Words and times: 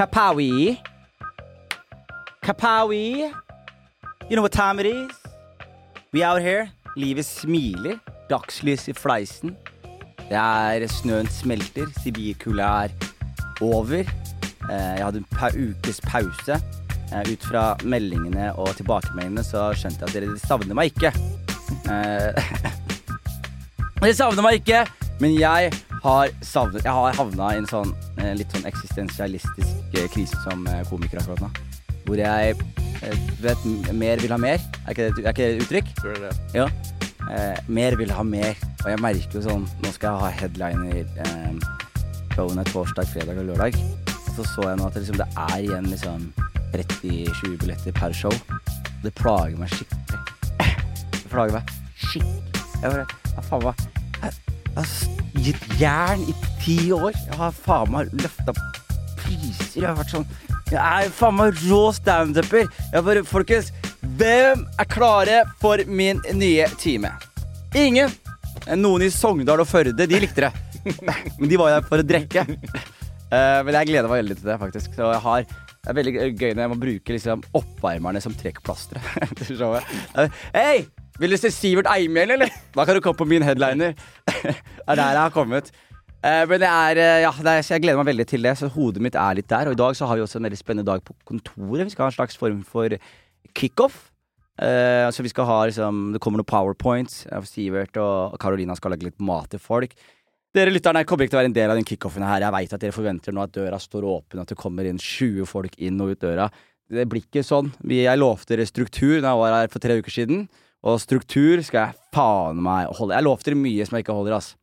Kapawi. 0.00 0.78
Kapawi. 2.42 3.30
You 4.30 4.36
know 4.36 4.40
what 4.40 4.50
time 4.50 4.80
it 4.80 4.86
is? 4.86 5.10
We 6.10 6.22
out 6.22 6.40
here. 6.40 6.70
Livet 6.96 7.26
smiler. 7.26 8.00
Dagslys 8.30 8.88
i 8.88 8.94
fleisen. 8.94 9.54
Det 10.30 10.38
er 10.38 10.86
Snøen 10.88 11.28
smelter. 11.28 11.92
Sibirkulda 12.00 12.68
er 12.84 12.88
over. 13.60 14.00
Eh, 14.70 14.96
Jeg 14.96 15.04
hadde 15.04 15.20
en 15.20 15.28
pa 15.36 15.50
ukes 15.52 16.00
pause. 16.00 16.56
Eh, 17.12 17.32
Ut 17.32 17.44
fra 17.44 17.76
meldingene 17.84 18.54
og 18.56 18.72
tilbakemeldingene 18.80 19.44
så 19.44 19.66
skjønte 19.76 20.08
jeg 20.08 20.08
at 20.08 20.16
dere 20.16 20.38
savner 20.46 20.80
meg 20.80 20.94
ikke. 20.94 21.12
Eh, 21.92 22.32
Dere 24.00 24.16
savner 24.16 24.48
meg 24.48 24.62
ikke, 24.62 24.86
men 25.20 25.36
jeg 25.36 25.72
har 26.00 26.32
savnet 26.40 26.86
Jeg 26.88 26.92
har 26.96 27.12
havna 27.20 27.52
i 27.52 27.60
en 27.60 27.68
sånn 27.68 27.92
litt 28.38 28.56
sånn 28.56 28.64
eksistensialistisk 28.64 29.79
krise 29.92 30.36
som 30.44 30.66
eh, 30.70 30.82
komiker 30.90 31.18
akkurat 31.20 31.40
nå. 31.40 31.50
Hvor 32.06 32.16
jeg 32.20 32.54
eh, 33.02 33.18
vet 33.42 33.64
mer 33.94 34.16
vil 34.22 34.30
ha 34.34 34.38
mer. 34.40 34.58
Er 34.86 34.94
ikke 34.94 35.08
det, 35.08 35.18
et- 35.18 35.24
er 35.26 35.30
ikke 35.34 35.46
det 35.46 35.56
et 35.56 35.62
uttrykk? 35.66 35.92
Tror 36.00 36.14
det? 36.24 36.32
Ja. 36.54 36.66
Eh, 37.30 37.58
mer 37.68 37.96
vil 38.00 38.10
ha 38.16 38.22
mer. 38.22 38.54
Og 38.84 38.88
jeg 38.90 39.00
merker 39.04 39.36
jo 39.38 39.42
sånn 39.44 39.66
Nå 39.84 39.90
skal 39.92 40.14
jeg 40.14 40.20
ha 40.22 40.30
headliner 40.40 41.02
eh, 41.26 41.52
showene 42.34 42.64
torsdag, 42.70 43.06
fredag 43.12 43.38
og 43.42 43.50
lørdag. 43.50 43.76
Og 43.76 44.32
så 44.38 44.46
så 44.54 44.68
jeg 44.70 44.78
nå 44.80 44.86
at 44.86 44.94
det, 44.94 45.02
liksom, 45.04 45.20
det 45.20 45.28
er 45.36 45.56
igjen 45.66 45.90
liksom 45.90 46.32
30-20 46.72 47.56
billetter 47.60 47.92
per 47.98 48.12
show. 48.14 48.32
Det 49.02 49.12
plager 49.18 49.56
meg 49.58 49.68
skikkelig. 49.74 50.20
Det 51.16 51.24
plager 51.32 51.56
meg 51.58 51.74
skikkelig. 51.98 52.64
Jeg 52.80 52.92
bare 52.94 53.06
ja, 53.34 53.42
faen 53.50 53.66
meg 53.66 53.86
jeg 54.70 54.84
har 54.86 55.42
gitt 55.42 55.64
jern 55.80 56.20
i 56.30 56.34
ti 56.62 56.76
år. 56.94 57.10
Jeg 57.26 57.36
har 57.40 57.50
faen 57.56 57.90
meg 57.90 58.12
løfta 58.14 58.54
priser. 59.30 59.80
Jeg 59.80 59.88
har 59.88 59.98
vært 59.98 60.14
sånn 60.14 60.26
Jeg 60.70 60.80
er 60.80 61.14
faen 61.14 61.38
meg 61.38 61.62
rå 61.66 61.82
standuper. 61.94 62.68
Folkens, 63.30 63.72
hvem 64.18 64.66
er 64.78 64.90
klare 64.90 65.42
for 65.62 65.82
min 65.86 66.22
nye 66.34 66.68
time? 66.82 67.14
Ingen. 67.78 68.12
Noen 68.78 69.06
i 69.06 69.10
Sogndal 69.14 69.62
og 69.62 69.70
Førde, 69.70 70.06
de 70.06 70.20
likte 70.20 70.48
det. 70.48 70.52
Men 71.38 71.50
de 71.50 71.58
var 71.60 71.74
der 71.76 71.86
for 71.86 72.02
å 72.02 72.06
drikke. 72.06 72.44
Eh, 73.30 73.58
men 73.66 73.76
jeg 73.78 73.90
gleder 73.90 74.08
meg 74.10 74.22
veldig 74.24 74.38
til 74.40 74.48
det, 74.50 74.56
faktisk. 74.62 74.94
Så 74.96 75.10
jeg 75.10 75.24
har 75.26 75.44
det 75.80 75.88
er 75.88 75.96
veldig 75.96 76.12
gøy 76.36 76.50
når 76.52 76.60
jeg 76.60 76.70
må 76.74 76.76
bruke 76.76 77.14
liksom 77.14 77.44
oppvarmerne 77.56 78.20
som 78.20 78.34
trekkplastre. 78.36 79.00
Eh, 80.20 80.40
Hei! 80.52 80.80
Vil 81.20 81.34
du 81.34 81.36
se 81.36 81.50
Sivert 81.52 81.88
Eimhjell, 81.90 82.32
eller? 82.36 82.52
Da 82.72 82.84
kan 82.88 82.96
du 82.96 83.02
komme 83.04 83.18
på 83.18 83.26
min 83.28 83.44
headliner. 83.44 83.92
det 84.26 84.54
er 84.54 84.96
der 84.96 85.16
jeg 85.16 85.20
har 85.20 85.32
kommet. 85.34 85.68
Eh, 86.20 86.42
men 86.44 86.60
er, 86.60 86.98
eh, 87.00 87.22
ja, 87.24 87.30
er, 87.32 87.62
jeg 87.64 87.80
gleder 87.80 87.96
meg 87.96 88.10
veldig 88.10 88.26
til 88.28 88.44
det, 88.44 88.52
så 88.60 88.68
hodet 88.68 89.00
mitt 89.00 89.16
er 89.16 89.38
litt 89.38 89.48
der. 89.48 89.70
Og 89.70 89.76
i 89.76 89.80
dag 89.80 89.96
så 89.96 90.08
har 90.08 90.18
vi 90.18 90.24
også 90.24 90.40
en 90.40 90.48
veldig 90.50 90.60
spennende 90.60 90.90
dag 90.90 91.02
på 91.04 91.16
kontoret. 91.24 91.86
Vi 91.86 91.94
skal 91.94 92.06
ha 92.06 92.12
en 92.12 92.18
slags 92.18 92.36
form 92.36 92.62
for 92.62 92.96
kickoff. 93.56 94.06
Uh, 94.60 95.08
så 95.08 95.22
vi 95.24 95.30
skal 95.32 95.46
ha 95.48 95.54
liksom 95.64 96.10
Det 96.12 96.18
kommer 96.20 96.42
noen 96.42 96.50
powerpoints. 96.50 97.22
Sivert 97.48 97.96
og 97.96 98.34
Carolina 98.42 98.74
skal 98.76 98.92
lage 98.92 99.06
litt 99.06 99.22
mat 99.24 99.48
til 99.54 99.62
folk. 99.62 99.94
Dere 100.52 100.74
lytterne 100.74 101.06
kommer 101.08 101.24
ikke 101.24 101.32
til 101.32 101.38
å 101.38 101.40
være 101.40 101.48
en 101.48 101.56
del 101.56 101.72
av 101.72 101.78
den 101.78 101.88
kickoffen 101.88 102.26
her. 102.26 102.42
Jeg 102.44 102.52
veit 102.52 102.74
at 102.76 102.82
dere 102.82 102.92
forventer 102.92 103.32
nå 103.32 103.46
at 103.46 103.54
døra 103.54 103.78
står 103.80 104.04
åpen, 104.04 104.42
at 104.42 104.52
det 104.52 104.58
kommer 104.60 104.84
inn 104.84 105.00
20 105.00 105.48
folk 105.48 105.78
inn 105.80 106.02
og 106.02 106.12
ut 106.12 106.20
døra. 106.26 106.50
Det 106.90 107.06
blir 107.08 107.24
ikke 107.24 107.46
sånn. 107.46 107.70
Jeg 107.88 108.20
lovte 108.20 108.52
dere 108.52 108.68
struktur 108.68 109.22
da 109.22 109.30
jeg 109.30 109.40
var 109.40 109.56
her 109.56 109.72
for 109.72 109.80
tre 109.80 109.96
uker 109.96 110.12
siden. 110.12 110.48
Og 110.84 111.00
struktur 111.00 111.62
skal 111.64 111.86
jeg 111.86 112.10
faen 112.12 112.60
meg 112.60 112.90
holde. 112.98 113.16
Jeg 113.16 113.28
lovte 113.30 113.48
dere 113.48 113.62
mye 113.62 113.86
som 113.86 113.96
jeg 113.96 114.04
ikke 114.04 114.18
holder, 114.18 114.36
ass. 114.42 114.56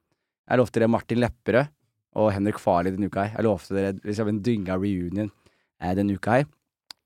Jeg 0.48 0.62
lovte 0.62 0.80
dere 0.80 0.92
Martin 0.92 1.20
Lepperød 1.22 1.74
og 2.18 2.32
Henrik 2.34 2.60
Farley 2.62 2.96
denne 2.96 3.10
uka 3.12 3.26
her. 3.26 3.36
Jeg 3.36 3.46
lovte 3.46 3.76
dere 3.76 3.96
liksom 4.08 4.32
en 4.32 4.42
dynga 4.44 4.78
reunion 4.80 5.30
eh, 5.30 5.94
denne 5.98 6.16
uka 6.18 6.40
her. 6.40 6.48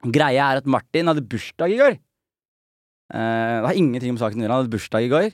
Greia 0.01 0.47
er 0.51 0.61
at 0.61 0.69
Martin 0.69 1.09
hadde 1.11 1.25
bursdag 1.29 1.73
i 1.73 1.79
går. 1.81 1.97
Eh, 3.11 3.55
det 3.61 3.67
har 3.67 3.79
ingenting 3.79 4.13
om 4.13 4.21
saken 4.21 4.39
å 4.39 4.45
gjøre. 4.45 4.53
Han 4.53 4.63
hadde 4.63 4.75
bursdag 4.75 5.07
i 5.07 5.11
går. 5.11 5.31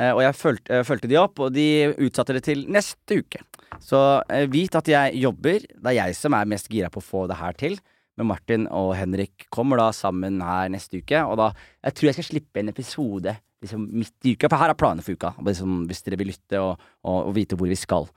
Eh, 0.00 0.12
og 0.14 0.22
jeg 0.24 0.38
fulgte, 0.38 0.80
jeg 0.80 0.88
fulgte 0.88 1.10
de 1.10 1.20
opp, 1.20 1.40
og 1.42 1.54
de 1.54 1.68
utsatte 2.06 2.36
det 2.36 2.44
til 2.46 2.64
neste 2.72 3.20
uke. 3.20 3.42
Så 3.82 4.00
eh, 4.32 4.48
vit 4.50 4.76
at 4.76 4.88
jeg 4.90 5.20
jobber. 5.20 5.64
Det 5.68 5.92
er 5.92 5.98
jeg 5.98 6.18
som 6.18 6.36
er 6.36 6.48
mest 6.50 6.70
gira 6.72 6.90
på 6.92 7.02
å 7.02 7.06
få 7.06 7.26
det 7.30 7.38
her 7.40 7.56
til. 7.58 7.78
Men 8.18 8.28
Martin 8.32 8.66
og 8.74 8.92
Henrik 8.98 9.46
kommer 9.54 9.80
da 9.80 9.90
sammen 9.96 10.42
her 10.44 10.72
neste 10.72 11.00
uke, 11.00 11.22
og 11.24 11.38
da 11.40 11.52
Jeg 11.86 11.94
tror 11.96 12.08
jeg 12.08 12.16
skal 12.18 12.28
slippe 12.28 12.60
en 12.60 12.72
episode 12.72 13.36
liksom 13.64 13.84
midt 13.92 14.26
i 14.26 14.34
uka, 14.36 14.48
for 14.48 14.60
her 14.60 14.72
er 14.72 14.78
planene 14.78 15.04
for 15.04 15.16
uka. 15.18 15.34
Liksom, 15.46 15.84
hvis 15.90 16.02
dere 16.06 16.18
vil 16.20 16.32
lytte 16.32 16.60
og, 16.62 16.80
og, 17.04 17.30
og 17.30 17.34
vite 17.36 17.58
hvor 17.58 17.70
vi 17.70 17.78
skal. 17.78 18.08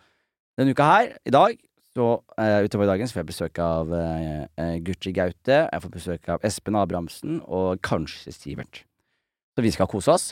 Denne 0.59 0.75
uka 0.75 0.87
her, 0.87 1.15
i 1.25 1.33
dag, 1.33 1.57
så 1.93 2.07
uh, 2.17 2.59
utover 2.65 2.89
dagen 2.89 3.09
så 3.09 3.17
får 3.17 3.21
jeg 3.21 3.29
besøk 3.29 3.59
av 3.61 3.91
uh, 3.93 4.77
Gucci 4.85 5.13
Gaute. 5.13 5.59
Jeg 5.67 5.83
får 5.83 5.93
besøk 5.93 6.31
av 6.33 6.45
Espen 6.47 6.77
Abrahamsen 6.79 7.41
og 7.45 7.81
kanskje 7.85 8.33
Sivert. 8.33 8.81
Så 9.53 9.65
vi 9.65 9.73
skal 9.73 9.89
kose 9.91 10.13
oss. 10.13 10.31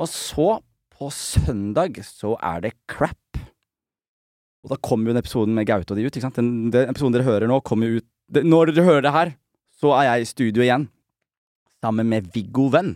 Og 0.00 0.08
så, 0.08 0.48
på 0.94 1.10
søndag, 1.12 2.00
så 2.06 2.34
er 2.40 2.64
det 2.64 2.72
crap. 2.88 3.18
Og 4.64 4.72
da 4.72 4.80
kommer 4.80 5.10
jo 5.10 5.14
den 5.14 5.20
episoden 5.20 5.56
med 5.56 5.68
Gaute 5.68 5.92
og 5.92 6.00
de 6.00 6.06
ut. 6.06 6.14
ikke 6.14 6.24
sant? 6.24 6.40
Den, 6.40 6.72
den 6.72 6.88
episoden 6.88 7.16
dere 7.16 7.28
hører 7.28 7.50
nå, 7.50 7.60
kommer 7.60 7.90
jo 7.90 8.00
ut 8.00 8.08
det, 8.32 8.40
Når 8.48 8.72
dere 8.72 8.86
hører 8.86 9.04
det 9.04 9.12
her, 9.12 9.34
så 9.76 9.92
er 9.98 10.06
jeg 10.08 10.24
i 10.24 10.28
studio 10.30 10.64
igjen. 10.64 10.86
Sammen 11.84 12.08
med 12.08 12.30
Viggo 12.32 12.70
Venn. 12.72 12.94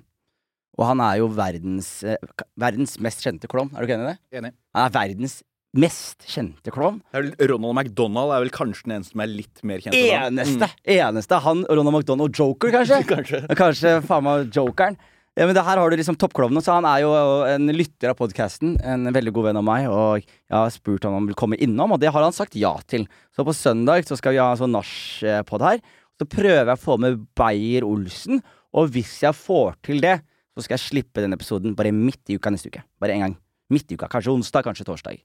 Og 0.79 0.87
han 0.87 1.03
er 1.03 1.19
jo 1.19 1.29
verdens, 1.35 1.91
eh, 2.07 2.17
verdens 2.59 2.97
mest 3.03 3.25
kjente 3.25 3.51
klovn. 3.51 3.73
Er 3.75 3.83
du 3.83 3.89
ikke 3.89 3.99
enig 3.99 4.07
i 4.07 4.13
det? 4.13 4.39
Enig. 4.39 4.53
Han 4.79 4.87
er 4.87 4.95
verdens 4.95 5.41
mest 5.77 6.25
kjente 6.31 6.73
klovn. 6.73 7.01
Ronald 7.13 7.75
McDonald 7.75 8.33
er 8.33 8.45
vel 8.45 8.55
kanskje 8.55 8.87
den 8.87 8.97
eneste 8.99 9.13
som 9.13 9.23
er 9.25 9.31
litt 9.33 9.63
mer 9.67 9.83
kjent. 9.85 9.99
Eneste! 9.99 10.15
han. 10.23 10.39
Eneste! 10.39 10.69
Eneste. 10.97 11.41
Han, 11.45 11.65
Ronald 11.69 11.99
McDonald 11.99 12.39
Joker, 12.39 12.73
kanskje? 12.73 13.03
Kanskje. 13.13 13.43
Kanskje 13.59 13.95
faen 14.07 14.27
meg 14.27 14.55
jokeren. 14.55 14.97
Ja, 15.39 15.47
men 15.47 15.55
det 15.55 15.63
her 15.63 15.79
har 15.79 15.91
du 15.91 15.95
liksom 15.95 16.17
toppklovnen, 16.19 16.63
så 16.65 16.81
han 16.81 16.87
er 16.89 17.05
jo 17.05 17.13
en 17.47 17.71
lytter 17.71 18.11
av 18.11 18.17
podkasten. 18.19 18.73
En 18.83 19.07
veldig 19.15 19.31
god 19.37 19.51
venn 19.51 19.61
av 19.61 19.67
meg, 19.69 19.85
og 19.87 20.25
jeg 20.25 20.55
har 20.57 20.73
spurt 20.75 21.07
han 21.07 21.15
om 21.15 21.21
han 21.21 21.29
vil 21.31 21.39
komme 21.39 21.59
innom, 21.63 21.95
og 21.95 22.01
det 22.03 22.11
har 22.11 22.25
han 22.27 22.35
sagt 22.35 22.59
ja 22.59 22.73
til. 22.91 23.05
Så 23.31 23.47
på 23.47 23.55
søndag 23.55 24.09
så 24.09 24.19
skal 24.19 24.35
vi 24.35 24.41
ha 24.43 24.49
en 24.51 24.59
sånn 24.59 24.75
nachpod 24.75 25.63
her. 25.63 25.79
Så 26.19 26.27
prøver 26.27 26.65
jeg 26.65 26.75
å 26.75 26.83
få 26.83 26.97
med 26.99 27.21
Beyer-Olsen, 27.39 28.43
og 28.75 28.91
hvis 28.97 29.13
jeg 29.23 29.39
får 29.39 29.79
til 29.87 30.03
det, 30.03 30.17
så 30.59 30.65
skal 30.67 30.75
jeg 30.75 30.89
slippe 30.89 31.23
den 31.23 31.37
episoden 31.37 31.77
bare 31.79 31.93
midt 31.95 32.33
i 32.33 32.35
uka 32.35 32.51
neste 32.51 32.73
uke. 32.73 32.83
Bare 32.99 33.15
en 33.15 33.23
gang. 33.23 33.35
Midt 33.71 33.93
i 33.93 33.95
uka. 33.95 34.09
Kanskje 34.11 34.33
onsdag, 34.35 34.67
kanskje 34.67 34.89
torsdag. 34.89 35.21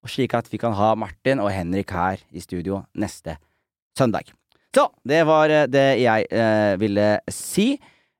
Og 0.00 0.08
slik 0.08 0.32
at 0.38 0.48
vi 0.48 0.60
kan 0.60 0.72
ha 0.72 0.94
Martin 0.96 1.42
og 1.44 1.50
Henrik 1.52 1.92
her 1.92 2.22
i 2.32 2.40
studio 2.40 2.80
neste 2.96 3.36
søndag. 3.98 4.32
Så 4.72 4.86
det 5.04 5.20
var 5.28 5.52
eh, 5.52 5.66
det 5.68 5.86
jeg 6.00 6.28
eh, 6.32 6.74
ville 6.80 7.06
si. 7.28 7.74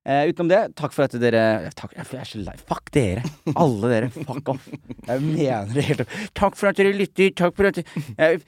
Eh, 0.09 0.31
utenom 0.31 0.49
det, 0.49 0.59
takk 0.79 0.95
for 0.97 1.05
at 1.05 1.13
dere 1.21 1.69
takk, 1.77 1.93
Jeg 1.93 2.07
er 2.17 2.29
så 2.31 2.39
lei. 2.41 2.55
Fuck 2.71 2.89
dere. 2.95 3.21
Alle 3.53 3.91
dere. 3.93 4.09
Fuck 4.15 4.49
off. 4.55 4.69
Jeg 5.05 5.21
mener 5.25 5.75
det 5.75 5.85
helt 5.85 6.15
Takk 6.39 6.57
for 6.57 6.71
at 6.71 6.79
dere 6.81 6.95
lytter. 6.97 7.35
Takk 7.37 7.53
for 7.59 7.69
at 7.69 7.81
eh, 8.17 8.39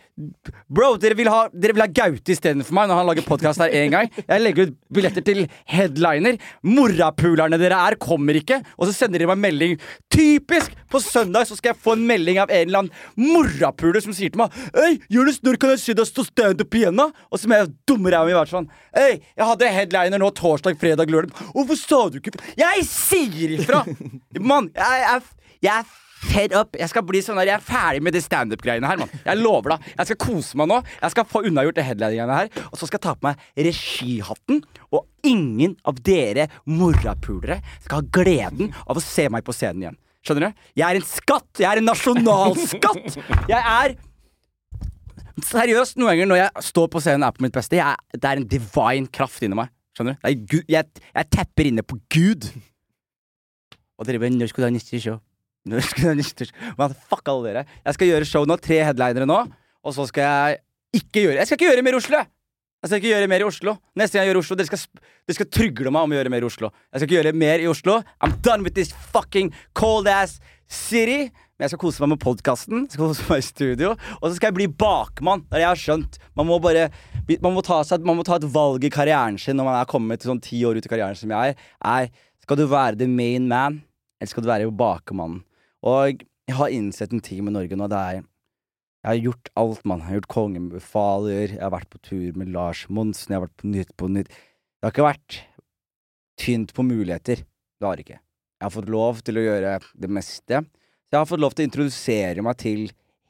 Bro, 0.72 0.94
dere 1.03 1.19
vil 1.19 1.28
ha, 1.28 1.43
dere 1.53 1.76
vil 1.76 1.84
ha 1.84 1.91
Gaute 2.00 2.32
istedenfor 2.32 2.76
meg 2.76 2.88
når 2.88 3.00
han 3.03 3.09
lager 3.10 3.26
podkast 3.28 3.60
her 3.60 3.75
én 3.76 3.93
gang. 3.93 4.09
Jeg 4.22 4.44
legger 4.44 4.71
ut 4.71 4.78
billetter 4.97 5.25
til 5.26 5.43
headliner. 5.69 6.41
Morapulerne 6.65 7.60
dere 7.60 7.82
er, 7.91 7.98
kommer 8.00 8.41
ikke. 8.41 8.62
Og 8.78 8.88
så 8.88 8.97
sender 8.97 9.21
dere 9.21 9.34
meg 9.34 9.44
melding. 9.44 9.77
Typisk! 10.12 10.72
På 10.91 10.98
søndag 10.98 11.47
så 11.47 11.54
skal 11.59 11.75
jeg 11.75 11.82
få 11.84 11.92
en 11.94 12.06
melding 12.09 12.41
av 12.42 12.50
en 12.50 12.65
eller 12.66 12.81
annen 12.82 13.28
morapuler 13.31 14.03
som 14.03 14.15
sier 14.16 14.32
til 14.32 14.41
meg 14.41 14.54
Hei, 14.75 14.97
Jonis, 15.12 15.38
når 15.47 15.59
kan 15.62 15.71
jeg 15.75 15.82
se 15.84 15.94
deg 15.94 16.09
stå 16.09 16.25
standup 16.27 16.75
igjen, 16.75 16.98
da? 16.98 17.06
Og 17.31 17.38
så 17.38 17.47
må 17.50 17.60
jeg 17.60 17.71
dumme 17.87 18.10
ræva 18.10 18.27
mi 18.27 18.34
være 18.34 18.50
sånn 18.50 18.66
Hei, 18.97 19.21
jeg 19.38 19.47
hadde 19.47 19.71
headliner 19.71 20.19
nå 20.19 20.32
torsdag, 20.34 20.75
fredag, 20.81 21.12
lørdag. 21.15 21.37
Hvorfor 21.55 21.81
sa 21.81 22.03
du 22.11 22.21
ikke 22.21 22.34
Jeg 22.59 22.87
sier 22.88 23.56
ifra! 23.59 23.83
Mann, 24.50 24.71
jeg, 24.77 25.03
jeg, 25.06 25.59
jeg 25.66 25.75
er 25.81 25.99
fed 26.21 26.55
up. 26.56 26.77
Jeg 26.78 26.91
skal 26.93 27.05
bli 27.06 27.22
sånn 27.25 27.38
der, 27.41 27.49
jeg 27.49 27.59
er 27.59 27.65
ferdig 27.65 28.03
med 28.05 28.15
de 28.16 28.22
standup-greiene 28.25 28.88
her, 28.91 29.00
mann. 29.00 29.12
Jeg 29.25 29.41
lover 29.41 29.75
deg. 29.75 29.89
Jeg 29.97 30.10
skal 30.10 30.21
kose 30.27 30.60
meg 30.60 30.69
nå. 30.71 30.81
Jeg 31.00 31.15
skal 31.15 31.27
få 31.31 31.43
unnagjort 31.49 31.78
det 31.78 31.87
headliningene 31.87 32.37
her. 32.43 32.50
Og 32.69 32.77
så 32.77 32.89
skal 32.89 33.00
jeg 33.00 33.06
ta 33.06 33.15
på 33.16 33.28
meg 33.31 33.47
regihatten. 33.71 34.60
Og 34.92 35.07
ingen 35.27 35.78
av 35.89 36.01
dere 36.04 36.51
morapulere 36.69 37.60
skal 37.80 38.03
ha 38.03 38.13
gleden 38.21 38.74
av 38.86 39.01
å 39.01 39.04
se 39.04 39.27
meg 39.33 39.47
på 39.47 39.57
scenen 39.57 39.86
igjen. 39.86 39.98
Skjønner 40.21 40.51
du? 40.51 40.65
Jeg 40.77 40.84
er 40.84 41.01
en 41.01 41.09
skatt! 41.09 41.51
Jeg 41.57 41.69
er 41.71 41.80
en 41.80 41.89
nasjonalskatt! 41.89 43.21
Jeg 43.48 43.60
er 43.60 43.98
Seriøst, 45.41 45.97
noen 45.97 46.10
ganger 46.13 46.28
når 46.28 46.36
jeg 46.36 46.65
står 46.66 46.89
på 46.92 47.01
scenen 47.01 47.22
og 47.24 47.30
er 47.30 47.36
på 47.39 47.45
mitt 47.47 47.54
beste, 47.54 47.78
jeg, 47.78 47.97
det 48.13 48.28
er 48.28 48.41
en 48.42 48.48
divine 48.51 49.09
kraft 49.09 49.41
inni 49.47 49.57
meg. 49.57 49.71
Skjønner 50.00 50.16
du? 50.16 50.24
Er 50.24 50.36
Gud, 50.48 50.62
jeg, 50.72 51.00
jeg 51.12 51.28
tapper 51.36 51.68
inne 51.68 51.82
på 51.84 51.98
Gud. 52.08 52.47
Og 54.00 54.06
dere 54.08 54.18
bare 54.18 54.32
'Når 54.32 54.48
skal 54.48 54.62
du 54.62 54.66
ha 54.66 54.72
neste 54.72 54.97
show?' 54.97 55.20
Når 55.68 55.80
skal 55.84 56.02
du 56.02 56.08
ha 56.08 56.14
neste 56.16 56.47
show? 56.48 56.56
Man, 56.78 56.94
fuck 56.97 57.28
alle 57.28 57.48
dere. 57.52 57.64
Jeg 57.84 57.94
skal 57.94 58.08
gjøre 58.08 58.24
show 58.24 58.44
nå. 58.48 58.56
Tre 58.56 58.80
headlinere 58.80 59.28
nå. 59.28 59.44
Og 59.84 59.92
så 59.92 60.06
skal 60.08 60.22
jeg 60.24 60.56
ikke 60.94 61.20
gjøre 61.28 61.36
Jeg 61.36 61.47
skal 61.47 61.56
ikke 61.58 61.68
gjøre 61.68 61.82
mer 61.84 61.92
i 61.92 62.00
Oslo! 62.00 62.16
jeg. 62.16 62.26
Skal 62.88 62.97
ikke 62.97 63.12
gjøre 63.12 63.28
mer 63.28 63.41
i 63.41 63.44
Oslo. 63.44 63.76
Neste 63.94 64.16
gang 64.16 64.24
jeg 64.24 64.32
gjør 64.32 64.41
Oslo, 64.41 64.56
dere 64.56 64.66
skal, 64.66 64.78
dere 65.28 65.34
skal 65.36 65.50
trygle 65.52 65.91
meg 65.92 66.00
om 66.00 66.12
å 66.12 66.16
gjøre 66.16 66.32
mer 66.32 66.41
i 66.41 66.48
Oslo. 66.48 66.70
Jeg 66.88 67.00
skal 67.00 67.08
ikke 67.08 67.18
gjøre 67.18 67.32
mer 67.36 67.60
i 67.60 67.68
Oslo. 67.68 67.98
I'm 68.24 68.41
done 68.41 68.64
with 68.64 68.74
this 68.74 68.94
fucking 69.12 69.52
cold 69.76 70.08
ass 70.08 70.41
city. 70.66 71.28
Men 71.60 71.66
jeg 71.66 71.74
skal 71.74 71.80
kose 71.83 72.01
meg 72.01 72.15
med 72.15 72.21
podkasten, 72.22 72.86
kose 72.97 73.27
meg 73.28 73.42
i 73.42 73.45
studio, 73.45 73.91
og 74.16 74.22
så 74.24 74.30
skal 74.39 74.48
jeg 74.48 74.57
bli 74.57 74.66
bakmann. 74.80 75.42
Det 75.45 75.59
er 75.59 75.66
jeg 75.66 75.68
har 75.68 75.80
skjønt. 75.83 76.16
Man 76.41 76.48
må 76.48 76.57
bare 76.65 76.86
man 77.45 77.53
må, 77.53 77.60
seg, 77.84 78.01
man 78.09 78.16
må 78.16 78.24
ta 78.24 78.39
et 78.41 78.47
valg 78.48 78.86
i 78.89 78.91
karrieren 78.91 79.36
sin 79.39 79.60
når 79.60 79.68
man 79.68 79.77
er 79.77 79.91
kommet 79.91 80.22
til 80.22 80.33
sånn 80.33 80.41
ti 80.41 80.62
år 80.65 80.80
ut 80.80 80.89
i 80.89 80.91
karrieren 80.91 81.18
som 81.21 81.30
jeg 81.36 81.53
er 81.53 82.09
skal 82.41 82.57
du 82.59 82.65
være 82.66 82.97
the 82.98 83.07
main 83.07 83.45
man, 83.47 83.77
eller 84.18 84.33
skal 84.33 84.42
du 84.42 84.48
være 84.48 84.72
bakmannen? 84.72 85.45
Og 85.84 86.24
jeg 86.48 86.57
har 86.57 86.72
innsett 86.72 87.12
en 87.12 87.21
ting 87.22 87.45
med 87.45 87.54
Norge 87.54 87.77
nå. 87.77 87.86
Det 87.92 88.01
er 88.01 88.24
Jeg 89.04 89.09
har 89.10 89.21
gjort 89.28 89.53
alt, 89.57 89.84
mann. 89.84 90.01
Jeg 90.01 90.09
har 90.09 90.18
gjort 90.18 90.33
Kongebefaler, 90.34 91.54
jeg 91.54 91.62
har 91.62 91.77
vært 91.77 91.92
på 91.92 92.01
tur 92.09 92.41
med 92.41 92.51
Lars 92.57 92.86
Monsen, 92.89 93.30
jeg 93.30 93.39
har 93.39 93.47
vært 93.47 93.60
på 93.60 93.71
Nytt 93.77 93.95
på 94.01 94.09
Nytt. 94.09 94.33
Det 94.33 94.89
har 94.89 94.97
ikke 94.97 95.07
vært 95.12 95.39
tynt 96.41 96.74
på 96.77 96.89
muligheter. 96.89 97.45
Det 97.45 97.86
har 97.86 97.97
det 98.01 98.09
ikke. 98.09 98.18
Jeg 98.21 98.65
har 98.65 98.74
fått 98.74 98.92
lov 98.97 99.22
til 99.24 99.41
å 99.41 99.45
gjøre 99.45 99.78
det 99.95 100.10
meste. 100.12 100.65
Så 101.10 101.16
jeg 101.16 101.24
har 101.24 101.27
fått 101.27 101.42
lov 101.42 101.54
til 101.59 101.65
å 101.65 101.66
introdusere 101.66 102.42
meg 102.47 102.59
til 102.62 102.84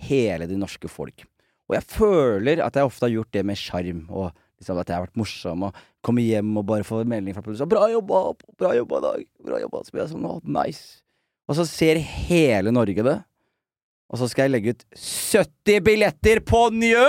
hele 0.05 0.45
det 0.45 0.59
norske 0.61 0.89
folk. 0.93 1.25
Og 1.71 1.79
jeg 1.79 1.87
føler 1.89 2.61
at 2.61 2.77
jeg 2.77 2.85
ofte 2.85 3.07
har 3.07 3.15
gjort 3.15 3.33
det 3.33 3.45
med 3.49 3.57
sjarm, 3.57 4.03
og 4.13 4.35
liksom 4.61 4.81
at 4.83 4.91
jeg 4.91 4.99
har 4.99 5.07
vært 5.07 5.17
morsom, 5.17 5.65
og 5.65 5.79
kommet 6.05 6.27
hjem 6.29 6.51
og 6.61 6.67
bare 6.69 6.85
får 6.85 7.09
melding 7.09 7.33
fra 7.33 7.45
produsenten 7.47 7.73
'Bra 7.73 7.89
jobba! 7.89 8.21
Bra 8.61 8.75
jobba 8.77 8.99
i 8.99 9.05
dag!' 9.07 9.25
Bra 9.49 9.61
jobba. 9.63 9.81
Så 9.85 9.95
blir 9.95 10.03
jeg 10.05 10.13
sånn 10.13 10.29
'Å, 10.29 10.43
nice'. 10.45 11.01
Og 11.49 11.57
så 11.57 11.65
ser 11.65 11.97
hele 11.97 12.71
Norge 12.71 13.03
det. 13.03 13.17
Og 14.11 14.19
så 14.19 14.29
skal 14.29 14.45
jeg 14.45 14.53
legge 14.53 14.75
ut 14.77 14.85
70 14.93 15.81
billetter 15.81 16.41
på 16.45 16.69
Njø! 16.75 17.09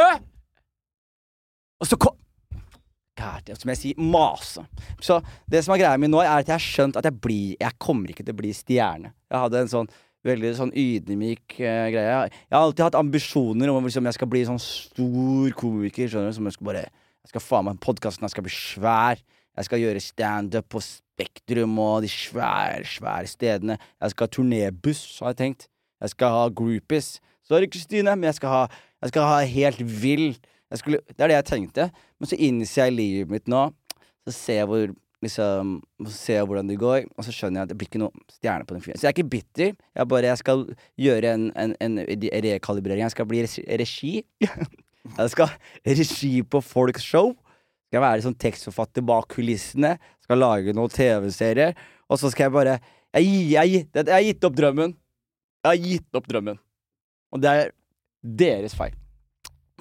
Og 1.82 1.88
så 1.90 1.98
kom 1.98 2.16
God, 3.18 3.52
Som 3.60 3.70
jeg 3.70 3.78
sier, 3.78 3.98
mase. 4.00 4.64
Så 5.02 5.20
det 5.50 5.66
som 5.66 5.76
er 5.76 5.82
greia 5.84 5.98
mi 6.00 6.08
nå, 6.08 6.22
er 6.24 6.40
at 6.40 6.48
jeg 6.48 6.56
har 6.56 6.64
skjønt 6.64 6.96
at 6.98 7.06
jeg 7.06 7.20
blir 7.22 7.58
Jeg 7.60 7.78
kommer 7.78 8.10
ikke 8.10 8.24
til 8.24 8.34
å 8.34 8.40
bli 8.40 8.54
stjerne. 8.56 9.14
Jeg 9.30 9.44
hadde 9.44 9.60
en 9.60 9.68
sånn 9.68 9.90
veldig 10.28 10.52
sånn 10.58 10.74
ydmyk 10.78 11.58
uh, 11.60 11.88
greie. 11.94 12.16
Jeg 12.30 12.56
har 12.56 12.62
alltid 12.62 12.86
hatt 12.88 13.00
ambisjoner 13.00 13.72
om 13.74 13.88
liksom, 13.88 14.08
jeg 14.10 14.18
skal 14.18 14.30
bli 14.32 14.44
sånn 14.48 14.62
stor 14.62 15.56
komiker. 15.58 16.10
Skjønner 16.12 16.34
du, 16.34 16.38
som 16.38 16.50
jeg 16.50 16.58
skal 16.58 16.72
bare 16.72 16.88
Jeg 17.22 17.30
skal 17.36 17.44
faen 17.46 17.68
meg 17.68 17.82
Podkasten 17.84 18.30
skal 18.34 18.46
bli 18.46 18.54
svær. 18.54 19.20
Jeg 19.58 19.68
skal 19.68 19.82
gjøre 19.82 20.02
standup 20.02 20.70
på 20.72 20.80
Spektrum 20.82 21.76
og 21.84 22.06
de 22.06 22.10
svære, 22.10 22.86
svære 22.88 23.28
stedene. 23.30 23.78
Jeg 24.02 24.14
skal 24.14 24.26
ha 24.26 24.34
turnébuss, 24.38 25.04
har 25.22 25.36
jeg 25.36 25.42
tenkt. 25.42 25.68
Jeg 26.02 26.14
skal 26.16 26.34
ha 26.34 26.48
groupies. 26.50 27.20
Sorry, 27.46 27.68
Kristine, 27.70 28.16
men 28.16 28.30
jeg 28.30 28.40
skal 28.40 28.54
ha, 28.56 28.64
jeg 29.04 29.12
skal 29.12 29.28
ha 29.28 29.38
helt 29.46 29.84
vill 30.02 30.34
Det 30.72 31.20
er 31.20 31.28
det 31.28 31.36
jeg 31.36 31.46
tenkte. 31.50 31.90
Men 32.18 32.32
så 32.32 32.40
innser 32.40 32.86
jeg 32.88 32.96
livet 32.96 33.32
mitt 33.34 33.48
nå. 33.52 33.68
Så 34.24 34.34
ser 34.38 34.62
jeg 34.62 34.70
hvor 34.72 34.94
liksom 35.22 35.76
ser 36.10 36.40
jeg 36.40 36.48
hvordan 36.50 36.70
det 36.72 36.80
går, 36.82 37.06
og 37.14 37.26
så 37.26 37.34
skjønner 37.36 37.62
jeg 37.62 37.68
at 37.68 37.72
det 37.72 37.78
blir 37.80 37.90
ikke 37.92 38.02
noe 38.02 38.24
stjerne 38.34 38.66
på 38.66 38.76
den 38.76 38.84
fyren. 38.86 38.98
Så 39.00 39.06
jeg 39.06 39.12
er 39.12 39.18
ikke 39.18 39.34
bitter. 39.36 39.76
Jeg 39.98 40.10
bare 40.10 40.32
jeg 40.32 40.42
skal 40.42 40.64
gjøre 41.06 41.34
en, 41.36 41.46
en, 41.62 41.76
en 41.86 42.00
rekalibrering. 42.48 43.04
Jeg 43.06 43.14
skal 43.14 43.30
bli 43.30 43.44
regi. 43.46 44.14
jeg 45.20 45.34
skal 45.34 45.54
regi 45.86 46.34
på 46.42 46.64
folks 46.66 47.06
show. 47.06 47.36
Skal 47.92 48.06
være 48.06 48.26
sånn 48.26 48.38
tekstforfatter 48.40 49.06
bak 49.06 49.30
kulissene. 49.36 49.98
Skal 50.26 50.42
lage 50.42 50.74
noen 50.76 50.92
TV-serier. 50.92 51.78
Og 52.10 52.20
så 52.22 52.32
skal 52.34 52.50
jeg 52.50 52.56
bare 52.58 52.80
jeg, 53.12 53.28
jeg, 53.52 53.86
jeg 53.92 54.08
har 54.08 54.26
gitt 54.26 54.48
opp 54.48 54.58
drømmen. 54.58 54.96
Jeg 55.62 55.70
har 55.70 55.92
gitt 55.92 56.18
opp 56.18 56.30
drømmen. 56.32 56.58
Og 57.32 57.44
det 57.44 57.52
er 57.52 57.74
deres 58.42 58.74
feil. 58.78 58.96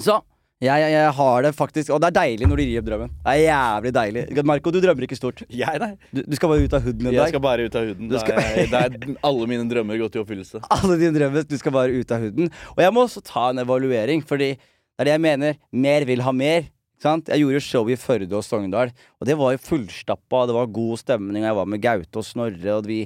Så 0.01 0.19
jeg, 0.61 0.77
jeg, 0.77 0.93
jeg, 0.93 1.13
har 1.17 1.45
det 1.47 1.51
faktisk 1.57 1.91
Og 1.95 2.01
det 2.03 2.11
er 2.11 2.17
deilig 2.19 2.49
når 2.49 2.61
du 2.61 2.63
gir 2.67 2.83
opp 2.83 2.89
drømmen. 2.91 3.13
Det 3.25 3.33
er 3.33 3.39
jævlig 3.47 3.93
deilig. 3.97 4.25
Marco, 4.45 4.73
du 4.75 4.77
drømmer 4.85 5.07
ikke 5.07 5.17
stort. 5.17 5.39
Jeg, 5.63 5.81
nei. 5.81 5.95
Du, 6.13 6.21
du 6.21 6.35
skal 6.37 6.51
bare 6.53 6.67
ut 6.67 6.75
av 6.77 6.83
hooden 6.85 7.07
en 7.07 7.09
dag. 7.09 7.17
Jeg 7.17 7.33
skal 7.33 7.43
bare 7.47 7.65
ut 7.65 7.79
av 7.79 7.87
hooden. 7.89 8.11
Skal... 8.21 8.41
Det, 8.69 8.83
er, 8.83 9.15
alle 9.31 9.47
mine 9.49 9.65
drømmer 9.71 10.01
gått 10.03 10.19
i 10.19 10.21
oppfyllelse. 10.21 10.61
Alle 10.77 10.99
dine 11.01 11.15
drømmer. 11.17 11.47
Du 11.49 11.57
skal 11.57 11.73
bare 11.73 11.95
ut 11.97 12.13
av 12.13 12.27
hooden. 12.27 12.51
Og 12.75 12.83
jeg 12.85 12.93
må 12.93 13.07
også 13.07 13.23
ta 13.25 13.47
en 13.55 13.63
evaluering, 13.63 14.21
fordi 14.29 14.51
det 14.53 15.01
er 15.01 15.09
det 15.09 15.15
jeg 15.15 15.23
mener. 15.25 15.57
Mer 15.73 16.05
vil 16.11 16.25
ha 16.27 16.35
mer. 16.37 16.69
Sant? 17.01 17.31
Jeg 17.33 17.41
gjorde 17.41 17.63
show 17.65 17.89
i 17.89 17.97
Førde 17.97 18.37
og 18.37 18.45
Sogndal, 18.45 18.93
og 19.17 19.31
det 19.31 19.39
var 19.41 19.55
jo 19.55 19.63
fullstappa. 19.65 20.43
Det 20.51 20.57
var 20.59 20.75
god 20.77 21.01
stemning, 21.01 21.41
og 21.41 21.49
jeg 21.49 21.59
var 21.63 21.71
med 21.73 21.83
Gaute 21.87 22.21
og 22.21 22.27
Snorre, 22.29 22.75
og 22.75 22.91
vi 22.91 22.99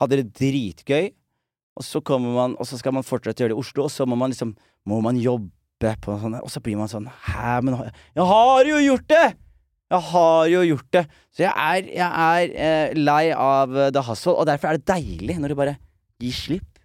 hadde 0.00 0.22
det 0.22 0.30
dritgøy. 0.40 1.10
Og 1.76 1.84
så 1.84 2.00
kommer 2.00 2.32
man, 2.32 2.56
og 2.56 2.64
så 2.70 2.80
skal 2.80 2.96
man 2.96 3.04
fortsette 3.04 3.42
å 3.42 3.44
gjøre 3.44 3.52
det 3.52 3.58
i 3.58 3.66
Oslo, 3.66 3.84
og 3.84 3.92
så 3.92 4.08
må 4.08 4.16
man 4.16 4.32
liksom 4.32 4.56
Må 4.88 4.98
man 5.00 5.16
jobbe 5.16 5.48
på 5.80 6.14
sånn 6.20 6.36
Og 6.40 6.50
så 6.52 6.62
blir 6.64 6.78
man 6.78 6.88
sånn 6.88 7.08
Hæ, 7.26 7.60
men 7.66 7.76
Jeg 8.14 8.24
har 8.24 8.68
jo 8.68 8.78
gjort 8.80 9.08
det! 9.10 9.26
Jeg 9.92 10.00
har 10.10 10.46
jo 10.48 10.60
gjort 10.64 10.86
det. 10.96 11.02
Så 11.30 11.44
jeg 11.44 11.52
er, 11.54 11.88
jeg 11.92 12.10
er 12.26 12.54
eh, 12.66 12.94
lei 12.96 13.24
av 13.36 13.70
uh, 13.70 13.90
the 13.92 14.02
hustle, 14.02 14.32
og 14.32 14.46
derfor 14.48 14.72
er 14.72 14.80
det 14.80 14.88
deilig 14.88 15.36
når 15.38 15.52
du 15.52 15.56
bare 15.58 15.74
gir 16.22 16.34
slipp. 16.34 16.80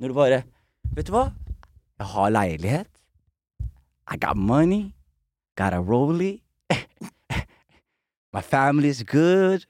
Når 0.00 0.12
du 0.12 0.16
bare 0.16 0.42
Vet 0.96 1.08
du 1.08 1.12
hva? 1.12 1.26
Jeg 1.98 2.08
har 2.14 2.30
leilighet. 2.32 2.88
I 4.08 4.16
got 4.22 4.38
money. 4.38 4.94
Got 5.58 5.74
a 5.74 5.82
rollie. 5.82 6.40
My 8.32 8.40
family 8.40 8.88
is 8.94 9.02
good. 9.04 9.66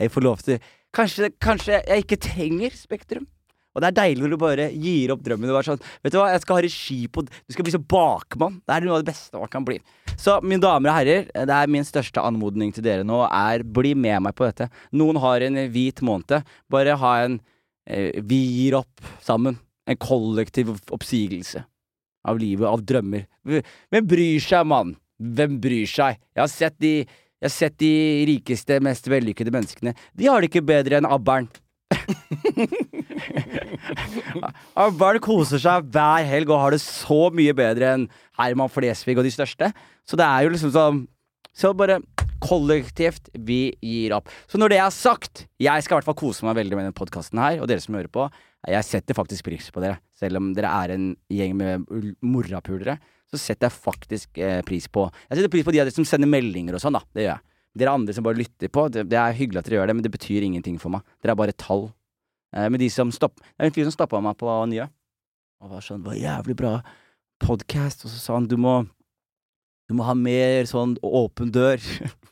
Jeg 0.00 0.10
får 0.10 0.24
lov 0.24 0.42
til 0.42 0.58
Kanskje, 0.94 1.30
kanskje 1.42 1.82
jeg 1.82 2.04
ikke 2.04 2.16
trenger 2.22 2.74
Spektrum. 2.78 3.26
Og 3.74 3.82
det 3.82 3.90
er 3.90 3.96
deilig 3.96 4.22
når 4.22 4.32
du 4.32 4.38
bare 4.38 4.66
gir 4.70 5.12
opp 5.14 5.22
drømmen. 5.26 5.50
Du, 5.50 5.56
sånn, 5.66 5.82
vet 6.04 6.14
du 6.14 6.18
hva, 6.20 6.28
jeg 6.30 6.44
skal 6.44 6.58
ha 6.58 6.64
regi 6.64 6.98
på 7.10 7.24
Du 7.26 7.54
skal 7.54 7.66
bli 7.66 7.74
så 7.74 7.82
bakmann. 7.82 8.60
Det 8.62 8.76
er 8.76 8.86
noe 8.86 8.98
av 8.98 9.02
det 9.02 9.10
beste 9.10 9.40
man 9.40 9.50
kan 9.50 9.66
bli. 9.66 9.80
Så 10.14 10.38
mine 10.46 10.62
damer 10.62 10.92
og 10.92 10.98
herrer, 11.00 11.26
det 11.34 11.56
er 11.58 11.72
min 11.74 11.86
største 11.86 12.22
anmodning 12.22 12.70
til 12.74 12.86
dere 12.86 13.06
nå 13.06 13.24
er 13.26 13.66
bli 13.66 13.96
med 13.98 14.22
meg 14.28 14.36
på 14.38 14.46
dette. 14.46 14.70
Noen 14.94 15.18
har 15.22 15.42
en 15.44 15.58
hvit 15.74 16.04
måned. 16.06 16.46
Bare 16.70 16.98
ha 17.02 17.14
en 17.24 17.40
eh, 17.90 18.22
Vi 18.22 18.40
gir 18.60 18.78
opp 18.78 19.04
sammen. 19.24 19.58
En 19.90 19.98
kollektiv 20.00 20.70
oppsigelse 20.94 21.64
av 22.24 22.38
livet, 22.40 22.64
av 22.70 22.80
drømmer. 22.86 23.26
Hvem 23.44 24.06
bryr 24.08 24.40
seg, 24.40 24.64
mann? 24.70 24.94
Hvem 25.20 25.58
bryr 25.60 25.90
seg? 25.90 26.22
Jeg 26.32 26.40
har 26.40 26.50
sett 26.52 26.78
de 26.82 26.94
jeg 27.44 27.50
har 27.50 27.52
sett 27.52 27.74
de 27.76 27.88
rikeste, 28.24 28.78
mest 28.80 29.04
vellykkede 29.12 29.52
menneskene. 29.52 29.92
De 30.16 30.30
har 30.30 30.40
det 30.40 30.48
ikke 30.48 30.62
bedre 30.64 30.96
enn 30.96 31.04
abberen. 31.04 31.50
Barn 34.98 35.20
koser 35.22 35.60
seg 35.62 35.88
hver 35.94 36.26
helg 36.28 36.50
og 36.50 36.62
har 36.62 36.74
det 36.74 36.82
så 36.82 37.28
mye 37.34 37.54
bedre 37.56 37.94
enn 37.94 38.06
Herman 38.38 38.72
Flesvig 38.72 39.16
og 39.18 39.26
de 39.26 39.34
største. 39.34 39.70
Så 40.04 40.18
det 40.20 40.26
er 40.26 40.44
jo 40.44 40.54
liksom 40.54 40.72
sånn 40.74 41.04
Så 41.54 41.70
bare 41.78 42.00
kollektivt, 42.42 43.30
vi 43.32 43.74
gir 43.78 44.12
opp. 44.16 44.28
Så 44.50 44.58
når 44.58 44.74
det 44.74 44.80
er 44.82 44.90
sagt, 44.92 45.44
jeg 45.62 45.84
skal 45.84 45.94
i 45.94 45.96
hvert 46.00 46.08
fall 46.10 46.18
kose 46.18 46.44
meg 46.44 46.58
veldig 46.58 46.76
med 46.76 46.88
denne 46.88 46.98
podkasten 46.98 47.40
her, 47.40 47.60
og 47.62 47.70
dere 47.70 47.80
som 47.80 47.94
hører 47.96 48.10
på. 48.12 48.26
Jeg 48.68 48.86
setter 48.88 49.16
faktisk 49.16 49.46
pris 49.46 49.68
på 49.72 49.82
dere, 49.84 50.00
selv 50.18 50.40
om 50.40 50.52
dere 50.56 50.72
er 50.82 50.94
en 50.96 51.10
gjeng 51.32 51.56
med 51.60 51.86
morapulere. 52.24 52.98
Så 53.30 53.40
setter 53.40 53.68
jeg 53.68 53.76
faktisk 53.86 54.38
eh, 54.38 54.60
pris 54.66 54.86
på 54.92 55.06
Jeg 55.08 55.38
setter 55.38 55.52
pris 55.52 55.64
på 55.66 55.72
de 55.74 55.80
av 55.80 55.88
dere 55.88 55.96
som 55.96 56.06
sender 56.08 56.30
meldinger 56.30 56.76
og 56.76 56.82
sånn, 56.82 56.96
da. 56.96 57.02
Det 57.14 57.24
gjør 57.24 57.32
jeg. 57.32 57.44
Dere 57.74 57.94
andre 57.98 58.14
som 58.14 58.26
bare 58.26 58.38
lytter 58.38 58.70
på, 58.70 58.86
det, 58.94 59.08
det, 59.10 59.18
er 59.18 59.34
hyggelig 59.34 59.60
at 59.60 59.68
dere 59.68 59.80
gjør 59.80 59.90
det, 59.90 59.96
men 59.98 60.06
det 60.06 60.12
betyr 60.14 60.46
ingenting 60.46 60.76
for 60.82 60.94
meg. 60.94 61.06
Dere 61.22 61.34
er 61.34 61.40
bare 61.40 61.56
tall. 61.58 61.88
Eh, 62.54 62.68
men 62.70 62.80
de 62.80 62.90
som 62.90 63.12
stopp, 63.12 63.40
Det 63.40 63.58
er 63.58 63.66
en 63.66 63.74
fyr 63.74 63.88
som 63.88 63.96
stoppa 63.96 64.20
meg 64.22 64.36
på 64.38 64.50
nye. 64.70 64.88
Og 65.62 65.70
var 65.70 65.80
sånn 65.80 66.02
Det 66.02 66.12
var 66.12 66.20
jævlig 66.20 66.56
bra 66.56 66.82
podkast. 67.42 68.04
Og 68.04 68.10
så 68.10 68.18
sa 68.18 68.34
han 68.34 68.46
du 68.46 68.56
må 68.56 68.86
Du 69.88 69.94
må 69.94 70.04
ha 70.04 70.14
mer 70.14 70.64
sånn 70.64 70.96
åpen 71.02 71.52
dør. 71.52 71.78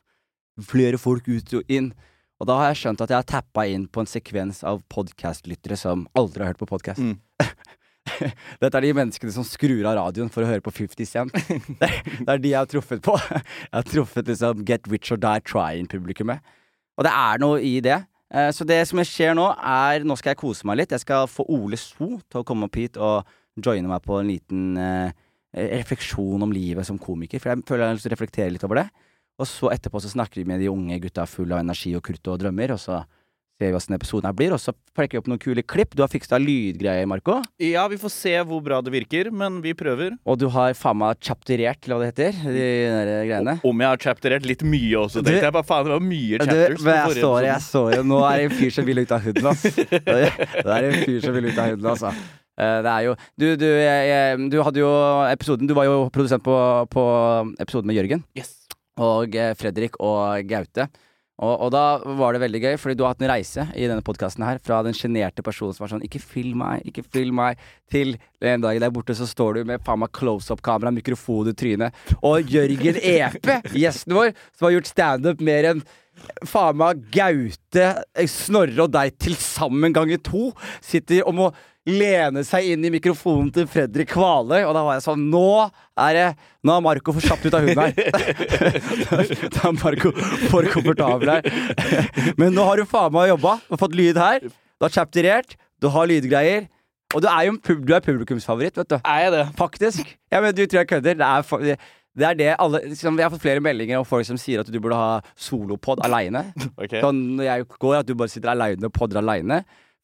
Flere 0.73 0.99
folk 0.99 1.29
ut 1.29 1.53
og 1.55 1.69
inn. 1.69 1.93
Og 2.41 2.49
da 2.49 2.57
har 2.59 2.73
jeg 2.73 2.81
skjønt 2.83 3.03
at 3.05 3.11
jeg 3.13 3.21
har 3.21 3.29
tappa 3.29 3.67
inn 3.69 3.87
på 3.87 4.03
en 4.03 4.09
sekvens 4.09 4.65
av 4.65 4.81
podkastlyttere 4.91 5.77
som 5.79 6.09
aldri 6.19 6.43
har 6.43 6.53
hørt 6.53 6.63
på 6.63 6.67
podkast. 6.67 6.99
Mm. 6.99 7.19
Dette 8.63 8.73
er 8.75 8.83
de 8.83 8.95
menneskene 8.99 9.31
som 9.31 9.47
skrur 9.47 9.85
av 9.87 9.95
radioen 10.01 10.33
for 10.33 10.43
å 10.43 10.49
høre 10.49 10.65
på 10.65 10.73
50 10.75 11.07
Cent. 11.07 11.37
Det, 11.81 11.91
det 12.19 12.27
er 12.27 12.43
de 12.43 12.51
jeg 12.51 12.59
har 12.59 12.71
truffet 12.71 13.05
på. 13.05 13.15
Jeg 13.21 13.77
har 13.77 13.87
truffet 13.87 14.33
liksom 14.33 14.65
Get 14.67 14.89
Rich 14.91 15.13
or 15.15 15.21
Die 15.23 15.45
Trying-publikummet. 15.47 16.43
Og 16.99 17.07
det 17.07 17.13
er 17.15 17.45
noe 17.45 17.61
i 17.63 17.77
det. 17.85 18.01
Eh, 18.33 18.49
så 18.55 18.65
det 18.65 18.81
som 18.89 19.01
skjer 19.05 19.37
nå, 19.37 19.45
er 19.53 20.07
Nå 20.09 20.17
skal 20.17 20.33
jeg 20.33 20.41
kose 20.41 20.67
meg 20.69 20.81
litt. 20.81 20.95
Jeg 20.95 21.05
skal 21.05 21.29
få 21.31 21.45
Ole 21.53 21.79
So 21.81 22.17
til 22.25 22.41
å 22.41 22.47
komme 22.49 22.69
opp 22.69 22.79
hit 22.81 22.97
og 22.97 23.29
joine 23.61 23.91
meg 23.91 24.05
på 24.07 24.17
en 24.19 24.31
liten 24.31 24.77
eh, 24.81 25.13
refleksjon 25.53 26.43
om 26.43 26.53
livet 26.55 26.89
som 26.89 27.01
komiker. 27.01 27.43
For 27.43 27.53
jeg 27.53 27.67
føler 27.69 27.85
jeg 27.85 27.93
har 27.93 27.99
lyst 27.99 28.09
til 28.09 28.15
å 28.15 28.17
reflektere 28.17 28.55
litt 28.55 28.65
over 28.69 28.81
det. 28.81 28.87
Og 29.41 29.49
så 29.49 29.73
etterpå 29.73 30.01
så 30.01 30.13
snakker 30.13 30.41
vi 30.41 30.49
med 30.49 30.63
de 30.63 30.71
unge 30.73 31.01
gutta 31.03 31.27
fulle 31.29 31.57
av 31.57 31.65
energi 31.65 31.93
og 31.97 32.05
krutt 32.05 32.29
og 32.31 32.41
drømmer, 32.41 32.75
og 32.75 32.81
så 32.81 33.03
ser 33.61 33.71
vi 33.71 33.77
åssen 33.77 33.97
episoden 33.97 34.29
her 34.29 34.37
blir. 34.37 34.55
Og 34.55 34.61
så 34.61 34.75
plekker 34.97 35.17
vi 35.17 35.23
opp 35.23 35.31
noen 35.31 35.41
kule 35.43 35.63
klipp. 35.67 35.95
Du 35.97 36.03
har 36.05 36.11
fiksa 36.13 36.39
lydgreier, 36.43 37.07
Marco. 37.11 37.39
Ja, 37.63 37.85
vi 37.91 37.99
får 38.01 38.13
se 38.15 38.35
hvor 38.49 38.63
bra 38.65 38.81
det 38.85 38.93
virker, 38.95 39.31
men 39.35 39.61
vi 39.65 39.75
prøver. 39.79 40.17
Og 40.27 40.41
du 40.41 40.49
har 40.53 40.75
faen 40.79 41.01
meg 41.03 41.21
chapterert, 41.23 41.81
eller 41.87 41.99
hva 41.99 42.09
det 42.09 42.13
heter, 42.13 42.43
de 42.57 42.67
der 42.97 43.13
greiene. 43.31 43.57
Om 43.69 43.85
jeg 43.85 43.95
har 43.95 44.03
chapterert 44.09 44.49
litt 44.49 44.65
mye 44.67 45.05
også, 45.05 45.23
tenkte 45.23 45.49
jeg 45.49 45.57
bare 45.59 45.69
faen, 45.69 45.89
det 45.89 45.95
var 45.97 46.07
mye 46.07 46.43
chapters. 46.43 46.79
Du, 46.79 46.87
men 46.87 47.01
jeg 47.01 47.19
så, 47.23 47.33
jeg 47.47 47.67
så 47.69 47.83
Nå 48.03 48.21
er 48.27 48.39
det 48.43 48.47
en 48.49 48.55
fyr 48.59 48.77
som 48.79 48.87
vil 48.89 49.03
ut 49.03 49.15
av 49.15 49.27
huden, 49.27 49.51
ass. 49.53 49.67
Det 50.63 50.71
er 50.77 50.89
en 50.89 51.03
fyr 51.03 51.21
som 51.23 51.35
vil 51.37 51.49
ut 51.51 51.59
av 51.59 51.73
huden, 51.73 51.91
altså. 51.93 52.13
Det 52.63 52.91
er 52.93 53.05
jo 53.07 53.15
Du, 53.41 53.47
du, 53.59 53.65
jeg, 53.65 54.09
jeg, 54.11 54.49
du 54.53 54.59
hadde 54.63 54.83
jo 54.83 54.91
episoden 55.25 55.67
Du 55.67 55.73
var 55.75 55.87
jo 55.89 55.95
produsent 56.13 56.45
på, 56.45 56.55
på 56.93 57.05
episoden 57.63 57.89
med 57.89 57.97
Jørgen. 57.97 58.27
Yes. 58.37 58.53
Og 59.01 59.35
Fredrik 59.59 59.97
og 60.05 60.45
Gaute. 60.51 60.91
Og, 61.43 61.55
og 61.67 61.73
da 61.75 61.85
var 62.21 62.35
det 62.35 62.43
veldig 62.45 62.61
gøy, 62.63 62.75
fordi 62.79 62.97
du 62.99 63.03
har 63.05 63.17
hatt 63.17 63.25
en 63.25 63.33
reise 63.33 63.65
i 63.75 63.89
denne 63.91 64.05
podkasten 64.07 64.45
her 64.47 64.61
fra 64.63 64.79
den 64.87 64.95
sjenerte 64.95 65.43
personen 65.45 65.75
som 65.75 65.85
var 65.85 65.93
sånn 65.95 66.05
'ikke 66.07 66.23
film 66.23 66.63
meg, 66.63 66.87
ikke 66.87 67.03
film 67.03 67.41
meg', 67.41 67.59
til 67.91 68.15
en 68.41 68.63
dag 68.63 68.79
der 68.81 68.93
borte 68.95 69.17
så 69.19 69.27
står 69.27 69.59
du 69.59 69.65
med 69.69 69.83
faen 69.85 70.01
meg 70.01 70.13
close-up-kamera, 70.17 70.95
mikrofon 70.95 71.51
i 71.51 71.57
trynet, 71.59 71.93
og 72.23 72.47
Jørgen 72.47 72.97
Epe, 73.03 73.59
gjesten 73.75 74.15
vår, 74.15 74.33
som 74.57 74.69
har 74.69 74.77
gjort 74.79 74.93
standup 74.93 75.43
mer 75.45 75.69
enn 75.73 75.83
faen 76.47 76.77
meg 76.81 77.03
Gaute, 77.15 77.87
Snorre 78.31 78.85
og 78.87 78.93
deg 78.95 79.15
til 79.23 79.35
sammen 79.41 79.95
ganger 79.97 80.21
to, 80.25 80.51
sitter 80.85 81.23
og 81.27 81.35
må 81.39 81.51
lene 81.89 82.45
seg 82.47 82.69
inn 82.77 82.85
i 82.87 82.93
mikrofonen 82.95 83.49
til 83.55 83.65
Fredrik 83.67 84.13
Kvaløy, 84.13 84.61
og 84.69 84.75
da 84.77 84.85
var 84.87 84.95
jeg 85.01 85.03
sånn 85.03 85.25
Nå 85.33 85.41
er 85.99 86.13
det 86.15 86.27
Nå 86.63 86.77
har 86.77 86.85
Marco 86.85 87.11
for 87.17 87.25
kjapt 87.27 87.49
ut 87.49 87.57
av 87.59 87.65
hunden 87.67 87.81
her. 87.83 87.95
da 89.57 89.65
er 89.67 89.79
Marco 89.81 90.13
for 90.53 90.69
komfortabel 90.71 91.33
her. 91.33 91.49
Men 92.39 92.55
nå 92.55 92.63
har 92.69 92.79
du 92.79 92.87
faen 92.87 93.11
meg 93.17 93.33
jobba, 93.33 93.57
du 93.67 93.75
har 93.75 93.83
fått 93.83 93.97
lyd 93.99 94.21
her, 94.23 94.47
du 94.47 94.87
har 94.87 94.95
chapterert, 94.95 95.57
du 95.83 95.89
har 95.91 96.07
lydgreier. 96.11 96.69
Og 97.13 97.21
du 97.21 97.27
er 97.29 97.45
jo 97.45 97.53
en 97.53 97.59
pub 97.61 97.83
du 97.85 97.91
er 97.93 98.01
publikumsfavoritt, 98.07 98.79
vet 98.81 98.89
du. 98.89 98.95
Er 99.03 99.25
jeg 99.27 99.33
det? 99.35 99.43
Faktisk. 99.59 100.15
Ja, 100.33 100.39
men 100.41 100.55
du 100.57 100.63
tror 100.65 100.79
jeg 100.81 100.89
kødder. 100.95 101.19
Det 101.21 101.27
er, 101.27 101.43
fa- 101.45 101.59
det 102.19 102.27
er 102.29 102.35
det 102.37 102.49
alle 102.61 102.81
liksom, 102.91 103.17
Jeg 103.17 103.25
har 103.25 103.33
fått 103.33 103.45
flere 103.45 103.63
meldinger 103.65 104.01
om 104.03 104.05
folk 104.09 104.27
som 104.29 104.37
sier 104.41 104.61
at 104.61 104.69
du 104.69 104.79
burde 104.81 104.99
ha 104.99 105.21
solopod 105.37 106.03
aleine. 106.05 106.45
Okay. 106.83 107.01
Sånn 107.01 107.23
når 107.39 107.47
jeg 107.49 107.67
går, 107.79 107.95
at 108.01 108.09
du 108.09 108.15
bare 108.19 108.33
sitter 108.33 108.53
aleine 108.53 108.89
og 108.89 108.93
podder 108.97 109.23
aleine. 109.23 109.63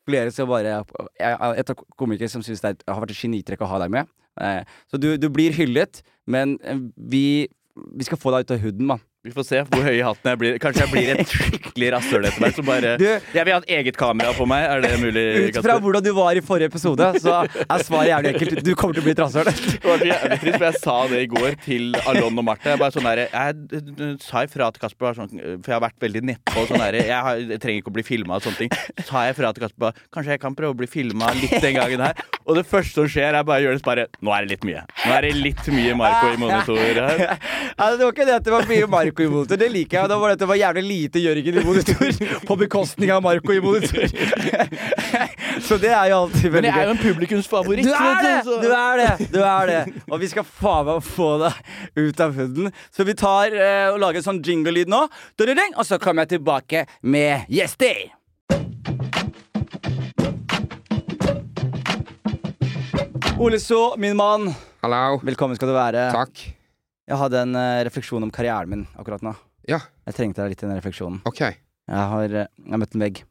Flere 0.08 0.32
som 0.32 0.48
bare 0.48 0.78
Et 1.20 1.36
av 1.36 1.58
er 1.58 1.74
komikere 2.00 2.30
som 2.32 2.44
syns 2.44 2.62
det 2.64 2.78
har 2.88 3.02
vært 3.02 3.12
et 3.12 3.20
genitrekk 3.20 3.60
å 3.66 3.68
ha 3.68 3.82
deg 3.82 3.92
med. 3.92 4.08
Eh, 4.40 4.62
Så 4.88 5.00
du, 5.00 5.10
du 5.20 5.28
blir 5.28 5.52
hyllet, 5.52 6.00
men 6.26 6.56
eh, 6.64 6.80
vi, 6.96 7.24
vi 7.76 8.06
skal 8.08 8.20
få 8.20 8.32
deg 8.32 8.46
ut 8.46 8.54
av 8.56 8.62
huden, 8.62 8.86
mann. 8.94 9.04
Vi 9.26 9.32
får 9.34 9.44
se 9.48 9.58
hvor 9.66 9.80
høy 9.82 9.96
i 9.96 10.02
hatten 10.06 10.28
jeg 10.30 10.38
blir. 10.38 10.56
Kanskje 10.62 10.84
jeg 10.84 10.90
blir 10.92 11.08
et 11.18 11.30
skikkelig 11.32 11.88
rasshøl 11.90 12.26
etter 12.28 12.38
hvert. 12.44 12.58
Bare 12.68 12.90
Jeg 13.02 13.46
vil 13.48 13.50
ha 13.50 13.56
et 13.58 13.72
eget 13.74 13.96
kamera 13.98 14.30
på 14.36 14.44
meg. 14.46 14.62
Er 14.70 14.84
det 14.84 14.92
mulig? 15.02 15.24
Ut 15.48 15.56
fra 15.64 15.74
hvordan 15.82 16.04
du 16.06 16.12
var 16.14 16.38
i 16.38 16.42
forrige 16.44 16.70
episode, 16.70 17.08
så 17.18 17.40
er 17.42 17.82
svaret 17.82 18.12
jævlig 18.12 18.30
enkelt. 18.36 18.60
Du 18.62 18.70
kommer 18.78 18.94
til 18.94 19.02
å 19.02 19.06
bli 19.08 19.14
et 19.16 19.22
rasshøl. 19.24 19.50
Det 19.82 19.90
var 19.90 20.04
jævlig 20.06 20.38
trist, 20.44 20.58
for 20.60 20.66
jeg 20.68 20.82
sa 20.84 20.94
det 21.10 21.22
i 21.24 21.26
går 21.32 21.56
til 21.64 21.98
Alon 22.12 22.38
og 22.38 22.46
Marte. 22.46 22.76
Jeg, 22.76 22.92
sånn 22.94 23.08
der, 23.08 23.22
jeg 23.26 24.20
sa 24.22 24.44
ifra 24.46 24.70
til 24.76 24.84
Kasper, 24.84 25.18
sånn, 25.18 25.34
for 25.34 25.72
jeg 25.72 25.74
har 25.74 25.82
vært 25.88 25.98
veldig 26.06 26.22
nedpå. 26.30 26.64
Sånn 26.70 26.82
der, 26.84 27.00
jeg, 27.00 27.18
har, 27.26 27.42
jeg 27.42 27.62
trenger 27.64 27.82
ikke 27.82 27.90
å 27.90 27.96
bli 27.98 28.06
filma 28.06 28.38
og 28.38 28.46
sånne 28.46 28.60
ting. 28.62 28.78
Så 29.02 29.08
sa 29.10 29.24
jeg 29.26 29.34
ifra 29.34 29.50
til 29.56 29.66
Kasper 29.66 29.98
kanskje 30.14 30.36
jeg 30.36 30.42
kan 30.46 30.54
prøve 30.58 30.76
å 30.76 30.78
bli 30.78 30.90
filma 30.90 31.32
litt 31.40 31.58
den 31.64 31.74
gangen 31.74 32.06
her. 32.06 32.22
Og 32.46 32.54
det 32.60 32.64
første 32.70 33.02
som 33.02 33.10
skjer, 33.10 33.34
er 33.34 33.46
bare 33.50 33.66
Jonis 33.66 33.82
bare 33.84 34.06
Nå 34.22 34.30
er 34.34 34.46
det 34.46 34.54
litt 34.54 34.68
mye. 34.68 34.86
Nå 35.02 35.14
er 35.18 35.26
det 35.26 35.34
litt 35.36 35.66
mye 35.74 35.98
Marco 35.98 36.30
i 36.30 36.38
monitor 36.40 36.78
her. 36.78 37.24
Ja, 37.74 37.90
det 37.92 38.04
var 38.06 38.14
ikke 38.14 38.28
det 38.28 38.38
at 38.38 38.46
det 38.46 38.54
var 38.54 38.70
mye 38.70 38.86
Marco 38.88 39.07
i 39.08 39.28
monitor, 39.30 39.56
det 39.60 39.68
liker 39.72 39.98
jeg. 39.98 40.10
Det 40.12 40.18
var 40.20 40.32
det 40.32 40.38
det 40.42 40.48
var 40.50 40.58
jævlig 40.60 40.82
lite 40.86 41.22
Jørgen 41.22 41.58
i 41.60 41.64
monitor, 41.64 42.18
på 42.48 42.56
bekostning 42.60 43.12
av 43.14 43.22
Marco 43.24 43.54
i 43.54 43.60
monitor. 43.64 44.04
Så 45.64 45.78
det 45.80 45.90
er 45.92 46.10
jo 46.12 46.20
alltid 46.24 46.50
veldig 46.52 46.52
gøy. 46.52 46.60
Men 46.60 46.68
jeg 46.68 46.78
er 46.78 46.90
jo 46.90 46.96
en 46.96 47.02
publikumsfavoritt. 47.02 47.88
Du 47.88 47.94
er 47.94 48.20
det! 48.26 48.36
Du 48.46 48.68
er 48.68 49.02
det! 49.02 49.30
Du 49.32 49.40
er 49.42 49.72
det. 49.72 49.80
Og 50.08 50.20
vi 50.22 50.30
skal 50.30 50.46
faen 50.46 50.86
meg 50.88 51.02
få 51.08 51.30
deg 51.42 51.58
ut 51.98 52.20
av 52.22 52.36
hunden 52.36 52.70
Så 52.94 53.06
vi 53.08 53.16
tar 53.18 53.54
eh, 53.54 53.88
og 53.92 53.98
lager 54.02 54.20
en 54.22 54.28
sånn 54.28 54.42
jingle-lyd 54.44 54.90
nå, 54.92 55.06
og 55.08 55.82
så 55.86 55.98
kommer 56.02 56.26
jeg 56.26 56.38
tilbake 56.38 56.84
med 57.02 57.48
gjester. 57.52 58.06
Ole 63.38 63.60
So, 63.62 63.94
min 63.96 64.16
mann. 64.16 64.50
Hallo. 64.82 65.20
Velkommen 65.22 65.54
skal 65.56 65.70
du 65.70 65.76
være. 65.76 66.08
Takk. 66.10 66.57
Jeg 67.08 67.16
hadde 67.22 67.40
en 67.46 67.56
eh, 67.56 67.84
refleksjon 67.88 68.24
om 68.26 68.30
karrieren 68.34 68.68
min 68.68 68.84
akkurat 69.00 69.24
nå. 69.24 69.32
Ja, 69.68 69.80
Jeg 70.08 70.16
trengte 70.16 70.44
deg 70.44 70.54
litt 70.54 70.62
i 70.62 70.68
den 70.68 70.78
refleksjonen. 70.78 71.20
OK. 71.28 71.40
Jeg 71.40 72.08
har, 72.12 72.24
eh, 72.28 72.48
jeg 72.60 72.72
har 72.72 72.80
møtt 72.82 72.96
en 72.96 73.04
vegg. 73.04 73.22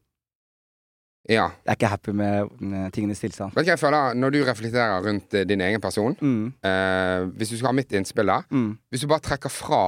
Ja. 1.27 1.49
Jeg 1.65 1.73
er 1.73 1.75
ikke 1.75 1.89
happy 1.91 2.13
med, 2.15 2.51
med 2.63 2.93
tingenes 2.95 3.19
tilstand. 3.19 3.51
Vet 3.53 3.65
du 3.65 3.67
hva 3.67 3.73
jeg 3.75 3.81
føler 3.81 4.15
Når 4.15 4.31
du 4.31 4.37
reflekterer 4.47 5.03
rundt 5.03 5.33
eh, 5.35 5.43
din 5.49 5.59
egen 5.65 5.81
person 5.83 6.15
Mm, 6.23 6.53
eh, 6.63 7.25
Hvis 7.35 7.51
du 7.51 7.57
skal 7.57 7.73
ha 7.73 7.75
mitt 7.75 7.91
innspill 7.91 8.31
da 8.31 8.37
mm, 8.47 8.69
Hvis 8.89 9.03
du 9.03 9.09
bare 9.11 9.25
trekker 9.25 9.51
fra 9.51 9.81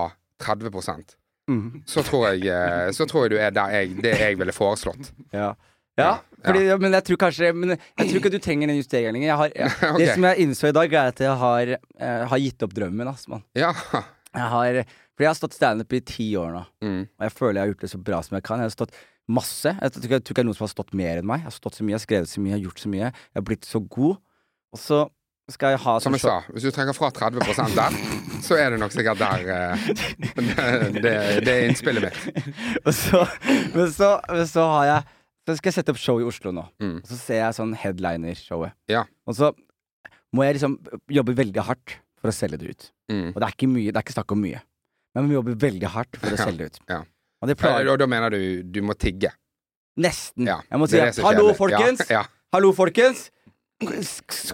30% 0.44 1.16
mm. 1.48 1.64
så 1.88 2.04
tror 2.04 2.28
jeg, 2.30 2.44
eh, 2.52 2.92
så 2.96 3.08
tror 3.08 3.26
jeg 3.26 3.32
du 3.34 3.38
er 3.40 3.56
der 3.56 3.72
jeg, 3.78 3.96
det 4.04 4.14
jeg 4.20 4.38
ville 4.40 4.56
foreslått. 4.56 5.10
Ja. 5.36 5.54
Ja, 6.00 6.12
fordi, 6.46 6.64
men 6.80 6.96
jeg 6.98 7.06
tror 7.08 7.20
kanskje 7.26 7.50
Men 7.56 7.74
jeg 7.76 8.06
tror 8.10 8.20
ikke 8.22 8.32
du 8.32 8.40
trenger 8.44 8.72
den 8.72 8.80
justeringen 8.80 9.18
lenger. 9.18 9.28
Jeg 9.28 9.40
har, 9.42 9.52
jeg, 9.56 9.76
okay. 9.92 10.00
Det 10.00 10.14
som 10.14 10.28
jeg 10.30 10.46
innså 10.46 10.72
i 10.72 10.76
dag, 10.80 10.94
er 11.02 11.12
at 11.14 11.22
jeg 11.26 11.36
har, 11.44 11.74
eh, 11.76 12.24
har 12.32 12.42
gitt 12.46 12.66
opp 12.68 12.74
drømmen. 12.78 13.12
Ass, 13.12 13.28
mann. 13.32 13.44
Ja. 13.58 13.74
Jeg 14.30 14.50
har, 14.54 14.82
fordi 14.86 15.26
jeg 15.26 15.32
har 15.34 15.40
stått 15.40 15.58
standup 15.58 15.94
i 15.98 16.02
ti 16.06 16.28
år 16.38 16.52
nå, 16.54 16.66
Mm. 16.86 17.00
og 17.18 17.24
jeg 17.26 17.34
føler 17.34 17.58
jeg 17.60 17.64
har 17.66 17.72
gjort 17.74 17.86
det 17.88 17.92
så 17.92 18.02
bra 18.10 18.22
som 18.24 18.38
jeg 18.38 18.46
kan. 18.46 18.62
Jeg 18.62 18.70
har 18.70 18.76
stått 18.78 18.98
masse. 19.30 19.76
Jeg 19.82 19.94
tror 19.94 20.06
ikke 20.06 20.20
det 20.34 20.44
er 20.44 20.48
noen 20.50 20.58
som 20.58 20.66
har 20.68 20.74
stått 20.74 20.94
mer 20.98 21.22
enn 21.22 21.28
meg. 21.30 21.44
Jeg 21.44 21.50
har 21.52 21.58
stått 21.58 21.78
så 21.80 21.86
mye, 21.86 21.94
jeg 21.96 22.00
har 22.00 22.06
skrevet 22.08 22.32
så 22.32 22.42
mye, 22.44 22.52
jeg 22.54 22.60
har 22.60 22.68
gjort 22.70 22.84
så 22.84 22.92
mye. 22.94 23.08
Jeg 23.10 23.40
har 23.42 23.48
blitt 23.50 23.68
så 23.70 23.82
god. 23.98 24.20
Og 24.74 24.82
så 24.82 25.00
skal 25.50 25.74
jeg 25.74 25.82
ha 25.82 25.94
Som 26.00 26.14
jeg 26.14 26.22
sa, 26.22 26.36
hvis 26.54 26.66
du 26.68 26.72
trekker 26.74 26.94
fra 26.94 27.10
30 27.10 27.74
der, 27.74 27.96
så 28.46 28.58
er 28.62 28.74
det 28.74 28.80
nok 28.82 28.94
sikkert 28.94 29.18
der 29.18 29.48
uh, 29.50 29.88
det, 30.38 31.02
det, 31.02 31.14
det 31.46 31.54
er 31.56 31.64
innspillet 31.72 32.06
mitt. 32.06 32.52
Og 32.86 32.94
så, 32.94 33.24
men, 33.74 33.90
så, 33.94 34.12
men 34.30 34.46
så 34.50 34.68
har 34.76 34.86
jeg 34.92 35.16
Så 35.50 35.56
skal 35.58 35.72
jeg 35.72 35.78
sette 35.80 35.94
opp 35.96 36.00
show 36.02 36.20
i 36.22 36.26
Oslo 36.30 36.52
nå. 36.54 36.64
Mm. 36.84 37.00
Og 37.02 37.10
så 37.10 37.18
ser 37.18 37.40
jeg 37.42 37.58
sånn 37.58 37.72
headliner-showet. 37.82 38.76
Ja. 38.92 39.04
Og 39.26 39.34
så 39.40 39.50
må 40.36 40.46
jeg 40.46 40.60
liksom 40.60 40.76
jobbe 41.10 41.34
veldig 41.40 41.64
hardt 41.66 41.96
for 42.22 42.30
å 42.30 42.36
selge 42.36 42.60
det 42.62 42.74
ut. 42.76 42.90
Mm. 43.10 43.32
Og 43.34 43.40
det 43.42 43.48
er 43.48 43.56
ikke 43.56 43.70
mye, 43.72 43.90
det 43.90 43.98
er 43.98 44.06
ikke 44.06 44.14
snakk 44.20 44.36
om 44.36 44.44
mye. 44.46 44.62
Men 45.18 45.26
vi 45.26 45.32
må 45.32 45.40
jobbe 45.40 45.56
veldig 45.64 45.90
hardt 45.96 46.20
for 46.22 46.36
å 46.36 46.40
selge 46.46 46.62
det 46.62 46.70
ut. 46.76 46.82
ja. 46.94 47.02
Og 47.40 47.48
det 47.48 47.56
plager 47.56 47.88
Og 47.88 47.96
da 48.02 48.06
mener 48.12 48.34
du 48.36 48.40
du 48.68 48.82
må 48.84 48.94
tigge? 49.00 49.32
nesten. 50.00 50.48
Ja. 50.48 50.58
Jeg 50.70 50.80
må 50.80 50.88
si 50.92 51.00
hallo, 51.24 51.50
folkens! 51.58 52.04
Hallo, 52.54 52.70
folkens! 52.76 53.30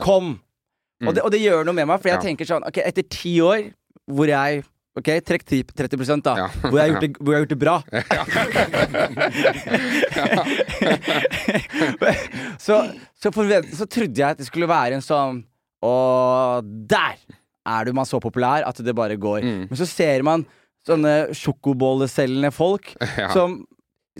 Kom! 0.01 0.35
Mm. 1.01 1.09
Og, 1.09 1.15
det, 1.17 1.21
og 1.25 1.31
det 1.33 1.41
gjør 1.41 1.65
noe 1.67 1.75
med 1.75 1.89
meg, 1.89 1.99
for 2.01 2.11
jeg 2.13 2.21
tenker 2.23 2.47
sånn 2.47 2.63
Ok, 2.65 2.77
etter 2.79 3.03
ti 3.11 3.33
år 3.43 3.65
hvor 4.07 4.29
jeg 4.29 4.61
Ok, 4.95 5.09
trekk 5.27 5.43
10 5.43 5.75
30 5.75 6.23
da. 6.23 6.33
Ja. 6.39 6.47
Hvor, 6.63 6.79
jeg 6.79 6.85
har 6.85 6.91
gjort 6.93 7.03
det, 7.03 7.09
hvor 7.19 7.31
jeg 7.33 7.35
har 7.35 7.43
gjort 7.43 7.51
det 7.51 7.59
bra. 7.59 7.83
så, 12.65 12.75
så, 13.19 13.27
forvent, 13.35 13.67
så 13.75 13.83
trodde 13.91 14.15
jeg 14.21 14.29
at 14.29 14.39
det 14.39 14.47
skulle 14.47 14.69
være 14.71 14.95
en 14.95 15.03
sånn 15.03 15.43
Og 15.83 16.63
der 16.87 17.19
er 17.65 17.87
du 17.87 17.93
man 17.97 18.05
så 18.07 18.19
populær 18.21 18.61
at 18.67 18.77
det 18.85 18.93
bare 18.95 19.17
går. 19.17 19.41
Mm. 19.43 19.65
Men 19.71 19.77
så 19.79 19.85
ser 19.89 20.21
man 20.25 20.45
sånne 20.85 21.33
sjokobolleselgende 21.35 22.51
folk 22.55 22.93
Ja. 23.19 23.29
som 23.33 23.65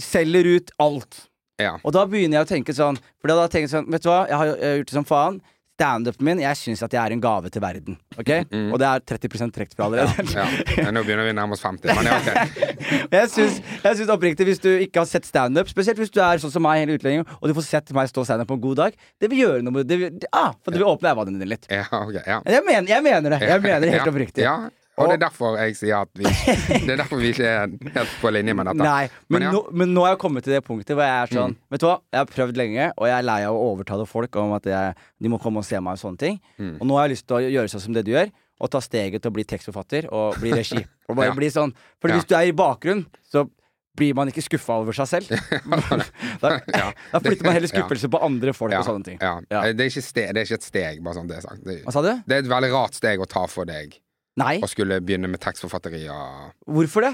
selger 0.01 0.45
ut 0.57 0.71
alt. 0.81 1.21
Ja. 1.61 1.77
Og 1.87 1.93
da 1.95 2.03
begynner 2.09 2.41
jeg 2.41 2.47
å 2.49 2.51
tenke 2.51 2.73
sånn 2.75 2.97
For 3.23 3.31
da 3.31 3.45
tenker 3.47 3.69
jeg 3.69 3.71
sånn 3.71 3.85
Vet 3.87 4.03
du 4.03 4.09
hva, 4.09 4.25
jeg 4.27 4.35
har, 4.35 4.49
jeg 4.59 4.67
har 4.67 4.75
gjort 4.81 4.89
det 4.89 4.97
som 4.97 5.05
faen. 5.07 5.37
Standupen 5.75 6.23
min, 6.23 6.39
jeg 6.39 6.55
syns 6.55 6.79
at 6.85 6.93
jeg 6.95 7.01
er 7.01 7.11
en 7.11 7.19
gave 7.19 7.49
til 7.51 7.59
verden. 7.59 7.97
Ok? 8.15 8.29
Mm. 8.47 8.69
Og 8.71 8.79
det 8.79 8.87
er 8.87 9.01
30% 9.11 9.51
trukket 9.57 9.75
fra 9.75 9.89
allerede. 9.89 10.23
Ja. 10.31 10.45
Ja, 10.79 10.93
Nå 10.95 11.03
begynner 11.03 11.27
vi 11.27 11.33
nærme 11.35 11.57
oss 11.57 11.65
50, 11.65 11.91
men 11.97 12.07
ja, 12.07 12.15
ok. 12.21 12.29
Jeg 13.15 13.31
syns, 13.33 14.09
oppriktig, 14.13 14.47
hvis 14.47 14.61
du 14.63 14.69
ikke 14.71 15.03
har 15.03 15.09
sett 15.09 15.27
standup, 15.27 15.67
spesielt 15.71 15.99
hvis 15.99 16.13
du 16.15 16.21
er 16.23 16.39
sånn 16.39 16.53
som 16.53 16.63
meg, 16.63 16.85
hele 16.85 16.95
utlendingen, 16.95 17.27
og 17.41 17.51
du 17.51 17.55
får 17.57 17.67
sett 17.67 17.91
meg 17.95 18.07
stå 18.11 18.23
standup 18.27 18.47
på 18.53 18.57
en 18.59 18.63
god 18.63 18.79
dag, 18.85 18.97
det 19.19 19.31
vil 19.31 19.43
gjøre 19.43 19.67
noe 19.67 19.83
det. 19.83 19.99
Vil, 19.99 20.23
ah, 20.31 20.55
for 20.63 20.71
det 20.71 20.79
vil 20.79 20.87
åpne 20.93 21.11
øynene 21.11 21.35
dine 21.35 21.51
litt. 21.51 21.67
Ja, 21.71 21.83
okay, 21.99 22.23
ja. 22.23 22.39
Jeg 22.55 22.63
mener, 22.67 22.89
jeg 22.95 23.07
mener 23.09 23.35
det. 23.35 23.41
Jeg 23.43 23.63
mener 23.67 23.83
det 23.83 23.93
helt 23.97 24.13
oppriktig. 24.13 24.47
Ja, 24.47 24.57
og 24.97 25.09
det 25.09 25.13
er 25.17 25.21
derfor 25.25 25.57
jeg 25.59 25.75
sier 25.75 25.97
at 26.01 26.09
vi 26.15 26.23
Det 26.23 26.89
er 26.93 26.97
derfor 27.01 27.17
vi 27.19 27.31
ikke 27.33 27.45
er 27.49 27.67
helt 27.97 28.13
på 28.21 28.31
linje 28.31 28.53
med 28.55 28.65
dette. 28.69 28.83
Nei, 28.83 29.09
men, 29.27 29.35
Men 29.39 29.41
ja. 29.47 29.51
nå, 29.51 29.61
men 29.71 29.93
nå 29.93 30.05
har 30.05 30.13
jeg 30.15 30.21
kommet 30.21 30.43
til 30.47 30.53
det 30.55 30.61
punktet 30.63 30.95
hvor 30.95 31.03
jeg 31.03 31.23
er 31.25 31.33
sånn 31.35 31.55
Mm. 31.55 31.57
Vet 31.75 31.81
du 31.81 31.87
hva, 31.87 31.97
jeg 32.13 32.19
har 32.21 32.29
prøvd 32.31 32.57
lenge, 32.61 32.87
og 32.97 33.07
jeg 33.09 33.17
er 33.17 33.27
lei 33.27 33.41
av 33.45 33.55
å 33.59 33.65
overtale 33.73 34.05
folk 34.07 34.35
om 34.41 34.53
at 34.55 34.65
jeg, 34.65 34.95
de 35.21 35.29
må 35.29 35.39
komme 35.41 35.59
og 35.59 35.65
se 35.67 35.79
meg 35.79 35.93
og 35.97 35.99
sånne 35.99 36.17
ting. 36.21 36.39
Mm. 36.59 36.77
Og 36.79 36.87
nå 36.87 36.95
har 36.97 37.07
jeg 37.07 37.15
lyst 37.17 37.27
til 37.27 37.37
å 37.37 37.43
gjøre 37.43 37.71
sånn 37.75 37.81
som 37.89 37.93
det 37.93 38.05
du 38.07 38.11
gjør, 38.15 38.31
og 38.63 38.71
ta 38.71 38.79
steget 38.79 39.21
til 39.21 39.31
å 39.31 39.35
bli 39.35 39.43
tekstforfatter 39.43 40.07
og 40.15 40.39
bli 40.39 40.53
regi. 40.55 40.79
Og 41.09 41.15
bare 41.19 41.27
Ja. 41.27 41.35
bli 41.37 41.49
sånn 41.53 41.73
For 42.01 42.07
Ja. 42.09 42.15
hvis 42.15 42.25
du 42.25 42.33
er 42.35 42.47
i 42.47 42.51
bakgrunn, 42.55 43.05
så 43.29 43.49
blir 43.95 44.15
man 44.15 44.27
ikke 44.31 44.41
skuffa 44.43 44.79
over 44.81 44.91
seg 44.95 45.07
selv. 45.07 45.27
da, 46.41 46.49
Ja. 46.73 46.91
da 47.11 47.19
flytter 47.19 47.43
man 47.45 47.53
heller 47.53 47.69
Ja. 47.71 47.75
skuffelse 47.81 48.09
på 48.11 48.21
andre 48.23 48.53
folk 48.53 48.71
Ja, 48.71 48.79
og 48.79 48.85
sånne 48.87 49.03
ting. 49.05 49.17
ja. 49.21 49.39
Ja. 49.51 49.61
Det, 49.73 49.79
er 49.85 49.89
ikke 49.91 50.03
ste, 50.03 50.25
det 50.33 50.37
er 50.37 50.45
ikke 50.47 50.59
et 50.59 50.63
steg, 50.67 51.03
bare 51.03 51.13
sånn 51.19 51.27
det 51.27 51.37
er 51.37 51.41
sagt. 51.41 51.63
Det, 51.63 51.83
Hva 51.85 51.91
sa 51.93 52.01
du? 52.01 52.09
det 52.27 52.35
er 52.35 52.39
et 52.43 52.49
veldig 52.49 52.71
rart 52.73 52.93
steg 52.97 53.19
å 53.19 53.27
ta 53.27 53.45
for 53.47 53.65
deg 53.65 53.99
Nei? 54.41 54.57
og 54.61 54.67
skulle 54.71 54.99
begynne 55.01 55.29
med 55.31 55.39
tekstforfatteri 55.43 56.03
og 56.11 56.51
Hvorfor 56.75 57.05
det? 57.07 57.13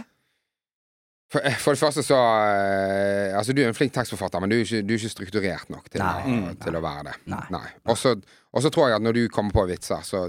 for, 1.31 1.45
for 1.63 1.75
det 1.77 1.79
første 1.79 2.03
så 2.03 2.17
eh, 2.17 3.37
Altså, 3.37 3.53
du 3.55 3.61
er 3.63 3.69
en 3.69 3.77
flink 3.77 3.93
tekstforfatter, 3.95 4.41
men 4.43 4.51
du 4.51 4.57
er 4.57 4.65
ikke, 4.65 4.81
du 4.83 4.93
er 4.95 4.99
ikke 4.99 5.13
strukturert 5.13 5.69
nok 5.71 5.85
til, 5.93 6.01
Nei. 6.03 6.39
å, 6.49 6.55
til 6.65 6.75
å 6.75 6.81
være 6.83 7.05
det. 7.11 7.13
Nei. 7.31 7.65
Så 7.95 8.15
og 8.51 8.65
så 8.65 8.71
tror 8.73 8.89
jeg 8.89 8.97
at 8.99 9.05
når 9.05 9.15
du 9.15 9.21
kommer 9.31 9.53
på 9.55 9.63
vitser, 9.69 10.01
så 10.03 10.25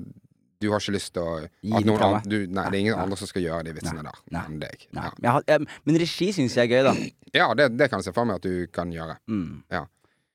du 0.62 0.68
har 0.70 0.78
ikke 0.78 0.94
lyst 0.94 1.11
til 1.16 1.25
å 1.26 1.32
Gi 1.42 1.80
noen 1.88 2.04
meg. 2.14 2.28
du, 2.30 2.37
Nei, 2.46 2.68
det 2.70 2.76
er 2.78 2.82
ingen 2.84 2.94
Nei. 2.94 3.02
andre 3.02 3.16
som 3.18 3.26
skal 3.26 3.42
gjøre 3.42 3.64
de 3.66 3.72
vitsene 3.75 4.04
der 4.06 4.20
Nei. 4.30 4.44
enn 4.46 4.61
deg. 4.62 4.84
Nei. 4.94 5.08
Ja, 5.25 5.32
har, 5.38 5.46
jeg, 5.49 5.66
men 5.88 5.99
regi 5.99 6.28
syns 6.37 6.54
jeg 6.54 6.70
er 6.70 6.76
gøy, 6.76 6.84
da. 6.87 6.92
ja 7.40 7.49
det, 7.58 7.66
det 7.80 7.88
kan 7.90 7.99
jeg 7.99 8.06
se 8.06 8.14
for 8.14 8.28
meg 8.30 8.38
at 8.38 8.46
du 8.46 8.68
kan 8.70 8.92
gjøre. 8.94 9.16
Mm. 9.26 9.64
Ja. 9.75 9.82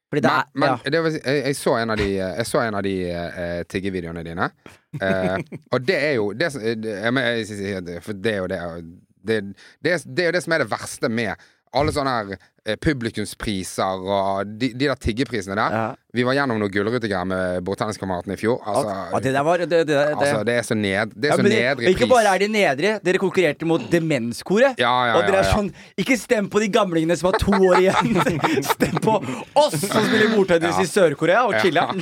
Fordi 0.07 0.23
det 0.23 0.33
Men, 0.55 0.69
er 0.69 0.85
ja. 0.85 0.91
det 0.91 1.03
vil 1.03 1.17
jeg, 1.17 1.41
jeg 1.49 1.55
så 1.59 1.73
en 1.81 1.91
av 1.91 1.99
de, 1.99 2.07
jeg 2.15 2.47
så 2.47 2.61
en 2.63 2.77
av 2.79 2.85
de 2.85 2.95
eh, 3.11 3.59
tiggevideoene 3.67 4.23
dine. 4.23 4.49
Eh, 5.03 5.35
og 5.75 5.83
det 5.83 5.97
er 5.99 6.13
jo 6.15 6.31
det, 6.33 6.47
det, 6.55 6.77
det, 6.79 6.95
er 8.31 8.37
jo 8.39 8.47
det 8.47 8.61
det, 9.27 9.41
det, 9.83 9.97
det 10.07 10.23
er 10.23 10.29
jo 10.31 10.35
det 10.37 10.43
som 10.45 10.55
er 10.55 10.63
det 10.63 10.71
verste 10.71 11.11
med 11.11 11.47
alle 11.75 11.91
sånne 11.93 12.13
her 12.15 12.47
publikumspriser 12.83 14.03
og 14.03 14.50
de, 14.59 14.74
de 14.75 14.89
der 14.89 15.00
tiggeprisene 15.00 15.55
der. 15.55 15.71
Ja. 15.77 15.88
Vi 16.17 16.24
var 16.25 16.33
gjennom 16.33 16.57
noe 16.57 16.71
gullrutegreier 16.74 17.27
med 17.29 17.62
bordtenniskameratene 17.67 18.33
i 18.33 18.39
fjor. 18.41 18.57
Altså, 18.65 18.93
Ja, 19.13 19.19
det 19.21 19.43
var 19.45 19.62
det, 19.62 19.81
det, 19.88 19.97
altså, 20.15 20.39
det 20.47 20.55
er 20.57 20.65
så, 20.65 20.75
ned, 20.75 21.12
det 21.13 21.29
Ja, 21.29 21.36
er 21.36 21.38
så 21.38 21.43
men 21.45 21.77
pris. 21.77 21.89
Ikke 21.93 22.07
bare 22.09 22.31
er 22.33 22.41
de 22.41 22.47
nedre, 22.51 22.93
dere 23.05 23.21
konkurrerte 23.21 23.67
mot 23.69 23.83
Demenskoret. 23.91 24.79
Ja, 24.81 24.93
ja, 25.12 25.13
og 25.19 25.27
dere 25.27 25.43
ja, 25.43 25.45
er 25.45 25.51
sånn 25.51 25.69
Ikke 26.00 26.17
stem 26.17 26.50
på 26.50 26.62
de 26.63 26.71
gamlingene 26.74 27.17
som 27.19 27.29
har 27.29 27.38
to 27.43 27.53
år 27.53 27.83
igjen! 27.83 28.17
stem 28.74 28.97
på 29.03 29.19
oss 29.62 29.77
som 29.83 30.07
spiller 30.07 30.33
bordtennis 30.33 30.79
Ja. 30.79 30.83
i 30.88 30.89
Sør-Korea 30.89 31.45
og 31.47 31.55
chiller'n! 31.62 32.01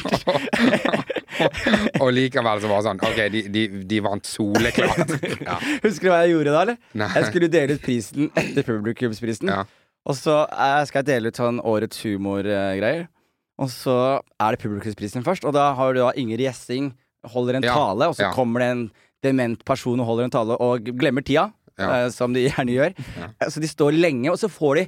og 2.03 2.10
likevel 2.15 2.62
så 2.63 2.72
var 2.72 2.79
det 2.81 2.88
sånn 2.89 3.01
OK, 3.10 3.19
de, 3.34 3.41
de, 3.51 3.63
de 3.91 4.01
vant 4.05 4.25
soleklart. 4.29 5.15
Ja. 5.45 5.57
Husker 5.84 6.07
du 6.07 6.12
hva 6.13 6.22
jeg 6.24 6.31
gjorde 6.36 6.53
da, 6.53 6.62
eller? 6.65 6.77
Nei. 6.98 7.07
Jeg 7.17 7.27
skulle 7.29 7.50
dele 7.51 7.75
ut 7.75 7.84
prisen 7.84 8.29
etter 8.39 8.63
publikumsprisen. 8.65 9.51
Og 10.05 10.15
så 10.17 10.35
eh, 10.51 10.81
skal 10.85 11.01
jeg 11.01 11.07
dele 11.09 11.31
ut 11.31 11.39
sånn 11.39 11.59
årets 11.65 12.01
humor-greier. 12.05 13.07
Og 13.57 13.69
så 13.71 13.95
er 14.41 14.51
det 14.55 14.59
publikumsprisen 14.62 15.24
først, 15.25 15.45
og 15.47 15.53
da 15.55 15.69
har 15.77 15.93
du 15.95 16.01
da 16.03 16.12
Inger 16.19 16.41
Gjessing 16.43 16.91
holder 17.31 17.57
en 17.57 17.63
Ja, 17.65 17.74
tale, 17.74 18.09
og 18.12 18.17
så 18.17 18.27
ja. 18.27 18.31
kommer 18.35 18.62
det 18.62 18.67
en 18.74 18.83
dement 19.24 19.63
person 19.65 20.00
og 20.03 20.05
holder 20.09 20.27
en 20.27 20.33
tale 20.35 20.57
og 20.62 20.91
glemmer 21.00 21.24
tida, 21.25 21.47
Ja. 21.79 22.05
uh, 22.05 22.09
som 22.13 22.31
de 22.35 22.43
gjerne 22.50 22.71
gjør. 22.75 22.93
Eh, 23.41 23.50
Så 23.50 23.59
de 23.63 23.67
står 23.67 23.95
lenge, 23.97 24.29
og 24.31 24.38
så 24.38 24.47
får 24.51 24.75
de 24.83 24.85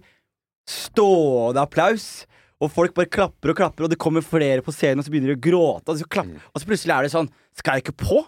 stående 0.70 1.62
applaus. 1.64 2.26
Og 2.62 2.72
folk 2.74 2.94
bare 2.98 3.06
klapper 3.14 3.52
og 3.54 3.58
klapper, 3.60 3.86
og 3.86 3.92
det 3.94 4.00
kommer 4.02 4.24
flere 4.26 4.64
på 4.66 4.74
scenen, 4.74 5.00
og 5.00 5.06
så 5.06 5.12
begynner 5.14 5.34
de 5.34 5.38
å 5.38 5.44
gråte. 5.46 5.90
Og 5.94 5.98
så, 6.00 6.08
klapp, 6.10 6.26
Mm. 6.28 6.40
og 6.54 6.62
så 6.62 6.66
plutselig 6.66 6.94
er 6.98 7.02
det 7.04 7.12
sånn 7.14 7.30
Skal 7.56 7.74
jeg 7.80 7.84
ikke 7.86 7.98
på? 8.06 8.26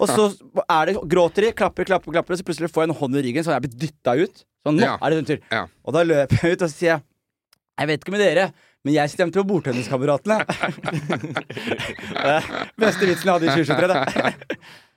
Og 0.00 0.08
så 0.08 0.24
er 0.70 0.86
det, 0.86 0.94
gråter 1.06 1.42
de, 1.46 1.52
klapper, 1.52 1.84
klapper, 1.84 2.10
klapper, 2.12 2.32
og 2.34 2.38
så 2.38 2.44
plutselig 2.46 2.70
får 2.70 2.82
jeg 2.86 2.90
en 2.90 2.96
hånd 3.00 3.16
i 3.16 3.22
ryggen, 3.22 3.44
så 3.44 3.52
jeg 3.54 3.62
blir 3.62 3.78
dytta 3.78 4.14
ut. 4.24 4.44
Sånn, 4.66 4.80
nå 4.80 4.86
Ja. 4.88 4.96
er 4.98 5.10
det 5.14 5.20
din 5.20 5.28
tur. 5.30 5.44
Ja. 5.54 5.64
Og 5.86 5.94
da 5.94 6.02
løper 6.06 6.42
jeg 6.42 6.56
ut 6.58 6.64
og 6.66 6.70
så 6.72 6.74
sier 6.74 6.90
jeg 6.96 7.02
Jeg 7.76 7.88
vet 7.90 8.00
ikke 8.02 8.12
med 8.14 8.22
dere, 8.24 8.46
men 8.86 8.94
jeg 8.94 9.10
stemte 9.12 9.36
på 9.36 9.44
Bordtenniskameratene. 9.50 10.38
Beste 12.80 13.04
vitsen 13.08 13.28
jeg 13.28 13.34
hadde 13.34 13.46
i 13.46 13.52
2023, 13.52 13.88
da. 13.90 13.96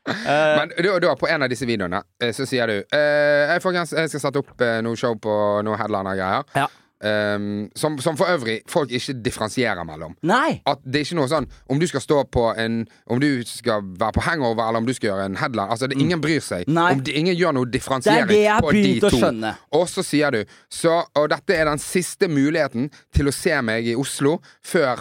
Eh, 0.09 0.55
Men 0.61 0.71
du, 0.79 0.87
du, 1.03 1.07
på 1.19 1.27
en 1.27 1.43
av 1.43 1.51
disse 1.51 1.67
videoene 1.67 1.99
eh, 2.23 2.31
så 2.33 2.47
sier 2.47 2.71
du 2.71 2.77
eh, 2.95 3.51
jeg, 3.51 3.59
jeg 3.91 4.09
skal 4.13 4.23
sette 4.23 4.39
opp 4.41 4.63
eh, 4.63 4.79
noe 4.85 4.95
show 4.97 5.17
på 5.19 5.33
noe 5.67 5.75
headliner-greier. 5.77 6.47
Ja. 6.55 6.69
Um, 6.99 7.69
som, 7.79 7.93
som 8.03 8.17
for 8.19 8.27
øvrig 8.27 8.57
folk 8.67 8.91
ikke 8.91 9.13
differensierer 9.23 9.85
mellom. 9.87 10.17
Nei! 10.27 10.57
At 10.67 10.81
det 10.83 10.99
er 10.99 11.05
ikke 11.05 11.15
noe 11.15 11.29
sånn 11.31 11.45
Om 11.71 11.79
du 11.79 11.85
skal 11.87 12.03
stå 12.03 12.17
på 12.27 12.43
en 12.59 12.81
Om 13.07 13.21
du 13.23 13.27
skal 13.47 13.85
være 14.01 14.17
på 14.17 14.23
hangover, 14.25 14.65
eller 14.65 14.83
om 14.83 14.89
du 14.89 14.91
skal 14.97 15.13
gjøre 15.13 15.29
en 15.29 15.37
headline 15.39 15.71
Altså, 15.71 15.87
det, 15.87 15.95
ingen 15.95 16.19
bryr 16.19 16.43
seg. 16.43 16.67
Mm. 16.67 16.73
Nei. 16.75 16.89
Om 16.97 17.03
de, 17.07 17.13
ingen 17.21 17.37
gjør 17.39 17.55
noe 17.55 17.69
Det 17.69 17.71
er 17.71 17.77
differensiering 17.77 18.27
det 18.33 18.41
har 18.49 18.67
på 18.67 18.73
de 18.75 18.99
to. 19.05 19.13
skjønne. 19.15 19.53
Og 19.79 19.85
så 19.87 20.03
sier 20.03 20.35
du 20.35 20.41
så, 20.67 20.97
Og 21.15 21.29
dette 21.31 21.55
er 21.55 21.71
den 21.71 21.79
siste 21.79 22.27
muligheten 22.27 22.91
til 23.15 23.31
å 23.31 23.35
se 23.35 23.55
meg 23.63 23.87
i 23.87 23.95
Oslo 23.95 24.41
før 24.59 24.99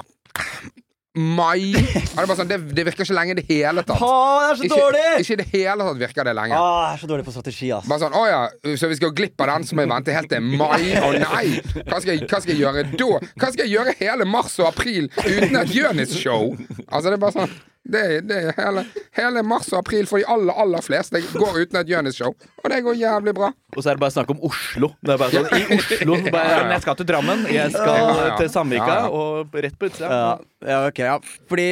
mai. 1.18 1.72
Det, 1.74 2.36
sånn, 2.38 2.48
det, 2.50 2.58
det 2.76 2.84
virker 2.88 3.04
ikke 3.06 3.16
lenge 3.16 3.34
i 3.34 3.38
det 3.40 3.44
hele 3.48 3.84
tatt. 3.86 4.02
Å, 4.02 4.10
det 4.42 4.48
er 4.52 4.58
så 4.60 4.66
Ikke, 4.68 4.78
dårlig! 4.80 5.04
ikke 5.24 5.34
i 5.34 5.38
det 5.42 5.46
hele 5.52 5.86
tatt 5.88 6.00
virker 6.02 6.28
det 6.30 6.34
lenge. 6.38 6.58
Ah, 6.58 6.82
jeg 6.88 6.98
er 6.98 7.02
så 7.02 7.10
dårlig 7.12 7.26
på 7.28 7.34
strategi, 7.34 7.70
ass. 7.76 7.88
Bare 7.90 8.02
sånn, 8.04 8.16
å 8.18 8.24
ja, 8.28 8.40
Så 8.80 8.90
vi 8.92 8.98
skal 9.00 9.14
glippe 9.18 9.48
den, 9.50 9.66
så 9.68 9.78
må 9.78 9.84
jeg 9.86 9.92
vente 9.94 10.16
helt 10.18 10.32
til 10.32 10.44
mai? 10.48 10.92
Å 10.98 11.10
nei! 11.16 11.46
Hva 11.88 12.00
skal, 12.02 12.12
jeg, 12.14 12.26
hva 12.28 12.42
skal 12.42 12.54
jeg 12.54 12.62
gjøre 12.62 12.86
da? 12.94 13.10
Hva 13.38 13.50
skal 13.52 13.64
jeg 13.64 13.74
gjøre 13.76 13.96
hele 14.00 14.28
mars 14.28 14.58
og 14.62 14.70
april 14.70 15.10
uten 15.24 15.58
et 15.62 15.74
Jonis-show? 15.74 16.54
Altså, 16.88 17.08
det 17.10 17.16
er 17.18 17.24
bare 17.26 17.36
sånn 17.40 17.58
det, 17.88 18.02
det 18.28 18.38
er 18.38 18.56
hele, 18.58 18.84
hele 19.16 19.42
mars 19.46 19.70
og 19.72 19.80
april 19.80 20.08
for 20.10 20.20
de 20.20 20.26
aller, 20.28 20.52
aller 20.60 20.84
fleste 20.84 21.20
går 21.32 21.60
uten 21.62 21.80
et 21.80 21.90
Jonis-show. 21.92 22.34
Og 22.62 22.70
det 22.72 22.80
går 22.84 22.98
jævlig 23.00 23.34
bra. 23.38 23.50
Og 23.74 23.80
så 23.80 23.90
er 23.90 23.98
det 23.98 24.04
bare 24.04 24.14
snakk 24.14 24.32
om 24.34 24.42
Oslo. 24.48 24.92
Det 25.00 25.14
er 25.14 25.20
bare 25.22 25.32
sånn, 25.34 25.48
I 25.56 25.78
Oslo 25.78 26.18
bare, 26.28 26.62
Jeg 26.74 26.84
skal 26.84 26.98
til 27.00 27.08
Drammen, 27.08 27.44
jeg 27.52 27.74
skal 27.74 28.40
til 28.40 28.76
ja. 28.76 28.98
og 29.08 29.54
rett 29.56 29.78
på 29.78 29.88
utsida. 29.88 30.08
Ja, 30.08 30.32
ja, 30.68 30.80
ok, 30.88 31.04
ja. 31.12 31.20
Fordi 31.50 31.68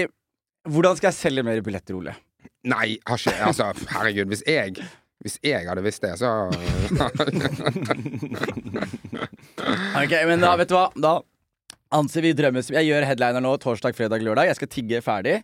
Hvordan 0.66 0.96
skal 0.98 1.12
jeg 1.12 1.14
selge 1.20 1.42
mer 1.46 1.60
billetter, 1.62 1.94
Ole? 1.94 2.16
Nei, 2.66 2.96
har 3.06 3.20
ikke 3.20 3.34
Altså, 3.46 3.68
herregud, 3.92 4.32
hvis 4.32 4.42
jeg 4.48 4.74
hvis 5.24 5.38
jeg 5.42 5.64
hadde 5.64 5.82
visst 5.82 6.02
det, 6.04 6.12
så 6.20 6.28
Ok, 10.02 10.12
men 10.28 10.42
da, 10.42 10.52
vet 10.60 10.68
du 10.70 10.76
hva? 10.76 10.90
Da 10.92 11.12
anser 11.94 12.24
vi 12.24 12.32
drømmen 12.36 12.64
som 12.64 12.76
Jeg 12.78 12.88
gjør 12.90 13.06
headliner 13.06 13.44
nå 13.44 13.56
torsdag, 13.62 13.94
fredag, 13.96 14.24
lørdag. 14.24 14.50
Jeg 14.50 14.58
skal 14.58 14.70
tigge 14.72 15.02
ferdig. 15.04 15.36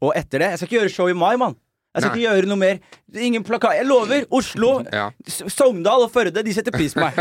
Og 0.00 0.12
etter 0.16 0.42
det 0.42 0.50
Jeg 0.52 0.60
skal 0.60 0.68
ikke 0.68 0.80
gjøre 0.80 0.92
show 0.92 1.08
i 1.12 1.16
mai, 1.16 1.36
mann. 1.40 1.56
Jeg 1.96 2.02
skal 2.04 2.12
Nei. 2.12 2.18
ikke 2.20 2.28
gjøre 2.28 2.44
noe 2.50 2.60
mer. 2.60 2.76
Ingen 3.16 3.40
plakat. 3.46 3.78
Jeg 3.78 3.86
lover! 3.88 4.26
Oslo, 4.36 4.70
Ja. 4.92 5.06
Sogndal 5.26 6.02
og 6.04 6.10
Førde, 6.12 6.42
de 6.44 6.52
setter 6.52 6.72
pris 6.74 6.92
på 6.92 7.00
meg. 7.00 7.16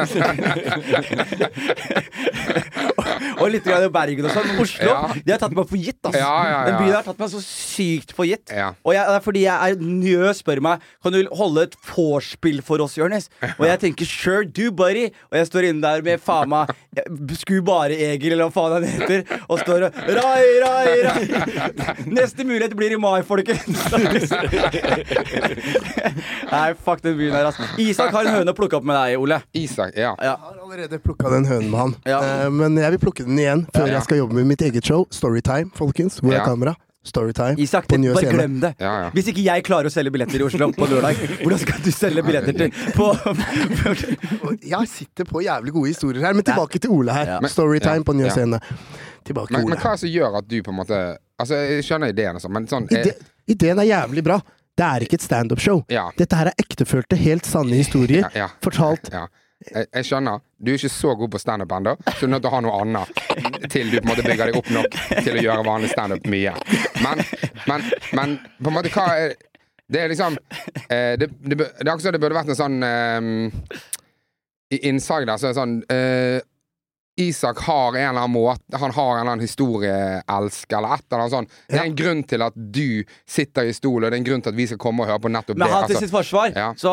og 3.40 3.48
litt 3.54 3.64
grann 3.68 3.86
Bergen 3.94 4.26
og 4.28 4.32
sånn. 4.34 4.50
Oslo, 4.60 4.90
Ja. 4.92 5.08
de 5.16 5.32
har 5.32 5.40
tatt 5.40 5.54
meg 5.56 5.68
for 5.70 5.78
gitt, 5.80 6.00
altså. 6.04 6.20
Ja. 6.20 6.66
Den 6.68 6.76
byen 6.82 6.96
har 6.98 7.04
tatt 7.06 7.20
meg 7.22 7.30
så 7.32 7.40
sykt 7.44 8.12
for 8.18 8.26
gitt. 8.28 8.52
Og 8.84 8.92
jeg, 8.96 9.06
det 9.08 9.16
er 9.16 9.20
fordi 9.24 9.42
jeg 9.46 9.56
er 9.72 9.76
njø, 9.80 10.34
spør 10.36 10.60
meg 10.66 10.80
Kan 11.04 11.12
du 11.16 11.20
holde 11.32 11.64
et 11.70 11.76
vorspiel 11.96 12.60
for 12.66 12.78
oss, 12.84 12.98
Jonis. 13.00 13.30
Og 13.60 13.66
jeg 13.70 13.80
tenker 13.86 14.06
sure 14.10 14.44
do, 14.46 14.72
buddy. 14.76 15.06
Og 15.32 15.36
jeg 15.40 15.48
står 15.52 15.64
inne 15.70 15.82
der 15.86 16.02
med 16.06 16.20
faen 16.24 16.50
meg 16.52 16.66
Sku 17.40 17.60
bare 17.66 17.96
Egil, 17.96 18.32
eller 18.36 18.46
hva 18.50 18.54
faen 18.56 18.74
han 18.78 18.86
heter, 18.88 19.20
og 19.50 19.60
står 19.60 19.80
og 19.90 19.94
Rai, 20.16 20.46
rai, 20.64 20.92
rai. 21.04 21.24
Neste 22.18 22.42
mulighet 22.48 22.76
blir 22.78 22.92
i 22.96 23.00
mai, 23.00 23.22
folkens. 23.28 23.80
Nei, 26.51 26.73
fuck 26.86 27.01
den 27.04 27.17
byen 27.17 27.36
her, 27.36 27.49
ass. 27.49 27.60
Isak 27.82 28.13
har 28.15 28.28
en 28.28 28.39
høne 28.39 28.54
å 28.54 28.58
plukke 28.58 28.80
opp 28.80 28.88
med 28.88 28.97
deg, 28.97 29.17
Ole. 29.21 29.41
Isak, 29.58 29.93
ja. 29.97 30.13
Ja. 30.19 30.36
Jeg 30.36 30.38
har 30.45 30.63
allerede 30.65 30.99
plukka 31.04 31.32
den 31.34 31.45
hønen 31.49 31.69
med 31.71 31.80
han. 31.82 31.95
Ja. 32.08 32.19
Uh, 32.21 32.49
men 32.54 32.80
jeg 32.82 32.95
vil 32.95 33.04
plukke 33.08 33.28
den 33.28 33.39
igjen 33.41 33.65
før 33.75 33.88
Ja. 33.88 33.97
jeg 33.99 34.08
skal 34.10 34.23
jobbe 34.23 34.39
med 34.39 34.49
mitt 34.54 34.65
eget 34.65 34.86
show. 34.86 35.06
Storytime, 35.13 35.71
folkens. 35.78 36.19
Hvor 36.21 36.34
er 36.34 36.41
Ja. 36.41 36.45
kamera? 36.45 36.75
Storytime 37.06 37.54
Isak, 37.62 37.88
på 37.88 37.97
det, 38.01 38.13
bare 38.13 38.23
scene. 38.23 38.34
glem 38.34 38.60
det. 38.60 38.73
Ja, 38.80 38.93
ja. 39.04 39.10
Hvis 39.13 39.28
ikke 39.30 39.43
jeg 39.45 39.63
klarer 39.63 39.86
å 39.86 39.93
selge 39.93 40.10
billetter 40.12 40.41
i 40.41 40.45
Oslo 40.47 40.71
på 40.73 40.88
lørdag, 40.89 41.19
hvordan 41.43 41.60
skal 41.62 41.84
du 41.86 41.91
selge 41.93 42.23
billetter 42.25 42.58
til 42.58 42.71
på 42.97 43.12
Jeg 44.73 44.89
sitter 44.89 45.30
på 45.30 45.43
jævlig 45.45 45.73
gode 45.75 45.91
historier 45.93 46.25
her, 46.25 46.34
men 46.34 46.43
tilbake 46.47 46.82
til 46.82 46.95
Ole 46.95 47.13
her. 47.13 47.36
Ja. 47.36 47.51
Storytime 47.51 48.01
ja, 48.01 48.08
på 48.08 48.17
Njø 48.17 48.25
ja. 48.25 48.34
scene. 48.34 48.60
Tilbake 49.25 49.54
til 49.54 49.58
Men, 49.60 49.69
men 49.69 49.78
hva 49.78 49.91
er 49.93 49.99
det 49.99 50.01
som 50.01 50.10
gjør 50.10 50.39
at 50.41 50.49
du 50.49 50.58
på 50.63 50.73
en 50.73 50.80
måte 50.82 51.04
Altså, 51.36 51.58
jeg 51.67 51.84
skjønner 51.84 52.13
ideen 52.13 52.38
sånn, 52.39 52.54
men 52.56 52.67
sånn 52.71 52.86
Ide 52.88 53.12
eh, 53.12 53.23
ideen 53.52 53.80
er 53.82 53.90
jævlig 53.90 54.24
bra. 54.26 54.40
Det 54.76 54.84
er 54.86 55.06
ikke 55.06 55.16
et 55.20 55.24
standup-show. 55.24 55.86
Ja. 55.92 56.10
Dette 56.20 56.36
her 56.36 56.52
er 56.52 56.60
ektefølte, 56.60 57.16
helt 57.20 57.48
sanne 57.48 57.78
historier. 57.80 58.28
Ja, 58.34 58.46
ja. 58.46 58.54
Fortalt 58.64 59.12
Ja. 59.14 59.28
Jeg, 59.72 59.88
jeg 59.96 60.06
skjønner. 60.06 60.42
Du 60.60 60.70
er 60.70 60.76
ikke 60.78 60.90
så 60.92 61.14
god 61.18 61.30
på 61.32 61.40
standup 61.40 61.72
ennå, 61.74 61.94
så 62.06 62.20
du 62.20 62.26
er 62.28 62.32
nødt 62.34 62.44
til 62.44 62.50
å 62.52 62.54
ha 62.54 62.60
noe 62.66 62.80
annet 62.84 63.70
til 63.72 63.88
du 63.90 63.96
på 63.96 64.04
en 64.04 64.10
måte 64.12 64.26
bygger 64.26 64.52
deg 64.52 64.58
opp 64.60 64.68
nok 64.76 64.98
til 65.24 65.40
å 65.40 65.44
gjøre 65.46 65.64
vanlig 65.66 65.90
standup 65.94 66.28
mye. 66.30 66.52
Men, 67.02 67.24
men, 67.72 67.86
men 68.20 68.36
på 68.60 68.70
en 68.70 68.76
måte, 68.76 68.92
hva 68.94 69.08
er 69.24 69.36
Det 69.88 70.02
er 70.02 70.10
liksom 70.12 70.36
eh, 70.90 71.14
det, 71.22 71.30
det, 71.46 71.56
det 71.56 71.66
er 71.86 71.92
akkurat 71.92 72.04
som 72.04 72.14
det 72.16 72.22
burde 72.22 72.38
vært 72.38 72.52
en 72.52 72.58
sånn 72.58 72.78
um, 72.84 73.50
I 74.74 74.80
innsalg 74.90 75.28
der 75.30 75.38
så 75.38 75.48
er 75.48 75.54
det 75.54 75.60
sånn 75.60 75.76
eh, 75.94 76.40
Isak 77.17 77.60
har 77.63 77.95
en 77.95 78.10
eller 78.10 78.19
annen 78.25 78.32
måte 78.36 78.75
Han 78.80 78.91
har 78.91 79.12
en 79.15 79.19
eller 79.21 79.32
annen 79.32 79.45
historieelsk 79.45 80.73
eller 80.75 80.95
et 80.97 81.04
eller 81.08 81.21
annet 81.23 81.32
sånt. 81.32 81.54
Det 81.71 81.78
er 81.80 81.86
en 81.88 81.95
grunn 81.95 82.23
til 82.28 82.41
at 82.43 82.54
du 82.56 83.04
sitter 83.28 83.69
i 83.69 83.75
stol, 83.75 84.04
og 84.04 84.12
det 84.12 84.17
er 84.17 84.19
en 84.19 84.25
grunn 84.28 84.41
til 84.43 84.51
at 84.51 84.58
vi 84.58 84.65
skal 84.67 84.80
komme 84.84 85.06
og 85.06 85.08
høre 85.12 85.21
på 85.23 85.32
nettopp 85.32 85.56
Men 85.58 85.63
det. 85.67 85.73
han 85.75 85.88
til 85.88 85.95
altså. 85.95 86.04
sitt 86.04 86.12
forsvar, 86.12 86.51
Ja. 86.56 86.67
så 86.75 86.91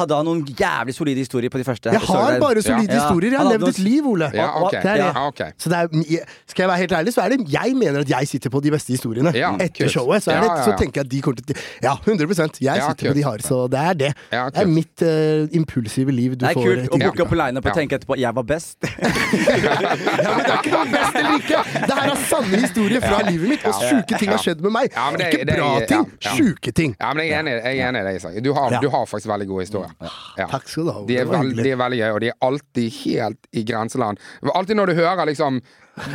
hadde 0.00 0.16
han 0.16 0.24
noen 0.30 0.40
jævlig 0.48 0.94
solide 0.96 1.20
historier 1.20 1.52
på 1.52 1.60
de 1.60 1.64
første. 1.68 1.92
Jeg 1.92 2.00
har 2.00 2.38
bare 2.40 2.62
solide 2.64 2.88
Ja. 2.94 3.02
historier. 3.04 3.30
Jeg 3.36 3.40
har 3.40 3.50
levd 3.52 3.68
et 3.68 3.78
liv, 3.84 4.06
Ole. 4.06 4.30
ja, 4.34 4.48
okay. 4.64 4.80
Det 4.82 4.90
er 4.90 4.96
det. 4.96 5.10
Ja, 5.14 5.26
ok. 5.26 5.40
Så 5.58 5.68
det 5.68 5.76
er, 5.76 6.24
skal 6.48 6.62
jeg 6.62 6.68
være 6.72 6.78
helt 6.78 6.92
ærlig, 6.92 7.14
så 7.14 7.20
er 7.20 7.28
det 7.36 7.52
jeg 7.52 7.76
mener 7.76 8.00
at 8.00 8.08
jeg 8.10 8.28
sitter 8.28 8.50
på 8.50 8.60
de 8.64 8.70
beste 8.70 8.92
historiene. 8.96 9.32
Ja, 9.36 9.52
Etter 9.60 9.88
showet. 9.88 10.22
Så, 10.22 10.30
er 10.32 10.40
det, 10.40 10.48
Ja, 10.50 10.56
ja, 10.56 10.64
så 10.64 10.76
tenker 10.80 11.00
jeg 11.02 11.04
at 11.06 11.10
de 11.12 11.20
kommer 11.20 11.36
til 11.44 11.56
Ja, 11.82 11.94
100 12.00 12.56
Jeg 12.60 12.76
Ja, 12.80 12.88
sitter 12.90 13.10
på 13.12 13.14
de 13.14 13.22
har, 13.22 13.38
så 13.44 13.68
det 13.68 13.78
er 13.78 13.92
det. 13.94 14.12
Ja, 14.32 14.48
Det 14.48 14.56
er 14.64 14.66
mitt 14.66 15.02
uh, 15.04 15.48
impulsive 15.52 16.10
liv 16.12 16.30
du 16.36 16.46
Det 16.46 16.50
er 16.50 16.54
får. 16.54 16.64
kult 16.64 16.88
å 16.96 16.98
booke 17.04 17.20
opp 17.22 17.28
på 17.28 17.36
lineup 17.36 17.66
og 17.66 17.74
tenke 17.74 17.98
etterpå 17.98 18.16
'jeg 18.16 18.34
var 18.34 18.42
best'. 18.42 18.80
Ja, 19.50 20.30
men 20.36 20.44
det 20.44 20.52
er 20.52 20.58
ikke 20.60 20.72
noe 20.74 20.86
best 20.92 21.16
eller 21.20 21.36
ikke! 21.40 21.62
Det 21.86 21.96
her 21.98 22.12
er 22.12 22.20
sanne 22.30 22.60
historier 22.64 23.04
fra 23.04 23.18
livet 23.28 23.48
mitt, 23.54 23.64
og 23.66 23.74
sjuke 23.82 24.20
ting 24.20 24.30
har 24.34 24.42
skjedd 24.44 24.62
med 24.64 24.74
meg. 24.76 24.94
Det- 24.94 25.28
ikke 25.30 25.46
bra 25.50 25.68
det, 25.80 25.88
ting, 25.90 26.06
sjuke 26.30 26.72
ting. 26.76 26.94
Ja, 27.00 27.12
men 27.14 27.24
jeg 27.26 27.34
er 27.34 27.42
enig, 27.44 27.54
jeg 27.64 27.78
er 27.82 27.88
enig 27.90 28.00
i 28.04 28.08
deg, 28.08 28.20
Isak. 28.20 28.38
Du 28.46 28.52
har, 28.56 28.78
du 28.80 28.88
har 28.94 29.06
faktisk 29.10 29.30
veldig 29.32 29.48
gode 29.50 29.66
historier. 29.66 29.92
Ja. 30.38 30.46
Takk 30.50 30.68
skal 30.70 30.84
du 30.88 30.92
ha. 30.94 31.04
De 31.06 31.18
er, 31.18 31.24
Det 31.24 31.34
veld, 31.34 31.62
de 31.64 31.70
er 31.74 31.80
veldig 31.84 32.00
gøye, 32.02 32.12
og 32.16 32.20
de 32.24 32.32
er 32.32 32.38
alltid 32.50 32.98
helt 33.04 33.50
i 33.52 33.64
grenseland. 33.68 34.18
Alltid 34.54 34.76
når 34.80 34.92
du 34.92 34.94
hører 35.02 35.26
liksom 35.30 35.60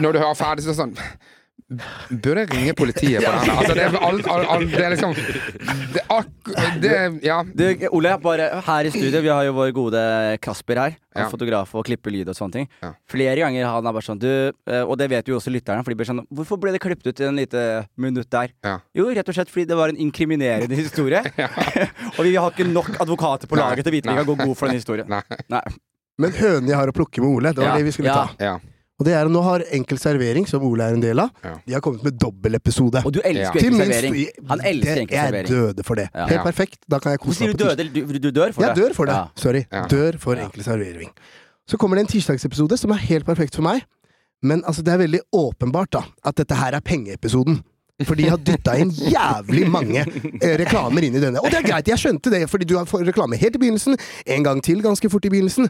Når 0.02 0.14
du 0.16 0.20
hører 0.20 0.34
ferdig, 0.40 0.64
så 0.66 0.72
er 0.72 0.74
det 0.74 0.80
sånn 0.80 0.96
Burde 1.66 2.44
jeg 2.44 2.50
ringe 2.54 2.74
politiet 2.78 3.24
på 3.26 3.32
den? 3.42 3.50
Altså, 3.56 3.74
det 3.74 3.84
er, 3.88 3.96
all, 3.98 4.20
all, 4.30 4.44
all, 4.54 4.66
det 4.70 4.84
er 4.86 4.92
liksom 4.94 5.16
det, 5.18 6.02
er 6.04 6.12
akk- 6.14 6.52
det, 6.84 6.92
Ja. 7.26 7.40
Du, 7.42 7.64
Ole, 7.98 8.12
bare 8.22 8.50
her 8.68 8.86
i 8.86 8.92
studio, 8.94 9.22
vi 9.26 9.32
har 9.34 9.48
jo 9.48 9.56
vår 9.58 9.72
gode 9.74 10.04
Kasper 10.46 10.78
her. 10.84 10.94
Han 11.16 11.24
Ja. 11.26 11.30
Fotograf 11.32 11.72
og 11.74 11.86
klipper 11.88 12.12
lyd 12.14 12.30
og 12.30 12.36
sånne 12.38 12.54
ting. 12.60 12.68
Ja. 12.84 12.92
Flere 13.10 13.34
ganger 13.42 13.66
han 13.72 13.88
er 13.90 13.96
bare 13.98 14.06
sånn 14.06 14.20
du, 14.22 14.30
eh, 14.68 14.84
Og 14.84 14.94
det 15.00 15.08
vet 15.10 15.26
jo 15.32 15.38
også 15.40 15.50
lytterne, 15.56 15.82
for 15.82 15.90
de 15.90 15.98
blir 15.98 16.10
sånn 16.10 16.22
Hvorfor 16.30 16.60
ble 16.62 16.74
det 16.76 16.82
klippet 16.84 17.08
ut 17.10 17.24
i 17.24 17.28
en 17.32 17.40
lite 17.40 17.64
minutt 17.98 18.30
der? 18.30 18.54
Ja. 18.62 18.76
Jo, 18.94 19.08
rett 19.16 19.30
og 19.32 19.34
slett 19.40 19.50
fordi 19.50 19.66
det 19.72 19.78
var 19.80 19.90
en 19.90 19.98
inkriminerende 20.06 20.76
historie. 20.78 21.24
og 22.18 22.22
vi 22.28 22.36
har 22.36 22.52
ikke 22.54 22.68
nok 22.70 22.94
advokater 23.02 23.50
på 23.50 23.58
laget 23.58 23.82
til 23.88 23.94
å 23.94 23.98
vite 23.98 24.12
vi 24.12 24.22
kan 24.22 24.28
gå 24.30 24.38
god 24.44 24.54
for 24.60 24.70
den 24.70 24.78
historien. 24.78 25.10
Nei. 25.10 25.24
Nei. 25.50 25.64
Men 26.22 26.32
hønen 26.38 26.70
jeg 26.70 26.78
har 26.78 26.88
å 26.94 26.96
plukke 26.96 27.24
med 27.26 27.32
Ole, 27.42 27.56
det 27.56 27.64
var 27.64 27.74
Ja, 27.74 27.78
det 27.82 27.90
vi 27.90 27.96
skulle 27.98 28.14
ja. 28.14 28.22
ta. 28.30 28.52
Ja. 28.54 28.56
Og 29.00 29.06
det 29.06 29.14
er 29.14 29.26
at 29.26 29.32
Nå 29.32 29.42
har 29.44 29.64
Enkel 29.76 29.98
servering, 30.00 30.46
som 30.48 30.64
Ole 30.64 30.84
er 30.86 30.94
en 30.96 31.02
del 31.04 31.20
av, 31.20 31.30
Ja. 31.44 31.56
de 31.68 31.74
har 31.74 31.82
kommet 31.82 32.04
med 32.04 32.14
dobbeltepisode. 32.18 33.02
Og 33.06 33.12
du 33.12 33.20
elsker 33.26 33.60
Ja. 33.60 33.68
enkel 33.68 33.76
servering. 33.92 34.28
Han 34.48 34.60
elsker 34.62 34.86
det- 34.96 35.02
enkel 35.02 35.16
Jeg 35.18 35.34
er 35.34 35.44
døde 35.44 35.84
for 35.84 35.96
det. 35.96 36.10
Ja. 36.16 36.28
Helt 36.28 36.44
perfekt. 36.44 36.78
Da 36.90 37.00
kan 37.00 37.12
jeg 37.12 37.20
kose 37.20 37.42
meg 37.44 37.58
du 37.58 37.64
døde? 37.66 37.90
Du, 37.94 38.20
du 38.20 38.32
dør 38.32 38.54
for 38.54 38.62
Jeg 38.64 38.76
det? 38.76 38.84
dør 38.84 38.94
for 38.96 39.06
det. 39.06 39.14
Ja. 39.14 39.26
Sorry. 39.36 39.66
Ja. 39.72 39.86
Dør 39.88 40.18
for 40.20 40.36
Ja. 40.36 40.46
enkel 40.46 40.64
servering. 40.64 41.10
Så 41.68 41.78
kommer 41.78 41.96
det 41.98 42.02
en 42.02 42.08
tirsdagsepisode 42.20 42.78
som 42.78 42.92
er 42.92 42.96
helt 42.98 43.26
perfekt 43.26 43.56
for 43.56 43.62
meg. 43.64 43.84
Men 44.44 44.64
altså, 44.64 44.82
det 44.84 44.94
er 44.94 44.98
veldig 44.98 45.20
åpenbart 45.34 45.90
da 45.92 46.02
at 46.24 46.36
dette 46.36 46.56
her 46.56 46.72
er 46.76 46.80
pengeepisoden. 46.80 47.64
For 48.04 48.14
de 48.16 48.24
har 48.30 48.38
dytta 48.38 48.74
inn 48.78 48.92
jævlig 48.92 49.70
mange 49.72 50.00
eh, 50.42 50.58
reklamer 50.58 51.02
inn 51.02 51.16
i 51.16 51.20
denne. 51.20 51.40
Og 51.40 51.50
det 51.50 51.64
er 51.64 51.68
greit, 51.72 51.88
jeg 51.88 51.96
skjønte 51.98 52.30
det, 52.30 52.50
fordi 52.50 52.66
du 52.68 52.76
har 52.78 52.84
reklame 52.86 53.38
helt 53.40 53.56
i 53.56 53.58
begynnelsen. 53.58 53.98
En 54.28 54.44
gang 54.44 54.62
til 54.62 54.82
ganske 54.82 55.10
fort 55.10 55.24
i 55.26 55.30
begynnelsen. 55.30 55.70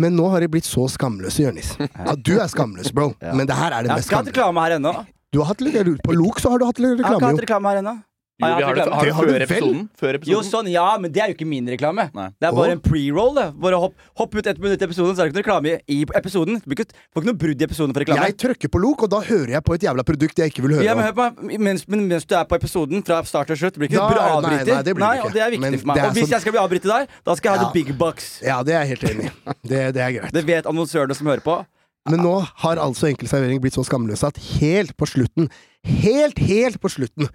Men 0.00 0.16
nå 0.16 0.28
har 0.32 0.40
de 0.44 0.48
blitt 0.52 0.66
så 0.68 0.86
skamløse, 0.88 1.44
Jonis. 1.44 1.74
Ja, 1.80 2.14
du 2.16 2.32
er 2.40 2.48
skamløs, 2.50 2.90
bro. 2.96 3.10
Men 3.20 3.46
det 3.50 3.56
her 3.58 3.74
er 3.76 3.84
det 3.84 3.90
Jeg 3.90 3.96
har 3.96 3.98
ikke 4.00 4.00
hatt 4.00 4.08
skamløse. 4.08 4.32
reklame 4.34 4.64
her 4.66 4.76
ennå. 4.78 4.94
Du 5.30 5.38
har 5.42 5.52
hatt, 5.52 5.60
på 6.06 6.14
Lok 6.16 6.40
så 6.42 6.50
har 6.50 6.58
du 6.58 6.64
hatt 6.66 6.80
Jeg 6.80 6.96
har 7.04 7.16
ikke 7.20 7.26
hatt 7.28 7.36
jo. 7.36 7.42
reklame 7.44 7.68
her 7.70 7.82
ennå. 7.82 7.92
Jo, 8.40 8.56
vi 8.56 8.64
har 8.64 8.74
det, 8.74 8.84
har 8.92 9.04
Det 9.04 9.10
det 9.10 9.16
før 9.20 9.42
episoden. 9.44 9.82
Før 10.00 10.18
Jo, 10.30 10.40
sånn, 10.46 10.68
ja, 10.72 10.86
men 10.98 11.12
det 11.12 11.20
er 11.22 11.28
jo 11.32 11.36
ikke 11.36 11.46
min 11.48 11.66
reklame. 11.68 12.06
Nei. 12.16 12.28
Det 12.40 12.48
er 12.48 12.54
bare 12.56 12.72
oh. 12.72 12.76
en 12.76 12.80
pre-roll. 12.80 13.40
Bare 13.60 13.80
hopp, 13.82 13.94
hopp 14.16 14.34
ut 14.34 14.46
ett 14.46 14.58
minutt 14.58 14.80
i 14.80 14.86
episoden, 14.88 15.14
så 15.16 15.22
er 15.22 15.28
det 15.28 15.34
ikke 15.34 15.40
noe 15.40 15.44
reklame 15.44 15.74
i 15.90 15.98
episoden. 16.20 16.60
Får 16.64 16.76
ikke, 16.78 16.86
får 17.12 17.22
ikke 17.22 17.30
noe 17.30 17.40
brudd 17.44 17.60
i 17.60 17.66
episoden 17.68 17.92
for 17.96 18.04
reklame. 18.04 18.28
Jeg 18.30 18.36
trykker 18.40 18.72
på 18.72 18.80
Lok, 18.80 19.04
og 19.06 19.12
da 19.12 19.20
hører 19.28 19.54
jeg 19.56 19.64
på 19.66 19.74
et 19.76 19.86
jævla 19.88 20.06
produkt 20.06 20.38
jeg 20.44 20.52
ikke 20.54 20.64
vil 20.66 20.76
høre 20.78 20.84
Ja, 20.88 20.94
men 20.96 21.04
om. 21.04 21.10
hør 21.10 21.16
på 21.20 21.58
mens, 21.68 21.86
men 21.88 22.06
mens 22.10 22.24
du 22.24 22.34
er 22.38 22.44
på 22.48 22.56
episoden 22.60 23.04
fra 23.06 23.20
start 23.28 23.52
til 23.52 23.60
slutt, 23.64 23.76
blir 23.80 23.90
ikke 23.90 24.00
Da- 24.00 24.08
bra 24.14 24.22
nei, 24.24 24.36
avbryter. 24.38 24.74
nei, 24.74 24.82
det 24.82 24.94
blir 24.96 25.06
nei, 25.06 25.16
ikke. 25.18 25.26
og 25.26 25.32
det 25.32 25.42
er 25.42 25.50
viktig 25.50 25.60
Men 25.60 25.78
for 25.78 25.86
meg. 25.92 25.96
det 25.96 26.04
Og 26.04 26.14
hvis 26.14 26.24
sånn- 26.24 26.30
jeg 26.30 26.40
skal 26.40 26.52
bli 26.52 26.62
avbrytet 26.64 26.90
der, 26.94 27.06
da 27.24 27.34
skal 27.34 27.50
jeg 27.50 27.58
ha 27.58 27.64
Ja. 27.64 27.68
the 27.70 27.74
big 27.84 27.98
bucks. 27.98 28.40
Ja, 28.42 28.62
det 28.62 28.74
er 28.74 28.84
jeg 28.84 28.98
helt 28.98 29.04
enig 29.10 29.24
i. 29.26 29.30
Det, 29.68 29.94
det 29.94 30.00
er 30.00 30.10
greit. 30.16 30.32
Det 30.32 30.44
vet 30.46 30.64
annonsørene 30.64 31.14
som 31.14 31.26
hører 31.26 31.44
på. 31.44 31.66
Men 32.08 32.20
nå 32.24 32.40
har 32.62 32.76
altså 32.80 33.10
enkel 33.10 33.28
servering 33.28 33.60
blitt 33.60 33.74
så 33.76 33.84
skamløse 33.84 34.24
at 34.26 34.36
helt 34.58 34.96
på 34.96 35.06
slutten, 35.06 35.50
helt, 35.84 36.38
helt 36.38 36.80
på 36.80 36.88
slutten, 36.88 37.28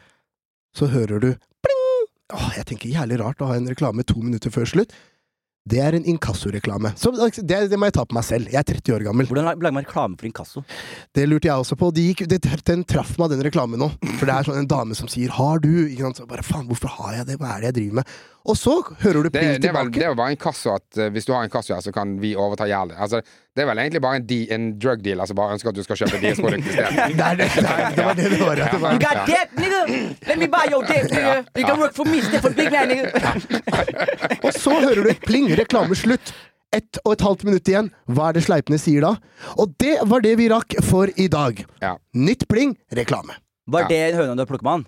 så 0.76 0.90
hører 0.92 1.22
du 1.24 1.30
pling! 1.66 2.08
Åh, 2.36 2.48
jeg 2.58 2.70
tenker 2.70 2.92
jævlig 2.92 3.20
rart 3.22 3.44
å 3.44 3.52
ha 3.52 3.60
en 3.60 3.70
reklame 3.70 4.06
to 4.08 4.18
minutter 4.22 4.54
før 4.54 4.68
slutt. 4.70 4.96
Det 5.66 5.80
er 5.82 5.96
en 5.98 6.04
inkassoreklame. 6.06 6.92
Så 6.94 7.10
det, 7.42 7.58
det 7.72 7.78
må 7.82 7.88
jeg 7.88 7.96
ta 7.98 8.04
på 8.06 8.14
meg 8.14 8.26
selv. 8.28 8.52
Jeg 8.54 8.60
er 8.60 8.68
30 8.70 8.94
år 9.00 9.06
gammel. 9.08 9.26
Hvordan 9.26 9.48
lager 9.48 9.74
man 9.74 9.82
reklame 9.82 10.20
for 10.20 10.30
inkasso? 10.30 10.62
Det 11.16 11.26
lurte 11.26 11.50
jeg 11.50 11.64
også 11.64 11.78
på. 11.82 11.90
De 11.96 12.04
gikk, 12.12 12.22
det, 12.30 12.38
den 12.70 12.84
traff 12.86 13.16
meg, 13.18 13.32
den 13.34 13.42
reklamen 13.48 13.82
nå. 13.82 13.88
For 14.20 14.30
det 14.30 14.36
er 14.36 14.46
sånn 14.46 14.60
en 14.62 14.70
dame 14.70 14.94
som 14.98 15.10
sier 15.10 15.34
'har 15.34 15.64
du'? 15.64 15.90
Ikke 15.90 16.06
sant? 16.06 16.22
Så 16.22 16.30
bare 16.30 16.46
faen, 16.46 16.68
hvorfor 16.70 16.94
har 17.00 17.18
jeg 17.18 17.26
det? 17.32 17.40
Hva 17.42 17.56
er 17.56 17.66
det 17.66 17.72
jeg 17.72 17.78
driver 17.82 17.96
med? 18.02 18.14
Og 18.46 18.58
så 18.58 18.76
hører 19.02 19.26
du 19.26 19.30
pling 19.34 19.48
det, 19.48 19.54
vel, 19.56 19.62
tilbake. 19.64 19.92
det 19.96 20.04
er 20.06 20.12
jo 20.12 20.18
bare 20.20 20.36
inkasso 20.36 20.76
at 20.76 21.00
uh, 21.00 21.08
hvis 21.14 21.26
du 21.26 21.32
har 21.34 21.48
inkasso 21.48 21.74
her, 21.74 21.82
så 21.82 21.94
kan 21.96 22.12
vi 22.22 22.36
overta 22.38 22.68
gjelden. 22.70 22.98
Altså, 23.02 23.22
det 23.56 23.64
er 23.64 23.70
vel 23.72 23.82
egentlig 23.82 24.02
bare 24.06 24.20
en, 24.22 24.26
de, 24.30 24.40
en 24.54 24.68
drug 24.78 25.02
dealer 25.06 25.30
som 25.30 25.40
bare 25.40 25.56
ønsker 25.56 25.72
at 25.72 25.80
du 25.80 25.84
skal 25.86 26.00
kjøpe 26.04 26.20
deres 26.22 26.42
produkt 26.44 26.70
isteden. 26.70 27.16
Det, 27.16 27.26
er 27.26 27.40
det, 27.40 27.48
det, 27.56 28.06
var 28.06 28.18
det 28.20 28.30
det 28.30 28.40
var. 28.42 28.60
Det 28.62 28.82
var. 28.82 28.94
You 28.94 29.02
got 29.02 29.22
debt, 29.30 29.56
nigga! 29.58 29.82
Let 30.30 30.42
me 30.42 30.50
buy 30.52 30.66
your 30.72 30.86
debt, 30.86 31.10
nigga! 31.12 31.38
You 31.58 31.66
can 31.66 31.80
work 31.80 31.96
for 31.98 32.06
me, 32.06 32.22
stay 32.22 32.42
for 32.44 32.54
big 32.54 32.70
man, 32.74 32.92
nigga! 32.92 33.10
Og 34.46 34.52
så 34.54 34.76
hører 34.76 35.02
du 35.02 35.10
et 35.10 35.24
pling, 35.26 35.50
reklame 35.58 35.98
slutt. 35.98 36.34
Ett 36.76 37.00
og 37.06 37.14
et 37.16 37.24
halvt 37.24 37.46
minutt 37.48 37.70
igjen. 37.72 37.90
Hva 38.12 38.30
er 38.30 38.38
det 38.38 38.44
sleipene 38.46 38.78
sier 38.82 39.06
da? 39.06 39.16
Og 39.62 39.74
det 39.82 39.96
var 40.12 40.26
det 40.26 40.36
vi 40.42 40.50
rakk 40.52 40.76
for 40.86 41.10
i 41.16 41.30
dag. 41.32 41.64
Ja. 41.82 41.96
Nytt 42.18 42.46
pling, 42.52 42.76
reklame. 42.94 43.38
Var 43.72 43.88
det 43.90 44.02
høna 44.18 44.36
du 44.38 44.46
plukket 44.46 44.68
med 44.68 44.78
han? 44.78 44.86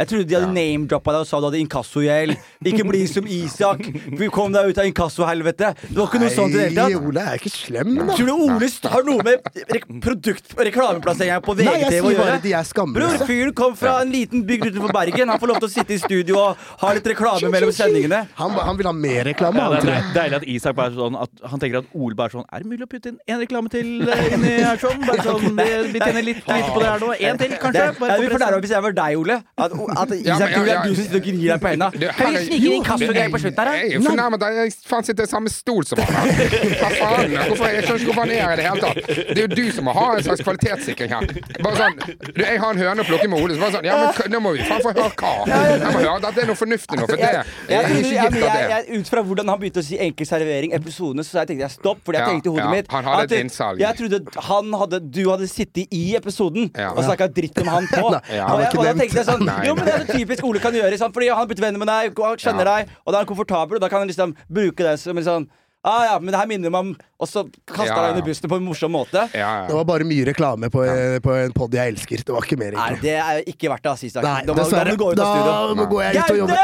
Jeg 0.00 0.08
trodde 0.10 0.26
de 0.30 0.36
hadde 0.38 0.52
name-droppa 0.54 1.14
deg 1.16 1.24
og 1.24 1.28
sa 1.30 1.40
du 1.42 1.46
hadde 1.48 1.60
inkassogjeld. 1.64 2.36
Ikke 2.70 2.84
bli 2.88 3.02
som 3.10 3.26
Isak. 3.30 3.82
Vi 4.20 4.28
kom 4.32 4.52
deg 4.54 4.70
ut 4.72 4.78
av 4.80 4.88
inkassohelvete. 4.88 5.72
Det 5.82 5.96
var 5.96 6.08
ikke 6.10 6.20
noe 6.22 6.32
sånt 6.34 6.54
i 6.54 6.58
det 6.58 6.66
hele 6.70 6.80
Nei, 6.80 6.92
tatt. 6.94 7.08
Ole 7.10 7.24
er 7.30 7.40
ikke 7.40 7.52
slem, 7.54 7.94
da. 8.00 8.16
Tror 8.16 8.30
du 8.30 8.34
Ole 8.34 8.70
har 8.94 9.06
noe 9.08 9.26
med 9.26 9.50
re 9.74 9.80
produkt 10.04 10.54
reklameplasseringa 10.58 11.40
på 11.44 11.56
Nei, 11.58 11.66
jeg 11.66 11.80
VGTV 11.84 12.00
å 12.00 12.10
sier 12.10 12.20
bare 12.20 12.30
gjøre? 12.30 12.42
de 12.46 12.52
er 12.52 12.60
Bror, 12.60 12.70
skamløse. 12.70 13.26
fyren 13.28 13.54
kom 13.60 13.76
fra 13.78 13.94
en 14.04 14.12
liten 14.14 14.44
bygd 14.48 14.70
utenfor 14.70 14.92
Bergen. 14.94 15.28
Han 15.32 15.40
får 15.42 15.52
lov 15.52 15.60
til 15.64 15.68
å 15.70 15.72
sitte 15.74 15.96
i 15.96 16.00
studio 16.02 16.38
og 16.40 16.64
ha 16.84 16.92
litt 16.96 17.06
reklame 17.12 17.50
mellom 17.52 17.72
sendingene. 17.74 18.22
Han, 18.40 18.56
han 18.56 18.78
vil 18.80 18.88
ha 18.90 18.94
mer 18.96 19.24
reklame, 19.30 19.60
Ja, 19.60 19.80
det 19.80 19.94
er 19.96 20.10
deilig 20.14 20.40
at 20.40 20.46
Isak 20.56 20.76
bare 20.78 20.92
er 20.92 20.96
sånn 20.98 21.16
at 21.20 21.30
Han 21.50 21.60
tenker 21.62 21.82
at 21.82 21.90
Ole 21.94 22.14
bare 22.18 22.30
er 22.30 22.34
sånn 22.38 22.46
Er 22.52 22.62
det 22.64 22.68
mulig 22.70 22.84
å 22.86 22.88
putte 22.90 23.10
inn 23.12 23.18
en 23.30 23.40
reklame 23.42 23.70
til 23.72 23.90
eh, 24.08 24.22
inni 24.34 24.52
her 24.64 24.78
sånn? 24.80 25.00
Bare 25.06 25.24
sånn 25.26 25.56
Vi, 25.60 25.66
vi 25.94 26.00
tjener 26.02 26.24
litt 26.26 26.40
lite 26.46 26.70
på 26.72 26.80
det 26.82 26.88
her 26.88 27.02
nå. 27.02 27.10
En 27.18 27.40
til, 27.40 27.54
kanskje? 27.60 27.84
jeg 27.90 27.96
Bare 28.00 28.16
vil 28.20 28.30
få 28.30 28.36
fornærme 28.36 28.56
presse. 28.56 28.64
hvis 28.66 28.74
jeg 28.76 28.84
var 28.86 28.96
deg, 29.00 29.18
Ole. 29.20 29.36
At, 29.60 29.69
at 29.70 30.10
at 30.10 30.10
Isak 30.20 30.40
men- 30.40 30.52
tror 30.54 30.64
det 30.64 30.72
ja, 30.72 30.80
er 30.80 30.88
du 30.88 30.94
som 30.94 31.04
sitter 31.04 31.16
og 31.20 31.24
gnir 31.26 31.48
deg 31.52 31.60
på 31.60 31.68
hendene. 31.70 31.90
Du, 32.00 32.06
Kan 32.10 32.26
vi 32.26 32.36
herre- 32.36 32.44
snike 32.44 32.56
inn 32.56 32.64
Jo, 32.64 32.72
inkassogreier 32.80 33.30
på 33.30 33.40
slutten 33.42 33.60
her, 33.64 33.72
Jeg 33.80 33.94
er 33.94 34.00
fornærmet. 34.06 34.40
Jeg 34.60 34.72
faen 34.90 35.04
sitter 35.04 35.22
i 35.22 35.30
samme 35.30 35.48
stol 35.52 35.84
som 35.86 35.98
han. 35.98 36.28
Hva 36.80 36.90
faen? 37.00 37.30
Hvorfor, 37.50 37.66
jeg 37.70 37.82
skjønner 37.84 38.00
ikke 38.00 38.08
hvorfor 38.10 38.20
han 38.20 38.30
er 38.30 38.42
her 38.42 38.52
i 38.52 38.56
det 38.60 38.66
hele 38.66 38.80
tatt. 38.80 38.96
Det 39.30 39.38
er 39.38 39.42
jo 39.46 39.52
du 39.54 39.64
som 39.76 39.84
må 39.84 39.92
ha 39.96 40.06
en 40.16 40.22
slags 40.26 40.42
kvalitetssikring 40.46 41.10
her. 41.14 41.26
Bare 41.62 41.76
sånn, 41.80 41.96
du, 42.34 42.40
Jeg 42.42 42.60
har 42.60 42.70
en 42.74 42.80
høne 42.84 43.04
å 43.04 43.08
plukke 43.10 43.28
med 43.30 43.40
hodet, 43.40 43.56
så 43.56 43.60
bare 43.64 43.74
sånn 43.78 43.88
Ja, 43.90 43.96
men 44.00 44.32
nå 44.34 44.40
må 44.44 44.52
vi 44.56 44.64
faen 44.66 44.82
få 44.84 44.92
høre 44.96 45.12
hva. 45.20 45.32
Jeg 45.50 45.94
må 45.94 45.98
høre 46.00 46.16
at 46.30 46.34
det 46.34 46.42
er 46.44 46.50
noe 46.50 46.60
fornuftig 46.60 46.98
nå, 47.00 47.06
for 47.06 47.16
det 47.16 47.30
er 47.30 47.90
ikke 47.90 48.10
gitt 48.10 48.42
av 48.42 48.58
det. 48.60 48.98
ut 49.00 49.08
fra 49.14 49.22
hvordan 49.22 49.48
han 49.54 49.58
begynte 49.60 49.80
å 49.82 49.86
si 49.86 49.98
enkel 50.00 50.26
servering 50.28 50.74
episodene, 50.76 51.24
så 51.26 51.40
jeg 51.42 51.52
tenkte 51.52 51.66
jeg 51.68 51.74
stopp. 51.78 51.98
Fordi 52.04 52.18
jeg 52.20 52.28
tenkte 52.34 52.50
i 52.50 52.52
hodet 52.54 52.64
ja, 52.64 52.70
mitt 52.70 52.88
at. 52.90 53.78
Jeg 53.80 53.96
trodde 54.00 54.20
han 54.50 54.72
hadde, 54.80 55.00
du 55.10 55.22
hadde 55.30 55.46
sittet 55.50 55.86
i 55.94 56.14
episoden 56.16 56.70
Ja. 56.76 56.90
og 56.94 57.04
snakka 57.04 57.28
dritt 57.32 57.58
om 57.62 57.68
han 57.68 57.86
på. 57.90 58.06
Ja, 58.30 58.46
og 58.54 58.60
da 58.84 58.92
tenkte 58.94 59.18
jeg 59.20 59.26
sånn 59.26 59.42
Nei, 59.60 59.68
Jo, 59.68 59.76
men 59.78 59.84
det 59.86 59.94
er 59.94 60.04
så 60.04 60.18
typisk 60.18 60.44
Ole 60.48 60.60
kan 60.62 60.74
gjøre, 60.76 60.98
sant? 61.00 61.14
fordi 61.16 61.28
han 61.30 61.38
har 61.42 61.48
blitt 61.50 61.60
venner 61.62 61.78
med 61.82 61.88
deg 61.92 62.18
og 62.18 62.38
kjenner 62.42 62.64
Ja. 62.66 62.76
deg, 62.80 62.92
og 63.04 63.12
da 63.12 63.18
er 63.18 63.24
han 63.24 63.30
komfortabel, 63.30 63.76
og 63.76 63.82
da 63.84 63.88
kan 63.92 64.00
han 64.02 64.08
liksom 64.10 64.34
bruke 64.50 64.82
det 64.86 64.98
som 65.00 65.16
en 65.20 65.24
sånn 65.24 65.46
Ah, 65.82 66.02
ja, 66.04 66.18
men 66.20 66.28
det 66.28 66.36
her 66.36 66.44
minner 66.44 66.68
meg 66.68 66.80
om 66.84 66.90
Og 67.24 67.26
så 67.26 67.40
kasta 67.64 67.86
Ja, 67.88 67.94
han 67.94 68.02
deg 68.04 68.10
under 68.18 68.26
bussen 68.26 68.50
på 68.52 68.56
en 68.60 68.64
morsom 68.66 68.92
måte. 68.92 69.22
Ja, 69.32 69.64
Det 69.66 69.72
var 69.78 69.84
bare 69.88 70.04
mye 70.04 70.26
reklame 70.28 70.68
på, 70.68 70.84
på 71.24 71.32
en 71.40 71.52
pod 71.56 71.72
jeg 71.72 71.94
elsker. 71.94 72.20
Det 72.20 72.34
var 72.36 72.44
ikke 72.44 72.58
mer, 72.60 72.76
Egentlig. 72.76 73.00
Nei, 73.00 73.00
det 73.00 73.16
er 73.16 73.40
ikke 73.48 73.70
verdt 73.72 73.82
det, 73.88 73.92
Asis. 73.94 74.14
Nei, 74.20 74.44
Da 74.44 74.52
må, 74.52 74.68
da 74.68 74.84
må 74.84 74.96
gå 75.00 75.12
ut 75.14 75.18
av 75.18 75.24
studio. 75.32 75.52
Da 75.72 75.74
må 75.80 75.86
går 75.88 76.02
jeg 76.04 76.12
ut 76.20 76.30
og 76.30 76.36
jobber. 76.36 76.56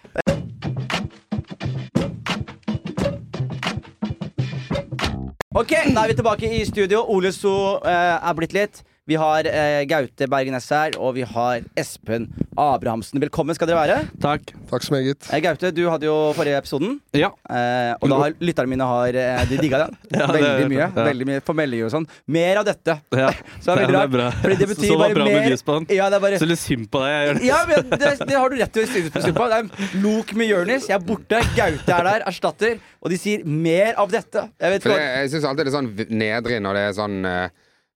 Ok, 5.52 5.72
da 5.94 6.06
er 6.06 6.08
vi 6.08 6.16
tilbake 6.16 6.48
i 6.48 6.62
studio. 6.66 7.02
Ole 7.12 7.32
So 7.36 7.52
eh, 7.84 8.16
er 8.24 8.36
blitt 8.38 8.54
litt. 8.56 8.82
Vi 9.10 9.16
har 9.18 9.48
eh, 9.50 9.82
Gaute 9.90 10.28
Bergenes 10.30 10.68
her, 10.70 10.94
og 11.02 11.16
vi 11.16 11.24
har 11.26 11.64
Espen 11.80 12.28
Abrahamsen. 12.62 13.18
Velkommen 13.24 13.58
skal 13.58 13.66
dere 13.72 13.80
være. 13.80 13.96
Takk. 14.22 14.52
Takk 14.70 14.84
så 14.86 14.94
meget. 14.94 15.26
Eh, 15.34 15.40
Gaute, 15.42 15.72
du 15.74 15.80
hadde 15.90 16.06
jo 16.06 16.18
forrige 16.38 16.60
episoden. 16.62 17.00
Ja. 17.18 17.32
Eh, 17.50 17.96
og 17.98 18.12
da 18.14 18.20
har 18.22 18.36
lytterne 18.46 18.70
mine 18.70 18.86
har 18.86 19.18
eh, 19.18 19.42
De 19.50 19.58
digga 19.58 19.80
den. 19.88 19.98
Ja, 20.20 20.28
det- 20.30 20.44
veldig 20.46 20.68
mye. 20.70 20.80
ja. 20.84 20.90
Veldig 21.00 21.28
mye 21.32 21.42
For 21.48 21.58
meldinger 21.58 21.88
og 21.90 21.94
sånn. 21.96 22.06
Mer 22.38 22.60
av 22.62 22.68
dette. 22.70 22.96
ja. 23.18 23.32
Så 23.66 23.74
det 23.74 23.74
er 23.74 23.82
veldig 23.88 23.98
Ja, 23.98 24.04
rart. 24.04 24.14
bra. 24.14 24.28
Fordi 24.44 24.60
det 24.62 24.70
betyr 24.76 24.86
så 24.92 24.94
så 24.94 25.00
bare 25.02 25.18
bra 25.18 25.26
mer 25.32 25.58
på 25.72 25.80
den. 25.80 25.90
Ja, 25.98 26.12
det 26.14 26.20
er 26.20 26.24
bare 26.28 26.42
Så 26.44 26.50
litt 26.52 26.62
synd 26.62 26.86
på 26.94 27.02
deg. 27.02 27.16
Jeg 27.16 27.26
gjør 27.26 27.40
det. 27.42 27.50
ja, 27.50 27.60
men 27.72 27.90
det, 28.06 28.14
det 28.30 28.38
har 28.44 28.54
du 28.54 28.58
rett 28.62 28.76
til 28.78 28.86
å 28.86 28.92
synes 28.92 29.10
på. 29.42 29.50
Det 29.50 29.60
er 29.64 29.98
lok 30.06 30.36
med 30.38 30.52
Jonis. 30.54 30.86
Jeg 30.94 31.00
er 31.00 31.04
borte. 31.10 31.42
Gaute 31.58 31.98
er 31.98 32.08
der. 32.12 32.28
Erstatter. 32.30 32.78
Og 33.02 33.10
de 33.10 33.18
sier 33.18 33.42
'mer 33.50 33.98
av 33.98 34.14
dette'. 34.14 34.46
Jeg 34.62 34.76
vet 34.78 34.86
For 34.86 34.94
det, 34.94 35.10
jeg 35.26 35.34
syns 35.34 35.50
alltid 35.50 35.66
det 35.66 35.74
er 35.74 35.78
sånn 35.80 35.92
nedrig 36.22 36.62
når 36.62 36.78
det 36.78 36.86
er 36.86 36.96
sånn 37.02 37.18
eh, 37.26 37.50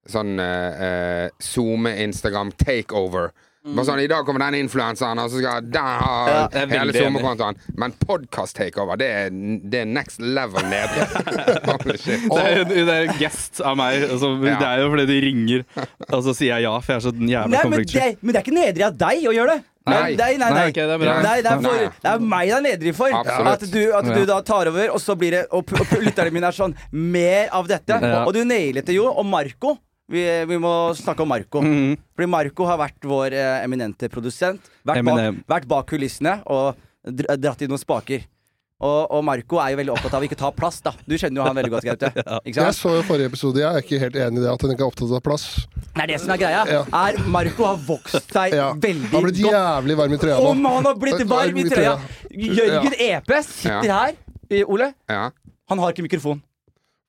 Sånn 0.09 0.37
uh, 0.37 1.27
Zoome-Instagram 1.41 2.51
takeover. 2.61 3.31
Bare 3.65 3.85
sånn, 3.87 3.99
I 4.03 4.05
dag 4.05 4.27
kommer 4.27 4.43
den 4.45 4.59
influenseren, 4.59 5.17
og 5.17 5.31
så 5.33 5.39
skal 5.41 5.63
den 5.73 5.81
ha 5.81 6.09
Ja, 6.29 6.65
hele. 6.69 6.93
Zoome-kontoen. 6.93 7.57
Men 7.81 7.95
podcast-takeover, 7.97 8.99
det, 9.01 9.07
det 9.65 9.79
er 9.81 9.87
next 9.89 10.21
level 10.21 10.67
ned 10.69 10.91
Det 11.65 12.43
er, 12.43 12.61
det 12.69 12.83
er 12.85 13.07
en 13.07 13.15
gest 13.17 13.63
av 13.65 13.79
meg. 13.79 14.05
Altså, 14.05 14.35
Ja. 14.45 14.59
Det 14.61 14.67
er 14.69 14.83
jo 14.83 14.91
fordi 14.93 15.05
de 15.09 15.21
ringer, 15.25 15.63
og 16.11 16.19
så 16.27 16.35
sier 16.37 16.53
jeg 16.53 16.67
ja, 16.67 16.75
for 16.77 16.93
jeg 16.93 17.01
er 17.01 17.05
så 17.07 17.13
jævlig 17.15 17.63
konfliktsky. 17.65 18.11
men 18.21 18.35
det 18.35 18.37
er 18.37 18.45
ikke 18.45 18.59
nedrig 18.59 18.85
av 18.85 18.99
deg 19.01 19.25
å 19.31 19.33
gjøre 19.33 19.55
det. 19.55 19.63
Nei. 19.85 19.95
nei, 19.95 20.13
nei, 20.17 20.37
nei. 20.37 20.49
Nei, 20.49 20.69
ok, 20.69 20.77
det 20.77 20.93
er. 20.93 21.01
Nei, 21.25 21.33
det, 21.45 21.49
er 21.51 21.59
for, 21.61 21.81
det 22.05 22.11
er 22.11 22.23
meg 22.25 22.49
det 22.49 22.55
er 22.55 22.63
nedrig 22.65 22.93
for. 22.97 23.17
Absolutt. 23.17 23.65
At 23.65 23.73
du, 23.73 23.81
at 23.97 24.07
du 24.09 24.21
da 24.29 24.37
tar 24.45 24.69
over, 24.71 24.93
og 24.93 25.01
så 25.01 25.13
blir 25.17 25.35
det 25.39 25.41
Og, 25.53 25.73
og 25.77 25.91
lytterne 26.01 26.33
mine 26.33 26.49
er 26.49 26.57
sånn 26.57 26.73
Mer 26.89 27.51
av 27.53 27.69
dette. 27.69 27.99
Ja. 28.01 28.23
Og 28.25 28.33
du 28.33 28.41
nailet 28.49 28.85
det 28.89 28.97
jo. 28.97 29.05
Og 29.09 29.25
Marco. 29.29 29.75
Vi, 30.11 30.21
vi 30.45 30.57
må 30.61 30.71
snakke 30.93 31.23
om 31.25 31.29
Marco. 31.33 31.61
Mm. 31.65 31.95
Fordi 32.13 32.29
Marco 32.29 32.67
har 32.69 32.77
vært 32.77 33.07
vår 33.09 33.33
eh, 33.33 33.63
eminente 33.65 34.09
produsent. 34.13 34.61
Vært 34.85 35.01
bak, 35.07 35.39
vært 35.49 35.67
bak 35.71 35.87
kulissene 35.89 36.39
og 36.45 36.75
dratt 37.05 37.61
i 37.65 37.69
noen 37.71 37.81
spaker. 37.81 38.27
Og, 38.85 39.05
og 39.15 39.21
Marco 39.23 39.57
er 39.63 39.71
jo 39.71 39.77
veldig 39.79 39.93
opptatt 39.95 40.13
av 40.17 40.21
å 40.21 40.27
ikke 40.27 40.37
ta 40.37 40.49
plass, 40.53 40.81
da. 40.83 40.91
Du 41.07 41.13
kjenner 41.17 41.39
jo 41.39 41.45
han 41.47 41.55
veldig 41.57 41.71
godt, 41.73 41.85
Gaute. 41.87 42.09
ja. 42.19 42.39
Jeg 42.43 42.73
så 42.75 42.91
jo 42.97 43.05
forrige 43.07 43.29
episode. 43.31 43.61
Jeg 43.63 43.71
er 43.71 43.85
ikke 43.85 43.99
helt 44.03 44.17
enig 44.19 44.41
i 44.41 44.43
det 44.43 44.49
at 44.51 44.65
han 44.65 44.73
ikke 44.75 44.83
er 44.83 44.89
opptatt 44.91 45.13
av 45.15 45.21
plass. 45.25 45.45
Det 45.95 46.03
er 46.03 46.11
det 46.11 46.17
som 46.21 46.33
er 46.35 46.41
greia. 46.43 46.65
Ja. 46.69 46.81
Er 46.99 47.19
Marco 47.31 47.65
har 47.69 47.79
vokst 47.87 48.29
seg 48.35 48.53
Ja. 48.59 48.67
veldig 48.75 49.07
Han 49.09 49.15
har 49.15 49.27
blitt 49.29 49.41
jævlig 49.41 49.95
varm 50.01 50.13
i 50.17 50.19
trøya 50.21 50.37
Om 50.51 50.67
han 50.69 50.89
har 50.91 50.99
blitt 51.01 51.23
varm 51.33 51.61
i 51.63 51.65
trøya! 51.71 51.95
Jørgen 52.35 52.97
EP 52.99 53.31
sitter 53.47 53.87
Ja. 53.89 54.01
her. 54.03 54.19
eh, 54.51 54.67
Ole, 54.67 54.91
Ja. 55.09 55.23
han 55.71 55.81
har 55.81 55.95
ikke 55.95 56.05
mikrofon. 56.05 56.43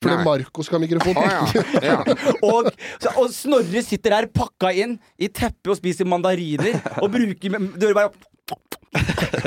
Fordi 0.06 0.16
Nei. 0.20 0.24
Marco 0.28 0.66
skal 0.66 0.78
ha 0.78 0.82
mikrofon. 0.84 1.18
Ah, 1.18 1.50
ja. 1.52 1.64
ja. 1.82 1.98
Og, 2.46 2.70
og 3.16 3.28
Snorre 3.34 3.82
sitter 3.84 4.14
her 4.20 4.30
pakka 4.30 4.70
inn 4.76 4.96
i 5.18 5.28
teppe 5.32 5.72
og 5.72 5.78
spiser 5.80 6.08
mandariner 6.08 6.78
og 7.02 7.10
bruker 7.12 7.56
Du 7.74 7.86
hører 7.88 7.98
bare 7.98 8.14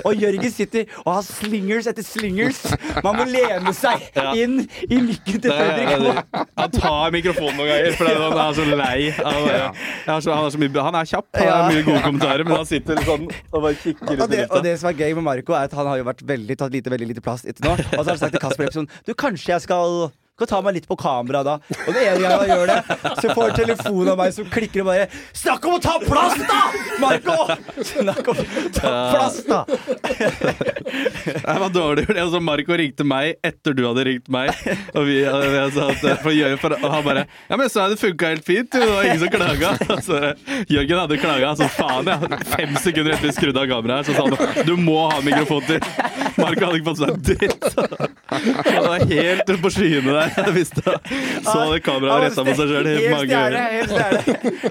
Og 0.06 0.16
Jørgen 0.20 0.52
sitter 0.52 0.90
og 1.06 1.14
har 1.14 1.24
slingers 1.26 1.88
etter 1.90 2.06
slingers. 2.06 2.60
Man 3.04 3.18
må 3.18 3.26
lene 3.30 3.72
seg 3.76 4.04
inn 4.38 4.60
i 4.86 5.00
mikken 5.02 5.42
til 5.44 5.54
Fredrik. 5.54 6.20
Han 6.60 6.76
tar 6.76 7.16
mikrofonen 7.16 7.58
noen 7.58 7.72
ganger 7.72 7.98
fordi 8.00 8.14
han 8.20 8.38
er 8.44 8.58
så 8.60 8.68
lei. 8.70 9.00
Han 9.20 9.50
er, 9.50 10.22
så, 10.22 10.36
han, 10.36 10.46
er 10.46 10.54
så 10.54 10.62
mye, 10.62 10.86
han 10.90 11.00
er 11.02 11.10
kjapp, 11.14 11.30
han 11.40 11.52
har 11.54 11.74
mye 11.74 11.88
gode 11.88 12.04
kommentarer, 12.06 12.46
men 12.48 12.58
han 12.60 12.70
sitter 12.70 13.02
sånn 13.08 13.28
og 13.30 13.58
bare 13.58 13.76
kikker 13.82 14.14
ut 14.14 14.26
i 14.28 14.32
det, 14.36 14.46
og 14.50 14.64
det 14.66 14.76
som 14.82 14.92
er 14.92 15.02
gøy 15.02 15.18
med 15.18 15.26
Marco, 15.26 15.56
er 15.56 15.70
at 15.70 15.76
han 15.78 15.90
har 15.90 16.02
jo 16.02 16.08
vært 16.10 16.24
veldig, 16.30 16.60
tatt 16.60 16.76
lite, 16.76 16.94
veldig 16.94 17.12
lite 17.14 17.26
plass 17.26 17.46
etter 17.48 17.66
nå. 17.66 17.76
Og 17.76 18.00
så 18.00 18.06
har 18.06 18.14
han 18.14 18.22
sagt 18.22 18.36
til 18.38 18.44
Kasper 18.44 18.70
Epson 18.70 18.90
Du, 19.08 19.16
kanskje 19.18 19.54
jeg 19.56 19.66
skal 19.66 20.10
skal 20.40 20.52
ta 20.54 20.62
meg 20.66 20.78
litt 20.80 20.88
på 20.90 20.98
kamera 21.00 21.44
da. 21.46 21.58
Og 21.86 21.92
det 21.96 22.06
ene 22.08 22.24
gangen 22.24 22.44
han 22.44 22.54
gjør 22.54 22.72
det, 22.74 22.80
så 23.22 23.34
får 23.36 23.44
jeg 23.50 23.58
telefon 23.62 24.12
av 24.14 24.20
meg 24.24 24.36
som 24.36 24.50
klikker 24.50 24.84
og 24.86 24.92
bare 24.92 25.08
Snakk 25.36 25.66
om 25.68 25.78
å 25.78 25.82
ta 25.84 25.96
plass, 26.02 26.40
da! 26.50 26.60
Marco! 27.02 27.36
Snakk 27.86 28.32
om 28.32 28.40
å 28.40 28.48
ta 28.76 28.94
plass, 29.14 29.40
da! 29.48 29.62
Det 31.30 31.60
var 31.60 31.70
dårlig 31.74 32.06
gjort. 32.08 32.18
Altså, 32.24 32.40
Marco 32.44 32.78
ringte 32.80 33.06
meg 33.08 33.36
etter 33.46 33.76
du 33.76 33.84
hadde 33.88 34.06
ringt 34.08 34.30
meg. 34.32 34.52
Og 34.96 35.06
vi, 35.08 35.20
og 35.30 35.46
jeg 35.56 35.74
sa 35.76 35.88
at, 35.94 36.04
for, 36.24 36.76
og 36.80 36.90
han 36.94 37.06
bare 37.06 37.24
Ja, 37.50 37.56
men 37.58 37.66
jeg 37.68 37.74
sa 37.76 37.88
det 37.92 38.00
funka 38.02 38.32
helt 38.34 38.46
fint. 38.48 38.74
jo. 38.74 38.84
Det 38.84 38.90
var 38.94 39.10
ingen 39.10 39.24
som 39.24 39.34
klaga. 39.34 39.74
Altså, 40.00 40.20
Jørgen 40.72 41.00
hadde 41.02 41.18
klaga. 41.20 41.54
Så 41.60 41.68
faen, 41.74 42.08
ja. 42.10 42.40
Fem 42.54 42.76
sekunder 42.80 43.16
etter 43.16 43.28
vi 43.30 43.36
skrudde 43.36 43.64
av 43.64 43.70
kameraet, 43.72 44.08
så 44.08 44.16
sa 44.16 44.22
han 44.28 44.68
du 44.68 44.76
må 44.80 45.00
ha 45.12 45.20
mikrofon 45.26 45.66
til. 45.68 45.80
Marco 46.40 46.70
hadde 46.70 46.80
ikke 46.80 46.90
fått 46.90 47.02
seg 47.02 47.10
en 47.12 47.24
dritt. 47.26 47.64
Han 48.70 48.86
var 48.86 49.06
helt 49.10 49.54
på 49.64 49.72
skyene 49.74 50.16
der. 50.16 50.29
Jeg 50.38 50.54
visste 50.56 50.84
Så 50.86 51.56
hadde 51.58 51.80
kameraet 51.86 52.28
retta 52.30 52.46
på 52.48 52.54
seg 52.60 52.72
sjøl 52.74 52.88
i 52.90 52.96
mange 53.12 53.28
stjerne. 53.28 53.62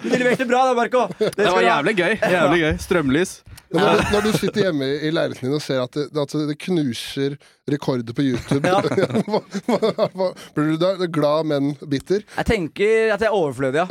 Du 0.03 0.09
leverte 0.17 0.47
bra 0.49 0.65
da, 0.69 0.75
Marco. 0.79 1.07
Det, 1.19 1.33
Det 1.37 1.51
var 1.53 1.63
jævlig 1.67 1.95
gøy. 1.99 2.15
Jævlig 2.23 2.61
gøy. 2.65 2.75
Strømlys. 2.87 3.33
Når, 3.69 3.81
du, 3.85 4.03
når 4.15 4.23
du 4.25 4.31
sitter 4.41 4.63
hjemme 4.65 4.87
i 5.05 5.11
leiligheten 5.13 5.45
din 5.51 5.57
og 5.59 5.61
ser 5.61 5.83
at 5.83 5.93
det, 5.93 6.07
at 6.17 6.33
det 6.49 6.55
knuser 6.63 7.35
rekorder 7.69 8.15
på 8.17 8.25
YouTube 8.25 8.65
Ja. 8.65 8.79
Blir 10.57 10.71
du 10.71 10.77
da 10.81 10.95
glad, 11.13 11.51
men 11.51 11.75
bitter? 11.85 12.25
Jeg 12.39 12.49
tenker 12.49 13.13
at 13.13 13.21
jeg 13.21 13.29
er 13.29 13.37
overflødig, 13.37 13.83
ja. 13.83 13.87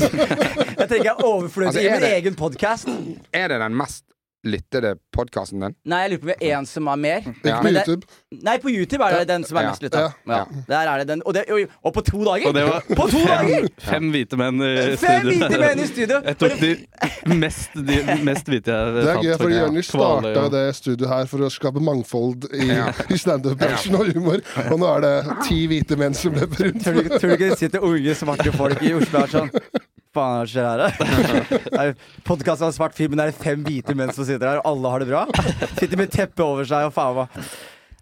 Jeg 0.82 0.88
tenker 0.90 1.06
jeg 1.08 1.14
er 1.14 1.24
overflødig 1.24 1.70
Altså, 1.72 1.80
i 1.80 1.88
er 1.88 1.96
min 1.96 2.04
det- 2.04 2.12
egen 2.18 2.36
podkast. 2.36 2.92
Er 3.32 3.48
det 3.54 3.60
den 3.64 3.76
mest 3.80 4.04
lyttede 4.46 4.94
podkasten 5.14 5.60
din? 5.64 5.74
Nei, 5.90 5.98
jeg 6.04 6.10
lurer 6.14 6.20
på 6.22 6.26
om 6.26 6.32
det 6.32 6.36
er 6.48 6.56
én 6.60 6.66
som 6.70 6.88
er 6.92 7.00
mer. 7.02 7.26
Ikke 7.32 7.60
på 7.62 7.72
YouTube? 7.72 8.06
det-? 8.06 8.42
Nei, 8.46 8.56
på 8.62 8.72
YouTube 8.72 9.04
er 9.06 9.18
det 9.20 9.28
den 9.30 9.44
som 9.48 9.58
er 9.60 9.68
mest 9.70 9.82
lytta. 9.84 10.02
Ja. 10.06 10.10
Ja. 10.32 10.62
Der 10.68 10.90
er 10.92 11.02
det 11.02 11.08
den. 11.10 11.22
Og, 11.26 11.34
det, 11.34 11.44
og, 11.50 11.74
og 11.90 11.94
på 11.96 12.04
to 12.06 12.22
dager! 12.26 12.48
Og 12.50 12.54
det 12.54 12.64
var 12.68 12.84
På 12.96 13.06
to 13.12 13.22
dager! 13.26 13.68
fem 13.86 14.10
hvite 14.14 14.38
menn 14.40 14.62
i 14.62 14.72
Fem 15.00 15.20
studio. 15.26 15.32
hvite 15.32 15.60
menn 15.64 15.82
i 15.82 15.86
studio! 15.90 16.20
Jeg 16.26 16.38
tok 16.42 16.56
de 16.60 17.36
mest, 17.42 17.74
de 17.90 17.98
mest 18.30 18.50
hvite 18.52 18.76
jeg 18.76 18.94
Det 18.96 19.08
er 19.14 19.22
gøy, 19.24 19.32
for 19.40 19.54
Jonny 19.56 19.82
starta 19.86 20.46
det 20.56 20.64
studioet 20.78 21.10
her 21.12 21.30
for 21.30 21.46
å 21.46 21.50
skape 21.52 21.82
mangfold 21.82 22.48
i, 22.52 22.70
Ja. 22.72 22.88
i 23.14 23.18
standup-bransjen 23.18 23.98
og 23.98 24.12
humor. 24.14 24.42
Og 24.70 24.78
nå 24.82 24.92
er 24.96 25.06
det 25.06 25.14
ti 25.48 25.62
hvite 25.70 25.98
menn 26.00 26.14
som 26.16 26.34
løper 26.36 26.68
rundt. 26.70 26.82
Tror 26.84 26.98
du, 26.98 27.02
ikke- 27.04 27.18
tror 27.20 27.28
du 27.30 27.36
ikke 27.38 27.50
det 27.54 27.58
sitter 27.64 27.84
unge, 27.86 28.14
svarte 28.18 28.52
folk 28.56 28.82
i 28.86 28.94
Oslo 28.96 29.18
her 29.18 29.26
er 29.26 29.32
sånn 29.32 29.50
Faen, 30.16 30.40
hva 30.40 30.48
skjer 30.48 30.80
her? 30.80 31.92
Podkast 32.28 32.64
om 32.64 32.72
svart 32.74 32.94
film, 32.96 33.10
men 33.14 33.20
det 33.20 33.26
er 33.30 33.36
fem 33.36 33.60
hvite 33.66 33.92
menn 33.98 34.12
som 34.16 34.24
sitter 34.24 34.46
her, 34.48 34.58
og 34.62 34.66
alle 34.72 34.86
har 34.94 34.98
det 35.04 35.10
bra? 35.10 35.22
Sitter 35.76 35.96
med 36.00 36.08
teppe 36.14 36.42
over 36.46 36.64
seg 36.68 36.80
og 36.88 36.92
faen 36.96 37.14
hva. 37.18 37.26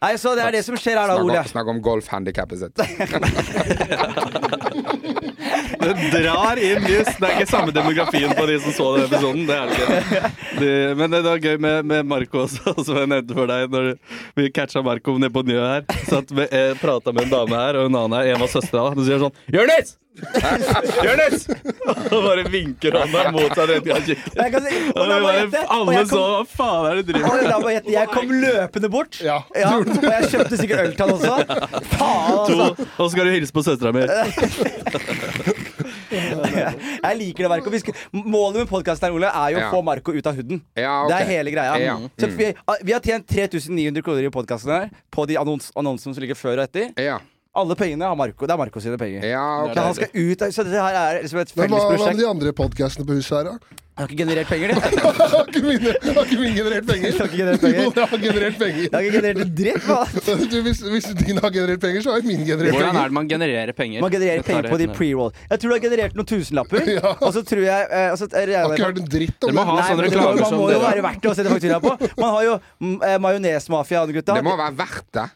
Nei, 0.04 0.12
så 0.20 0.28
det 0.36 0.44
er 0.44 0.52
det 0.52 0.60
som 0.66 0.76
skjer 0.76 0.98
her, 1.00 1.08
da, 1.08 1.14
Ole. 1.16 1.38
om, 1.40 1.46
snakk 1.48 1.68
om 1.72 1.80
golfhandikappet 1.82 2.58
sitt. 2.60 2.76
Det 5.80 5.94
drar 6.14 6.60
inn 6.60 6.84
lys. 6.86 7.10
Det 7.18 7.28
er 7.28 7.34
ikke 7.38 7.50
samme 7.50 7.74
demografien 7.74 8.34
på 8.36 8.46
de 8.50 8.58
som 8.64 8.76
så 8.76 8.90
den 8.96 9.08
episoden. 9.08 9.42
Det 9.48 9.58
er 9.58 9.72
det 9.72 9.80
ikke. 9.80 10.32
De, 10.60 10.70
men 11.00 11.16
det 11.16 11.24
var 11.26 11.42
gøy 11.48 11.58
med, 11.66 11.90
med 11.90 12.06
Marco 12.14 12.44
også, 12.44 12.76
som 12.86 13.00
jeg 13.02 13.10
nevnte 13.14 13.36
for 13.36 13.50
deg. 13.50 13.66
Når 13.74 13.90
vi 14.38 14.52
catcha 14.54 14.84
Marco 14.84 15.18
nede 15.18 15.34
på 15.34 15.44
Njø 15.48 15.60
her. 15.64 15.84
Satt 16.08 16.32
med, 16.36 16.48
jeg 16.52 16.78
prata 16.82 17.12
med 17.14 17.28
en 17.28 17.36
dame 17.36 17.60
her, 17.66 17.80
og 17.82 17.90
en 17.90 18.00
annen 18.04 18.18
her. 18.20 18.34
En 18.36 18.46
av 18.46 18.50
søstera. 18.52 18.88
Og 18.90 18.98
så 19.00 19.10
sier 19.10 19.22
sånn 19.26 19.36
Jonis! 19.54 19.96
Jonis! 21.04 21.48
Og 21.90 22.20
bare 22.22 22.44
vinker 22.46 22.94
han 23.00 23.10
der 23.10 23.32
mot 23.34 23.50
seg 23.58 23.66
rett 23.72 23.88
i 23.88 23.96
si, 24.06 24.14
og 24.30 25.00
Og 25.02 25.08
vi 25.10 25.16
bare, 25.24 25.62
alle 25.74 26.04
så 26.06 26.20
Hva 26.22 26.44
faen 26.46 26.86
er 26.86 27.00
det 27.00 27.02
du 27.08 27.10
driver 27.16 27.64
med? 27.64 27.88
jeg 27.90 28.10
kom 28.12 28.30
løpende 28.44 28.90
bort. 28.94 29.18
Ja, 29.24 29.40
Ja, 29.58 29.72
og 29.80 30.06
jeg 30.06 30.30
kjøpte 30.30 30.60
sikkert 30.60 30.84
øl 30.84 30.94
til 30.94 31.02
han 31.02 31.16
også. 31.16 31.34
Faen, 31.96 32.30
altså. 32.38 32.86
og 32.86 33.02
så 33.02 33.10
skal 33.16 33.26
du 33.26 33.34
hilse 33.34 33.58
på 33.58 33.66
søstera 33.66 33.90
mi. 33.96 34.06
Jeg 36.14 37.18
liker 37.18 37.44
det, 37.46 37.50
Marco. 37.52 37.70
Vi 37.74 37.80
skal, 37.82 37.94
målet 38.12 38.62
med 38.62 38.68
podkasten 38.70 39.12
Ole, 39.14 39.28
er 39.30 39.54
jo 39.54 39.58
å 39.58 39.64
Ja. 39.64 39.70
få 39.72 39.82
Marco 39.84 40.12
ut 40.14 40.26
av 40.26 40.34
huden. 40.38 40.62
Ja, 40.76 41.02
ok. 41.04 41.08
Det 41.10 41.20
er 41.20 41.30
hele 41.32 41.50
greia. 41.54 41.76
Ja. 41.82 41.96
Så 42.18 42.26
Mm. 42.28 42.36
vi, 42.38 42.54
vi 42.84 42.92
har 42.92 43.00
tjent 43.00 43.26
3900 43.26 44.02
kroner 44.02 44.24
i 44.26 44.30
podkasten 44.30 44.70
her 44.72 44.90
på 45.12 45.26
de 45.26 45.36
annons, 45.36 45.70
annonsene 45.76 46.14
som 46.14 46.22
ligger 46.22 46.34
før 46.38 46.58
og 46.58 46.68
etter. 46.68 46.92
Ja, 46.98 47.18
Alle 47.56 47.76
pengene 47.78 48.02
har 48.02 48.16
Marco. 48.18 48.46
Det 48.46 48.50
er 48.50 48.58
Marco 48.58 48.80
sine 48.82 48.98
penger. 48.98 49.22
ja 49.30 49.62
okay. 49.62 49.82
Han 49.84 49.94
skal 49.94 50.08
ut 50.12 50.42
av, 50.42 50.48
Så 50.50 50.64
det 50.64 50.72
her 50.74 50.94
er 50.98 51.22
liksom 51.22 51.38
et 51.38 51.52
felles 51.54 51.70
prosjekt. 51.70 52.00
hva 52.02 52.06
med 52.10 52.18
de 52.18 52.26
andre 52.28 52.52
podkastene 52.52 53.06
på 53.06 53.14
huset 53.14 53.36
her, 53.36 53.44
da? 53.44 53.58
Jeg 53.94 54.02
har 54.02 54.10
ikke 54.10 54.16
generert 54.24 54.48
penger, 54.50 54.70
det. 54.74 54.78
Har 55.34 55.44
ikke 55.46 55.60
mine, 55.62 55.90
har 56.02 56.24
ikke 56.26 56.38
min 56.40 56.54
generert 56.56 56.86
penger? 56.88 57.04
Jeg 57.06 57.18
har 57.20 57.28
ikke 57.28 57.36
generert 57.38 57.60
penger. 57.62 57.82
Jo, 57.84 57.90
jeg 57.94 58.08
har 58.10 58.22
generert 58.24 58.56
penger. 58.58 58.80
Jeg 58.82 58.90
har 58.94 59.04
ikke 59.04 59.12
generert 59.14 59.42
en 59.44 59.52
dritt. 59.60 59.84
hva? 59.86 59.98
Du, 60.50 60.56
hvis, 60.66 60.80
hvis 60.94 61.06
din 61.20 61.38
har 61.44 61.52
generert 61.54 61.84
penger, 61.84 62.02
så 62.02 62.10
har 62.10 62.18
jeg 62.18 62.26
min 62.32 62.40
generert 62.48 62.74
Hvordan 62.74 62.98
er 62.98 63.12
det 63.12 63.16
man 63.20 63.28
genererer 63.30 63.76
penger? 63.78 64.02
Man 64.02 64.10
genererer 64.16 64.42
penger 64.48 64.66
på 64.72 64.78
de 64.82 64.88
pre-roll. 64.96 65.30
Jeg 65.52 65.62
tror 65.62 65.70
du 65.70 65.76
har 65.76 65.84
generert 65.86 66.18
noen 66.18 66.28
tusenlapper, 66.32 66.90
Ja. 66.96 67.12
og 67.20 67.30
så 67.36 67.44
tror 67.46 67.62
jeg 67.68 67.86
eh, 67.86 68.08
altså, 68.10 68.26
så 68.26 68.42
Jeg 68.42 68.58
har 68.58 68.74
ikke 68.74 68.88
hørt 68.88 68.98
en 69.04 69.06
dritt 69.14 69.46
om 69.46 69.52
det. 69.52 69.54
må 69.60 69.66
ha 69.68 69.76
Nei, 69.78 69.84
sånne 69.92 70.08
reklamer 70.08 70.42
man 70.42 70.56
må 70.58 70.66
jo 70.74 70.80
være 70.82 71.04
verdt 71.06 71.22
det 71.22 71.30
å 71.30 71.36
sette 71.38 71.54
faktura 71.54 71.78
på. 71.86 71.94
Man 72.18 72.34
har 72.34 72.48
jo 72.48 72.56
mm, 72.82 72.96
eh, 73.12 73.16
majonesmafia, 73.28 74.02
gutta. 74.18 74.40
Det 74.40 74.46
må 74.50 74.56
være 74.58 74.74
verdt 74.82 75.06
det. 75.20 75.28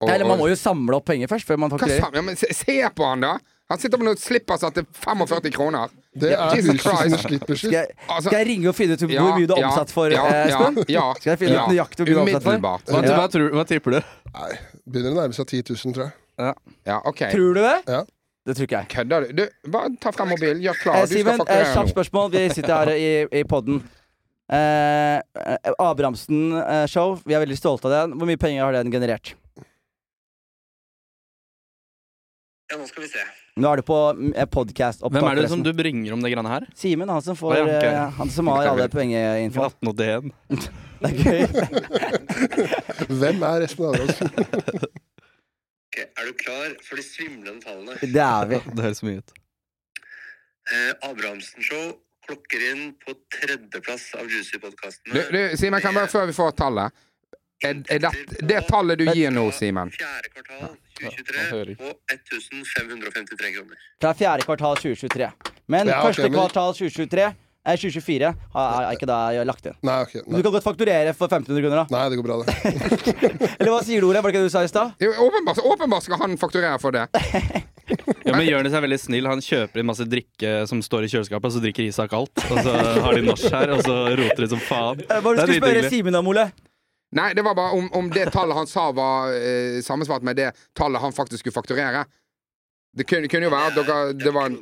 Og- 0.00 0.08
Nei, 0.08 0.16
eller 0.16 0.28
man 0.32 0.40
må 0.40 0.48
jo 0.48 0.56
samle 0.60 0.96
opp 1.02 1.06
penger 1.12 1.28
først, 1.36 1.44
før 1.52 1.60
man 1.60 1.72
Hva 1.72 1.82
fakturerer. 1.84 2.16
Ja, 2.16 2.24
men 2.24 2.40
se, 2.40 2.48
se 2.56 2.80
på 2.96 3.12
han, 3.12 3.28
da! 3.28 3.36
Han 3.66 3.80
sitter 3.82 3.98
med 3.98 4.06
noen 4.12 4.20
slipperser 4.20 4.72
til 4.76 4.84
45 5.04 5.52
kroner. 5.56 5.90
Det 6.16 6.32
er 6.32 6.56
Jesus 6.56 6.80
Christ. 6.80 7.20
Skal 7.60 7.72
jeg, 7.74 7.86
Altså- 8.08 8.28
skal 8.30 8.38
jeg 8.40 8.46
ringe 8.48 8.68
og 8.70 8.74
finne 8.78 8.96
ut 8.96 9.02
Ja, 9.04 9.20
hvor 9.22 9.36
mye 9.38 9.46
du 9.46 9.54
er 9.54 9.66
omsatt 9.68 9.90
for, 9.92 10.10
ja, 10.10 10.24
eh, 10.26 10.48
ja, 10.48 10.58
Espen? 10.58 10.84
ja, 10.88 11.04
Skal 11.20 11.30
jeg 11.34 11.38
finne 11.42 11.56
ut 11.56 11.60
ja. 11.60 11.66
nøyaktig 11.74 12.02
hvor 12.02 12.06
mye 12.06 12.14
du 12.14 12.18
er 12.18 12.26
omsatt 12.26 12.42
for? 12.42 12.52
Umiddelbart. 12.56 12.92
Hva, 13.20 13.26
tror, 13.36 13.48
hva 13.58 13.64
tipper 13.68 13.96
du? 13.98 14.00
Nei, 14.36 14.50
begynner 14.86 15.12
å 15.12 15.18
nærme 15.22 15.36
seg 15.36 15.46
10 15.52 15.62
000, 15.72 15.94
tror 15.96 16.06
jeg. 16.08 16.14
Ja, 16.86 17.00
OK. 17.04 17.22
Tror 17.32 17.54
du 17.56 17.60
det? 17.62 17.76
Ja. 17.88 18.02
Det 18.46 18.54
tror 18.56 18.68
ikke 18.68 18.78
jeg. 18.78 18.88
Kødder 18.94 19.24
du? 19.26 19.42
du? 19.42 19.70
Bare 19.74 19.88
ta 20.00 20.12
frem 20.14 20.28
mobilen, 20.30 20.60
gjør 20.62 20.76
klar. 20.82 21.00
Eh, 21.00 21.06
Du 21.06 21.14
skal 21.16 21.24
Simen, 21.24 21.46
eh, 21.50 21.64
kjapt 21.74 21.90
spørsmål. 21.94 22.28
Vi 22.36 22.42
sitter 22.54 22.74
her 22.76 22.92
i, 22.94 23.08
i 23.40 23.42
podden. 23.44 23.80
Eh, 24.46 25.16
eh, 25.18 25.72
Abrahamsen-show. 25.82 27.16
Vi 27.26 27.34
er 27.34 27.42
veldig 27.42 27.56
stolte 27.58 27.90
av 27.90 27.96
den. 27.96 28.14
Hvor 28.20 28.28
mye 28.30 28.38
penger 28.38 28.62
har 28.68 28.76
den 28.78 28.92
generert? 28.94 29.34
Ja, 32.70 32.78
nå 32.78 32.86
skal 32.86 33.02
vi 33.06 33.08
se. 33.10 33.24
Nå 33.56 33.70
er 33.72 33.80
du 33.80 33.86
på 33.88 33.96
eh, 34.36 34.44
podkast-opptak. 34.52 35.16
Hvem 35.16 35.30
er 35.30 35.38
det 35.40 35.48
som 35.48 35.62
du 35.64 35.70
bringer 35.72 36.12
om 36.12 36.20
det 36.20 36.28
greiene 36.34 36.50
her? 36.52 36.66
Simen, 36.76 37.08
han 37.08 37.22
som 37.24 37.38
får 37.38 37.54
ja, 37.56 37.62
ok. 37.64 37.86
eh, 37.88 38.10
Han 38.18 38.32
som 38.34 38.50
har 38.52 38.66
alle 38.68 38.88
pengeinfo. 38.92 39.70
1881. 39.70 40.28
Det 40.96 41.08
er 41.08 41.16
gøy. 41.20 41.40
Hvem 43.20 43.42
er 43.44 43.64
Espen 43.66 43.88
Abrahamsen? 43.90 44.30
okay, 45.92 46.06
er 46.06 46.28
du 46.28 46.32
klar 46.40 46.70
for 46.84 46.96
de 47.00 47.04
svimlende 47.04 47.60
tallene? 47.64 47.96
Det 48.00 48.22
er 48.24 48.48
vi. 48.52 48.60
Det 48.76 48.86
høres 48.86 49.02
mye 49.04 49.20
ut. 49.20 49.34
Eh, 50.72 50.92
Abrahamsen 51.08 51.64
Show 51.64 51.90
klokker 52.28 52.64
inn 52.72 52.86
på 53.04 53.12
tredjeplass 53.38 54.08
av 54.20 54.24
Du, 54.28 54.36
Juicy-podkastene. 54.36 55.26
du, 55.32 55.40
Simen, 55.60 55.80
kan 55.84 55.96
bare 55.96 56.08
før 56.12 56.28
vi 56.28 56.36
får 56.36 56.56
tallet 56.58 56.96
er, 57.64 57.78
er 57.88 58.00
det, 58.04 58.10
det 58.50 58.64
tallet 58.68 58.98
du 59.00 59.06
gir 59.14 59.30
nå, 59.32 59.46
Simen 59.54 59.92
Fjerde 59.94 60.32
kvartal 60.34 60.74
2023 61.00 61.48
hører 61.52 61.74
på 61.80 61.90
1553 62.12 63.54
kroner. 63.56 63.76
Fra 64.00 64.12
fjerde 64.16 64.46
kvartal 64.48 64.76
2023. 64.80 65.32
Men 65.68 65.86
Ja, 65.90 66.00
ok, 66.00 66.06
første 66.10 66.22
men- 66.30 66.32
kvartal 66.38 66.72
2023 66.74 67.26
er 67.66 67.76
2024 67.76 68.34
har- 68.54 68.82
er 68.86 68.92
ikke 68.96 69.06
da 69.10 69.44
lagt 69.44 69.66
inn. 69.66 69.74
Nei, 69.82 70.00
ok. 70.02 70.12
Du 70.12 70.30
Nei. 70.30 70.42
kan 70.42 70.52
godt 70.52 70.62
fakturere 70.64 71.14
for 71.14 71.26
1500 71.28 71.60
kroner, 71.62 71.76
da. 71.82 71.86
Nei, 71.90 72.08
det 72.10 72.18
går 72.18 72.26
bra, 72.28 72.36
det. 72.44 72.54
Eller 73.60 73.70
hva 73.74 73.80
sier 73.82 74.00
du, 74.00 74.06
Ole? 74.08 74.22
Var 74.22 74.30
det 74.30 74.34
ikke 74.36 74.42
det 74.44 74.50
du 74.50 74.54
sa 74.54 74.62
i 74.62 74.70
stad? 74.70 74.94
Jo, 75.02 75.10
åpenbart, 75.26 75.58
åpenbart 75.58 76.02
skal 76.06 76.18
han 76.22 76.36
fakturere 76.38 76.78
for 76.80 76.92
det. 76.92 77.08
Ja, 78.26 78.34
men 78.34 78.46
Jonis 78.48 78.72
er 78.74 78.82
veldig 78.82 78.98
snill. 78.98 79.26
Han 79.30 79.38
kjøper 79.42 79.78
inn 79.78 79.86
masse 79.86 80.02
drikke 80.10 80.66
som 80.66 80.80
står 80.82 81.04
i 81.06 81.10
kjøleskapet, 81.12 81.44
og 81.44 81.52
så 81.54 81.60
drikker 81.62 81.86
Isak 81.86 82.12
alt. 82.18 82.34
Og 82.50 82.58
så 82.58 82.72
har 83.02 83.14
de 83.14 83.22
nach 83.22 83.42
her, 83.50 83.70
og 83.76 83.82
så 83.86 83.94
roter 84.18 84.42
de 84.42 84.48
som 84.50 84.58
faen. 84.62 85.00
Eh, 85.02 85.20
Hva 85.20 85.22
var 85.22 85.34
det 85.34 85.46
du 85.46 85.46
Det 85.46 85.46
er 85.46 85.46
skulle 85.46 85.60
spørre 85.62 85.82
drithyggelig. 85.82 85.90
Simen 86.06 86.18
om, 86.18 86.26
Ole? 86.32 86.46
Nei, 87.14 87.32
det 87.38 87.44
var 87.46 87.54
bare 87.54 87.76
om, 87.78 87.86
om 87.94 88.08
det 88.10 88.26
tallet 88.34 88.56
han 88.58 88.66
sa 88.66 88.88
var 88.92 89.30
eh, 89.36 89.78
sammensvart 89.86 90.24
med 90.26 90.36
det 90.36 90.50
tallet 90.74 91.00
han 91.00 91.12
faktisk 91.14 91.44
skulle 91.44 91.54
fakturere. 91.54 92.04
Det 92.96 93.06
kunne, 93.06 93.28
kunne 93.28 93.46
jo 93.46 93.52
være 93.52 93.70
at 93.70 93.78
dere 93.86 94.12
Det 94.18 94.32
var 94.34 94.46
en. 94.50 94.58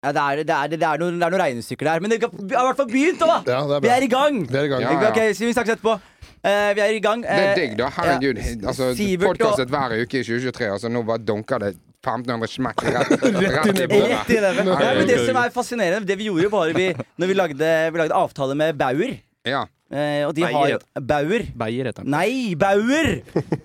Ja, 0.00 0.12
det, 0.16 0.20
er, 0.20 0.40
det, 0.48 0.54
er, 0.56 0.68
det, 0.72 0.80
er 0.88 1.00
noen, 1.02 1.18
det 1.20 1.26
er 1.26 1.32
noen 1.34 1.42
regnestykker 1.42 1.84
der. 1.90 2.00
Men 2.00 2.10
det 2.14 2.18
har 2.24 2.30
i 2.32 2.68
hvert 2.70 2.78
fall 2.78 2.88
begynt, 2.88 3.20
da! 3.20 3.34
Ja, 3.44 3.58
det 3.68 3.74
er 3.76 3.82
Vi 3.84 3.90
er 3.92 4.06
i 4.06 4.08
gang! 4.08 4.38
Vi 4.48 4.56
er 4.56 4.64
i 4.64 4.70
gang. 4.72 4.80
Ja, 4.86 4.94
ja. 4.96 5.10
Ok, 5.10 5.18
så 5.36 5.44
Vi 5.44 5.52
snakkes 5.52 5.74
etterpå. 5.76 5.98
Uh, 6.40 6.70
vi 6.72 6.80
er 6.80 6.94
i 6.96 7.02
gang. 7.04 7.20
Det 7.20 7.34
er 7.36 7.50
Eh, 7.50 7.58
digg, 7.58 7.74
da. 7.76 7.90
Herregud. 7.92 8.40
ja. 8.40 8.54
Altså, 8.72 8.88
Podkastet 9.20 9.66
og- 9.66 9.74
hver 9.74 9.92
uke 10.00 10.22
i 10.22 10.24
2023, 10.24 10.70
altså 10.72 10.88
nå 10.88 11.02
bare 11.04 11.20
dunker 11.20 11.60
det 11.60 11.74
1500 12.00 12.48
smekk 12.48 12.80
rett, 12.88 13.12
rett 13.44 13.68
i 13.84 13.86
bordet. 13.92 14.08
Rett 14.14 14.30
i 14.32 14.38
nebbet. 14.40 14.70
Ja, 14.72 14.94
men 14.96 15.10
det 15.12 15.18
som 15.26 15.36
er 15.36 15.52
fascinerende, 15.52 16.08
det 16.08 16.16
vi 16.16 16.30
gjorde, 16.30 16.48
var 16.50 16.72
vi 16.72 16.86
Når 16.96 17.28
vi 17.28 17.36
lagde, 17.36 17.68
vi 17.92 18.00
lagde 18.00 18.16
avtale 18.16 18.56
med 18.56 18.78
Bauer 18.80 19.18
Ja. 19.44 19.66
Eh, 19.90 20.22
og 20.22 20.34
de 20.36 20.44
Bauer 20.46 20.76
har 20.76 21.02
Bauer. 21.02 21.44
Beier 21.58 21.88
heter 21.90 22.04
den. 22.06 22.12
Nei, 22.14 22.54
Bauer! 22.54 23.08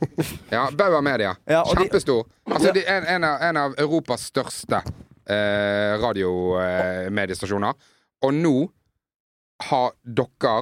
Ja, 0.56 0.64
Bauer 0.74 1.02
Media. 1.06 1.36
Ja, 1.46 1.62
og 1.62 1.76
de- 1.76 1.84
Kjempestor. 1.86 2.24
Altså, 2.50 2.72
de 2.74 2.82
er 2.88 3.06
en, 3.16 3.24
av, 3.28 3.42
en 3.46 3.58
av 3.62 3.76
Europas 3.82 4.24
største 4.32 4.80
eh, 5.30 5.94
radiomediestasjoner. 6.02 7.74
og 8.26 8.34
nå 8.34 8.56
har 9.70 9.94
dere 10.04 10.56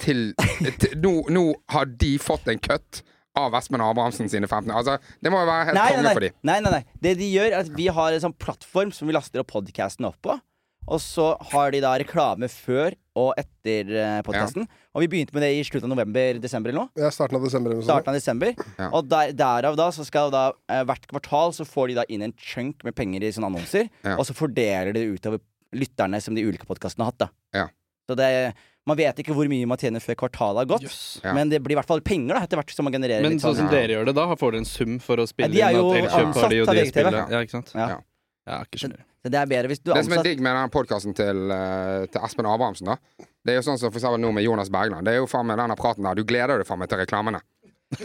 til, 0.00 0.30
til 0.80 0.94
nå, 0.98 1.12
nå 1.30 1.42
har 1.74 1.86
de 2.00 2.14
fått 2.22 2.48
en 2.50 2.58
cut 2.62 3.02
av 3.38 3.54
Espen 3.54 3.82
Abrahamsen 3.84 4.26
sine 4.32 4.48
15 4.48 4.72
Altså, 4.74 4.96
det 5.22 5.30
må 5.30 5.42
jo 5.44 5.48
være 5.50 5.68
helt 5.68 5.76
Nei, 5.78 5.88
konge 5.92 6.02
nei. 6.08 6.14
for 6.16 6.24
dem. 6.26 6.38
nei, 6.48 6.56
nei, 6.64 6.72
nei. 6.78 6.80
Det 7.04 7.12
de 7.20 7.28
gjør, 7.30 7.50
er 7.52 7.60
at 7.62 7.70
vi 7.76 7.86
har 7.94 8.16
en 8.16 8.24
sånn 8.24 8.34
plattform 8.40 8.90
som 8.96 9.06
vi 9.10 9.14
laster 9.14 9.42
opp 9.44 9.52
podcasten 9.52 10.08
opp 10.08 10.16
på. 10.24 10.34
Og 10.90 10.98
så 11.04 11.28
har 11.52 11.70
de 11.74 11.82
da 11.84 11.92
reklame 12.00 12.48
før 12.50 12.96
og 13.20 13.34
etter 13.40 13.90
podkasten. 14.26 14.64
Ja. 14.66 14.80
Og 14.96 15.04
vi 15.04 15.08
begynte 15.12 15.36
med 15.36 15.44
det 15.44 15.50
i 15.58 15.64
slutten 15.68 15.86
av 15.90 15.92
november-desember 15.94 16.72
eller 16.72 16.86
noe. 16.86 16.90
Ja, 17.04 17.10
starten 17.14 17.36
av 17.38 17.44
desember. 17.46 17.74
eller. 17.76 17.84
Starten 17.86 18.12
av 18.12 18.16
desember. 18.18 18.54
Ja. 18.78 18.88
Og 18.96 19.06
der, 19.12 19.34
derav 19.36 19.76
da 19.78 19.90
så 19.94 20.06
skal 20.08 20.32
da 20.34 20.46
eh, 20.72 20.82
hvert 20.88 21.06
kvartal 21.12 21.52
så 21.56 21.66
får 21.68 21.92
de 21.92 21.98
da 22.00 22.06
inn 22.08 22.24
en 22.26 22.34
chunk 22.40 22.82
med 22.88 22.96
penger 22.98 23.22
i 23.28 23.32
sånne 23.36 23.52
annonser. 23.52 23.86
Ja. 24.06 24.16
Og 24.16 24.24
så 24.28 24.34
fordeler 24.36 24.92
de 24.94 25.04
det 25.04 25.20
utover 25.20 25.42
lytterne 25.76 26.18
som 26.24 26.34
de 26.34 26.42
ulike 26.48 26.66
podkastene 26.66 27.04
har 27.06 27.12
hatt. 27.12 27.28
da 27.28 27.30
Ja. 27.60 27.68
Så 28.10 28.16
det 28.18 28.32
man 28.88 28.96
vet 28.96 29.20
ikke 29.22 29.34
hvor 29.36 29.46
mye 29.46 29.66
man 29.68 29.78
tjener 29.78 30.00
før 30.02 30.16
kvartalet 30.24 30.64
har 30.64 30.68
gått. 30.72 30.82
yes. 30.88 31.20
Ja. 31.22 31.34
Men 31.36 31.50
det 31.52 31.60
blir 31.62 31.76
i 31.76 31.78
hvert 31.78 31.86
fall 31.86 32.00
penger 32.02 32.34
da 32.34 32.40
etter 32.46 32.58
hvert 32.58 32.72
som 32.74 32.88
man 32.88 32.94
genererer 32.96 33.22
Men 33.22 33.36
litt 33.36 33.42
sånn 33.44 33.54
som 33.54 33.68
Ja. 33.68 33.74
dere 33.76 33.92
gjør 34.00 34.06
det, 34.08 34.14
da 34.16 34.24
får 34.34 34.50
dere 34.56 34.62
en 34.64 34.64
sum 34.64 34.98
for 34.98 35.20
å 35.20 35.26
spille 35.28 35.52
Ja, 35.52 35.54
de 35.54 35.60
er 35.62 35.70
inn 35.70 35.76
jo 35.78 35.90
at 35.92 35.98
ellers 36.00 36.12
kjøper 36.16 36.26
ansatt 36.32 36.50
de 36.50 36.60
av 36.60 36.66
det 36.74 36.86
VGTV. 36.88 37.12
Ja, 37.30 37.38
ikke 37.44 37.54
sant? 37.54 37.72
Ja. 37.76 37.86
Ja. 37.92 37.98
Ja, 38.48 38.58
ikke 38.64 38.80
skjønner. 38.80 39.04
Så 39.20 39.28
det 39.32 39.36
er 39.36 39.46
bedre 39.50 39.68
hvis 39.68 39.82
du 39.84 39.90
er 39.92 39.98
Det 40.00 40.06
som 40.06 40.14
er 40.16 40.22
digg 40.24 40.40
med 40.40 40.54
den 40.56 40.70
podkasten 40.72 41.12
til, 41.16 41.50
eh, 41.52 42.06
til 42.08 42.22
Espen 42.24 42.46
Abrahamsen, 42.48 42.86
da 42.88 42.96
Det 43.44 43.52
er 43.52 43.58
jo 43.60 43.66
sånn 43.68 43.78
som 43.80 43.90
for 43.92 44.00
eksempel 44.00 44.20
nå 44.22 44.32
med 44.32 44.44
Jonas 44.46 44.70
Bergland. 44.72 45.04
Det 45.04 45.12
er 45.14 45.20
jo 45.20 45.26
faen 45.28 45.46
meg 45.48 45.58
denne 45.60 45.76
praten 45.76 46.04
der. 46.08 46.14
Du 46.16 46.24
gleder 46.24 46.60
deg 46.60 46.66
faen 46.68 46.78
meg 46.80 46.88
til 46.92 46.98
reklamene. 47.00 47.40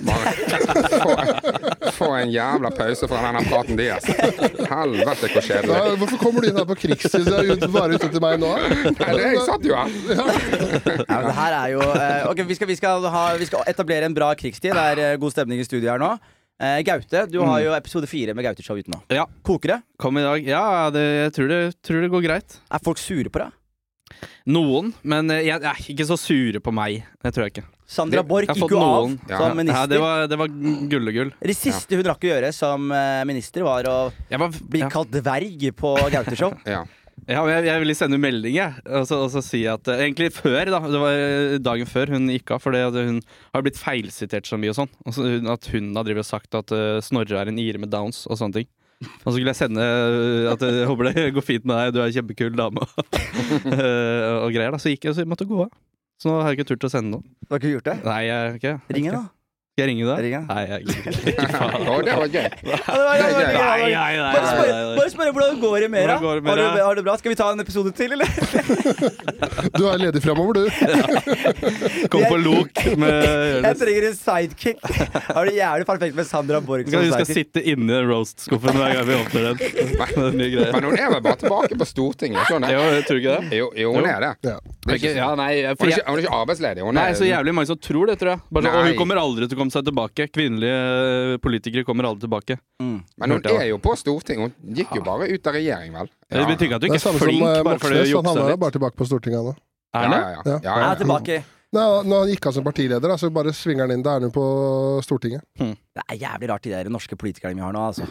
Bare 0.01 0.31
få, 1.05 1.11
få 1.93 2.07
en 2.17 2.31
jævla 2.33 2.71
pause 2.73 3.05
fra 3.11 3.19
denne 3.21 3.43
praten 3.45 3.77
deres. 3.77 4.07
Helvete, 4.07 5.27
hvor 5.29 5.35
Ja, 5.35 5.43
kjedelig. 5.45 5.97
hvorfor 6.01 6.17
kommer 6.23 6.41
du 6.41 6.47
inn 6.49 6.57
her 6.57 6.65
på 6.71 6.77
krigstid? 6.81 7.27
Du 7.27 7.33
er 7.35 7.51
ut- 7.53 7.67
bare 7.75 7.99
ute 7.99 8.09
til 8.09 8.23
meg 8.23 8.39
nå? 8.41 8.49
Nei, 8.55 9.11
det, 9.13 9.27
jeg 9.27 9.43
satt 9.45 9.67
jo 9.69 9.75
her. 9.77 9.93
ja, 11.05 11.19
det 11.27 11.35
her 11.37 11.57
er 11.59 11.67
jo 11.75 11.83
eh, 11.85 12.25
Ok, 12.31 12.41
vi 12.49 12.57
skal, 12.57 12.67
vi, 12.71 12.75
skal 12.79 13.05
ha, 13.13 13.25
vi 13.37 13.45
skal 13.51 13.63
etablere 13.69 14.09
en 14.09 14.15
bra 14.17 14.31
krigstid. 14.39 14.73
Det 14.73 14.87
er 14.95 15.03
eh, 15.11 15.17
god 15.21 15.31
stemning 15.35 15.61
i 15.61 15.67
studio 15.67 15.91
her 15.93 16.01
nå. 16.01 16.15
Eh, 16.55 16.79
Gaute, 16.87 17.25
du 17.27 17.41
har 17.43 17.59
jo 17.59 17.73
episode 17.75 18.07
fire 18.07 18.31
med 18.35 18.45
Gaute-show 18.47 18.77
ute 18.79 18.91
nå. 18.91 19.01
Ja. 19.11 19.25
Koker 19.43 19.73
det? 19.73 19.79
Kom 19.99 20.15
i 20.15 20.23
dag. 20.23 20.45
Ja, 20.47 20.87
det, 20.93 21.03
jeg 21.03 21.33
tror 21.35 21.51
det, 21.51 21.61
tror 21.83 22.05
det 22.05 22.11
går 22.13 22.23
greit. 22.23 22.59
Er 22.71 22.83
folk 22.83 23.01
sure 23.01 23.31
på 23.31 23.41
deg? 23.43 23.51
Noen, 24.47 24.93
men 25.03 25.33
eh, 25.33 25.41
jeg, 25.49 25.59
jeg 25.59 25.71
er 25.73 25.89
ikke 25.91 26.07
så 26.07 26.15
sure 26.21 26.61
på 26.63 26.71
meg. 26.75 27.03
Det 27.25 27.33
tror 27.35 27.47
jeg 27.47 27.55
ikke. 27.57 27.65
Sandra 27.85 28.23
Borch 28.25 28.47
jeg 28.47 28.53
har 28.53 28.57
gikk 28.57 28.65
fått 28.65 28.75
jo 28.77 28.81
av 28.81 28.93
noen. 29.03 29.17
Ja. 29.27 29.39
som 29.41 29.59
minister. 29.59 29.81
Ja, 29.81 29.89
det 29.91 29.99
var, 30.01 30.27
det 30.31 30.37
var 30.39 30.53
gullegull. 30.93 31.33
Det 31.43 31.57
siste 31.59 31.99
hun 31.99 32.07
rakk 32.07 32.23
å 32.23 32.31
gjøre 32.31 32.53
som 32.55 32.87
eh, 32.95 33.23
minister, 33.27 33.65
var 33.67 33.89
å 33.91 33.97
Jeg 34.31 34.41
var, 34.41 34.61
bli 34.71 34.85
ja. 34.85 34.91
kalt 34.93 35.11
dverg 35.11 35.67
på 35.75 35.97
Gaute-show. 36.15 36.55
Ja. 36.75 36.85
Ja, 37.25 37.41
men 37.41 37.55
jeg, 37.55 37.65
jeg 37.71 37.81
ville 37.81 37.95
sende 37.97 38.19
melding, 38.21 38.53
jeg. 38.59 38.81
Og 38.85 39.07
så, 39.09 39.17
og 39.25 39.31
så 39.33 39.41
si 39.41 39.63
at 39.69 39.89
eh, 39.89 40.03
Egentlig 40.05 40.29
før, 40.35 40.69
da. 40.69 40.79
Det 40.85 41.01
var 41.01 41.17
eh, 41.17 41.55
dagen 41.63 41.89
før 41.89 42.13
hun 42.13 42.29
gikk 42.29 42.53
av. 42.53 42.61
For 42.61 42.77
hun 42.77 43.21
har 43.55 43.65
blitt 43.65 43.81
feilsitert 43.81 44.45
så 44.45 44.59
mye 44.61 44.73
og 44.75 44.77
sånn. 44.77 44.91
Og 45.05 45.15
så 45.17 45.29
at 45.55 45.69
hun 45.73 45.89
har 45.97 46.05
drevet 46.05 46.25
og 46.25 46.29
sagt 46.29 46.57
at 46.57 46.73
uh, 46.75 47.01
Snorre 47.05 47.41
er 47.41 47.49
en 47.49 47.61
ire 47.61 47.81
med 47.81 47.89
downs 47.93 48.23
og 48.29 48.37
sånne 48.41 48.61
ting. 48.61 48.69
Og 49.01 49.25
så 49.27 49.33
skulle 49.35 49.51
jeg 49.51 49.59
sende 49.59 49.85
at 50.53 50.61
jeg 50.63 50.85
håper 50.87 51.09
det 51.09 51.25
går 51.35 51.43
fint 51.43 51.65
med 51.67 51.75
deg, 51.75 51.89
du 51.91 51.99
er 51.99 52.05
en 52.07 52.15
kjempekul 52.15 52.55
dame. 52.55 52.85
Og 54.45 54.53
greier 54.55 54.71
da 54.71 54.79
Så 54.79 54.93
gikk 54.93 55.09
jeg, 55.09 55.17
så 55.17 55.25
jeg 55.25 55.29
måtte 55.29 55.49
gå 55.49 55.65
av. 55.65 55.73
Så 56.21 56.31
nå 56.31 56.37
har 56.39 56.53
jeg 56.53 56.61
ikke 56.61 56.69
turt 56.71 56.87
å 56.87 56.91
sende 56.93 57.17
noe. 57.17 57.33
Du 57.43 57.51
har 57.51 57.59
ikke 57.59 57.73
gjort 57.73 57.89
det? 57.89 57.97
Nei, 58.05 58.21
jeg 58.29 58.59
ikke. 58.61 58.75
Ring 58.95 59.09
henne, 59.09 59.25
da. 59.25 59.44
Skal 59.75 59.89
jeg 59.89 59.89
ringe 59.91 60.05
deg? 60.07 60.19
Ringe. 60.23 60.37
Nei, 60.47 60.61
jeg 60.69 60.83
gidder 60.87 61.15
ikke. 61.27 61.45
Faen. 61.59 61.81
Å, 61.91 61.95
det 62.07 62.13
var 62.15 62.29
gøy. 62.31 62.45
Nei, 62.63 62.75
nei, 62.95 64.11
nei, 64.15 64.27
Bare 64.31 64.45
spørre, 64.47 64.67
nei, 64.71 64.83
nei. 64.85 64.93
bare 64.95 65.11
spørre 65.11 65.31
hvordan 65.35 65.57
går 65.59 65.73
det 65.83 65.89
med 65.91 66.05
deg. 66.05 66.13
Hvordan 66.13 66.21
går 66.23 66.37
det 66.39 66.43
med 66.45 66.51
Har, 66.53 66.55
du- 66.55 66.63
deg? 66.77 66.83
har 66.85 66.95
det 66.95 67.03
bra? 67.09 67.15
Skal 67.19 67.33
vi 67.33 67.37
ta 67.41 67.47
en 67.51 67.59
episode 67.65 67.91
til, 67.97 68.15
eller? 68.15 68.29
Du 69.75 69.83
er 69.91 69.99
ledig 69.99 70.21
framover, 70.23 70.55
du. 70.55 70.63
Kom 72.13 72.23
på 72.29 72.37
lok 72.39 72.79
med 73.01 73.27
Jeg 73.65 73.77
trenger 73.81 74.07
en 74.07 74.15
sidekick. 74.15 74.79
Har 75.35 75.49
det 75.49 75.55
jævlig 75.57 75.87
perfekt 75.89 76.15
med 76.21 76.29
Sandra 76.29 76.61
Borch 76.63 76.87
som 76.87 76.95
Skal, 76.95 77.03
vi 77.03 77.11
skal 77.11 77.27
sidekick. 77.27 77.51
sitte 77.51 77.65
inni 77.73 77.91
den 77.91 78.07
roast-skuffen 78.13 78.79
hver 78.79 78.95
gang 78.95 79.09
vi 79.11 79.17
åpner 79.19 79.49
den. 79.49 79.59
Det 79.59 79.99
er 79.99 80.39
mye 80.39 80.49
greier. 80.55 80.71
Men 80.77 80.87
hun 80.87 80.95
er 81.01 81.11
vel 81.17 81.23
bare 81.27 81.41
tilbake 81.43 81.79
på 81.83 81.89
Stortinget? 81.91 82.47
Sånn, 82.47 82.63
Jo, 82.71 82.79
jeg 82.95 83.03
tror 83.11 83.19
ikke 83.19 83.35
det. 83.43 83.59
jo, 83.59 83.67
jo, 83.83 83.91
hun 83.99 84.07
er 84.07 84.23
det. 84.23 84.31
Ja. 84.47 84.55
det 84.63 84.95
er 84.95 85.01
ikke, 85.01 85.13
ja, 85.19 85.29
nei, 85.43 85.51
jeg, 85.59 85.75
hun, 85.75 85.91
er 85.91 85.97
ikke, 85.97 86.07
hun 86.07 86.15
er 86.15 86.23
ikke 86.29 86.39
arbeidsledig. 86.39 86.87
Hun 86.87 86.95
nei, 87.01 87.07
er, 87.11 87.19
så 87.19 87.27
jævlig 87.27 87.57
mange 87.59 87.73
som 87.73 87.83
tror 87.91 88.13
det, 88.13 88.17
tror 88.23 88.35
jeg. 88.37 88.43
Bare, 88.47 88.63
sånn, 88.69 88.71
og 88.71 88.85
Nei. 88.85 88.95
hun 88.95 88.99
kommer 89.03 89.19
aldri 89.25 89.49
til 89.51 89.57
å 89.57 89.63
komme 89.64 89.64
seg 89.73 89.85
tilbake. 89.87 90.27
Kvinnelige 90.33 90.79
eh, 91.33 91.37
politikere 91.43 91.83
kommer 91.87 92.07
aldri 92.09 92.25
tilbake. 92.27 92.57
Mm. 92.81 92.97
Men 93.17 93.29
hun 93.31 93.35
Hørte 93.37 93.53
jeg 93.55 93.63
er 93.65 93.71
jo 93.73 93.79
på 93.83 93.95
Stortinget. 93.99 94.53
Hun 94.61 94.75
gikk 94.79 94.93
jo 94.97 95.03
bare 95.05 95.29
ut 95.31 95.47
av 95.51 95.53
regjering, 95.57 95.93
vel? 95.93 96.09
Det 96.29 96.45
betyr 96.51 96.67
ikke 96.69 96.75
at 96.79 96.81
du 96.81 96.87
ikke 96.89 96.97
er 96.97 97.01
er 97.01 97.05
samme 97.07 97.19
som 97.21 97.27
flink 97.29 97.43
eh, 97.45 97.63
bare 97.65 97.79
fordi 97.79 97.95
du 97.95 98.01
Moxnes. 98.01 98.15
Han 98.15 98.25
juksa 98.25 98.39
jo 98.41 98.47
litt. 98.51 98.59
bare 98.65 98.75
tilbake 98.77 98.99
på 99.01 99.07
Stortinget 99.09 99.43
nå. 99.49 99.55
Er 99.95 100.03
Ja, 100.03 100.09
det? 100.09 100.21
ja, 100.21 100.29
ja. 100.29 100.41
Ja. 100.45 100.51
ja, 100.51 100.59
Jeg 100.63 100.83
ja. 100.85 100.91
er 100.91 101.01
tilbake. 101.03 101.37
Nei, 101.75 101.85
når 102.07 102.19
han 102.23 102.29
gikk 102.31 102.45
av 102.47 102.53
som 102.55 102.63
partileder, 102.63 103.15
så 103.19 103.29
bare 103.35 103.51
svinger 103.51 103.83
han 103.87 103.91
inn. 103.97 104.03
Da 104.05 104.13
er 104.15 104.21
han 104.21 104.29
jo 104.29 104.33
på 104.35 104.45
Stortinget. 105.03 105.41
Det 105.59 106.03
er 106.07 106.15
jævlig 106.21 106.49
rart, 106.53 106.63
de 106.63 106.71
der 106.75 106.89
norske 106.93 107.17
politikerne 107.19 107.55
vi 107.59 107.65
har 107.65 107.73
nå, 107.75 107.81
altså. 107.89 108.07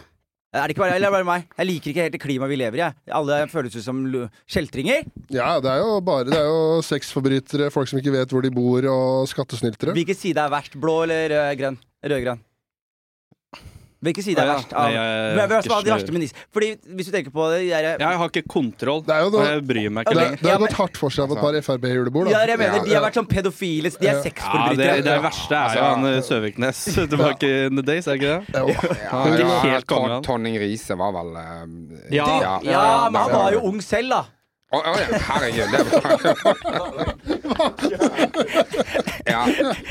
Er 0.55 0.69
det 0.69 0.77
ikke 0.77 0.85
bare, 0.85 0.95
eller 0.95 1.09
er 1.09 1.11
det 1.11 1.17
bare 1.17 1.27
meg? 1.27 1.47
Jeg 1.59 1.67
liker 1.67 1.91
ikke 1.91 2.03
helt 2.05 2.15
det 2.15 2.21
klimaet 2.23 2.53
vi 2.53 2.59
lever 2.61 2.79
i. 2.79 2.83
Jeg. 2.85 2.95
Alle 3.19 3.39
føles 3.51 3.75
ut 3.75 3.83
som 3.83 4.05
kjeltringer. 4.47 5.09
Ja, 5.35 5.49
det 5.59 5.73
er 5.73 5.81
jo 5.83 5.97
bare 6.07 6.29
Det 6.29 6.39
er 6.39 6.47
jo 6.47 6.79
sexforbrytere, 6.87 7.73
folk 7.75 7.91
som 7.91 7.99
ikke 7.99 8.15
vet 8.15 8.31
hvor 8.31 8.45
de 8.45 8.53
bor, 8.55 8.87
og 8.87 9.27
skattesnyltere. 9.33 9.97
Hvilken 9.99 10.15
side 10.21 10.39
er 10.39 10.53
verst? 10.55 10.79
Blå 10.79 11.01
eller 11.09 11.35
rød, 11.35 11.57
grønn? 11.59 11.79
Rød-grønn? 12.07 12.43
Hvilken 14.05 14.25
side 14.27 14.39
er 14.43 14.51
verst? 14.51 14.71
nei, 14.71 14.81
Av, 14.85 14.91
jeg- 14.93 15.01
jeg 15.01 15.35
men, 15.35 15.39
er 15.39 15.57
er 15.57 15.95
verste 15.95 16.13
minister? 16.13 16.39
Fordi 16.53 16.69
hvis 16.97 17.07
du 17.09 17.13
tenker 17.15 17.33
på 17.33 17.47
det 17.51 17.61
de 17.65 17.71
der, 17.71 17.99
Jeg 18.05 18.19
har 18.21 18.29
ikke 18.29 18.43
kontroll, 18.47 19.01
Det 19.07 19.15
er 19.15 19.21
jo 19.25 19.31
noe, 19.31 19.45
jeg 19.49 19.65
bryr 19.67 19.91
meg 19.91 20.05
ikke 20.07 20.13
er- 20.15 20.21
lenger. 20.21 20.43
det 20.43 20.51
har 20.51 20.59
gått 20.59 20.73
hardt 20.79 20.97
for 21.01 21.11
seg 21.11 21.25
av 21.25 21.33
et 21.33 21.41
par 21.41 21.53
Frp-julebord. 21.55 22.31
Ja, 22.31 22.45
jeg 22.47 22.59
mener, 22.59 22.85
De 22.85 22.95
har 22.95 23.03
vært 23.03 23.15
sånn 23.19 23.29
pedofile. 23.29 23.91
De 23.99 24.07
er 24.09 24.21
sexforbrytere. 24.23 24.85
Ja, 24.85 24.95
det, 25.01 25.05
det 25.05 25.19
verste 25.23 25.55
er 25.55 25.75
jo 25.75 25.81
Altså- 25.81 25.95
han 25.95 26.05
eh, 26.05 26.21
Søviknes 26.21 26.85
tilbake 27.09 27.67
in 27.67 27.77
the 27.77 27.83
days, 27.83 28.07
er 28.07 28.15
ikke 28.15 28.33
det? 28.35 28.55
Jo. 28.55 28.69
Ja, 28.69 29.27
ja, 29.33 29.81
ja. 29.81 30.21
Tonning 30.21 30.59
Riise 30.59 30.97
var 30.97 31.13
vel 31.13 31.37
eh, 31.37 32.15
ja, 32.15 32.61
men 33.11 33.21
han 33.21 33.31
var 33.33 33.53
jo 33.53 33.61
ung 33.65 33.81
selv, 33.81 34.11
da. 34.11 34.25
Å, 34.75 34.81
oh, 34.91 34.97
ja, 34.99 35.19
herregud. 35.29 35.69
Det 35.71 35.81
var 35.85 37.15
ja. 39.25 39.43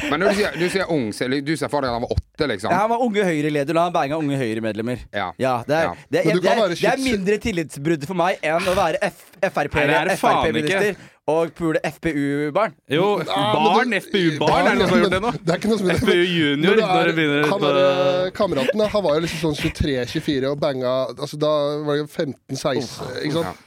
Men 0.10 0.20
når 0.22 0.28
du 0.28 0.36
sier, 0.38 0.58
du 0.60 0.66
sier 0.72 0.92
ung, 0.94 1.08
så 1.16 1.28
du 1.32 1.54
ser 1.58 1.72
for 1.72 1.84
deg 1.86 1.90
at 1.92 1.98
han 1.98 2.04
var 2.06 2.14
åtte, 2.16 2.48
liksom? 2.52 2.74
Ja, 2.74 2.82
han 2.84 2.92
var 2.92 3.04
Unge 3.06 3.24
Høyre-leder, 3.28 3.78
og 3.80 3.88
han 3.88 3.96
banga 3.96 4.20
Unge 4.20 4.38
Høyre-medlemmer. 4.40 5.06
Ja. 5.14 5.30
Ja, 5.42 5.56
det 5.68 5.78
er, 5.80 5.84
Ja. 5.90 5.94
det, 6.10 6.20
er, 6.20 6.26
Men 6.28 6.36
du 6.36 6.42
det, 6.42 6.50
kan 6.50 6.58
er, 6.64 6.68
det 6.68 6.78
er 6.78 6.82
skyts- 6.84 7.08
mindre 7.12 7.38
tillitsbrudd 7.48 8.06
for 8.10 8.20
meg 8.20 8.44
enn 8.44 8.70
å 8.70 8.76
være 8.78 9.02
F 9.10 9.24
Frp 9.44 9.74
Nei, 9.76 9.88
det 9.90 9.96
er 9.98 10.08
det 10.08 10.20
faen 10.22 10.38
FrP-minister 10.46 11.10
og 11.28 11.52
pule 11.56 11.80
FPU-barn. 11.88 12.74
Jo, 12.92 13.06
barn, 13.28 13.94
FPU-barn, 13.96 14.68
er 14.68 14.76
det 14.76 14.80
noen 14.80 14.88
som 14.88 14.96
har 14.96 15.04
gjort 15.04 15.14
det 15.16 15.22
nå? 15.24 15.32
Det 15.44 15.54
er 15.54 15.60
ikke 15.60 15.72
noe 15.72 15.80
som 15.82 15.92
FPU 16.00 16.24
junior, 16.24 16.80
når 16.84 17.10
det 17.10 17.16
begynner 17.18 17.48
han 17.52 17.64
der, 17.64 17.80
eh, 17.84 18.32
Kameraten 18.36 18.84
da, 18.84 18.88
han 18.92 19.04
var 19.06 19.16
jo 19.20 19.24
liksom 19.26 19.54
sånn 19.54 19.60
23-24 19.72 20.50
og 20.52 20.58
banga 20.64 20.94
altså 21.16 21.40
Da 21.40 21.52
var 21.88 22.02
det 22.02 22.08
15-16, 22.12 23.24
ikke 23.24 23.38
sant? 23.40 23.64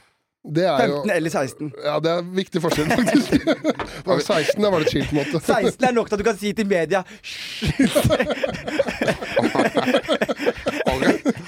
Ja. 0.47 0.77
Det 0.77 0.83
er 0.83 0.87
jo 0.87 0.99
15 1.03 1.11
eller 1.17 1.29
16. 1.29 1.71
Ja, 1.83 1.95
det 1.99 2.11
er 2.11 2.21
en 2.23 2.29
viktig 2.37 2.61
forskjell, 2.63 2.87
faktisk. 2.87 3.47
Var 4.07 4.21
16, 4.23 4.63
da 4.63 4.69
var 4.71 4.83
det 4.83 4.91
chill, 4.93 5.03
på 5.09 5.15
en 5.15 5.19
måte. 5.19 5.41
16 5.43 5.87
er 5.87 5.95
nok 5.95 6.07
til 6.07 6.15
at 6.15 6.21
du 6.21 6.25
kan 6.27 6.37
si 6.39 6.51
til 6.55 6.67
media 6.69 7.01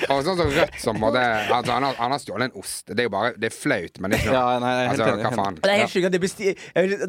Og, 0.09 0.23
sånn 0.25 0.38
som 0.39 0.49
Rødt 0.51 0.79
som 0.81 0.99
måtte 0.99 1.21
altså, 1.21 1.75
han, 1.75 1.85
har, 1.88 1.95
han 1.99 2.13
har 2.15 2.21
stjålet 2.21 2.49
en 2.49 2.59
ost. 2.59 2.89
Det 2.89 3.03
er 3.03 3.07
jo 3.07 3.13
bare 3.13 3.33
Det 3.39 3.49
er 3.49 3.55
flaut, 3.55 3.99
men 4.01 4.12
det 4.12 4.19
er 4.19 4.25
ikke 4.25 4.35
Ja, 4.35 4.45
noe 4.45 4.63
nei, 4.63 4.71
er 4.73 4.81
helt 4.81 4.93
Altså, 4.95 5.12
enig, 5.13 5.25
hva 5.27 5.43
faen? 5.43 5.59
Det 5.59 5.71
er 5.71 5.81
helt 5.83 5.93
sjukt 5.93 6.09
at 6.09 6.15
det 6.15 6.21
blir 6.23 6.33
sti... 6.33 6.55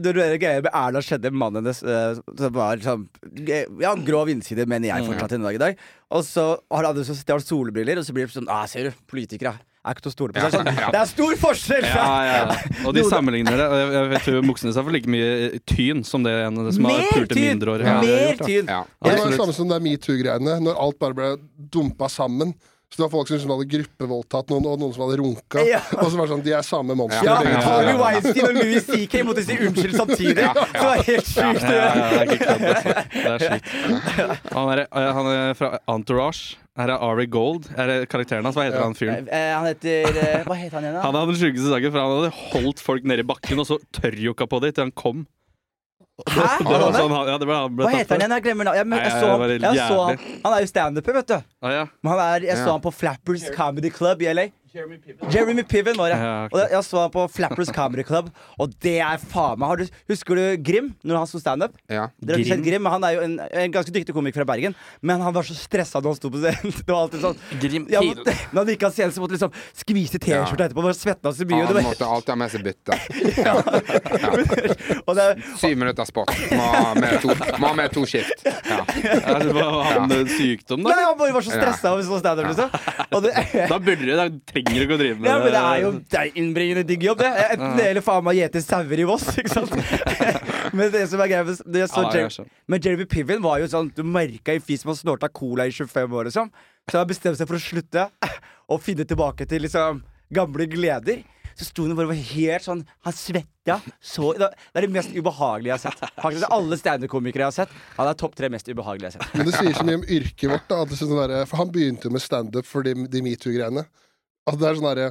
Når 0.04 0.20
det 0.20 0.28
greia 0.44 0.64
med 0.66 0.70
Erna 0.82 1.02
skjedde, 1.04 1.32
mannen 1.42 1.64
hennes 1.64 1.82
eh, 1.82 2.20
som 2.42 2.54
var 2.56 2.78
liksom 2.80 3.08
Ja, 3.82 3.94
grov 4.06 4.30
innside, 4.32 4.68
mener 4.70 4.92
jeg 4.92 5.08
fortsatt 5.08 5.34
en 5.38 5.48
dag 5.48 5.58
i 5.58 5.64
dag. 5.64 5.82
Og 6.14 6.22
så 6.26 6.46
har 6.70 6.90
han 6.90 7.02
så 7.06 7.16
stjålet 7.18 7.50
solbriller, 7.50 8.00
og 8.00 8.06
så 8.06 8.14
blir 8.16 8.28
det 8.28 8.36
sånn 8.36 8.50
Ah, 8.50 8.66
ser 8.70 8.90
du, 8.90 9.02
politikere 9.10 9.56
er 9.80 9.94
ikke 9.96 10.04
til 10.04 10.10
å 10.10 10.14
stole 10.14 10.34
på. 10.34 10.36
Det, 10.36 10.48
er 10.48 10.52
sånn, 10.58 10.68
Ja. 10.76 10.88
det 10.92 10.98
er 11.00 11.08
stor 11.08 11.36
forskjell! 11.40 11.86
Ja, 11.88 12.08
ja, 12.26 12.34
ja. 12.50 12.56
Og 12.86 12.94
de 12.96 13.04
sammenligner 13.08 13.56
det. 13.56 13.68
Og 13.72 13.78
jeg, 13.80 13.92
jeg 13.96 14.10
vet 14.12 14.26
jo 14.32 14.42
Moxnes 14.44 14.76
har 14.76 14.84
fått 14.84 14.96
like 14.98 15.08
mye 15.12 15.60
tyn 15.72 16.02
som 16.04 16.26
det 16.26 16.34
ene 16.44 16.66
som 16.76 16.84
har 16.90 16.98
Mer 16.98 17.14
pult 17.14 17.30
en 17.32 17.38
tyn! 17.38 17.46
mindreårig. 17.48 17.86
Ja, 17.88 17.94
det 18.04 18.18
Mer 18.18 18.42
tyn! 18.44 18.68
Ja. 18.74 18.82
Det 19.00 19.14
var 19.16 19.30
det 19.32 19.38
samme 19.40 19.56
som 19.56 19.72
det 19.72 19.80
metoo-greiene, 19.86 20.58
når 20.66 20.82
alt 20.84 20.98
bare 21.00 21.16
ble 21.16 21.30
dumpa 21.72 22.10
sammen. 22.12 22.52
Så 22.90 22.98
det 22.98 23.04
var 23.04 23.10
folk 23.12 23.28
som 23.30 23.50
hadde 23.54 23.66
gruppevoldtatt 23.70 24.48
noen, 24.50 24.64
og 24.66 24.80
noen 24.82 24.90
som 24.96 25.04
hadde 25.04 25.20
runka. 25.20 25.62
Ja. 25.62 25.78
Og 25.94 26.08
så 26.10 26.18
var 26.18 26.26
det 26.26 26.32
sånn, 26.32 26.40
de 26.42 26.54
er 26.58 26.64
samme 26.66 26.96
monster. 26.98 27.22
Ja, 27.22 27.36
ja. 27.46 27.60
Harvey 27.62 27.94
Weinstein 28.00 28.48
og 28.48 28.56
Louis 28.58 28.88
CK 28.88 29.14
måtte 29.28 29.44
si 29.46 29.58
unnskyld 29.62 29.94
samtidig. 29.94 30.34
Det 30.40 30.82
var 30.82 31.04
helt 31.06 31.30
sjukt. 31.30 31.62
Det 31.62 31.76
er 31.78 31.86
altså. 32.24 32.96
Det 33.14 33.30
er 33.30 33.44
sjukt. 33.46 34.50
Han 34.56 34.72
er, 34.74 34.82
eh, 34.90 35.10
han 35.20 35.30
er 35.36 35.54
fra 35.60 35.70
Entourage. 35.94 36.56
Her 36.80 36.94
er 36.96 37.02
Ari 37.12 37.26
Gold. 37.30 37.70
Er 37.78 37.90
det 37.92 37.96
karakteren 38.10 38.46
hans? 38.46 38.56
Hva 38.58 38.66
heter 38.66 38.82
han 38.82 38.94
fyren? 38.98 39.26
Eh, 39.30 39.50
Han 39.54 39.66
heter 39.70 40.06
eh, 40.10 40.44
Hva 40.46 40.56
heter 40.58 40.78
han 40.80 40.86
igjen, 40.88 40.96
da? 40.98 41.02
Han 41.06 41.18
hadde 41.18 41.34
den 41.34 41.40
sjukeste 41.44 41.70
saken, 41.70 41.92
for 41.94 42.00
han 42.02 42.14
hadde 42.16 42.34
holdt 42.54 42.82
folk 42.82 43.06
nede 43.10 43.22
i 43.22 43.28
bakken 43.30 43.62
og 43.62 43.68
så 43.70 43.78
tørrjokka 44.00 44.46
på 44.50 44.60
dem 44.66 44.74
til 44.74 44.86
han 44.88 44.92
kom. 44.98 45.26
Det 46.26 46.36
var 46.36 46.92
sånn, 46.92 47.12
han- 47.14 47.28
ja, 47.28 47.36
det 47.38 47.46
ble, 47.48 47.54
han 47.56 47.76
ble 47.76 47.84
Hva 47.86 47.90
tatt 47.90 48.00
heter 48.00 48.14
han 48.14 48.20
igjen? 48.20 48.34
Jeg 48.36 48.42
glemmer 48.44 48.64
navnet. 48.68 48.78
Jeg, 48.80 48.86
men, 48.86 48.98
jeg, 48.98 49.10
Nei, 49.10 49.20
så, 49.20 49.26
det 49.30 49.40
var 49.40 49.48
helt 49.48 49.62
jeg 49.62 49.88
så 49.90 49.98
han. 50.04 50.16
jævlig. 50.16 50.40
Han 50.44 50.52
er 50.52 50.60
jo 50.60 50.66
standuper, 50.70 51.12
vet 51.20 51.26
du. 51.26 51.36
Ah, 51.62 51.70
ja. 51.74 51.84
Men 52.02 52.12
han 52.12 52.20
er, 52.26 52.46
jeg 52.50 52.56
så 52.60 52.70
han 52.74 52.80
på 52.84 52.92
Flappers 52.94 53.44
Comedy 53.56 53.90
Club 53.90 54.22
i 54.22 54.32
LA. 54.34 54.46
Jeremy 54.70 54.98
Piven 55.02 55.32
Jeremy 55.34 55.62
Piven 55.66 55.96
var 55.98 56.12
det. 56.12 56.16
Ja, 56.20 56.44
okay. 56.44 56.54
Og 56.54 56.72
jeg, 56.74 56.84
så 56.86 56.98
han 57.02 57.10
på 57.10 57.24
Flappers 57.34 57.70
Comedy 57.74 58.04
Club, 58.06 58.28
og 58.54 58.74
det 58.84 59.00
er 59.02 59.18
faen 59.32 59.58
meg 59.58 59.80
du, 59.80 59.96
Husker 60.12 60.38
du 60.38 60.44
Grim, 60.62 60.92
når 61.02 61.18
han 61.18 61.30
sto 61.30 61.40
standup? 61.42 61.74
Ja. 61.90 62.04
Dere 62.22 62.44
Grim? 62.44 62.62
Grim, 62.62 62.86
Han 62.92 63.06
er 63.06 63.16
jo 63.16 63.24
en, 63.26 63.34
en 63.40 63.74
ganske 63.74 63.90
dyktig 63.94 64.14
komiker 64.14 64.44
fra 64.44 64.46
Bergen, 64.52 64.76
men 65.02 65.24
han 65.24 65.34
var 65.34 65.48
så 65.48 65.56
stressa 65.58 65.98
når 65.98 66.14
han 66.14 66.20
sto 66.20 66.30
på 66.30 66.42
scenen. 66.44 66.76
Det 66.80 66.86
var 66.86 67.02
alltid 67.02 67.24
sånn 67.24 67.40
Grim 67.62 67.88
ja, 67.90 68.02
måtte, 68.04 68.34
Når 68.52 68.60
han 68.60 68.70
gikk 68.74 68.86
av 68.86 68.94
scenen, 68.94 69.14
så 69.16 69.24
måtte 69.24 69.34
liksom 69.36 69.52
skvise 69.82 70.20
T-skjorta 70.22 70.68
etterpå. 70.68 70.84
Bare 70.86 70.98
svetta 70.98 71.34
så 71.34 71.48
mye. 71.50 71.66
Han 71.66 71.88
måtte 71.88 72.06
alltid 72.06 72.32
ha 72.34 72.38
med 72.38 72.54
seg 72.54 72.64
bytte. 72.66 73.00
ja. 73.46 73.54
Syv 75.58 75.82
minutter 75.82 76.06
sport. 76.08 76.30
Må 76.54 76.70
ha 76.76 76.94
med 76.94 77.18
to, 77.24 77.34
må 77.58 77.72
ha 77.72 77.74
med 77.82 77.90
to 77.94 78.06
skift. 78.08 78.46
Ja. 78.46 78.80
Ja, 79.02 79.36
det 79.42 79.52
var 79.56 79.82
han 79.90 80.08
med 80.10 80.30
sykdom, 80.30 80.86
nei, 80.86 80.94
han 81.02 81.18
bare 81.18 81.34
var 81.34 81.44
så 81.44 81.52
stressa 81.52 81.90
av 81.92 82.00
å 82.00 82.06
stå 82.06 82.22
standup, 82.22 82.48
liksom. 82.52 82.68
Og 83.16 83.24
det, 83.26 83.34
Da 83.70 83.78
burde 83.82 84.06
du 84.06 84.14
Da 84.60 84.70
trenger 84.70 84.80
du 84.80 84.86
ikke 84.86 84.96
å 84.96 85.00
drive 85.00 85.18
med 85.20 85.30
Ja, 85.30 85.38
men 85.40 85.52
det 85.54 85.62
er 85.62 85.80
jo 85.84 85.90
det 86.14 86.20
er 86.20 86.38
innbringende 86.42 86.84
digg 86.88 87.06
jobb, 87.08 87.18
det. 87.22 87.30
Enten 87.56 87.76
det 87.80 87.86
eller 87.90 88.04
faen 88.06 88.24
meg 88.26 88.38
gjete 88.40 88.62
sauer 88.64 89.02
i 89.02 89.08
Voss, 89.08 89.26
ikke 89.40 89.54
sant. 89.54 89.74
men 90.76 90.92
det 90.94 91.04
som 91.10 91.20
er 91.24 91.32
greia 91.32 91.46
det 91.48 91.84
er 91.86 91.90
så 91.90 92.04
Ja, 92.06 92.12
Jer. 92.28 92.52
Men 92.70 92.84
Jeremy 92.84 93.08
Piven 93.10 93.42
var 93.44 93.58
jo 93.62 93.66
sånn 93.72 93.90
Du 93.96 94.02
merka 94.06 94.54
i 94.54 94.62
fis 94.62 94.84
som 94.84 94.92
han 94.92 95.00
snorta 95.00 95.28
cola 95.32 95.66
i 95.66 95.74
25 95.74 96.14
år, 96.20 96.30
liksom. 96.30 96.52
Så 96.90 96.98
han 97.00 97.08
bestemte 97.10 97.38
seg 97.40 97.48
for 97.50 97.58
å 97.58 97.62
slutte 97.64 98.08
og 98.70 98.80
finne 98.84 99.04
tilbake 99.08 99.46
til 99.50 99.62
liksom 99.66 100.02
gamle 100.34 100.66
gleder. 100.70 101.22
Så 101.58 101.66
sto 101.66 101.84
han 101.84 101.96
bare 101.98 102.06
og 102.06 102.12
var 102.14 102.20
helt 102.30 102.64
sånn 102.64 102.82
Han 103.04 103.12
svetta 103.16 103.74
så 104.00 104.30
Det 104.38 104.46
er 104.78 104.84
det 104.86 104.90
mest 104.94 105.10
ubehagelige 105.12 105.74
jeg 105.74 105.76
har 105.76 105.82
sett. 105.82 106.14
Faktisk 106.22 106.46
Alle 106.54 106.78
standup-komikere 106.80 107.42
jeg 107.44 107.50
har 107.50 107.56
sett, 107.58 107.74
han 107.98 108.08
er 108.08 108.16
topp 108.22 108.36
tre 108.38 108.48
mest 108.52 108.70
ubehagelige 108.70 109.10
jeg 109.10 109.18
har 109.18 109.26
sett. 109.26 109.34
Men 109.36 109.50
det 109.50 109.56
sier 109.58 109.74
så 109.76 109.84
mye 109.86 109.98
om 110.00 110.06
yrket 110.06 110.46
vårt. 110.54 110.68
Da, 110.70 110.78
at 110.86 110.92
det 110.94 110.98
sånn 111.00 111.12
derre- 111.18 111.42
for 111.50 111.60
han 111.60 111.72
begynte 111.74 112.08
jo 112.08 112.14
med 112.14 112.24
standup 112.24 112.66
for 112.70 112.86
de, 112.86 112.94
de 113.10 113.22
metoo-greiene. 113.26 113.84
At 114.48 114.56
det 114.60 114.66
er 114.68 114.74
sånn 114.78 114.88
herre 114.90 115.08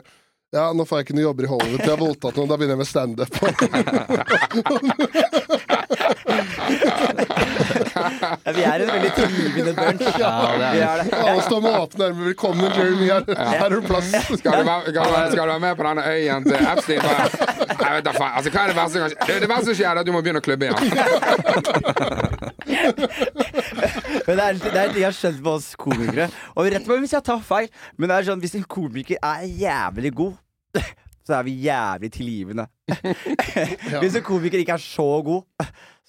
Ja, 0.55 0.63
nå 0.73 0.81
får 0.89 0.97
jeg 0.97 1.03
ikke 1.05 1.15
noen 1.17 1.27
jobber 1.27 1.43
i 1.45 1.51
Hollywood, 1.51 1.83
jeg 1.83 1.93
har 1.93 2.01
voldtatt 2.01 2.35
noen, 2.39 2.49
da 2.49 2.55
begynner 2.57 2.73
jeg 2.73 2.81
med 2.81 2.89
standup. 2.89 3.31
Ja, 8.45 8.51
vi 8.55 8.63
er 8.63 8.79
en 8.83 8.89
veldig 8.89 9.11
trivende 9.15 9.73
bunch. 9.77 10.05
Ja, 10.19 10.31
det 10.59 10.81
er 10.83 11.01
det. 11.03 11.13
Alle 11.19 11.41
står 11.45 11.61
med 11.65 11.71
åpne 11.79 12.05
armer. 12.09 12.23
Velkommen, 12.29 12.71
Jeremy. 12.75 13.07
Her, 13.09 13.23
her 13.35 13.75
er 13.77 13.81
plass. 13.87 14.09
Skal 14.09 14.51
du, 14.51 14.63
være, 14.69 14.81
skal, 14.89 14.93
du, 14.93 15.41
være- 15.41 15.59
med 15.59 15.75
på 15.79 15.83
denne 15.87 16.03
øyen 16.13 16.43
til 16.47 16.55
Epstein? 16.73 17.01
Jeg 17.79 17.91
vet 17.95 18.05
da 18.05 18.11
faen. 18.15 18.33
Altså, 18.39 18.49
hva 18.53 18.59
er 18.63 18.67
det 18.71 18.77
verste 18.79 18.93
som 18.93 19.01
kan 19.03 19.09
skje? 19.13 19.19
Det, 19.27 19.41
det 19.43 19.49
verste 19.51 19.65
som 19.71 19.75
skjer, 19.79 19.89
er 19.89 19.95
at 20.03 20.07
du 20.07 20.13
må 20.15 20.21
begynne 20.25 20.41
å 20.41 20.45
klubbe 20.45 20.63
igjen. 20.65 20.79
Men 24.27 24.33
det 24.37 24.43
er, 24.45 24.53
det 24.61 24.79
er 24.79 24.93
ting 24.93 25.01
jeg 25.01 25.09
har 25.09 25.17
skjønt 25.17 25.41
på 25.45 25.51
oss 25.57 25.67
komikere. 25.79 26.29
Og 26.55 26.69
rett 26.73 26.87
meg 26.89 27.03
hvis 27.03 27.15
jeg 27.17 27.25
tar 27.29 27.41
feil, 27.45 27.67
men 27.97 28.05
det 28.11 28.15
er 28.19 28.29
sånn 28.31 28.43
hvis 28.43 28.55
en 28.59 28.65
komiker 28.69 29.17
er 29.21 29.45
jævlig 29.59 30.11
god, 30.21 30.35
så 31.29 31.37
er 31.37 31.45
vi 31.47 31.55
jævlig 31.67 32.09
tilgivende. 32.15 32.65
Hvis 34.01 34.17
en 34.17 34.25
komiker 34.25 34.61
ikke 34.61 34.75
er 34.77 34.83
så 34.83 35.07
god, 35.25 35.43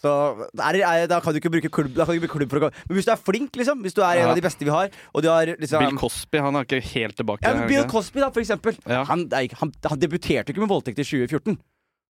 så 0.01 0.12
er 0.57 0.81
er, 0.81 1.07
da 1.11 1.18
kan 1.21 1.35
du 1.35 1.41
ikke 1.41 1.53
bruke 1.53 1.68
klubb, 1.68 1.91
da 1.97 2.07
kan 2.07 2.14
du 2.14 2.21
ikke 2.21 2.29
bruke 2.29 2.39
klubb 2.39 2.53
for 2.55 2.68
å 2.68 2.71
Men 2.89 2.97
hvis 2.97 3.09
du 3.09 3.12
er 3.12 3.21
flink, 3.21 3.57
liksom, 3.61 3.83
hvis 3.85 3.97
du 3.97 4.01
er 4.01 4.23
en 4.23 4.31
av 4.33 4.39
de 4.39 4.45
beste 4.47 4.64
vi 4.64 4.73
har, 4.73 4.89
har 4.89 5.51
liksom 5.61 5.85
Bill 5.85 5.99
Cosby 6.01 6.41
han 6.41 6.57
er 6.57 6.64
ikke 6.64 6.81
helt 6.95 7.18
tilbake. 7.21 7.45
ja, 7.45 7.66
Bill? 7.68 7.85
Cosby, 7.91 8.23
da, 8.25 8.31
for 8.33 8.41
eksempel. 8.41 8.79
Ja. 8.89 9.03
Han, 9.11 9.27
det 9.29 9.51
han, 9.61 9.75
han 9.93 10.01
debuterte 10.01 10.55
ikke 10.55 10.64
med 10.64 10.73
voldtekt 10.73 11.05
i 11.05 11.05
2014. 11.05 11.61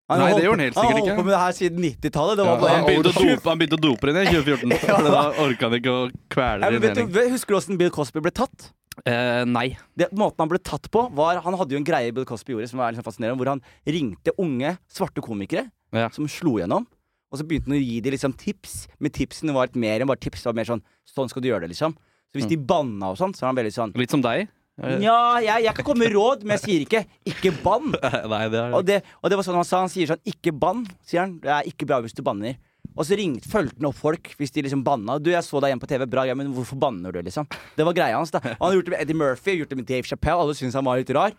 Han 0.09 0.23
Nei, 0.23 0.29
det 0.33 0.45
gjorde 0.45 0.57
han 0.57 0.65
helt 0.65 0.77
sikkert 0.77 0.89
ikke. 0.89 0.97
Han 0.97 1.05
holdt 1.05 1.19
på 1.19 1.25
med 1.25 1.33
det 1.33 1.41
her 1.41 1.55
siden 1.57 1.83
90-tallet. 1.85 2.39
Ja, 2.41 2.53
var 2.57 2.71
han, 2.73 2.85
begynte 2.87 3.11
å 3.11 3.17
dope, 3.17 3.49
han 3.49 3.59
begynte 3.61 3.77
å 3.77 3.83
dope 3.83 4.09
den 4.09 4.17
i 4.21 4.31
2014. 4.33 4.77
For 4.81 5.09
da 5.13 5.25
orka 5.43 5.69
han 5.69 5.77
ikke 5.77 5.93
å 5.93 6.07
kvele 6.33 6.65
ja, 6.65 6.73
det 6.73 6.93
vet 7.13 7.33
Husker 7.35 7.53
du 7.53 7.57
åssen 7.59 7.77
Bill 7.81 7.91
Cosby 7.93 8.23
ble 8.25 8.33
tatt? 8.33 8.71
Eh, 9.05 9.43
nei. 9.45 9.77
det, 9.95 10.09
måten 10.11 10.43
han 10.43 10.49
ble 10.51 10.59
tatt 10.59 10.89
på, 10.91 11.05
var 11.15 11.41
Han 11.45 11.55
hadde 11.59 11.75
jo 11.75 11.79
en 11.79 11.87
greie 11.87 12.11
Bill 12.15 12.25
Cosby 12.25 12.53
gjorde 12.55 12.69
som 12.71 12.79
var 12.81 12.91
liksom 12.91 13.05
fascinerende, 13.05 13.37
hvor 13.39 13.51
han 13.53 13.61
ringte 13.87 14.33
unge 14.37 14.77
svarte 14.91 15.21
komikere 15.23 15.69
Ja. 15.95 16.09
som 16.09 16.27
slo 16.27 16.57
gjennom. 16.59 16.85
Og 17.31 17.37
så 17.39 17.45
begynte 17.45 17.69
han 17.69 17.77
å 17.77 17.81
gi 17.83 17.99
dem 18.01 18.11
liksom 18.13 18.33
tips, 18.37 18.87
men 18.99 19.11
tipsene 19.11 19.53
var 19.53 19.67
litt 19.67 19.75
mer 19.75 20.01
enn 20.01 20.09
bare 20.09 20.19
tips. 20.19 20.43
Det 20.43 20.49
var 20.51 20.57
mer 20.59 20.65
sånn 20.69 20.81
Sånn 21.09 21.29
skal 21.29 21.41
du 21.41 21.47
gjøre 21.49 21.65
det, 21.65 21.71
liksom. 21.73 21.95
Så 22.29 22.37
hvis 22.37 22.49
de 22.49 22.57
banna 22.57 23.09
og 23.09 23.17
sånn, 23.17 23.33
så 23.33 23.45
er 23.45 23.49
han 23.49 23.57
veldig 23.57 23.73
sånn 23.73 23.93
Litt 23.97 24.11
som 24.13 24.21
deg. 24.21 24.47
Nja, 24.79 25.41
jeg, 25.43 25.65
jeg 25.65 25.75
kan 25.75 25.85
komme 25.85 26.05
med 26.05 26.13
råd, 26.15 26.43
men 26.45 26.55
jeg 26.55 26.63
sier 26.63 26.83
ikke 26.85 27.01
'ikke 27.27 27.51
bann'. 27.63 27.91
Nei, 28.31 28.43
det 28.47 28.59
er 28.61 28.73
Og 28.77 28.85
det, 28.85 29.03
og 29.21 29.29
det 29.29 29.35
var 29.39 29.43
sånn 29.43 29.57
han 29.59 29.67
sa. 29.67 29.81
Han 29.83 29.91
sier 29.91 30.07
sånn 30.07 30.21
'ikke 30.23 30.53
bann', 30.55 30.85
sier 31.03 31.25
han. 31.25 31.39
Det 31.43 31.51
er 31.51 31.67
ikke 31.67 31.87
bra 31.89 31.99
hvis 32.01 32.15
du 32.15 32.21
banner. 32.23 32.55
Og 32.99 33.07
så 33.07 33.15
ringte, 33.15 33.47
fulgte 33.47 33.79
han 33.79 33.87
opp 33.87 33.99
folk 33.99 34.33
hvis 34.35 34.51
de 34.51 34.65
liksom 34.65 34.83
banna. 34.83 35.15
'Du, 35.19 35.31
jeg 35.31 35.45
så 35.47 35.61
deg 35.63 35.71
igjen 35.71 35.79
på 35.79 35.87
TV. 35.87 36.03
Bra, 36.09 36.25
ja, 36.27 36.35
men 36.35 36.51
hvorfor 36.51 36.79
banner 36.79 37.15
du?' 37.15 37.21
liksom. 37.23 37.47
Det 37.77 37.85
var 37.87 37.95
greia 37.95 38.17
hans. 38.19 38.33
da 38.35 38.41
Og 38.57 38.59
Han 38.67 38.75
gjort 38.75 38.89
det 38.89 38.95
med 38.95 39.01
Eddie 39.05 39.15
Murphy, 39.15 39.55
gjort 39.55 39.71
det 39.71 39.79
med 39.79 39.87
Dave 39.87 40.03
Chappelle. 40.03 40.43
Alle 40.43 40.57
syntes 40.57 40.75
han 40.75 40.85
var 40.85 40.99
litt 40.99 41.13
rar. 41.15 41.31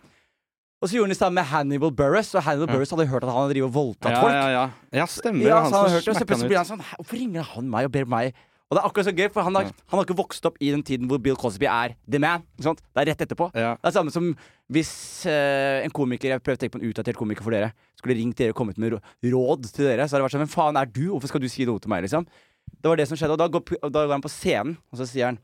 Og 0.81 0.89
så 0.89 0.97
gjorde 0.97 1.11
han 1.11 1.13
det 1.13 1.19
samme 1.21 1.37
med 1.37 1.45
Hannibal 1.45 1.91
Buress, 1.93 2.33
og 2.33 2.41
Hannibal 2.41 2.73
Buress 2.73 2.89
hadde 2.89 3.05
hørt 3.05 3.21
at 3.23 3.29
han 3.29 3.43
hadde 3.45 3.67
voldtatt 3.69 4.15
ja, 4.15 4.21
folk. 4.23 4.33
ja, 4.33 4.47
ja. 4.49 4.63
ja, 4.97 5.05
stemmer. 5.05 5.45
Ja, 5.45 5.59
han 5.61 5.69
så 5.69 5.77
han 5.77 5.85
hadde 5.85 5.93
hørt 5.99 6.07
det, 6.07 6.15
og 6.15 6.17
så 6.17 6.25
plutselig 6.25 6.49
blir 6.49 6.57
han 6.57 6.69
sånn 6.71 6.81
Hvorfor 6.81 7.19
ringer 7.21 7.45
han 7.51 7.69
meg 7.69 7.85
og 7.85 7.93
ber 7.93 8.09
meg 8.09 8.39
Og 8.71 8.77
det 8.77 8.79
er 8.79 8.87
akkurat 8.87 9.07
så 9.09 9.11
gøy, 9.11 9.27
for 9.35 9.43
han 9.43 9.57
har, 9.59 9.67
han 9.67 9.99
har 9.99 10.05
ikke 10.07 10.15
vokst 10.15 10.45
opp 10.47 10.55
i 10.63 10.69
den 10.71 10.79
tiden 10.87 11.09
hvor 11.11 11.19
Bill 11.19 11.35
Cosby 11.35 11.67
er 11.67 11.97
the 12.07 12.21
man. 12.23 12.45
Det 12.55 13.01
er 13.03 13.09
rett 13.09 13.23
etterpå. 13.25 13.49
Ja. 13.51 13.73
Det 13.75 13.89
er 13.89 13.95
samme 13.97 14.13
som 14.15 14.29
hvis 14.71 14.91
uh, 15.27 15.83
en 15.83 15.91
komiker 15.91 16.31
Jeg 16.31 16.39
prøver 16.39 16.55
å 16.55 16.61
tenke 16.61 16.77
på 16.77 16.79
en 16.79 16.87
utdatert 16.87 17.19
komiker 17.19 17.43
for 17.43 17.51
dere. 17.51 17.73
Skulle 17.99 18.15
ringt 18.15 18.39
dere 18.39 18.55
og 18.55 18.61
kommet 18.61 18.79
med 18.79 18.95
råd 18.95 19.67
til 19.67 19.89
dere, 19.89 20.07
så 20.07 20.15
hadde 20.15 20.21
det 20.21 20.27
vært 20.29 20.37
sånn 20.37 20.43
Hvem 20.45 20.53
faen 20.55 20.79
er 20.79 20.87
du? 20.87 21.03
Hvorfor 21.09 21.33
skal 21.33 21.43
du 21.43 21.49
si 21.51 21.67
noe 21.67 21.83
til 21.83 21.91
meg, 21.91 22.05
liksom? 22.07 22.23
Det 22.71 22.87
var 22.87 23.01
det 23.01 23.09
som 23.09 23.19
skjedde. 23.19 23.35
Og 23.35 23.41
da 23.43 23.49
går, 23.51 23.75
da 23.91 24.05
går 24.05 24.15
han 24.15 24.23
på 24.23 24.31
scenen, 24.31 24.77
og 24.87 25.01
så 25.01 25.09
sier 25.09 25.33
han 25.33 25.41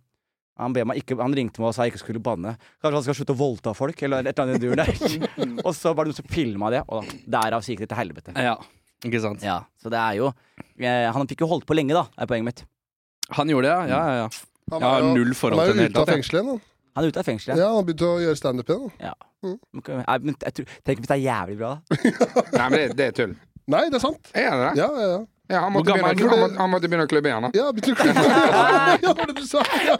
han, 0.57 0.73
ber 0.73 0.87
meg 0.89 1.03
ikke, 1.03 1.13
han 1.19 1.35
ringte 1.37 1.61
meg 1.61 1.69
og 1.69 1.75
sa 1.77 1.85
jeg 1.85 1.93
ikke 1.93 2.01
skulle 2.01 2.21
banne. 2.23 2.55
Kanskje 2.81 2.97
han 2.97 3.03
skal 3.05 3.17
slutte 3.19 3.35
å 3.35 3.37
voldta 3.37 3.73
folk? 3.77 3.99
Eller 4.07 4.25
et 4.25 4.31
eller 4.31 4.55
annet 4.55 4.63
duren 4.63 4.81
der. 4.81 5.27
og 5.67 5.69
så 5.77 5.91
var 5.93 6.07
det 6.07 6.15
noen 6.15 6.17
som 6.17 6.31
filma 6.31 6.71
det, 6.73 6.81
og 6.89 7.11
derav 7.29 7.61
så 7.61 7.73
gikk 7.73 7.83
det 7.83 7.91
til 7.91 7.99
helvete. 7.99 8.33
Ja, 8.33 8.55
ikke 9.05 9.21
sant. 9.21 9.45
Ja, 9.45 9.59
så 9.77 9.93
det 9.93 10.01
er 10.01 10.17
jo 10.17 10.31
eh, 10.81 11.05
Han 11.13 11.29
fikk 11.29 11.45
jo 11.45 11.51
holdt 11.51 11.67
på 11.69 11.77
lenge, 11.77 11.93
da, 11.93 12.07
er 12.17 12.31
poenget 12.31 12.49
mitt. 12.49 12.65
Han 13.35 13.49
gjorde 13.51 13.67
det, 13.67 13.75
ja. 13.75 13.85
ja, 13.91 14.01
ja, 14.07 14.17
ja. 14.23 14.29
Han 14.71 14.81
Jeg 14.81 14.89
har 14.89 14.99
jo- 14.99 15.13
null 15.15 15.33
forhold 15.35 15.59
han 15.59 15.69
er 15.79 15.83
jo 15.83 15.89
ute 15.89 16.01
av 16.01 16.07
fengselet 16.11 16.43
igjen. 16.43 16.61
Han 16.97 17.05
er 17.05 17.07
ute 17.13 17.19
av 17.19 17.27
fengselet. 17.27 17.57
Ja, 17.61 17.67
han 17.75 17.85
begynte 17.85 18.07
å 18.09 18.19
gjøre 18.23 18.37
standup 18.39 18.69
igjen. 18.73 18.91
Ja. 18.99 19.13
Mm. 19.45 19.57
Ok, 19.77 19.89
men 19.93 20.35
jeg 20.41 20.53
tror, 20.57 20.75
tenk 20.83 21.01
hvis 21.01 21.07
det 21.11 21.17
er 21.17 21.23
jævlig 21.27 21.57
bra, 21.59 21.71
da. 21.77 21.97
Nei, 22.57 22.69
men 22.69 22.77
det, 22.79 22.85
det 22.97 23.05
er 23.11 23.17
tull. 23.19 23.35
Nei, 23.67 23.83
det 23.91 23.99
er 23.99 24.03
sant. 24.03 24.31
Er 24.33 24.49
det 24.49 24.63
det? 24.63 24.71
Ja, 24.81 24.87
ja, 24.95 25.09
ja. 25.13 25.25
Ja, 25.47 25.61
han, 25.63 25.71
måtte 25.71 25.93
begynne, 25.93 26.07
han, 26.11 26.41
måtte, 26.41 26.59
han 26.59 26.71
måtte 26.73 26.89
begynne 26.91 27.05
å 27.07 27.09
klubbe 27.11 27.29
igjen. 27.29 27.45
Da. 27.45 27.49
Ja, 27.55 27.67
begynte 27.71 27.93
å 27.93 27.99
klippe. 28.01 28.23
ja, 29.05 29.13
var 29.15 29.29
det 29.29 29.35
du 29.37 29.45
sa? 29.47 29.61
Ja. 29.87 29.95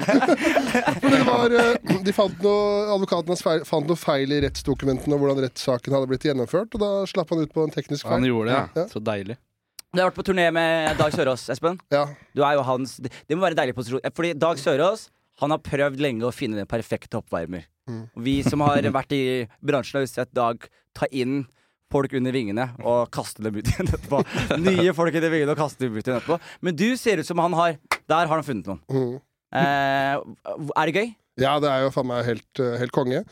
For 1.00 1.14
det 1.14 1.22
var, 1.24 1.56
eh, 1.62 2.02
de 2.04 2.16
fant 2.16 2.42
noe, 2.44 2.66
Advokaten 2.98 3.32
hans 3.32 3.44
feil, 3.46 3.64
fant 3.68 3.88
noe 3.88 4.00
feil 4.00 4.34
i 4.36 4.42
rettsdokumentene 4.44 5.16
og 5.16 5.24
hvordan 5.24 5.40
rettssaken 5.46 5.96
hadde 5.96 6.10
blitt 6.12 6.28
gjennomført, 6.28 6.76
og 6.76 6.84
da 6.84 6.90
slapp 7.08 7.32
han 7.32 7.46
ut 7.46 7.54
på 7.56 7.64
en 7.64 7.72
teknisk 7.72 8.10
Han 8.12 8.28
gjorde 8.28 8.52
det, 8.52 8.58
ja. 8.58 8.66
Ja. 8.82 8.88
Så 8.92 9.00
deilig. 9.00 9.38
Du 9.98 10.04
har 10.04 10.12
vært 10.12 10.20
på 10.20 10.28
turné 10.28 10.43
med 10.54 10.93
Dag 11.00 11.10
Sørås, 11.10 11.48
Espen. 11.50 11.80
Ja. 11.89 12.04
Du 12.38 12.43
er 12.45 12.54
jo 12.54 12.62
hans 12.68 13.00
Det 13.02 13.34
må 13.34 13.41
være 13.41 13.56
en 13.56 13.60
deilig 13.64 13.74
posisjon. 13.80 14.04
Fordi 14.14 14.36
Dag 14.38 14.60
Sørås 14.62 15.08
han 15.41 15.50
har 15.50 15.62
prøvd 15.66 16.04
lenge 16.06 16.28
å 16.28 16.30
finne 16.34 16.60
den 16.60 16.70
perfekte 16.70 17.18
oppvarmer. 17.18 17.64
Mm. 17.89 18.04
Vi 18.22 18.36
som 18.45 18.62
har 18.62 18.86
vært 18.93 19.16
i 19.18 19.24
bransjen, 19.66 20.04
har 20.04 20.06
sett 20.12 20.30
Dag 20.38 20.68
ta 20.93 21.10
inn 21.10 21.48
folk 21.89 22.14
under 22.20 22.36
vingene 22.36 22.68
og 22.84 23.10
kaste 23.10 23.41
dem 23.41 23.58
ut 23.58 23.74
igjen 23.74 23.89
etterpå. 23.89 24.22
Nye 24.68 24.93
folk 24.93 25.18
under 25.18 25.34
vingene 25.34 25.58
og 25.58 25.64
kaste 25.64 25.88
dem 25.88 25.98
ut 25.98 26.04
igjen 26.04 26.20
etterpå. 26.20 26.38
Men 26.62 26.78
du 26.78 26.88
ser 27.02 27.18
ut 27.18 27.32
som 27.34 27.41
han 27.41 27.58
har 27.58 27.82
Der 27.98 28.30
har 28.30 28.36
han 28.36 28.45
funnet 28.45 28.70
noen. 28.70 28.86
Mm. 28.93 29.20
Eh, 29.58 30.62
er 30.78 30.91
det 30.91 31.02
gøy? 31.02 31.14
Ja, 31.41 31.58
det 31.64 31.74
er 31.74 31.88
jo 31.88 31.93
faen 31.98 32.12
meg 32.14 32.22
helt, 32.30 32.62
eh, 32.62 32.78
helt 32.84 32.93
konge. 32.93 33.26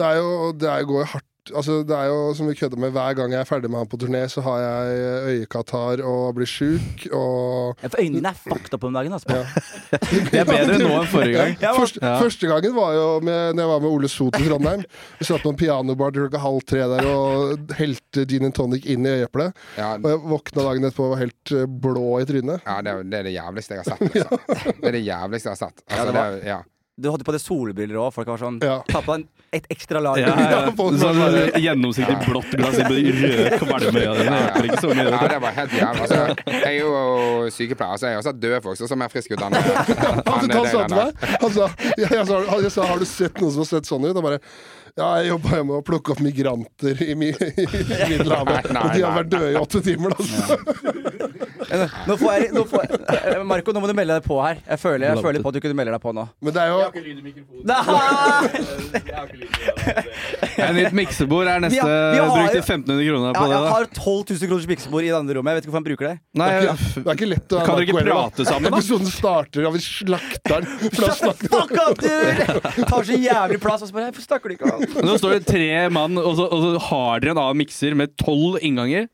Det 0.00 0.16
jo 0.16 0.52
Det 0.56 0.80
går 0.88 1.04
jo 1.04 1.10
hardt 1.12 1.28
Altså, 1.54 1.82
det 1.86 1.94
er 1.96 2.06
jo 2.10 2.34
som 2.34 2.48
vi 2.48 2.54
kødder 2.58 2.76
med, 2.80 2.90
hver 2.94 3.14
gang 3.14 3.32
jeg 3.32 3.40
er 3.40 3.44
ferdig 3.48 3.68
med 3.70 3.78
han 3.78 3.86
på 3.92 3.98
turné, 4.02 4.22
så 4.32 4.40
har 4.42 4.58
jeg 4.58 5.36
øyekatarr 5.36 6.02
og 6.04 6.34
blir 6.38 6.48
sjuk 6.50 7.06
og 7.14 7.76
Ja, 7.82 7.88
For 7.92 8.00
øynene 8.00 8.18
dine 8.20 8.28
er 8.32 8.38
fucked 8.40 8.74
up 8.74 8.84
om 8.84 8.92
dagen. 8.96 9.12
Altså. 9.12 9.30
Ja. 9.30 9.44
Det 10.32 10.40
er 10.40 10.48
bedre 10.48 10.78
nå 10.82 10.90
enn 11.00 11.08
forrige 11.12 11.36
gang. 11.38 11.56
Ja, 11.62 11.72
Første, 11.78 12.00
Ja. 12.02 12.16
første 12.20 12.46
gangen 12.50 12.74
var 12.76 12.92
jo 12.96 13.06
med, 13.20 13.54
når 13.54 13.62
jeg 13.62 13.70
var 13.74 13.80
med 13.84 13.90
Ole 13.90 14.08
So 14.08 14.30
til 14.34 14.48
Trondheim. 14.50 14.84
Vi 15.20 15.24
satt 15.28 15.42
på 15.44 15.52
en 15.54 15.56
pianobar 15.60 16.10
til 16.14 16.26
klokka 16.26 16.42
halv 16.42 16.62
tre 16.66 16.82
der 16.94 17.06
og 17.10 17.74
helte 17.78 18.26
gin 18.26 18.44
and 18.48 18.54
tonic 18.56 18.86
inn 18.86 19.06
i 19.06 19.14
øyeeplet. 19.20 19.54
Ja, 19.78 19.94
Og 19.96 20.08
jeg 20.10 20.22
våkna 20.32 20.62
dagen 20.70 20.84
etterpå 20.90 21.04
og 21.10 21.14
var 21.16 21.24
helt 21.26 21.52
eh, 21.52 21.66
blå 21.66 22.06
i 22.20 22.24
trynet. 22.28 22.62
ja 22.66 22.80
det, 22.82 22.90
er, 22.96 23.02
det 23.04 23.18
er 23.20 23.28
det 23.30 23.34
jævligste 23.36 23.74
jeg 23.74 23.84
har 23.84 23.92
sett. 23.92 24.16
Altså. 24.16 24.72
Det 24.80 24.88
er 24.88 24.92
det 24.98 25.04
jævligste 25.06 25.48
jeg 25.50 25.56
har 25.56 25.62
sett. 25.68 25.84
Altså, 25.86 26.04
det 26.06 26.12
det 26.14 26.20
var- 26.20 26.32
er, 26.40 26.48
ja. 26.54 26.58
Du 26.96 27.10
hadde 27.12 27.24
på 27.28 27.32
deg 27.34 27.42
solbriller 27.44 27.98
òg. 28.00 28.12
Folk 28.16 28.28
var 28.32 28.38
sånn 28.40 28.56
Ja. 28.64 28.78
Ta 28.88 29.02
på 29.04 29.12
deg 29.12 29.20
en- 29.26 29.28
et 29.56 29.66
ekstra 29.72 30.00
lag. 30.04 30.18
Ja, 30.20 30.34
ja, 30.36 30.60
Sånn 31.02 31.20
gjennomsiktig 31.66 32.16
blått 32.26 32.54
glass 32.58 32.78
i 32.80 32.86
rød 32.86 33.56
kvalme 33.62 33.92
dine. 33.96 34.14
Det 34.16 34.28
hjelper 34.28 34.68
ikke 34.70 34.80
så 34.84 34.92
mye. 34.92 35.08
Ja, 35.10 35.20
det 35.34 35.40
var 35.44 35.56
helt 35.60 35.76
jævlig. 35.80 36.06
Altså, 36.06 36.52
jeg 36.52 36.70
er 36.70 36.78
jo 36.80 37.50
sykepleier, 37.56 38.00
så 38.00 38.10
jeg 38.12 38.20
har 38.20 38.26
sett 38.30 38.40
døde 38.42 38.62
folk 38.64 38.80
som 38.80 38.92
er 38.96 39.02
mer 39.04 39.12
friske 39.12 39.36
ut 39.36 39.44
Han, 39.46 39.56
han 39.56 40.70
sa 40.70 40.86
til 40.86 40.96
meg 40.96 41.26
han 41.26 41.52
sa, 41.54 41.68
jeg, 41.96 42.08
jeg, 42.10 42.24
sa, 42.28 42.40
jeg 42.62 42.72
sa 42.74 42.86
Har 42.90 42.98
du 43.02 43.06
sett 43.08 43.40
noen 43.42 43.52
som 43.54 43.62
har 43.64 43.70
sett 43.70 43.88
sånn 43.88 44.04
ut? 44.06 44.14
Han 44.16 44.24
bare 44.24 44.40
Ja, 44.96 45.08
jeg 45.20 45.28
jobba 45.34 45.58
hjemme 45.58 45.76
og 45.76 45.84
plukka 45.84 46.14
opp 46.14 46.22
migranter 46.24 47.02
i, 47.04 47.12
Mi- 47.20 47.28
i 47.64 47.66
Middelhavet. 48.08 48.70
Og 48.72 48.92
de 48.94 49.02
har 49.04 49.12
vært 49.18 49.32
døde 49.34 49.50
i 49.52 49.58
åtte 49.60 49.82
timer, 49.84 50.14
da. 50.16 51.28
Nå 52.06 52.14
får 52.20 52.30
jeg, 52.36 52.50
nå 52.54 52.62
får 52.70 52.84
jeg 52.84 53.00
Eh, 53.26 53.42
Marco, 53.46 53.72
nå 53.74 53.80
må 53.82 53.88
du 53.90 53.94
melde 53.96 54.14
deg 54.18 54.24
på 54.26 54.36
her. 54.42 54.58
Jeg 54.62 54.78
føler, 54.78 55.08
jeg 55.10 55.22
føler 55.24 55.42
på 55.42 55.50
at 55.50 55.56
du 55.56 55.60
kunne 55.64 55.76
melde 55.78 55.92
deg 55.94 56.02
på 56.02 56.12
nå. 56.14 56.24
Men 56.44 56.54
det 56.54 56.62
er 56.62 56.68
jo 56.70 56.78
Nei! 57.66 57.80
Et 60.56 60.72
nytt 60.76 60.94
miksebord 60.96 61.48
er 61.50 61.60
neste 61.62 61.80
brukt 61.82 61.90
i 61.90 62.16
vi 62.16 62.20
har 62.20 62.30
Brukte 62.36 62.60
1500 62.62 63.06
kroner 63.06 63.26
Ja, 63.26 63.32
på 63.36 63.46
det. 63.46 63.56
jeg 63.56 63.72
har 63.74 63.88
12 63.92 64.04
000 64.36 64.50
kroners 64.50 64.68
miksebord 64.70 65.06
i 65.06 65.10
det 65.10 65.16
andre 65.18 65.36
rommet. 65.38 65.50
Jeg 65.50 65.56
vet 65.58 65.66
ikke 65.66 65.72
hvorfor 65.72 65.82
han 65.82 65.88
bruker 65.88 66.06
det. 66.08 66.14
Nei, 66.40 66.48
det 66.56 67.02
er 67.02 67.18
ikke 67.18 67.30
lett 67.30 67.56
å 67.56 67.62
Kan 67.66 67.80
dere 67.80 67.86
ikke 67.86 68.04
prate 68.06 68.46
sammen, 68.48 68.68
da? 68.70 68.80
Episoden 68.80 69.10
starter 69.12 69.68
av 69.68 69.76
vi 69.76 69.82
slakter 69.84 70.60
Fuck 71.56 71.74
up, 71.82 72.00
du! 72.00 72.08
Tar 72.86 73.08
så 73.10 73.18
jævlig 73.18 73.60
plass. 73.62 73.84
Og 73.84 73.90
så 73.90 73.96
bare, 73.96 74.10
Hvorfor 74.10 74.26
snakker 74.28 74.52
du 74.52 74.56
ikke 74.56 74.72
om 74.72 75.06
Nå 75.06 75.18
står 75.20 75.38
det 75.38 75.42
tre 75.50 75.68
mann, 75.92 76.18
og 76.20 76.32
så, 76.38 76.48
og 76.48 76.64
så 76.64 76.84
har 76.90 77.22
dere 77.24 77.34
en 77.36 77.42
annen 77.42 77.60
mikser 77.64 77.96
med 77.98 78.14
tolv 78.20 78.58
innganger. 78.64 79.08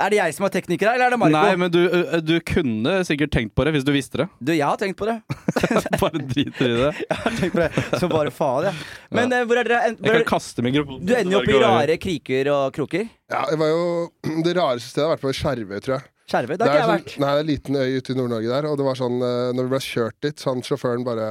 Er 0.00 0.08
det 0.10 0.16
jeg 0.16 0.34
som 0.34 0.46
er 0.46 0.52
tekniker 0.54 0.88
her, 0.88 0.94
eller 0.96 1.10
er 1.10 1.14
det 1.14 1.18
Marco? 1.20 1.34
Nei, 1.36 1.56
men 1.60 1.70
du, 1.70 1.80
du 2.24 2.32
kunne 2.48 2.94
sikkert 3.06 3.30
tenkt 3.34 3.52
på 3.54 3.66
det 3.68 3.74
hvis 3.76 3.84
du 3.84 3.90
visste 3.94 4.22
det. 4.22 4.26
Du, 4.40 4.52
jeg 4.56 4.64
har 4.64 4.78
tenkt 4.80 4.96
på 4.98 5.04
det. 5.06 5.18
Bare 6.00 6.22
driter 6.30 6.64
i 6.64 6.78
det. 6.80 6.92
Jeg 7.12 7.18
har 7.26 7.36
tenkt 7.36 7.52
på 7.58 7.60
det 7.60 7.98
Så 8.00 8.08
bare 8.10 8.32
faen, 8.34 8.70
ja. 8.70 8.72
Men 9.14 9.30
ja. 9.36 9.42
hvor 9.46 9.60
er 9.60 9.68
dere 9.68 9.80
en- 9.90 9.98
hvor 10.00 10.08
Jeg 10.08 10.22
er, 10.22 10.24
kan 10.24 10.30
kaste 10.32 10.64
mikrofonen. 10.64 11.04
Du 11.06 11.12
ender 11.14 11.36
jo 11.36 11.42
opp 11.42 11.52
i 11.52 11.60
rare 11.60 11.98
kriker 12.02 12.50
og 12.54 12.64
kroker. 12.78 13.04
Ja, 13.30 13.44
det 13.52 13.58
var 13.60 13.70
jo 13.74 13.84
det 14.48 14.56
rareste 14.58 14.88
stedet 14.88 15.04
jeg 15.04 15.10
har 15.10 15.14
vært 15.14 15.26
på, 15.26 15.34
Skjervøy, 15.42 15.76
tror 15.84 15.96
jeg. 15.98 16.08
Skjervøy, 16.32 16.56
det 16.56 16.66
har 16.66 16.72
ikke 16.72 16.80
jeg 16.80 16.88
sånn, 16.88 16.96
vært. 16.96 17.14
nei, 17.20 17.28
det 17.28 17.36
er 17.36 17.44
en 17.44 17.50
liten 17.52 17.76
øy 17.82 17.98
ute 18.00 18.14
i 18.14 18.18
Nord-Norge 18.18 18.52
der, 18.56 18.68
og 18.72 18.78
det 18.80 18.84
var 18.88 18.98
sånn 18.98 19.16
eh, 19.28 19.50
Når 19.58 19.66
vi 19.68 19.72
ble 19.74 19.80
kjørt 19.84 20.18
dit, 20.24 20.40
så 20.40 20.54
han 20.54 20.64
sjåføren 20.66 21.04
bare 21.06 21.28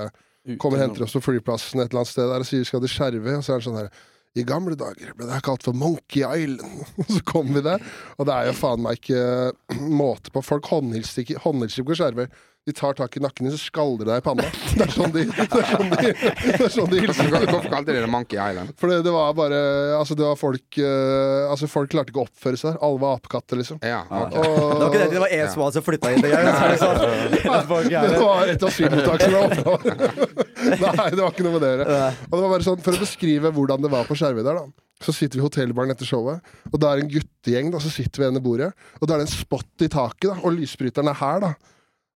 kommer 0.61 0.77
og 0.79 0.83
henter 0.85 1.05
oss 1.05 1.13
på 1.17 1.21
flyplassen 1.25 1.81
et 1.81 1.89
eller 1.91 2.01
annet 2.03 2.11
sted 2.13 2.29
der 2.29 2.43
og 2.45 2.47
sier 2.49 2.65
skal 2.67 2.81
til 2.85 2.93
Skjervøy, 2.93 3.33
og 3.39 3.43
så 3.45 3.55
er 3.55 3.59
han 3.59 3.65
sånn 3.67 3.79
her 3.81 3.89
i 4.37 4.45
gamle 4.47 4.77
dager 4.79 5.11
ble 5.17 5.27
det 5.27 5.41
kalt 5.43 5.65
for 5.65 5.75
Monkey 5.75 6.23
Island. 6.23 6.85
Så 7.11 7.19
kom 7.27 7.51
vi 7.51 7.63
der, 7.65 7.83
og 8.17 8.29
det 8.29 8.35
er 8.35 8.49
jo 8.49 8.55
faen 8.61 8.85
meg 8.85 9.01
ikke 9.01 9.19
eh, 9.19 9.81
måte 10.01 10.31
på. 10.31 10.43
Folk 10.45 10.69
håndhilser 10.71 11.25
håndhilser 11.43 11.83
ikke 11.83 11.91
på 11.91 11.99
Skjervøy. 11.99 12.29
De 12.61 12.73
tar 12.77 12.93
tak 12.93 13.15
i 13.17 13.19
nakken 13.19 13.47
din, 13.47 13.53
så 13.57 13.57
skaldrer 13.57 14.05
deg 14.05 14.19
i 14.19 14.21
panna. 14.21 14.43
Det 14.77 14.85
er 14.85 14.91
sånn 14.93 15.09
de, 15.15 15.23
det 15.33 15.45
er 15.57 15.63
sånn 15.65 15.87
de, 15.89 16.09
det 16.11 16.51
er 16.53 16.69
sånn 16.69 16.91
de. 16.91 16.99
Hvorfor 17.07 17.47
hvorfor 17.49 17.71
kalte 17.73 17.95
de 17.95 18.03
det 18.03 18.09
Monkey 18.13 18.37
Island? 18.37 18.75
For 18.77 18.91
det, 18.91 18.99
det 19.07 19.13
var 19.15 19.31
bare 19.33 19.61
Altså, 19.97 20.13
det 20.19 20.27
var 20.27 20.37
folk 20.37 20.77
uh, 20.77 21.49
Altså, 21.49 21.65
folk 21.71 21.89
klarte 21.89 22.13
ikke 22.13 22.21
å 22.21 22.27
oppføre 22.27 22.59
seg 22.61 22.69
der. 22.69 22.77
Alle 22.85 23.01
var 23.01 23.17
apekatter, 23.17 23.57
liksom. 23.63 23.79
Ja, 23.81 24.03
okay. 24.05 24.43
Og, 24.45 24.59
Det 24.61 24.77
var 24.77 24.85
ikke 24.91 25.01
det, 25.01 25.09
det 25.15 25.23
var 25.23 25.33
én 25.39 25.49
smal 25.55 25.73
som 25.73 25.87
flytta 25.87 26.13
inn. 26.13 26.21
Det, 26.21 26.35
så 26.37 26.51
er 26.51 26.69
det 26.75 26.77
sånn. 26.83 27.89
Det 27.95 28.21
var 28.21 28.53
et 28.53 28.67
asylmottak 28.69 29.25
som 29.25 29.35
var 29.39 29.49
oppe. 29.49 29.97
Nei, 30.85 31.09
det 31.09 31.19
var 31.23 31.33
ikke 31.33 31.47
noe 31.49 31.57
med 31.57 31.65
det 31.65 31.73
å 31.73 31.73
gjøre. 31.73 31.99
Og 32.29 32.37
det 32.37 32.43
var 32.45 32.55
bare 32.55 32.69
sånn, 32.69 32.85
For 32.85 32.93
å 32.93 33.03
beskrive 33.07 33.53
hvordan 33.57 33.87
det 33.87 33.93
var 33.97 34.05
på 34.05 34.21
Skjervøy 34.21 34.45
der, 34.45 34.61
da. 34.61 34.87
Så 35.01 35.17
sitter 35.17 35.39
vi 35.39 35.41
i 35.41 35.47
hotellbaren 35.49 35.95
etter 35.95 36.05
showet, 36.05 36.45
og 36.69 36.77
da 36.77 36.93
er 36.93 37.01
en 37.01 37.09
guttegjeng. 37.09 37.73
da, 37.73 37.81
Så 37.81 37.89
sitter 37.89 38.21
vi 38.21 38.27
ved 38.27 38.35
ene 38.35 38.45
bordet, 38.45 38.69
og 39.01 39.09
da 39.09 39.17
er 39.17 39.23
det 39.23 39.31
en 39.31 39.33
spot 39.33 39.81
i 39.81 39.89
taket, 39.89 40.29
da, 40.29 40.37
og 40.45 40.53
lysbryteren 40.61 41.09
er 41.09 41.17
her. 41.25 41.45
da 41.49 41.55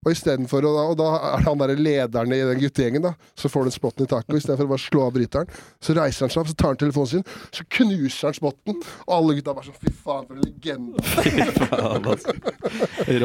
og 0.05 0.49
for, 0.49 0.61
og, 0.61 0.75
da, 0.75 0.83
og 0.85 0.97
da 0.99 1.05
er 1.17 1.41
det 1.41 1.47
han 1.47 1.61
der 1.61 1.71
lederen 1.81 2.33
i 2.35 2.41
den 2.45 2.59
guttegjengen, 2.61 3.01
da. 3.07 3.13
Så 3.33 3.49
får 3.49 3.65
du 3.65 3.71
spotten 3.73 4.05
i 4.05 4.09
taket, 4.09 4.29
og 4.29 4.37
istedenfor 4.37 4.67
å 4.67 4.73
bare 4.75 4.83
slå 4.83 5.01
av 5.07 5.15
bryteren, 5.15 5.49
så 5.81 5.95
reiser 5.97 6.27
han 6.27 6.33
seg 6.33 6.41
opp, 6.43 6.51
så 6.51 6.57
tar 6.61 6.73
han 6.73 6.81
telefonen 6.83 7.09
sin, 7.09 7.25
så 7.49 7.65
knuser 7.77 8.29
han 8.29 8.37
spotten, 8.37 8.77
og 9.07 9.15
alle 9.17 9.37
gutta 9.39 9.55
bare 9.57 9.65
sånn 9.65 9.79
Fy 9.85 9.91
faen, 10.05 10.25
for 10.29 10.35
en 10.35 10.41
legende. 10.45 10.95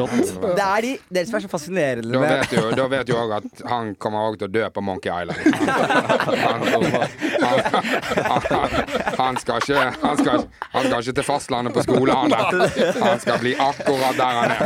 Rått. 0.01 0.33
Det 0.41 0.65
er 0.65 0.85
de, 0.85 0.91
det 1.13 1.23
som 1.27 1.37
er 1.37 1.43
så 1.45 1.49
fascinerende 1.51 2.11
Da 2.11 2.19
med 2.21 2.29
vet 2.31 2.51
du 2.51 2.75
da 2.77 2.85
vet 2.91 3.07
du 3.07 3.13
òg 3.17 3.31
at 3.37 3.61
han 3.69 3.93
kommer 4.01 4.27
òg 4.29 4.37
til 4.41 4.49
å 4.49 4.51
dø 4.51 4.63
på 4.73 4.83
Monkey 4.85 5.11
Island. 5.11 5.39
Han, 6.41 6.65
han, 6.65 6.83
han, 8.31 8.69
han, 9.17 9.39
skal 9.41 9.61
ikke, 9.63 9.85
han, 10.01 10.19
skal, 10.19 10.45
han 10.73 10.87
skal 10.87 10.97
ikke 11.05 11.15
til 11.21 11.27
fastlandet 11.27 11.75
på 11.75 11.85
skole, 11.85 12.15
han 12.15 12.33
der. 12.33 12.41
Han 13.01 13.21
skal 13.23 13.39
bli 13.41 13.53
akkurat 13.69 14.19
der 14.19 14.39
han 14.41 14.49
er. 14.51 14.59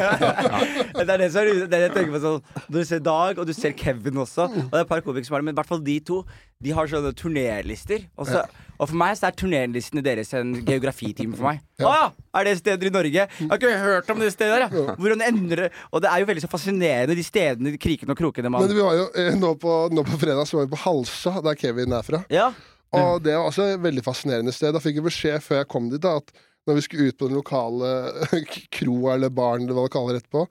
Det 0.95 1.05
er 1.05 1.23
det 1.25 1.31
som 1.33 1.41
er 1.43 1.65
det 1.69 1.79
er 1.79 1.87
det 1.87 2.04
tenker 2.05 2.15
på 2.15 2.23
sånn 2.23 2.67
Når 2.69 2.77
du 2.77 2.89
ser 2.89 3.01
Dag, 3.05 3.39
og 3.41 3.47
du 3.49 3.53
ser 3.55 3.75
Kevin 3.77 4.21
også, 4.23 4.47
og 4.49 4.69
det 4.71 4.79
er 4.79 4.85
et 4.85 4.91
par 4.91 5.01
komikere 5.05 5.27
som 5.27 5.35
har 5.35 5.43
det, 5.43 5.49
men 5.49 5.55
i 5.55 5.59
hvert 5.59 5.71
fall 5.71 5.81
de 5.85 5.97
to, 6.05 6.21
de 6.63 6.73
har 6.73 6.89
sånne 6.89 7.11
turnélister. 7.17 8.05
Og, 8.15 8.29
så, 8.29 8.43
og 8.77 8.89
for 8.89 8.97
meg 8.99 9.17
så 9.19 9.29
er 9.29 9.35
turnélistene 9.37 10.03
deres 10.05 10.31
en 10.37 10.53
geografitime 10.65 11.37
for 11.37 11.49
meg. 11.49 11.59
Å, 11.83 11.95
er 12.39 12.47
det 12.47 12.55
steder 12.61 12.89
i 12.89 12.93
Norge? 12.93 13.25
Jeg 13.27 13.49
har 13.51 13.59
ikke 13.59 13.73
hørt 13.83 14.13
om 14.13 14.23
det 14.23 14.31
stedet 14.33 14.55
der, 14.55 14.65
ja. 14.65 14.95
Hvordan 14.95 15.25
endrer 15.25 15.65
det 15.65 15.69
Og 15.91 16.01
det 16.03 16.11
er 16.11 16.23
jo 16.23 16.29
veldig 16.29 16.45
så 16.45 16.51
fascinerende, 16.51 17.17
de 17.17 17.25
stedene, 17.25 17.73
de 17.75 17.81
krikene 17.81 18.15
og 18.15 18.19
krokene 18.19 18.51
man 18.51 18.63
Men 18.63 18.75
vi 18.77 18.85
var 18.85 18.95
jo 18.95 19.09
eh, 19.19 19.35
nå 19.39 19.51
på, 19.59 19.75
nå 19.91 20.05
på 20.07 20.21
fredag 20.21 20.47
så 20.47 20.61
var 20.61 20.69
vi 20.69 20.73
på 20.75 20.81
Halsa, 20.85 21.35
der 21.43 21.59
Kevin 21.59 21.95
er 21.95 22.07
fra. 22.07 22.23
Ja. 22.31 22.49
Og 22.95 23.23
det 23.25 23.35
var 23.35 23.49
også 23.49 23.69
et 23.73 23.83
veldig 23.83 24.03
fascinerende 24.05 24.53
sted. 24.55 24.71
Da 24.75 24.81
fikk 24.83 25.01
jeg 25.01 25.07
beskjed 25.07 25.43
før 25.43 25.61
jeg 25.61 25.71
kom 25.71 25.89
dit, 25.91 26.03
da, 26.03 26.15
at 26.21 26.31
når 26.65 26.79
vi 26.79 26.85
skulle 26.85 27.09
ut 27.11 27.17
på 27.19 27.29
den 27.29 27.37
lokale 27.37 27.91
kroa 28.77 29.17
eller 29.17 29.33
baren, 29.33 29.65
eller 29.65 29.77
hva 29.77 29.85
det 29.87 29.93
kaller 29.93 30.17
det 30.17 30.23
etterpå, 30.23 30.45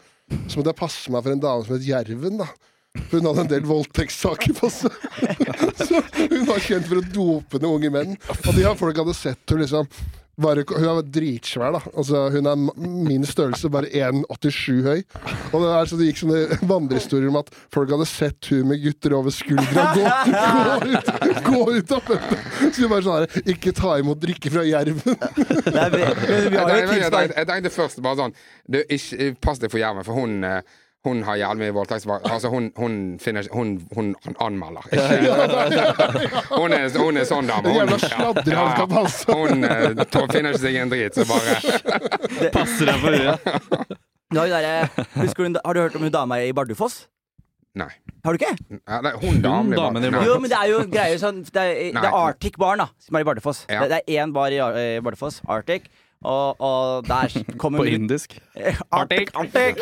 så 0.49 0.59
måtte 0.59 0.73
jeg 0.73 0.81
passe 0.81 1.13
meg 1.13 1.25
for 1.25 1.35
en 1.35 1.43
dame 1.43 1.67
som 1.67 1.77
het 1.77 1.87
Jerven, 1.89 2.41
da. 2.41 2.49
Hun 3.11 3.27
hadde 3.27 3.43
en 3.43 3.51
del 3.51 3.65
voldtektssaker 3.67 4.55
på 4.55 4.69
seg. 4.71 4.95
Så 5.89 5.99
hun 5.99 6.45
var 6.47 6.61
kjent 6.63 6.87
for 6.87 7.01
å 7.01 7.07
dope 7.15 7.59
ned 7.59 7.67
unge 7.67 7.91
menn. 7.91 8.13
Og 8.37 8.53
de 8.55 8.63
her 8.63 8.77
folk 8.79 9.01
hadde 9.01 9.17
sett 9.19 9.43
henne 9.51 9.65
liksom 9.65 9.89
bare, 10.41 10.65
Hun 10.69 10.87
er 10.91 11.03
dritsvær, 11.15 11.77
da. 11.77 11.81
Altså, 11.95 12.25
hun 12.35 12.49
er 12.51 12.59
min 13.09 13.27
størrelse, 13.29 13.71
bare 13.73 13.91
1,87 13.91 14.83
høy. 14.85 15.03
Og 15.53 15.63
det, 15.63 15.71
er 15.71 15.91
så 15.91 15.99
det 16.01 16.09
gikk 16.11 16.23
sånne 16.23 16.59
vandrehistorier 16.73 17.31
om 17.31 17.41
at 17.41 17.53
folk 17.75 17.93
hadde 17.95 18.09
sett 18.11 18.51
hun 18.53 18.71
med 18.73 18.83
gutter 18.85 19.17
over 19.19 19.35
skuldra 19.35 19.87
gå, 19.95 20.05
gå 20.05 20.93
ut, 20.95 21.11
gå 21.49 21.63
ut 21.79 21.97
av 21.97 22.11
møtet. 22.11 22.47
Så 22.65 22.83
vi 22.83 22.91
bare 22.91 23.05
sånn 23.07 23.19
her 23.21 23.53
Ikke 23.55 23.75
ta 23.77 23.97
imot 24.01 24.23
drikke 24.23 24.53
fra 24.53 24.65
Jerven. 24.67 25.03
Det 25.05 25.75
er, 25.75 25.95
vi, 25.95 26.03
vi 26.03 26.57
Jeg 26.57 26.61
har 26.61 26.71
jo 26.71 26.79
tenkte, 26.79 26.95
tips 26.95 27.11
tenkte, 27.15 27.37
jeg 27.39 27.51
tenkte 27.51 27.75
først 27.75 28.03
bare 28.05 28.21
sånn 28.23 28.35
du, 28.67 28.81
ikke, 28.83 29.31
Pass 29.45 29.63
deg 29.63 29.73
for 29.73 29.83
Jerven, 29.83 30.07
for 30.07 30.19
hun 30.19 30.41
eh, 30.47 30.61
hun 31.05 31.23
har 31.27 31.37
jævlig 31.37 31.67
mye 31.67 31.75
voldtektsbak... 31.77 32.25
Altså, 32.33 32.49
hun, 32.49 32.71
hun, 32.81 32.95
finner, 33.21 33.45
hun, 33.53 33.75
hun 33.95 34.15
anmelder. 34.41 34.87
Hun, 36.49 36.73
er, 36.73 36.89
hun 36.97 37.21
er 37.21 37.27
sånn 37.29 37.51
dame. 37.51 37.75
Hun, 37.75 37.93
ja, 38.09 38.71
hun 39.29 39.67
uh, 39.69 40.29
finner 40.33 40.55
ikke 40.55 40.63
seg 40.63 40.79
en 40.81 40.93
drit, 40.93 41.19
så 41.19 41.27
bare 41.29 42.49
Passer 42.55 42.89
deg 42.89 43.03
for 43.03 43.19
huet. 43.19 43.51
Har, 44.35 44.49
derre- 44.55 45.05
husker 45.21 45.51
du, 45.53 45.61
hørt 45.61 45.99
om 45.99 46.07
hun 46.09 46.15
dama 46.15 46.41
i 46.41 46.55
Bardufoss? 46.57 47.05
Nei. 47.77 47.91
Har 48.25 48.33
du 48.35 48.39
ikke? 48.39 48.55
Ja, 48.87 49.01
det 49.03 49.13
er 49.13 49.21
hun 49.21 49.41
damen 49.45 49.75
i 49.75 49.77
damen 49.77 50.05
i 50.07 50.09
Bardufoss. 50.09 50.31
Jo, 50.31 50.39
men 50.41 50.53
det 50.53 50.59
er 50.61 50.71
jo 50.71 50.81
greier 50.89 51.21
sånn 51.21 51.43
Det 51.45 51.63
er, 51.69 51.81
det 51.97 52.07
er 52.07 52.17
Arctic 52.17 52.57
Bar, 52.61 52.79
da, 52.81 52.89
som 53.03 53.19
er 53.19 53.25
i 53.25 53.29
Bardufoss. 53.29 53.65
Ja. 53.69 53.83
Det, 53.85 53.91
det 53.93 54.01
er 54.07 54.25
én 54.25 54.33
bar 54.35 54.55
i 54.55 54.61
eh, 54.63 55.03
Bardufoss, 55.05 55.41
Arctic. 55.51 55.91
Og, 56.25 56.61
og 56.65 57.05
der 57.05 57.35
kommer 57.61 57.79
På 57.83 57.87
indisk. 57.89 58.39
Arctic, 58.99 59.31
Arctic! 59.37 59.81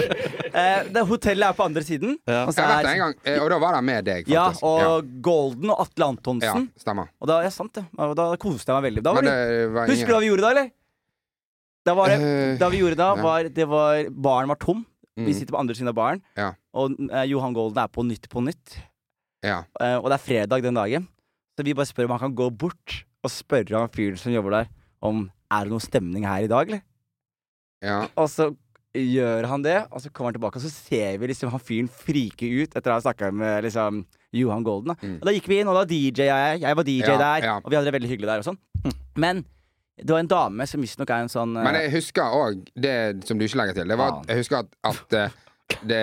Eh, 0.53 0.89
det 0.93 1.05
Hotellet 1.07 1.47
er 1.49 1.57
på 1.59 1.65
andre 1.69 1.83
siden. 1.87 2.17
Ja. 2.27 2.41
Og, 2.49 2.53
så 2.55 2.61
Jeg 2.63 2.67
har 2.67 2.75
vært 2.75 2.85
der 2.85 2.91
er, 2.91 2.95
en 2.97 3.03
gang, 3.05 3.17
eh, 3.31 3.39
og 3.45 3.51
da 3.53 3.59
var 3.63 3.77
det 3.79 3.83
med 3.87 4.05
deg, 4.11 4.29
ja, 4.33 4.49
og 4.61 4.83
og 4.93 5.11
Golden 5.23 5.71
og 5.75 5.83
Atle. 5.87 6.09
Antonsen. 6.13 6.69
ja, 6.75 6.83
stemmer. 6.83 7.11
Og 7.23 7.31
da, 7.31 7.41
ja, 7.47 7.51
sant 7.55 7.75
det. 7.79 7.85
Og 7.97 8.15
da 8.19 8.29
koste 8.43 8.73
jeg 8.73 8.77
meg 8.81 8.89
veldig. 8.91 9.05
Da 9.07 9.13
var 9.15 9.27
det, 9.29 9.35
det 9.39 9.69
var 9.77 9.93
husker 9.95 10.11
du 10.11 10.17
hva 10.17 10.23
vi 10.25 10.31
gjorde 10.33 10.47
da, 10.49 10.51
eller? 10.57 10.71
Da 11.87 11.95
var 11.99 12.13
det, 12.13 12.19
Eh, 12.23 12.57
da 12.61 12.69
vi 12.71 12.79
gjorde 12.83 12.99
da, 12.99 13.09
var, 13.19 13.49
det 13.51 13.65
var 13.67 14.05
Baren 14.11 14.51
var 14.53 14.59
tom. 14.63 14.85
Vi 15.17 15.27
Mm, 15.29 15.35
sitter 15.37 15.53
på 15.53 15.59
andre 15.61 15.75
siden 15.77 15.91
av 15.91 15.95
baren, 15.99 16.23
Ja. 16.41 16.55
og 16.73 16.95
eh, 17.11 17.25
Johan 17.29 17.53
Golden 17.53 17.83
er 17.83 17.89
på 17.93 18.01
Nytt 18.07 18.31
på 18.33 18.41
Nytt. 18.41 18.79
ja. 19.45 19.59
Eh, 19.79 19.97
og 19.99 20.07
det 20.09 20.15
er 20.17 20.23
fredag 20.25 20.63
den 20.65 20.75
dagen. 20.79 21.05
Så 21.53 21.65
vi 21.67 21.75
bare 21.77 21.85
spør 21.85 22.07
om 22.09 22.15
han 22.17 22.23
kan 22.23 22.35
gå 22.35 22.47
bort 22.57 23.03
og 23.23 23.31
spørre 23.31 23.77
han 23.83 23.91
fyren 23.93 24.17
som 24.17 24.33
jobber 24.33 24.51
der, 24.57 24.71
om 25.05 25.27
er 25.53 25.69
det 25.69 25.75
noe 25.75 25.85
stemning 25.85 26.27
her 26.29 26.47
i 26.47 26.51
dag, 26.51 26.69
eller? 26.73 26.85
ja. 27.83 28.03
Og 28.17 28.29
så 28.31 28.53
gjør 28.93 29.47
han 29.49 29.63
det, 29.65 29.79
og 29.89 30.03
så 30.05 30.11
kommer 30.13 30.31
han 30.31 30.37
tilbake, 30.37 30.61
og 30.61 30.65
så 30.67 30.71
ser 30.73 31.17
vi 31.21 31.31
liksom 31.31 31.53
han 31.53 31.63
fyren 31.63 31.89
frike 31.89 32.45
ut 32.45 32.75
etter 32.77 32.93
å 32.93 32.99
ha 32.99 33.05
snakka 33.05 33.31
med 33.33 33.65
liksom 33.65 34.03
Johan 34.37 34.67
Golden. 34.67 34.93
Da. 34.93 34.99
Mm. 35.01 35.17
Og 35.21 35.29
da 35.29 35.35
gikk 35.37 35.49
vi 35.49 35.61
inn, 35.63 35.71
og 35.71 35.79
da 35.79 35.87
DJ 35.89 36.29
jeg, 36.29 36.61
jeg 36.65 36.79
var 36.79 36.89
DJ 36.89 37.09
Ja, 37.09 37.19
der, 37.23 37.47
ja. 37.49 37.55
og 37.63 37.71
vi 37.71 37.79
hadde 37.79 37.89
det 37.89 37.97
veldig 37.97 38.11
hyggelig 38.11 38.31
der 38.31 38.45
og 38.45 38.51
sånn. 38.51 38.61
Men 39.25 39.45
det 39.97 40.11
var 40.11 40.23
en 40.23 40.31
dame 40.31 40.67
som 40.69 40.83
visstnok 40.83 41.13
er 41.13 41.25
en 41.27 41.33
sånn 41.33 41.55
uh, 41.57 41.63
Men 41.67 41.79
jeg 41.79 41.93
husker 41.93 42.37
òg 42.37 42.67
det 42.81 42.97
som 43.29 43.39
du 43.39 43.47
ikke 43.47 43.61
legger 43.61 43.81
til. 43.81 43.93
Det 43.93 43.99
var, 44.01 44.19
Faen. 44.19 44.29
jeg 44.29 44.43
husker 44.43 44.61
at, 44.63 44.77
at 44.89 45.17
eh, 45.19 45.39
det, 45.89 46.03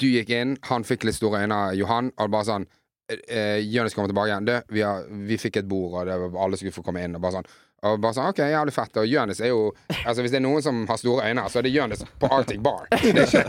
du 0.00 0.08
gikk 0.08 0.32
inn, 0.34 0.56
han 0.70 0.86
fikk 0.86 1.06
litt 1.06 1.18
store 1.18 1.44
øyne, 1.44 1.60
Johan, 1.78 2.10
og 2.16 2.32
bare 2.34 2.48
sånn 2.48 2.66
eh, 3.10 3.62
Jonis 3.62 3.94
kommer 3.94 4.10
tilbake 4.10 4.32
igjen. 4.32 4.48
Du, 4.48 4.54
vi, 4.74 4.82
har, 4.86 5.06
vi 5.28 5.38
fikk 5.40 5.60
et 5.62 5.70
bord, 5.70 6.00
og 6.00 6.08
det 6.08 6.18
var, 6.24 6.38
alle 6.46 6.58
skulle 6.58 6.74
få 6.74 6.86
komme 6.86 7.04
inn. 7.04 7.18
Og 7.18 7.22
bare 7.22 7.40
sånn 7.40 7.50
og 7.92 8.02
bare 8.02 8.16
sånn, 8.16 8.30
ok, 8.32 8.42
jævlig 8.50 8.74
fett 8.74 9.00
Og 9.00 9.08
Jonis 9.10 9.40
er 9.40 9.52
jo 9.52 9.62
Altså 10.02 10.22
Hvis 10.24 10.34
det 10.34 10.40
er 10.40 10.44
noen 10.46 10.64
som 10.64 10.82
har 10.88 11.00
store 11.00 11.30
øyne, 11.30 11.46
så 11.50 11.60
er 11.60 11.66
det 11.66 11.72
Jonis 11.74 12.04
på 12.20 12.30
Arctic 12.32 12.60
Bar. 12.62 12.86
Det 12.90 13.12
er 13.12 13.26
ikke, 13.26 13.42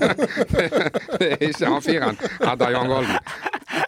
det 1.19 1.29
er 1.31 1.45
ikke 1.49 1.71
han 1.71 1.85
fyren 1.85 2.19
etter 2.19 2.73
Johan 2.73 2.91
Golden. 2.91 3.19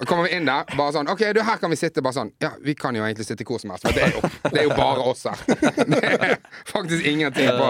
Kommer 0.07 0.27
vi 0.27 0.35
inn 0.37 0.47
der, 0.47 0.67
bare 0.77 0.93
sånn 0.95 1.09
OK, 1.11 1.23
du, 1.35 1.41
her 1.45 1.59
kan 1.61 1.71
vi 1.71 1.77
sitte. 1.79 2.03
Bare 2.05 2.15
sånn 2.15 2.31
Ja, 2.43 2.51
vi 2.63 2.75
kan 2.77 2.95
jo 2.95 3.03
egentlig 3.05 3.27
sitte 3.27 3.47
hvor 3.47 3.61
som 3.61 3.73
helst, 3.73 3.87
for 3.87 3.95
det 3.95 4.05
er 4.05 4.15
jo, 4.15 4.21
det 4.45 4.61
er 4.61 4.67
jo 4.67 4.75
bare 4.77 5.05
oss 5.11 5.25
her. 5.27 5.43
Det 5.89 5.99
er 6.05 6.33
faktisk 6.69 7.05
ingenting 7.07 7.49
på 7.57 7.67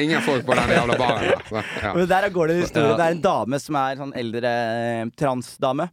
Ingen 0.00 0.22
folk 0.24 0.44
på 0.46 0.56
den 0.58 0.72
jævla 0.74 0.96
baren 1.00 1.28
der. 1.30 1.44
Så, 1.48 1.62
ja. 1.82 1.92
Men 1.96 2.08
der 2.10 2.28
går 2.34 2.50
det 2.50 2.56
en 2.56 2.64
historie. 2.64 2.96
Det 2.98 3.06
er 3.06 3.16
en 3.16 3.22
dame 3.24 3.60
som 3.62 3.78
er 3.80 4.00
sånn 4.00 4.14
eldre 4.20 4.52
eh, 4.52 5.04
transdame. 5.18 5.88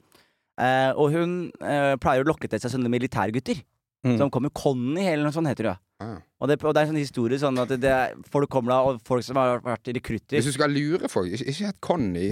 Eh, 0.62 0.92
og 1.00 1.16
hun 1.16 1.36
eh, 1.64 1.94
pleier 2.02 2.26
å 2.26 2.30
lokke 2.30 2.50
til 2.52 2.62
seg 2.62 2.74
sånne 2.76 2.92
militærgutter. 2.92 3.62
Mm. 4.06 4.18
Som 4.18 4.32
kommer 4.34 4.54
Conny, 4.58 5.06
eller 5.06 5.28
noe 5.28 5.36
sånt 5.36 5.50
heter 5.50 5.72
det. 5.72 5.78
Ah. 6.02 6.16
Og 6.42 6.50
det, 6.50 6.56
og 6.66 6.74
det 6.74 6.82
er 6.82 6.88
en 6.88 6.94
sånn 6.96 7.04
historie 7.04 7.38
sånn 7.38 7.60
at 7.62 7.70
det, 7.78 7.92
er 7.92 8.16
folk 8.34 8.50
kommer 8.50 8.74
da, 8.74 8.80
og 8.90 9.02
folk 9.06 9.22
som 9.28 9.38
har 9.38 9.60
vært 9.62 9.92
rekrutter 9.94 10.40
Hvis 10.40 10.48
du 10.50 10.56
skal 10.56 10.74
lure 10.74 11.10
folk, 11.14 11.30
ikke, 11.38 11.46
ikke 11.54 11.68
het 11.70 11.80
Conny. 11.86 12.30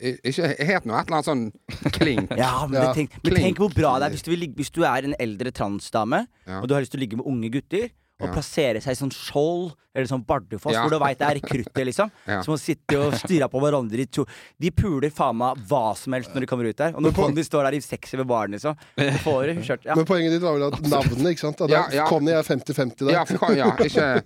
eh, 0.00 0.16
Ikke 0.24 0.48
het 0.56 0.86
noe 0.88 0.96
et 1.02 1.10
eller 1.10 1.18
annet 1.18 1.28
sånn 1.28 1.44
klink. 1.92 2.30
Ja, 2.40 2.66
men, 2.66 2.80
det 2.80 2.94
tenk, 2.96 3.18
men 3.20 3.32
Klink. 3.34 3.44
tenk 3.50 3.58
hvor 3.60 3.74
bra 3.76 3.98
det 4.00 4.08
er 4.08 4.14
hvis 4.16 4.24
du, 4.24 4.30
vil, 4.32 4.40
ligge- 4.46 4.56
hvis 4.62 4.72
du 4.72 4.80
er 4.88 5.04
en 5.10 5.16
eldre 5.20 5.52
transdame, 5.52 6.22
Ja. 6.46 6.60
og 6.62 6.68
du 6.68 6.74
har 6.74 6.80
lyst 6.80 6.94
til 6.96 7.00
å 7.02 7.04
ligge 7.04 7.20
med 7.20 7.26
unge 7.28 7.50
gutter, 7.58 7.90
og 8.20 8.28
Ja. 8.28 8.32
plassere 8.34 8.80
seg 8.84 8.92
i 8.92 9.00
sånn 9.00 9.10
skjold 9.12 9.72
eller 9.92 10.06
sånn 10.06 10.22
Bardufoss, 10.24 10.72
Ja. 10.72 10.82
hvor 10.86 10.90
du 10.90 10.98
veit 11.02 11.18
det 11.18 11.26
er 11.26 11.34
rekrutter, 11.40 11.84
liksom. 11.84 12.10
Ja. 12.30 12.42
Som 12.46 12.54
å 12.54 12.58
sitte 12.60 12.94
og 13.00 13.14
styre 13.18 13.48
på 13.50 13.58
hverandre 13.58 13.98
i 13.98 14.06
to 14.06 14.24
De 14.60 14.70
puler 14.70 15.10
faen 15.10 15.34
meg 15.40 15.56
hva 15.66 15.96
som 15.98 16.12
helst 16.14 16.30
når 16.32 16.40
de 16.44 16.46
kommer 16.46 16.68
ut 16.70 16.76
der. 16.76 16.92
Og 16.94 17.00
når 17.02 17.10
Men 17.10 17.12
på- 17.16 17.24
Conny 17.26 17.42
står 17.42 17.64
der 17.66 17.74
i 17.76 17.80
sexy 17.80 18.16
ved 18.16 18.26
baren, 18.30 18.52
liksom. 18.54 18.76
Får 19.24 19.46
det 19.50 19.56
skjørt. 19.66 19.84
Ja. 19.84 19.94
Men 19.96 20.04
poenget 20.06 20.30
ditt 20.36 20.42
var 20.42 20.54
vel 20.54 20.68
at 20.68 20.78
navnet, 20.94 21.26
ikke 21.34 21.40
sant? 21.42 21.58
Ja, 21.68 21.82
ja. 21.90 22.06
Conny 22.06 22.30
er 22.30 22.42
50-50 22.46 23.06
der. 23.08 23.12
Ja, 23.16 23.24
for, 23.24 23.52
ja, 23.56 23.72
ikke 23.82 24.22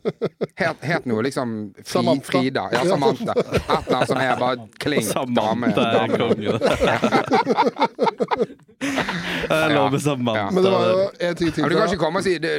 Het, 0.59 0.77
het 0.85 1.07
noe 1.07 1.23
liksom 1.25 1.73
Fri, 1.81 1.85
Samantha. 1.85 2.31
Frida. 2.31 2.69
Ja, 2.73 2.85
Samantha. 2.85 3.33
Et 3.33 3.47
eller 3.57 3.97
annet 3.97 4.09
som 4.09 4.19
er 4.19 4.37
bare 4.37 4.69
klink 4.79 5.09
dame. 5.15 5.73
Samantha 5.73 5.81
er 5.81 5.93
dame. 5.97 6.19
konge. 6.19 7.65
Jeg 9.49 9.75
lover 9.77 9.99
Samantha. 9.99 10.51
Men 10.55 10.65
det 10.65 10.73
var 10.73 10.87
jo 10.91 10.99
en 11.29 11.35
ting 11.41 11.53
til. 11.53 11.63
Ja, 11.65 11.69
du 11.69 11.77
kan 11.79 11.89
ikke 11.89 12.01
komme 12.05 12.21
og 12.21 12.27
si 12.27 12.37
det, 12.43 12.53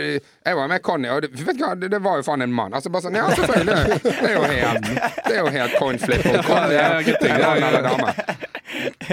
Jeg 0.45 0.57
var 0.57 0.67
med 0.71 0.81
Conny, 0.85 1.09
og 1.11 1.24
det, 1.31 1.45
vet 1.47 1.57
du 1.59 1.63
hva, 1.65 1.71
det, 1.79 1.89
det 1.93 1.99
var 2.05 2.19
jo 2.21 2.25
faen 2.27 2.43
en 2.45 2.53
mann. 2.55 2.73
Altså 2.77 2.91
bare 2.93 3.05
sånn, 3.07 3.17
Ja, 3.19 3.25
selvfølgelig. 3.33 3.99
Det 4.05 4.29
er 4.29 4.35
jo 4.35 4.45
helt 4.51 4.87
Det 5.25 5.33
er 5.33 5.39
jo 5.41 5.51
helt 5.55 5.75
coin 5.81 5.99
flip. 6.01 6.25
om 6.25 6.37
Ja, 6.37 6.61
er 6.65 6.75
jeg 6.75 7.05
kan 7.09 7.19
tenke 7.21 7.35
en 7.35 7.41
mann 7.41 7.59
meg. 7.61 7.67
eller 7.69 7.83
dame. 7.89 8.13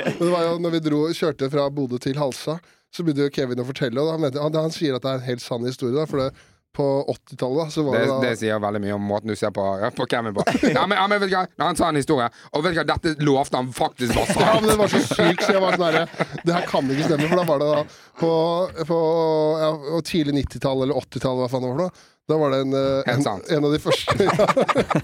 Men 0.07 0.23
det 0.23 0.31
var 0.33 0.47
jo 0.49 0.55
når 0.65 0.75
vi 0.77 0.81
dro, 0.89 1.03
kjørte 1.17 1.51
fra 1.53 1.67
Bodø 1.71 1.99
til 2.03 2.17
Halsa, 2.19 2.59
så 2.93 3.05
begynte 3.07 3.25
jo 3.29 3.33
Kevin 3.33 3.63
å 3.63 3.67
fortelle, 3.69 4.03
og 4.03 4.11
han, 4.13 4.21
mente, 4.27 4.41
han, 4.43 4.57
han 4.59 4.75
sier 4.75 4.97
at 4.99 5.05
det 5.05 5.13
er 5.15 5.21
en 5.23 5.29
helt 5.31 5.45
sann 5.45 5.65
historie. 5.65 5.95
Da, 5.97 6.05
for 6.11 6.21
det, 6.21 6.31
på 6.73 6.87
80-tallet 7.13 7.73
så 7.73 7.83
var 7.85 7.99
Det, 7.99 8.07
det, 8.07 8.19
det 8.25 8.37
sier 8.41 8.61
veldig 8.63 8.81
mye 8.85 8.95
om 8.97 9.05
måten 9.05 9.33
du 9.33 9.37
ser 9.37 9.53
på, 9.55 9.65
ja, 9.83 9.91
på 9.93 10.07
Kevin 10.11 10.35
på. 10.37 10.45
Ja, 10.73 10.87
men, 10.87 10.97
ja, 10.97 11.07
men 11.11 11.21
vet 11.21 11.29
du 11.31 11.37
hva, 11.37 11.45
Han 11.61 11.77
sa 11.79 11.91
en 11.93 12.01
historie, 12.01 12.29
og 12.53 12.65
vet 12.65 12.77
du 12.77 12.81
hva, 12.81 12.87
dette 12.95 13.13
lovte 13.27 13.61
han 13.61 13.73
faktisk 13.77 14.17
var 14.17 14.33
Ja, 14.41 14.55
men 14.61 14.71
det 14.71 14.79
var 14.81 14.93
så 14.93 15.03
sykt, 15.05 15.45
så 15.45 15.57
jeg 15.59 15.65
var 15.65 15.77
sånn 15.77 15.87
herre 15.91 16.07
Det 16.43 16.57
her 16.57 16.69
kan 16.71 16.95
ikke 16.95 17.11
stemme, 17.11 17.29
for 17.29 17.43
da 17.43 17.47
var 17.51 17.63
det 17.63 17.69
da 17.73 17.83
på, 18.23 18.33
på 18.89 19.03
ja, 19.61 19.71
tidlig 20.07 20.47
90-tall 20.47 20.85
eller 20.87 21.05
80-tall, 21.05 21.39
hva 21.43 21.51
faen 21.53 21.65
det 21.65 21.71
var 21.73 21.77
for 21.77 21.85
noe. 21.87 22.09
Da 22.31 22.37
var 22.39 22.53
det 22.55 22.59
en, 22.63 22.73
eh, 22.73 23.03
en, 23.13 23.23
en 23.57 23.65
av 23.67 23.73
de 23.73 23.79
første 23.83 24.15
ja, 24.23 24.31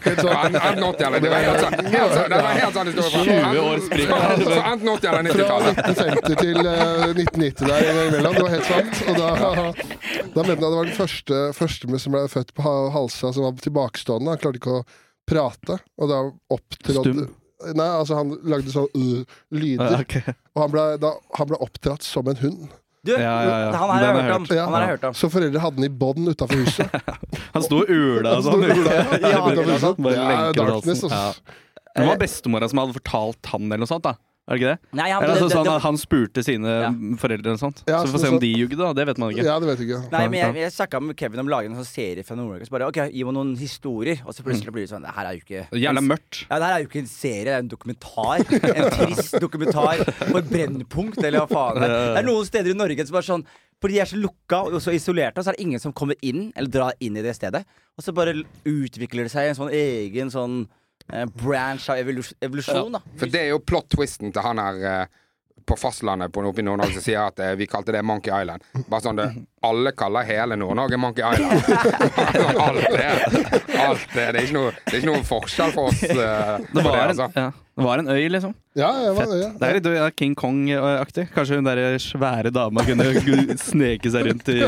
helt 0.05 0.21
sant. 0.23 0.55
Enten 0.55 0.85
80 0.87 1.07
eller 1.09 1.21
Det 1.25 1.31
var 1.33 1.43
helt 1.43 1.65
sånn 1.65 1.89
helt 1.91 2.15
Det 2.31 2.39
var 2.45 2.53
helt 2.61 2.77
sant 2.77 2.93
historie. 2.93 3.41
20 3.43 3.63
år 3.65 3.83
spring. 3.89 4.13
Enten 4.71 4.89
80 4.93 5.09
eller 5.11 5.35
Fra 5.35 5.49
90-tallet. 5.49 5.81
1950 5.83 6.39
til 6.45 6.71
eh, 6.71 7.09
1990 7.11 7.73
der 7.73 7.91
imellom. 7.91 8.39
Det 8.39 8.45
var 8.47 8.55
helt 8.55 8.71
sant. 8.71 9.03
Og 9.11 9.19
da, 9.19 9.29
da 10.37 10.47
mente 10.47 10.55
jeg 10.55 10.63
det 10.63 10.71
var 10.79 10.89
den 10.93 10.97
første, 11.01 11.43
første 11.59 12.01
som 12.07 12.15
ble 12.15 12.23
født 12.31 12.55
på 12.55 12.67
Ha- 12.69 12.89
Halsa 12.95 13.33
som 13.35 13.49
var 13.49 13.59
tilbakestående. 13.67 14.37
Han 14.37 14.43
klarte 14.45 14.63
ikke 14.63 14.79
å 14.79 14.87
prate, 15.29 15.81
og 15.99 16.09
da 16.15 16.23
opptrådte 16.55 17.17
Stum? 17.19 17.35
Nei, 17.75 17.89
altså 17.99 18.15
han 18.21 18.31
lagde 18.47 18.71
sånn 18.71 18.87
uh, 18.95 19.39
lyder. 19.51 20.05
Og 20.55 20.63
han 20.63 20.71
ble, 20.71 20.85
da, 21.03 21.11
han 21.35 21.49
ble 21.51 21.59
oppdratt 21.67 22.07
som 22.07 22.31
en 22.31 22.39
hund. 22.45 22.69
Du, 23.09 23.15
Ja, 23.17 23.35
ja, 23.43 23.57
ja. 23.65 23.71
han 23.73 23.91
har 23.91 24.03
jeg 24.05 24.15
hørt, 24.15 24.25
hørt 24.29 24.37
om. 24.37 24.47
Ja. 24.59 24.65
Han 24.69 24.89
hørt 24.93 25.07
om. 25.09 25.17
Så 25.17 25.31
foreldre 25.33 25.63
hadde 25.65 25.81
den 25.81 25.89
i 25.89 25.93
bånd 26.03 26.29
utafor 26.29 26.61
huset. 26.61 26.99
Han 27.55 27.65
sto 27.65 27.81
og 27.83 27.89
ula 27.91 28.37
og 28.37 28.45
sånn. 28.47 28.67
Ja, 28.69 29.41
lenker 29.49 30.61
darkness. 30.61 31.05
Ja. 31.09 31.33
Det 31.99 32.07
var 32.07 32.21
bestemora 32.21 32.69
som 32.71 32.79
hadde 32.83 32.95
fortalt 32.95 33.49
han 33.51 33.65
eller 33.67 33.83
noe 33.83 33.91
sånt, 33.91 34.05
da. 34.07 34.13
Er 34.49 34.57
det 34.57 34.63
ikke 34.63 34.71
det? 34.73 34.97
Nei, 34.97 35.07
han, 35.13 35.23
Eller 35.23 35.29
det, 35.29 35.43
altså, 35.43 35.49
det, 35.49 35.57
sånn 35.59 35.67
det, 35.67 35.73
at 35.77 35.85
han 35.85 35.99
spurte 36.01 36.43
sine 36.47 36.75
Ja. 36.81 36.89
foreldre 37.21 37.51
eller 37.53 37.61
sånt. 37.61 37.83
Ja, 37.85 37.99
så 38.01 38.09
vi 38.09 38.13
får 38.15 38.23
se 38.23 38.31
om 38.33 38.39
de 38.41 38.49
ljugde, 38.55 38.79
da. 38.81 38.93
Det 38.97 39.05
vet 39.11 39.21
man 39.21 39.35
ikke. 39.35 39.45
Ja, 39.45 39.59
det 39.61 39.69
vet 39.69 39.83
jeg 39.83 39.91
ikke. 39.91 40.01
Nei, 40.15 40.23
men 40.33 40.39
jeg, 40.41 40.55
jeg 40.63 40.73
snakka 40.73 41.01
med 41.05 41.19
Kevin 41.21 41.43
om 41.43 41.51
å 41.51 41.53
lage 41.53 41.69
en 41.69 41.77
sånn 41.77 41.89
serie 41.91 42.25
fra 42.25 42.39
Nord-Norge. 42.39 42.65
Så 42.71 42.73
bare 42.73 42.89
OK, 42.89 43.03
gi 43.13 43.27
meg 43.29 43.37
noen 43.37 43.53
historier. 43.61 44.23
Og 44.25 44.33
så 44.33 44.47
plutselig 44.47 44.73
blir 44.73 44.87
det 44.87 44.93
sånn 44.95 45.05
Det 45.05 45.13
her 45.19 45.29
er 45.29 45.37
jo 45.37 45.45
ikke 45.45 45.83
Jævla 45.85 46.05
mørkt. 46.07 46.43
Ja, 46.49 46.57
det 46.57 46.65
her 46.71 46.79
er 46.79 46.85
jo 46.87 46.89
ikke 46.89 47.03
en 47.05 47.13
serie, 47.13 47.45
det 47.45 47.55
er 47.59 47.63
en 47.67 47.73
dokumentar. 47.77 48.45
En 48.73 48.91
trist 48.97 49.39
dokumentar 49.45 50.05
på 50.09 50.41
et 50.41 50.51
brennpunkt, 50.51 51.21
eller 51.21 51.45
hva 51.45 51.49
faen. 51.53 51.83
Det 51.85 51.91
er. 51.93 52.13
det 52.17 52.23
er 52.23 52.29
noen 52.33 52.49
steder 52.49 52.73
i 52.73 52.79
Norge 52.79 53.09
som 53.11 53.21
er 53.21 53.29
sånn 53.29 53.49
fordi 53.79 53.95
de 53.95 54.01
er 54.03 54.09
så 54.11 54.19
lukka 54.19 54.59
og 54.73 54.81
så 54.83 54.91
isolerte, 54.91 55.39
så 55.39 55.53
er 55.53 55.55
det 55.55 55.63
ingen 55.63 55.79
som 55.79 55.93
kommer 55.95 56.19
inn 56.27 56.49
eller 56.59 56.67
drar 56.73 56.97
inn 56.99 57.15
i 57.15 57.23
det 57.23 57.37
stedet. 57.39 57.61
Og 57.95 58.03
så 58.03 58.11
bare 58.11 58.35
utvikler 58.67 59.29
det 59.29 59.31
seg 59.31 59.53
en 59.53 59.59
sånn 59.59 59.71
egen 59.71 60.33
sånn 60.35 60.65
branch 61.35 61.89
av 61.91 62.03
evolusjon, 62.03 62.39
evolusjon, 62.45 62.93
da. 62.99 63.03
For 63.21 63.31
det 63.33 63.47
er 63.47 63.51
jo 63.55 63.63
plot 63.65 63.89
twisten 63.97 64.33
til 64.35 64.45
han 64.45 64.61
her 64.63 64.85
eh, 64.93 65.07
på 65.69 65.77
fastlandet 65.77 66.33
på 66.33 66.41
oppe 66.49 66.63
i 66.63 66.65
Nord-Norge 66.65 66.95
som 66.97 67.03
sier 67.05 67.21
at 67.27 67.41
eh, 67.45 67.51
vi 67.61 67.67
kalte 67.69 67.93
det 67.93 68.01
Monkey 68.07 68.33
Island. 68.33 68.63
Bare 68.89 69.05
sånn 69.05 69.19
det 69.21 69.27
Alle 69.69 69.91
kaller 69.93 70.25
hele 70.25 70.57
Nord-Norge 70.57 70.97
Monkey 70.97 71.25
Island. 71.29 71.61
alt 72.65 72.87
det. 72.95 73.09
Alt 73.79 74.07
det. 74.15 74.25
Det 74.33 74.41
er 74.41 74.45
ikke 74.47 74.57
noe, 74.57 74.73
det 74.87 74.95
er 74.95 75.01
ikke 75.03 75.11
noe 75.11 75.25
forskjell 75.29 75.75
for 75.77 75.91
oss. 75.91 76.01
eh, 76.09 76.55
Det 76.73 76.85
var, 76.87 76.97
en, 77.03 77.13
altså. 77.13 77.29
ja. 77.37 77.47
det 77.53 77.85
var 77.89 78.01
en 78.05 78.09
øy, 78.15 78.25
liksom. 78.33 78.55
Ja, 78.81 78.89
var, 79.13 79.21
Fett. 79.27 79.35
ja. 79.43 79.51
Det 79.61 79.69
er 79.69 79.77
litt 79.81 79.91
ja, 79.99 80.09
King 80.23 80.37
Kong-aktig. 80.41 81.27
Kanskje 81.37 81.59
hun 81.61 81.69
der 81.69 81.83
svære 82.01 82.53
dama 82.55 82.85
kunne 82.89 83.59
sneke 83.61 84.13
seg 84.15 84.31
rundt 84.31 84.49
i, 84.55 84.61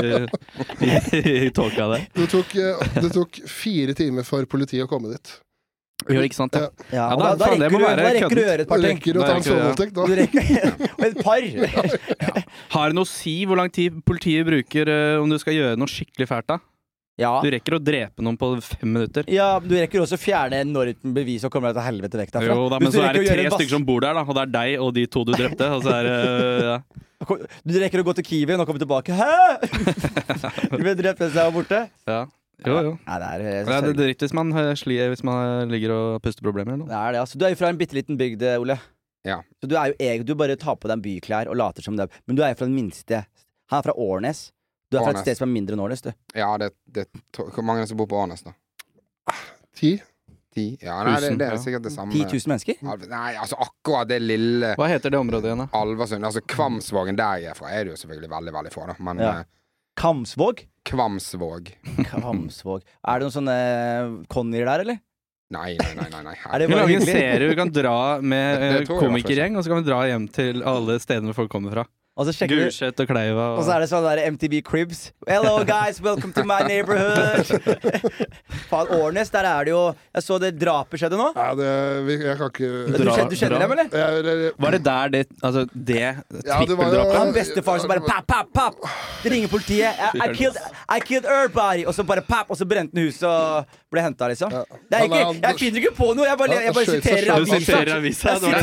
i, 0.84 1.22
i 1.46 1.52
tåka 1.54 1.88
der. 1.94 2.08
Det 2.18 2.28
tok, 2.34 2.52
eh, 2.60 2.90
det 3.00 3.14
tok 3.16 3.40
fire 3.48 3.96
timer 3.96 4.28
for 4.28 4.44
politiet 4.50 4.84
å 4.84 4.90
komme 4.90 5.14
dit. 5.16 5.38
Jo, 6.08 6.22
ikke 6.24 6.38
sant? 6.38 6.54
Ja. 6.56 6.68
Ja, 6.90 7.04
Ja, 7.10 7.16
da- 7.16 7.34
da, 7.34 7.34
da, 7.36 7.50
rekker 7.52 7.96
da 8.00 8.08
rekker 8.16 8.34
du 8.34 8.40
å 8.40 8.46
gjøre 8.46 8.60
et 8.64 8.68
par 8.70 8.78
Du 8.80 8.86
ting. 8.86 8.96
rekker 8.96 9.18
å 9.20 9.26
ta 9.26 9.34
en 9.36 9.42
sovevoldtekt, 9.44 9.92
da. 9.92 10.06
Rekker, 10.20 10.88
og 10.96 11.04
et 11.04 11.22
par. 11.22 11.40
Har 12.74 12.88
det 12.90 12.96
noe 12.96 13.04
å 13.06 13.10
si 13.10 13.34
hvor 13.46 13.60
lang 13.60 13.70
tid 13.70 14.00
politiet 14.08 14.46
bruker 14.48 14.88
eh, 14.88 15.20
om 15.20 15.28
du 15.30 15.38
skal 15.42 15.54
gjøre 15.58 15.76
noe 15.80 15.90
skikkelig 15.90 16.28
fælt? 16.30 16.48
da? 16.54 16.58
Ja. 17.20 17.34
Du 17.44 17.50
rekker 17.52 17.74
å 17.76 17.80
drepe 17.84 18.24
noen 18.24 18.38
på 18.40 18.48
fem 18.64 18.88
minutter. 18.94 19.26
ja, 19.28 19.58
du 19.60 19.74
rekker 19.76 20.00
også 20.00 20.16
å 20.16 20.22
fjerne 20.22 20.62
enormt 20.64 21.02
bevis 21.12 21.44
og 21.44 21.52
komme 21.52 21.68
deg 21.68 21.76
til 21.76 21.84
helvete 21.90 22.16
vekk 22.22 22.32
derfra. 22.38 22.54
Jo 22.56 22.68
da, 22.72 22.78
Men 22.80 22.92
så 22.94 23.02
er 23.04 23.12
det 23.18 23.26
tre 23.28 23.44
stykker 23.52 23.74
som 23.76 23.84
bor 23.84 24.00
der, 24.00 24.14
da 24.16 24.24
og 24.24 24.32
det 24.38 24.46
er 24.46 24.52
deg 24.54 24.80
og 24.80 24.94
de 24.96 25.04
to 25.06 25.24
du 25.28 25.34
drepte. 25.36 25.68
Og 25.76 25.84
så 25.84 25.92
er 25.98 26.08
det 26.08 26.16
ja. 26.64 26.78
Du 27.68 27.76
rekker 27.76 28.00
å 28.00 28.06
gå 28.08 28.14
til 28.16 28.24
Kiwi 28.24 28.56
og 28.56 28.64
komme 28.64 28.80
tilbake. 28.80 29.12
Hæ?! 29.12 29.28
Du 30.72 30.80
ble 30.80 30.94
drept 30.96 31.20
mens 31.20 31.34
jeg 31.36 31.44
var 31.44 31.52
borte. 31.52 31.82
ja. 32.08 32.22
Jo, 32.66 32.78
jo. 32.84 32.92
Nei, 33.06 33.18
det 33.22 33.28
er, 33.32 33.42
Ja, 33.70 33.80
det 33.80 33.90
er 33.94 33.98
dritt 33.98 34.24
hvis 34.24 34.34
man, 34.36 34.50
slier, 34.76 35.08
hvis 35.12 35.22
man 35.24 35.70
ligger 35.72 35.94
og 35.96 36.22
puster 36.24 36.44
problemer 36.44 36.74
eller 36.74 36.84
noe. 36.84 36.90
det 36.90 36.98
er 37.00 37.12
det, 37.16 37.20
altså. 37.24 37.38
Du 37.40 37.44
er 37.46 37.54
jo 37.54 37.60
fra 37.62 37.70
en 37.72 37.78
bitte 37.80 37.96
liten 37.96 38.18
bygd, 38.20 38.42
Ole. 38.60 38.76
Ja. 39.24 39.40
Så 39.60 39.68
du 39.68 39.76
er 39.76 39.92
jo 39.92 39.98
egen, 40.00 40.24
du 40.26 40.34
bare 40.34 40.56
tar 40.56 40.76
på 40.80 40.88
deg 40.88 41.02
byklær 41.04 41.48
og 41.52 41.56
later 41.60 41.84
som 41.84 41.96
det 41.96 42.06
er 42.08 42.20
Men 42.26 42.36
du 42.38 42.42
er 42.44 42.54
jo 42.54 42.60
fra 42.62 42.68
den 42.70 42.76
minste. 42.76 43.24
Han 43.70 43.78
er 43.82 43.86
fra 43.90 43.94
Årnes. 43.96 44.50
Du 44.90 44.96
er 44.98 45.04
fra 45.06 45.12
et 45.14 45.22
sted 45.22 45.36
som 45.38 45.48
er 45.48 45.52
mindre 45.54 45.76
enn 45.76 45.82
Årnes, 45.84 46.02
du. 46.02 46.10
Ja, 46.34 46.54
det, 46.58 46.72
det, 46.90 47.06
Hvor 47.36 47.62
mange 47.62 47.82
er 47.82 47.86
det 47.86 47.92
som 47.92 48.00
bor 48.00 48.08
på 48.10 48.18
Årnes, 48.18 48.42
da? 48.42 48.54
Ti. 49.76 49.92
Ti? 50.50 50.64
Ja, 50.82 50.96
nei, 51.06 51.14
det, 51.22 51.36
det 51.38 51.46
er 51.46 51.60
sikkert 51.62 51.84
det 51.86 51.92
samme. 51.94 52.10
10 52.10 52.24
000 52.32 52.50
mennesker? 52.50 52.80
Nei, 53.12 53.36
altså 53.38 53.54
akkurat 53.62 54.08
det 54.10 54.16
lille 54.24 54.72
Hva 54.80 54.88
heter 54.90 55.12
det 55.14 55.20
området 55.20 55.46
igjen, 55.52 55.62
da? 55.62 55.68
Alversund. 55.78 56.26
Altså 56.26 56.42
Kvamsvågen 56.42 57.18
der 57.20 57.44
jeg 57.44 57.52
er 57.52 57.58
fra, 57.58 57.70
er 57.70 57.86
det 57.86 57.94
jo 57.94 58.00
selvfølgelig 58.00 58.30
veldig, 58.32 58.54
veldig 58.56 58.72
få, 58.74 58.86
da. 58.90 58.96
Men 58.98 59.22
Ja. 59.22 59.32
Eh, 60.00 60.02
Kamsvåg? 60.02 60.64
Kvamsvåg 60.88 61.70
Kvamsvåg. 62.08 62.82
Er 63.04 63.20
det 63.20 63.26
noen 63.28 63.36
sånne 63.36 63.56
Connyer 64.32 64.64
der, 64.66 64.80
eller? 64.86 65.00
Nei, 65.50 65.74
nei, 65.76 65.94
nei. 65.98 66.08
nei, 66.14 66.22
nei. 66.30 66.34
Er 66.54 66.58
det 66.62 66.66
Vi 66.70 66.74
bare 66.74 66.84
lager 66.86 66.94
en 66.94 67.00
hyggelig? 67.02 67.14
serie 67.20 67.48
vi 67.50 67.56
kan 67.58 67.72
dra 67.74 67.94
med 68.22 68.60
Det- 68.60 68.60
det 68.60 68.80
eh, 68.80 68.84
tror 68.86 68.94
jeg 68.96 69.00
var 69.00 69.08
komikergjeng, 69.08 69.56
og 69.58 69.64
så 69.66 69.72
kan 69.72 69.82
vi 69.82 69.88
dra 69.90 70.00
hjem 70.08 70.28
til 70.32 70.62
alle 70.62 70.98
stedene 71.02 71.34
folk 71.36 71.50
kommer 71.52 71.74
fra. 71.74 71.84
Og 72.18 72.26
så 72.26 72.32
sjekker 72.34 72.58
Gulset 72.58 72.98
og 73.00 73.06
Kleiva. 73.08 73.44
Og 73.54 73.62
så 73.64 73.76
er 73.76 73.84
det 73.84 73.88
sånn 73.88 74.02
der 74.02 74.20
MTV 74.34 74.56
Cribs. 74.66 74.98
Hello 75.30 75.60
guys, 75.64 76.00
welcome 76.02 76.32
to 76.34 76.42
my 76.44 76.58
neighborhood. 76.66 77.46
Faen, 78.70 78.90
Årnes, 78.98 79.30
der 79.30 79.46
er 79.46 79.68
det 79.68 79.72
jo 79.72 79.82
Jeg 80.16 80.24
så 80.26 80.38
det 80.42 80.50
drapet 80.58 81.00
skjedde 81.00 81.20
nå. 81.20 81.28
Ja, 81.38 81.46
det, 81.58 81.68
jeg 82.18 82.34
kan 82.40 82.50
ikke 82.50 82.70
Du, 82.90 82.96
Dra- 82.98 83.14
kjenner, 83.14 83.30
du 83.30 83.38
kjenner 83.38 83.62
dem, 83.62 83.74
eller? 83.76 83.94
jeg, 83.94 84.26
jeg, 84.26 84.52
Var 84.66 84.76
det 84.76 84.82
der 84.88 85.14
det 85.14 85.22
Altså, 85.38 85.64
det 85.72 86.00
Ja, 86.02 86.12
det 86.34 86.44
trippeldrapet? 86.50 87.14
Han 87.20 87.32
bestefaren 87.38 87.84
som 87.86 87.92
bare 87.94 88.04
papp, 88.04 88.26
papp, 88.28 88.50
papp. 88.58 88.90
Det 89.22 89.32
ringer 89.32 89.48
politiet. 89.52 90.02
I, 90.10 90.24
I, 90.26 90.28
killed, 90.34 90.58
I 90.90 90.98
killed 91.04 91.26
everybody. 91.30 91.86
Og 91.86 91.94
så 91.94 92.04
bare 92.06 92.26
papp, 92.26 92.50
og 92.50 92.58
så 92.58 92.66
brente 92.68 92.96
han 92.98 93.06
huset 93.06 93.26
og 93.30 93.79
ble 93.90 94.02
henta, 94.04 94.28
liksom. 94.30 94.52
Ja. 94.54 94.64
Det 94.90 94.98
er 94.98 95.06
ikke, 95.08 95.22
jeg 95.42 95.58
finner 95.58 95.84
ikke 95.84 95.94
på 95.98 96.10
noe. 96.14 96.26
Jeg 96.28 96.38
bare, 96.38 96.58
jeg 96.64 96.74
bare 96.74 96.84
siterer 96.86 97.24
selv. 97.24 97.26
Du 97.26 97.32
avisa. 97.40 97.60
siterer 97.60 97.92
avisa. 97.96 98.34
Det 98.38 98.42
var. 98.46 98.56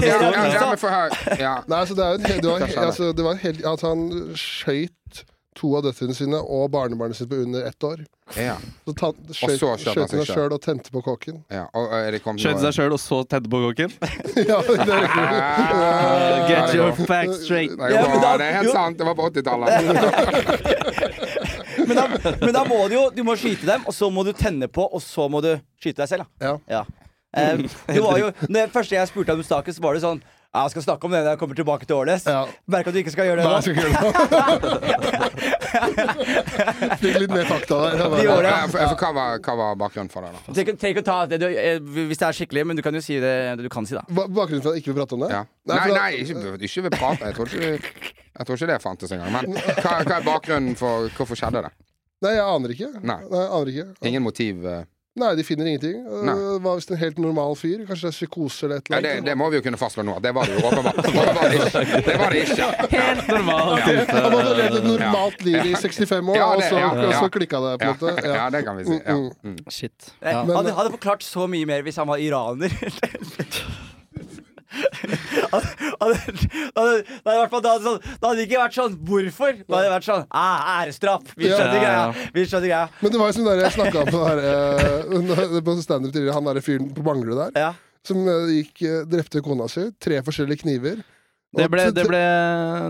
Nei, 1.67 1.79
altså, 1.79 1.95
det, 1.95 2.03
en, 2.07 2.21
hel- 2.31 3.25
var, 3.27 3.41
helt 3.43 3.65
At 3.67 3.81
han 3.87 4.05
skøyt 4.39 5.25
to 5.57 5.71
av 5.77 5.83
døtrene 5.87 6.13
sine 6.13 6.37
og 6.37 6.69
barnebarnet 6.73 7.17
sitt 7.17 7.29
på 7.31 7.35
under 7.41 7.65
ett 7.65 7.83
år. 7.83 8.03
Ja, 8.35 8.57
Så 8.85 8.93
ta, 8.93 9.09
skjøt, 9.31 9.53
så 9.57 9.69
skjøt 9.79 9.97
han 10.01 10.09
seg 10.11 10.25
sjøl 10.29 10.53
og 10.53 10.61
tente 10.61 10.91
på 10.93 11.01
kåken. 11.05 11.39
ja. 11.49 11.65
Og 11.73 11.89
seg 12.61 12.73
sjøl, 12.75 12.93
og 12.93 12.99
så 13.01 13.23
tente 13.29 13.49
på 13.49 13.61
kokken. 13.63 13.89
ja, 14.51 14.59
det 14.67 14.79
er 14.85 15.01
riktig. 15.07 15.25
Ah, 15.87 16.47
Get 16.47 16.75
your 16.75 16.91
facts 17.07 17.43
straight. 17.45 17.73
Bra. 17.77 17.87
det 18.37 18.45
er 18.47 18.53
helt 18.59 18.71
sant. 18.75 18.97
Det 18.99 19.05
var 19.07 19.15
på 19.17 19.29
80-tallet. 19.31 19.71
Men 21.87 21.99
da, 21.99 22.35
men 22.41 22.53
da 22.55 22.63
må 22.67 22.79
du 22.89 22.95
jo 22.97 23.03
Du 23.15 23.23
må 23.27 23.37
skyte 23.39 23.67
dem, 23.67 23.85
og 23.87 23.95
så 23.95 24.09
må 24.13 24.25
du 24.27 24.33
tenne 24.35 24.69
på, 24.71 24.85
og 24.85 25.03
så 25.03 25.27
må 25.31 25.41
du 25.45 25.53
skyte 25.79 26.03
deg 26.03 26.11
selv. 26.11 26.27
Da. 26.39 26.51
Ja. 26.51 26.79
Ja. 26.79 26.85
Um, 27.37 27.65
det 27.87 28.01
var 28.01 28.17
jo, 28.21 28.31
når 28.47 28.59
jeg, 28.63 28.71
første 28.73 28.95
jeg 28.95 29.09
spurte 29.09 29.35
om 29.35 29.43
så 29.45 29.83
var 29.83 29.97
det 29.97 30.03
sånn 30.05 30.21
jeg 30.55 30.69
skal 30.73 30.83
snakke 30.87 31.05
om 31.05 31.11
det 31.13 31.19
når 31.23 31.31
jeg 31.35 31.39
kommer 31.41 31.55
tilbake 31.59 31.85
til 31.89 31.95
Årnes. 31.99 32.23
Ja. 32.25 32.45
Merker 32.71 32.89
at 32.89 32.95
du 32.95 32.99
ikke 33.03 33.11
skal 33.13 33.25
gjøre 33.29 33.39
det 33.41 33.45
Nei, 33.47 33.53
jeg 33.55 33.63
skal 33.63 33.73
ikke 33.75 33.83
gjøre 33.87 33.95
det. 34.01 35.27
Fikk 37.01 37.17
litt 37.21 37.33
mer 37.33 37.45
fakta 37.49 37.77
der. 37.83 37.93
Hva, 38.97 39.11
var, 39.13 39.37
hva 39.43 39.53
var 39.59 39.75
bakgrunnen 39.79 40.11
for 40.11 40.25
det, 40.25 40.31
da? 40.33 40.39
Tenk, 40.57 40.67
ikke 40.91 41.03
å 41.03 41.07
ta 41.07 41.17
det 41.29 41.39
du, 41.41 41.47
eh, 41.51 41.77
hvis 42.09 42.19
det 42.21 42.27
er 42.29 42.37
skikkelig, 42.39 42.63
men 42.71 42.79
du 42.79 42.83
kan 42.85 42.95
jo 42.97 43.01
si 43.03 43.19
det 43.21 43.33
du 43.61 43.67
kan 43.73 43.85
si, 43.87 43.93
da. 43.97 44.03
Ba- 44.09 44.27
Bakgrunnen 44.27 44.63
for 44.63 44.71
at 44.71 44.77
jeg 44.79 44.85
ikke 44.85 44.93
vil 44.93 44.99
prate 45.01 45.17
om 45.17 45.25
det? 45.25 45.31
Ja. 45.35 45.43
Nei, 45.67 45.77
Nei, 45.77 45.87
nei, 45.97 46.11
ikke, 46.23 46.55
ikke 46.69 46.85
vil 46.87 46.95
prate. 46.95 47.21
Jeg 47.27 47.37
tror 47.37 47.47
ikke, 47.53 47.71
jeg 48.39 48.43
tror 48.49 48.55
ikke 48.61 48.71
det 48.73 48.79
fantes 48.83 49.13
engang. 49.15 49.31
Men 49.35 49.43
hva, 49.83 49.93
hva 50.01 50.15
er 50.19 50.25
bakgrunnen 50.27 50.75
for 50.79 51.11
hvorfor 51.17 51.35
skjedde 51.39 51.65
det? 51.67 51.73
Nei, 52.25 52.33
jeg 52.33 52.45
aner 52.49 52.69
ikke. 52.73 52.89
Nei. 53.05 53.19
jeg 53.29 53.49
aner 53.59 53.67
ikke. 53.73 53.87
Ingen 54.09 54.23
motiv? 54.25 54.65
eh? 54.65 54.83
Nei, 55.17 55.31
de 55.35 55.43
finner 55.43 55.65
ingenting. 55.71 56.03
Nei. 56.27 56.33
Det 56.37 56.71
er 56.77 56.91
en 56.93 56.99
helt 57.01 57.17
normal 57.23 57.55
fyr. 57.57 57.79
Kanskje 57.87 58.05
det 58.07 58.11
er 58.11 58.17
psykose 58.17 58.65
eller 58.67 58.77
et 58.83 58.89
eller 58.91 58.97
annet? 58.99 59.11
annet. 59.17 59.25
det 59.25 59.35
må 59.41 59.47
vi 59.49 59.57
jo 59.57 59.63
kunne 59.65 59.79
fastslå 59.81 60.03
nå. 60.05 60.17
Det 60.21 60.33
var 60.37 60.45
det 60.45 60.57
jo 60.59 60.67
åpenbart. 60.69 60.99
Det 62.05 62.17
var 62.21 62.29
det 62.35 62.43
ikke. 62.45 62.67
Helt 62.97 63.27
normal 63.33 63.73
type. 63.87 64.13
Han 64.13 64.31
måtte 64.35 64.47
ha 64.51 64.53
levd 64.61 64.77
et 64.81 64.87
normalt 64.91 65.41
liv 65.47 65.59
i 65.71 65.73
65 65.75 66.29
år, 66.29 66.37
Ja, 66.37 66.45
og 66.53 66.61
det- 66.61 66.69
så, 66.69 66.77
ja, 66.77 66.91
og 66.93 67.13
så 67.13 67.25
ja. 67.25 67.31
klikka 67.39 67.63
det, 67.65 67.73
på 67.79 67.83
en 67.83 67.89
Ja, 67.89 67.95
måte. 67.97 68.35
ja, 68.37 68.49
det 68.53 68.63
kan 68.65 68.77
vi 68.77 68.85
si. 68.85 68.99
Ja. 69.05 69.17
Mm, 69.17 69.31
Mm. 69.43 69.57
Shit. 69.71 70.13
Eh, 70.21 70.31
Ja. 70.31 70.43
Men- 70.43 70.55
hadde, 70.55 70.73
hadde 70.77 70.91
forklart 70.91 71.23
så 71.23 71.47
mye 71.49 71.65
mer 71.65 71.81
hvis 71.81 71.95
han 71.97 72.07
var 72.07 72.17
iraner. 72.17 72.69
da, 75.51 77.33
i 77.33 77.39
hvert 77.39 77.51
fall, 77.51 77.63
da, 77.63 77.73
hadde, 77.75 77.83
sånn, 77.87 77.99
det 78.37 78.45
ikke 78.47 78.61
vært 78.61 78.77
sånn 78.77 78.95
Hvorfor? 79.07 79.59
Da 79.63 79.77
hadde 79.79 79.87
det 79.87 79.93
vært 79.95 80.07
sånn 80.07 80.25
ah, 80.31 80.81
Æresdrap! 80.81 81.33
Vi 81.37 81.47
Ja. 81.49 81.57
skjønner 81.57 81.77
Ja, 81.77 81.81
greia. 81.81 81.97
ja. 81.97 82.29
Vi 82.35 82.45
skjønner 82.45 82.67
greia. 82.71 82.89
Men 83.01 83.11
det 83.13 83.21
var 83.21 83.31
jo 83.31 83.37
som 83.37 83.45
der 83.49 83.61
jeg 83.63 83.75
snakka 83.77 84.05
om 84.05 84.11
her, 84.27 84.37
eh, 84.51 85.61
på 85.67 85.77
standup 85.83 86.13
tidligere, 86.13 86.33
han 86.37 86.49
derre 86.49 86.63
fyren 86.65 86.89
på 86.95 87.05
Manglerud 87.05 87.39
der, 87.45 87.51
Ja. 87.59 87.73
som 88.07 88.23
eh, 88.27 88.49
gikk, 88.61 88.81
eh, 88.87 89.03
drepte 89.09 89.41
kona 89.45 89.67
si. 89.71 89.89
Tre 89.99 90.21
forskjellige 90.25 90.63
kniver. 90.65 91.03
Det, 91.55 91.69
ble, 91.71 91.85
det, 91.95 92.03
ble, 92.09 92.19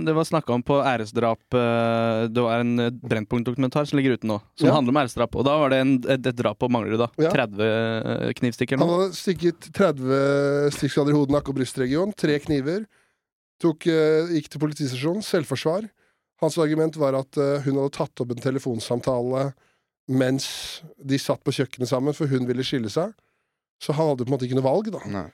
det 0.03 0.13
var 0.17 0.25
snakka 0.25 0.55
om 0.55 0.63
på 0.65 0.79
æresdrap 0.81 1.53
eh, 1.55 2.23
Det 2.33 2.41
var 2.41 2.63
en 2.63 2.71
eh, 2.81 2.89
Brennpunkt-dokumentar 2.89 3.85
som 3.85 3.99
ligger 3.99 4.15
ute 4.17 4.25
nå, 4.27 4.39
som 4.57 4.67
Ja. 4.67 4.73
handler 4.73 4.95
om 4.95 4.99
æresdrap. 5.03 5.35
Og 5.37 5.45
da 5.45 5.53
var 5.61 5.69
det 5.69 5.77
en, 5.83 5.91
et, 6.09 6.25
et 6.25 6.35
drap 6.35 6.57
på 6.59 6.69
Manglerud. 6.73 6.97
da 7.05 7.07
Ja. 7.21 7.29
30 7.29 8.33
knivstikker 8.33 8.39
knivstikker. 8.41 8.81
Han 8.81 8.89
hadde 8.89 9.13
stikket 9.19 9.69
30 9.77 10.73
stikkskader 10.73 11.13
i 11.13 11.17
hodet, 11.19 11.35
nakke 11.37 11.53
og 11.53 11.59
brystregion. 11.59 12.15
Tre 12.17 12.39
kniver. 12.43 12.87
Tok, 13.61 13.87
eh, 13.93 14.33
gikk 14.39 14.49
til 14.49 14.59
politistasjonen. 14.65 15.21
Selvforsvar. 15.25 15.85
Hans 16.41 16.57
argument 16.61 16.97
var 16.97 17.13
at 17.21 17.37
eh, 17.37 17.61
hun 17.65 17.77
hadde 17.77 17.93
tatt 17.95 18.21
opp 18.25 18.33
en 18.33 18.41
telefonsamtale 18.41 19.51
mens 20.09 20.81
de 21.03 21.17
satt 21.19 21.41
på 21.43 21.51
kjøkkenet 21.51 21.89
sammen, 21.89 22.13
for 22.15 22.27
hun 22.31 22.45
ville 22.47 22.63
skille 22.63 22.89
seg. 22.89 23.13
Så 23.83 23.93
han 23.93 24.07
hadde 24.13 24.23
på 24.25 24.31
en 24.31 24.35
måte 24.37 24.47
ikke 24.47 24.57
noe 24.57 24.65
valg, 24.65 24.87
da. 24.93 25.01
Nei. 25.11 25.27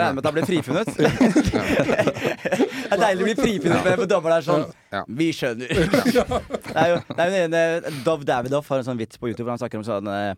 Jeg 0.00 0.06
regner 0.06 0.16
med 0.16 0.22
at 0.22 0.28
han 0.28 0.36
ble 0.36 0.44
frifunnet. 0.48 0.88
det 1.80 2.90
er 2.90 3.02
deilig 3.02 3.24
å 3.24 3.28
bli 3.28 3.34
frifunnet 3.38 3.84
med 3.84 4.04
en 4.04 4.10
dommer 4.10 4.36
er 4.36 4.46
sånn 4.46 4.64
Ja. 4.90 5.02
Vi 5.20 5.28
skjønner. 5.36 5.70
Det 6.70 6.78
er 6.78 6.88
jo 6.92 6.98
det 7.10 7.20
er 7.24 7.26
en 7.26 7.36
ene 7.44 7.92
Dov 8.06 8.22
Davidoff 8.26 8.68
har 8.70 8.80
en 8.80 8.86
sånn 8.86 8.98
vits 9.00 9.18
på 9.18 9.28
YouTube 9.30 9.46
hvor 9.48 9.56
han 9.56 9.62
snakker 9.62 9.80
om 9.80 9.86
sånn 9.86 10.06
eh, 10.10 10.34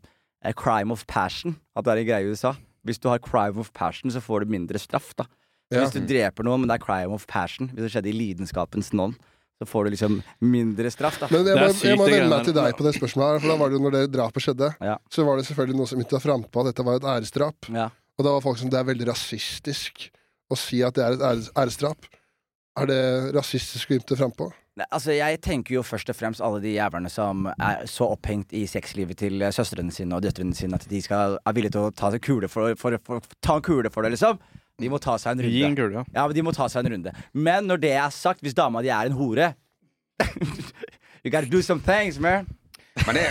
eh, 0.47 0.55
crime 0.57 0.95
of 0.95 1.05
passion. 1.11 1.57
At 1.77 1.85
det 1.87 1.93
er 1.95 2.03
en 2.03 2.09
greie 2.09 2.25
i 2.29 2.33
USA. 2.33 2.55
Hvis 2.89 2.99
du 3.03 3.11
har 3.11 3.21
crime 3.23 3.61
of 3.61 3.71
passion, 3.77 4.11
så 4.13 4.23
får 4.25 4.45
du 4.47 4.55
mindre 4.57 4.81
straff. 4.81 5.13
da 5.19 5.27
Ja. 5.73 5.83
Hvis 5.85 5.95
du 5.95 6.01
dreper 6.09 6.45
noen, 6.45 6.65
men 6.65 6.73
det 6.73 6.81
er 6.81 6.85
crime 6.85 7.13
of 7.17 7.27
passion, 7.31 7.69
hvis 7.73 7.87
det 7.87 7.93
skjedde 7.95 8.11
i 8.13 8.17
lidenskapens 8.17 8.93
navn 8.97 9.15
så 9.63 9.67
får 9.67 9.85
du 9.87 9.91
liksom 9.95 10.17
mindre 10.43 10.91
straff. 10.91 11.21
da 11.21 11.29
Men 11.31 11.47
jeg 11.47 11.55
må, 11.61 11.67
jeg 11.87 11.99
må 12.01 12.07
vende 12.11 12.31
meg 12.33 12.47
til 12.49 12.55
deg 12.57 12.75
på 12.79 12.87
det 12.87 12.95
spørsmålet. 12.97 13.37
her 13.37 13.43
For 13.45 13.53
da 13.53 13.57
var 13.61 13.71
det 13.71 13.79
jo 13.79 13.83
når 13.85 13.95
det 13.95 14.01
drapet 14.17 14.43
skjedde, 14.43 14.71
Ja. 14.83 14.97
så 15.13 15.27
var 15.27 15.39
det 15.39 15.47
selvfølgelig 15.47 15.79
noen 15.79 15.91
som 15.93 16.01
ikke 16.03 16.17
var 16.19 16.25
frampå 16.25 16.65
at 16.65 16.71
dette 16.73 16.87
var 16.89 16.99
et 16.99 17.07
æresdrap. 17.15 17.69
Ja. 17.71 17.89
Og 18.19 18.27
da 18.27 18.33
var 18.35 18.45
folk 18.45 18.59
som 18.61 18.71
det 18.73 18.81
er 18.81 18.89
veldig 18.89 19.07
rasistisk 19.09 20.09
å 20.53 20.59
si 20.59 20.83
at 20.85 20.97
det 20.99 21.05
er 21.05 21.17
et 21.17 21.25
æres, 21.31 21.53
æresdrap. 21.57 22.09
Er 22.81 22.89
det 22.89 23.01
rasistisk 23.37 23.93
å 23.93 23.97
ymte 23.99 24.17
frampå? 24.17 24.51
Nei, 24.81 24.87
altså 24.89 25.13
Jeg 25.13 25.41
tenker 25.45 25.75
jo 25.75 25.83
først 25.85 26.09
og 26.09 26.17
fremst 26.17 26.41
alle 26.41 26.63
de 26.65 26.71
jævlene 26.79 27.11
som 27.13 27.45
er 27.53 27.83
så 27.91 28.07
opphengt 28.15 28.55
i 28.57 28.63
sexlivet 28.71 29.19
til 29.21 29.43
eh, 29.45 29.53
søstrene 29.53 29.93
sine 29.93 30.17
og 30.17 30.25
døtrene 30.25 30.57
sine 30.57 30.79
at 30.79 30.87
de 30.89 31.01
skal, 31.05 31.37
er 31.45 31.57
villige 31.57 31.75
til 31.75 31.91
å 31.91 31.93
ta, 31.93 32.09
kule 32.25 32.49
for, 32.49 32.73
for, 32.81 32.97
for, 33.05 33.35
ta 33.45 33.59
en 33.61 33.67
kule 33.67 33.93
for 33.93 34.05
det, 34.07 34.15
liksom. 34.15 34.41
De 34.81 34.89
må 34.89 34.97
ta 35.03 35.19
seg 35.21 35.37
en 35.37 35.45
Gi 35.45 35.61
en 35.61 35.77
runde. 35.77 35.83
kule, 35.83 36.01
ja. 36.01 36.05
Ja, 36.17 36.25
men 36.25 36.37
de 36.39 36.45
må 36.47 36.55
ta 36.57 36.71
seg 36.73 36.87
en 36.87 36.95
runde. 36.97 37.13
Men 37.37 37.69
når 37.69 37.83
det 37.85 37.93
er 38.01 38.09
sagt, 38.17 38.41
hvis 38.41 38.57
dama 38.57 38.81
di 38.85 38.89
er 38.93 39.11
en 39.11 39.19
hore 39.19 39.53
You 41.23 41.31
gotta 41.31 41.47
do 41.47 41.61
some 41.63 41.81
things, 41.85 42.19
man. 42.19 42.49
Men, 43.07 43.15
det, 43.17 43.27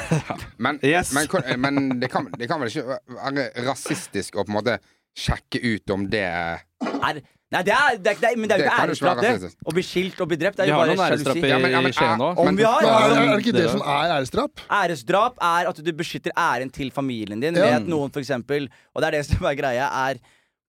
men, 0.58 0.80
Yes. 0.94 1.12
men, 1.14 1.28
men 1.62 2.00
det, 2.02 2.10
kan, 2.12 2.26
det 2.38 2.48
kan 2.50 2.60
vel 2.62 2.72
ikke 2.72 2.98
være 3.14 3.46
rasistisk 3.68 4.36
å 4.42 4.46
på 4.46 4.50
en 4.52 4.58
måte 4.58 4.80
sjekke 5.18 5.60
ut 5.62 5.92
om 5.94 6.06
det 6.10 6.24
Er, 6.26 7.20
nei, 7.52 7.62
det 7.68 7.74
er, 7.76 7.98
det 8.00 8.14
er, 8.14 8.20
det 8.22 8.30
er, 8.32 8.38
men 8.40 8.48
det 8.50 8.56
er 8.58 8.62
jo 8.64 8.68
ikke 8.72 8.84
æresdrap, 8.88 9.22
det. 9.22 9.52
Å 9.68 9.74
bli 9.76 9.84
skilt 9.86 10.22
og 10.24 10.30
bli 10.32 10.38
drept, 10.40 10.58
det 10.58 10.66
er 10.66 10.72
Vi 10.72 10.74
jo 10.74 10.80
bare 10.82 10.96
sjalusi. 11.12 11.36
i, 11.44 11.50
Ja, 11.52 11.58
men- 11.62 11.72
ja, 11.76 11.82
men- 11.84 11.92
i 11.92 11.98
Skien 11.98 12.18
nå. 12.22 12.30
Om 12.42 12.56
vi 12.58 12.64
har, 12.66 12.82
Men 12.82 12.92
er, 12.96 13.16
er 13.22 13.36
det 13.36 13.44
ikke 13.46 13.54
det 13.58 13.64
Det- 13.66 13.72
som 13.76 13.82
er 13.84 14.14
æresdrap? 14.16 14.64
Æresdrap 14.80 15.42
er 15.52 15.70
at 15.74 15.84
du 15.84 15.92
beskytter 15.94 16.32
æren 16.38 16.72
til 16.72 16.92
familien 16.96 17.40
din 17.44 17.54
Ja. 17.56 17.62
ved 17.68 17.74
at 17.82 17.88
noen 17.92 18.10
for 18.12 18.22
eksempel 18.24 18.70
Og 18.96 19.02
det 19.04 19.08
er 19.10 19.12
det 19.20 19.26
som 19.28 19.46
er 19.46 19.56
greia, 19.60 19.90
er 20.10 20.14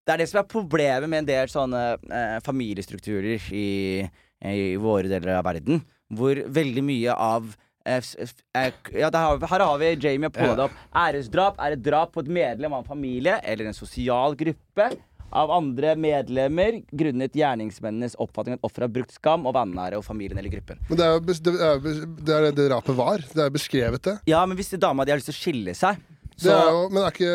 Det 0.04 0.12
er 0.12 0.16
det 0.18 0.28
som 0.28 0.40
er 0.42 0.48
problemet 0.50 1.08
med 1.08 1.18
en 1.22 1.26
del 1.32 1.46
sånne 1.48 1.96
eh, 2.10 2.38
familiestrukturer 2.42 3.40
i, 3.54 4.02
i 4.44 4.74
våre 4.76 5.06
deler 5.06 5.36
av 5.38 5.44
verden, 5.46 5.84
hvor 6.12 6.34
veldig 6.34 6.82
mye 6.82 7.14
av 7.14 7.54
ja, 7.86 9.10
der 9.10 9.18
har, 9.18 9.36
vi- 9.38 9.46
her 9.50 9.60
har 9.66 9.78
vi 9.78 9.94
Jamie 10.00 10.26
og 10.28 10.32
Paula. 10.36 10.68
Æresdrap 10.94 11.58
er 11.58 11.72
et 11.76 11.82
drap 11.82 12.12
på 12.14 12.20
et 12.24 12.28
medlem 12.28 12.72
av 12.72 12.82
en 12.84 12.88
familie 12.88 13.40
eller 13.44 13.66
en 13.70 13.74
sosial 13.76 14.36
gruppe 14.36 14.90
av 15.32 15.50
andre 15.50 15.94
medlemmer 15.96 16.82
grunnet 16.92 17.32
gjerningsmennenes 17.32 18.14
oppfatning 18.20 18.58
at 18.58 18.66
offeret 18.68 18.84
har 18.84 18.92
brukt 18.98 19.14
skam 19.16 19.46
og 19.48 19.54
vanære 19.56 19.96
og 19.96 20.04
familien 20.04 20.36
eller 20.38 20.52
gruppen. 20.52 20.78
Men 20.90 20.98
det 21.00 21.06
er 21.06 21.14
jo 21.14 21.20
det 21.24 21.54
er, 21.56 21.78
det, 21.80 22.34
er 22.36 22.50
det 22.52 22.66
drapet 22.68 22.96
var. 22.98 23.24
Det 23.32 23.46
er 23.46 23.54
beskrevet, 23.54 24.02
det. 24.04 24.18
Ja, 24.28 24.42
men 24.46 24.58
hvis 24.60 24.74
dama 24.76 25.04
di 25.08 25.14
har 25.14 25.22
lyst 25.22 25.30
til 25.32 25.38
å 25.38 25.40
skille 25.40 25.74
seg 25.78 25.96
det 26.44 26.54
er 26.54 26.70
jo, 26.74 26.80
men 26.92 27.02
er 27.02 27.14
ikke, 27.14 27.34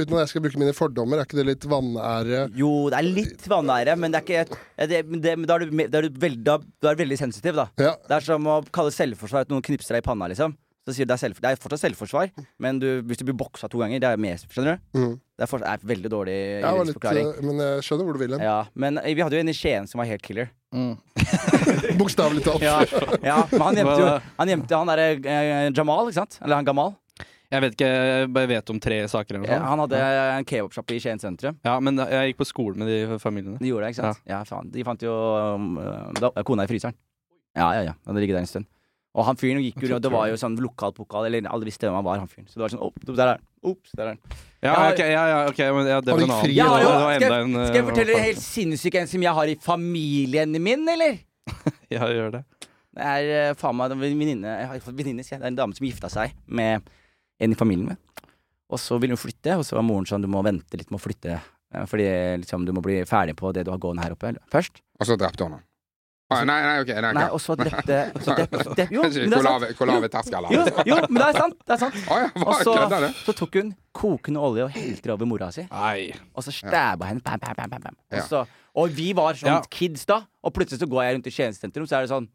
uten 0.00 0.16
at 0.16 0.22
jeg 0.24 0.32
skal 0.32 0.44
bruke 0.46 0.62
mine 0.62 0.74
fordommer, 0.76 1.20
er 1.20 1.28
ikke 1.28 1.38
det 1.40 1.46
litt 1.48 1.66
vanære 1.70 2.46
Jo, 2.58 2.72
det 2.92 2.98
er 3.00 3.10
litt 3.20 3.46
vanære, 3.50 3.98
men 4.00 4.14
det 4.14 4.20
er 4.20 4.26
ikke 4.26 4.60
det, 4.90 5.02
det, 5.24 5.36
da, 5.46 5.58
er 5.58 5.66
du, 5.66 5.84
da, 5.84 6.00
er 6.00 6.08
du 6.08 6.18
veldig, 6.24 6.42
da, 6.46 6.58
da 6.82 6.90
er 6.92 6.98
du 6.98 7.04
veldig 7.04 7.20
sensitiv, 7.20 7.60
da. 7.60 7.68
Ja. 7.80 7.94
Det 8.08 8.18
er 8.18 8.26
som 8.32 8.50
å 8.50 8.60
kalle 8.74 8.94
selvforsvar 8.94 9.46
at 9.46 9.54
noen 9.54 9.64
knipser 9.66 9.96
deg 9.96 10.04
i 10.04 10.08
panna, 10.10 10.30
liksom. 10.32 10.56
Så 10.88 10.94
sier 10.96 11.04
du 11.04 11.10
det 11.12 11.18
er, 11.18 11.20
selv, 11.20 11.40
det 11.44 11.50
er 11.50 11.58
fortsatt 11.60 11.82
selvforsvar, 11.84 12.30
men 12.64 12.78
du, 12.80 12.86
hvis 13.06 13.20
du 13.20 13.26
blir 13.28 13.36
boksa 13.38 13.68
to 13.70 13.82
ganger, 13.82 14.00
det 14.00 14.08
er 14.08 14.20
mer, 14.20 14.40
skjønner 14.40 14.78
du? 14.78 14.96
Mm. 14.96 15.12
Det 15.20 15.44
er, 15.44 15.48
for, 15.50 15.64
er 15.64 15.84
veldig 15.90 16.10
dårlig 16.12 16.36
juridisk 16.64 16.96
forklaring. 16.98 17.28
eh, 17.28 17.44
men 17.44 17.60
jeg 17.64 17.84
skjønner 17.84 18.08
hvor 18.08 18.16
du 18.16 18.22
vil 18.22 18.34
hen. 18.34 18.44
Ja, 18.44 18.56
men 18.80 18.98
eh, 19.00 19.12
vi 19.16 19.22
hadde 19.24 19.36
jo 19.36 19.44
en 19.44 19.52
i 19.52 19.56
Skien 19.56 19.86
som 19.90 20.00
var 20.00 20.08
helt 20.08 20.24
killer. 20.24 20.48
Bokstavelig 22.00 22.42
talt. 22.46 22.64
Ja, 22.64 22.80
ja 23.24 23.38
men 23.52 23.64
han 23.66 23.78
gjemte 23.80 23.96
jo 23.98 24.10
Han 24.38 24.52
gjemte 24.52 24.80
han 24.80 24.92
derre 24.92 25.06
eh, 25.18 25.70
Jamal, 25.76 26.08
ikke 26.08 26.20
sant? 26.22 26.40
Eller 26.40 26.60
han 26.60 26.68
Gamal. 26.68 26.94
Jeg 27.50 27.64
vet 27.64 27.74
ikke, 27.74 27.86
jeg 27.90 28.30
bare 28.30 28.46
vet 28.46 28.70
om 28.70 28.78
tre 28.78 28.96
saker 29.10 29.34
eller 29.34 29.42
noe 29.42 29.50
sånt. 29.50 29.68
Han 29.72 29.80
hadde 29.82 30.00
en 30.38 30.44
kebabsjappe 30.46 30.94
i 30.94 31.00
Skien 31.02 31.18
sentrum. 31.18 31.56
Ja, 31.66 31.78
men 31.82 31.98
jeg 31.98 32.30
gikk 32.30 32.42
på 32.44 32.46
skole 32.46 32.78
med 32.78 32.90
de 32.90 33.18
familiene. 33.22 33.58
De 33.58 33.72
gjorde 33.72 33.88
det, 33.88 33.96
ikke 33.96 34.04
sant? 34.04 34.20
Ja, 34.30 34.42
faen. 34.46 34.70
De 34.70 34.84
fant 34.86 35.02
jo 35.02 35.14
um, 35.58 35.72
da, 36.20 36.30
kona 36.46 36.68
i 36.68 36.70
fryseren. 36.70 36.94
Ja, 37.58 37.72
ja, 37.74 37.88
ja. 37.88 37.96
Han 38.04 38.12
hadde 38.12 38.22
ligget 38.22 38.38
der 38.38 38.46
en 38.46 38.52
stund. 38.52 38.70
Og 39.18 39.26
han 39.26 39.38
fyren 39.38 39.58
gikk 39.64 39.82
jo 39.82 39.98
Det 39.98 40.10
var 40.12 40.28
jo 40.30 40.36
sånn 40.38 40.54
lokalpokal, 40.62 41.26
eller 41.26 41.48
alle 41.50 41.66
visste 41.66 41.88
hvem 41.88 41.96
han 41.98 42.06
var, 42.06 42.20
han 42.22 42.30
fyren. 42.30 42.46
Så 42.46 42.60
det 42.60 42.62
var 42.62 42.74
sånn 42.76 42.84
Opp, 42.86 43.00
der 43.08 43.24
er 43.24 43.32
han. 43.32 43.42
Ops, 43.66 43.96
der 43.98 44.04
er 44.04 44.12
han. 44.14 44.20
Ja, 44.60 44.70
Ja, 44.70 44.84
ok, 44.92 45.00
ja, 45.00 45.24
ja, 45.32 45.40
ok, 45.50 45.60
men 45.74 45.90
ja, 45.90 45.98
det 46.04 46.14
var 46.14 46.22
en 46.22 46.32
annen. 46.36 46.54
Ja, 46.54 46.68
jo, 46.84 46.92
skal, 46.94 47.24
jeg, 47.24 47.32
en, 47.34 47.58
skal 47.58 47.80
jeg 47.80 47.82
eh, 47.82 47.88
fortelle 47.90 48.14
dere 48.14 48.26
helt 48.28 48.42
sinnssyk 48.44 49.00
en 49.00 49.10
som 49.10 49.26
jeg 49.26 49.34
har 49.40 49.50
i 49.50 49.58
familien 49.64 50.54
min, 50.62 50.86
eller? 50.94 51.18
Ja, 51.96 52.06
gjør 52.06 52.36
det. 52.36 52.44
Det 52.94 53.10
er 53.16 53.32
eh, 53.34 53.52
faen 53.58 53.76
meg 53.78 53.92
en 53.94 54.00
venninne 54.02 54.50
Jeg 54.50 54.68
har 54.70 54.80
fått 54.84 54.98
venninne, 54.98 55.24
sier 55.26 55.36
jeg. 55.36 55.42
Det 55.42 55.48
er 55.48 55.54
en 55.56 55.58
dame 55.58 55.74
som 55.74 55.86
gifta 55.88 56.10
seg 56.12 56.36
med 56.46 56.86
en 57.40 57.52
i 57.52 57.58
familien 57.58 57.88
min. 57.92 57.98
Og 58.70 58.78
så 58.78 58.98
ville 59.02 59.16
hun 59.16 59.20
flytte, 59.20 59.56
og 59.58 59.64
så 59.66 59.74
var 59.78 59.82
moren 59.82 60.06
sånn 60.06 60.22
Du 60.22 60.28
må 60.30 60.42
vente 60.46 60.76
litt 60.78 60.90
med 60.92 61.00
å 61.00 61.02
flytte. 61.02 61.40
eh, 61.74 61.86
Fordi 61.90 62.06
liksom, 62.44 62.64
du 62.66 62.72
må 62.76 62.82
bli 62.84 63.00
ferdig 63.08 63.34
på 63.36 63.50
det 63.52 63.64
du 63.66 63.72
har 63.72 63.78
gående 63.82 64.04
her 64.04 64.12
oppe 64.14 64.34
først. 64.52 64.80
Og 65.00 65.06
så 65.08 65.16
drepte 65.18 65.42
hun 65.48 65.52
ham. 65.58 65.64
Ah, 66.32 66.44
nei, 66.46 66.60
nei, 66.62 66.74
ok. 66.84 66.90
Nei, 67.02 67.10
Nei, 67.16 67.24
og 67.34 67.40
så 67.42 67.56
drepte 67.58 67.96
så 68.22 68.36
drepte- 68.38 68.84
Jo, 68.94 69.02
men 69.02 69.10
det 69.10 69.24
er 69.34 69.42
sant. 69.42 69.64
hvor 69.80 69.88
lave 69.90 70.08
terskel 70.12 70.44
er 70.46 70.52
Jo, 70.54 70.60
jo, 70.86 70.98
men 71.10 71.18
det 71.18 71.26
er 71.26 71.38
sant. 71.40 71.56
Det 71.66 71.74
er 71.74 71.80
sant. 71.82 71.96
Å 72.06 72.18
ja, 72.20 72.28
Og 72.44 72.60
så, 72.62 72.74
så 73.26 73.34
tok 73.40 73.56
hun 73.58 73.72
kokende 73.98 74.38
olje 74.46 74.68
og 74.68 74.70
helte 74.76 75.10
over 75.10 75.26
mora 75.26 75.48
si. 75.50 75.64
Nei. 75.72 76.12
Og 76.38 76.44
så 76.46 76.54
stabba 76.54 77.08
henne. 77.10 77.24
Bam, 77.26 77.40
bam, 77.42 77.56
bam, 77.58 77.80
bam. 77.82 77.96
Ja. 78.14 78.22
Og, 78.22 78.28
så, 78.30 78.44
og 78.78 78.94
vi 78.94 79.08
var 79.18 79.34
sånn 79.34 79.56
Ja. 79.56 79.64
kids 79.74 80.06
da, 80.06 80.20
og 80.46 80.54
plutselig 80.54 80.78
så 80.78 80.86
går 80.86 81.02
jeg 81.08 81.16
rundt 81.18 81.26
i 81.26 81.34
tjenestesentrum, 81.34 81.88
så 81.90 81.98
er 81.98 82.06
det 82.06 82.12
sånn 82.14 82.30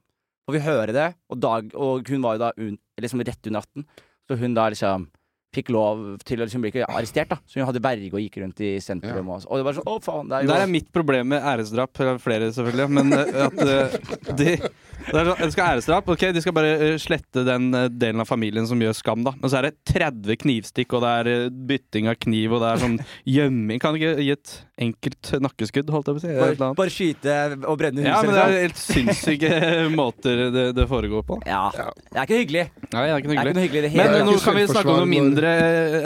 Får 0.45 0.53
vi 0.53 0.60
høre 0.62 0.93
det, 0.93 1.06
og, 1.32 1.39
dag, 1.41 1.72
og 1.74 2.06
hun 2.12 2.22
var 2.22 2.36
jo 2.36 2.41
da 2.43 2.51
un, 2.62 2.76
liksom 3.01 3.24
rett 3.26 3.47
under 3.49 3.64
18, 3.64 3.86
så 4.26 4.38
hun 4.40 4.58
da 4.58 4.70
liksom 4.74 5.08
fikk 5.56 5.72
lov 5.72 6.04
til 6.28 6.42
å 6.42 6.48
liksom 6.48 6.64
bli 6.64 6.72
ikke 6.74 6.88
arrestert, 6.90 7.32
da. 7.32 7.38
Så 7.48 7.60
hun 7.60 7.70
hadde 7.70 7.82
verge 7.84 8.12
og 8.12 8.24
gikk 8.24 8.40
rundt 8.44 8.62
i 8.66 8.76
sentrum. 8.84 9.30
Og, 9.32 9.46
og 9.48 9.62
det 9.62 9.68
var 9.68 9.78
sånn 9.78 9.88
Å, 9.88 9.96
faen, 10.04 10.32
det 10.32 10.38
er 10.38 10.46
jo 10.46 10.52
Der 10.52 10.66
er 10.66 10.72
mitt 10.72 10.90
problem 10.96 11.32
med 11.32 11.48
æresdrap. 11.54 11.94
Det 11.96 12.10
er 12.12 12.20
Flere, 12.26 12.50
selvfølgelig. 12.56 12.88
Men 12.98 13.16
eh, 13.16 13.46
at 13.46 13.62
uh, 13.64 14.36
de 14.42 14.58
Det 15.06 15.20
er 15.22 15.28
sånn, 15.30 15.41
det 15.43 15.51
skal 15.53 15.72
æresdrap. 15.76 16.08
Ok, 16.16 16.24
De 16.36 16.41
skal 16.43 16.56
bare 16.58 16.72
eh, 16.76 16.95
slette 17.01 17.43
den 17.47 17.68
eh, 17.78 17.88
delen 17.93 18.24
av 18.24 18.30
familien 18.30 18.66
som 18.70 18.80
gjør 18.82 18.95
skam, 18.97 19.24
da. 19.26 19.34
Men 19.41 19.51
så 19.51 19.60
er 19.60 19.70
det 19.70 19.76
30 19.91 20.39
knivstikk, 20.43 20.95
og 20.97 21.03
det 21.06 21.12
er 21.22 21.30
eh, 21.34 21.49
bytting 21.70 22.10
av 22.12 22.18
kniv, 22.22 22.56
og 22.58 22.64
det 22.66 22.72
er 22.74 22.84
sånn 22.86 22.97
gjemming. 23.38 23.82
Kan 23.84 23.93
du 23.95 24.01
ikke 24.01 24.24
gi 24.26 24.32
et 24.36 24.56
enkelt 24.86 25.30
nakkeskudd, 25.45 25.89
holdt 25.93 26.10
jeg 26.12 26.18
på 26.18 26.20
å 26.20 26.26
si? 26.26 26.34
Bare, 26.60 26.72
bare 26.76 26.91
skyte 26.91 27.36
og 27.70 27.78
brenne 27.80 28.01
huset, 28.03 28.12
Ja, 28.12 28.22
men 28.26 28.34
det 28.36 28.41
er 28.41 28.56
liksom. 28.56 28.66
helt 28.66 28.82
sinnssyke 28.84 29.51
måter 30.01 30.41
det, 30.51 30.66
det 30.76 30.88
foregår 30.91 31.24
på. 31.30 31.38
Ja. 31.47 31.62
Det 31.76 32.18
er 32.20 32.26
ikke 32.28 32.41
hyggelig. 32.41 32.66
Nei, 32.91 33.06
det 33.06 33.14
er 33.14 33.22
ikke 33.22 33.30
Det 33.30 33.36
noe 33.36 33.45
er 33.45 33.45
ikke 33.45 33.45
hyggelig. 33.45 33.56
noe 33.56 33.66
hyggelig 33.66 33.84
det 33.86 33.91
Men 33.95 34.28
nå 34.28 34.36
kan 34.43 34.58
vi 34.60 34.66
snakke 34.72 34.91
om 34.91 34.99
noe 34.99 35.10
mindre 35.10 35.53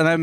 Nei, 0.06 0.14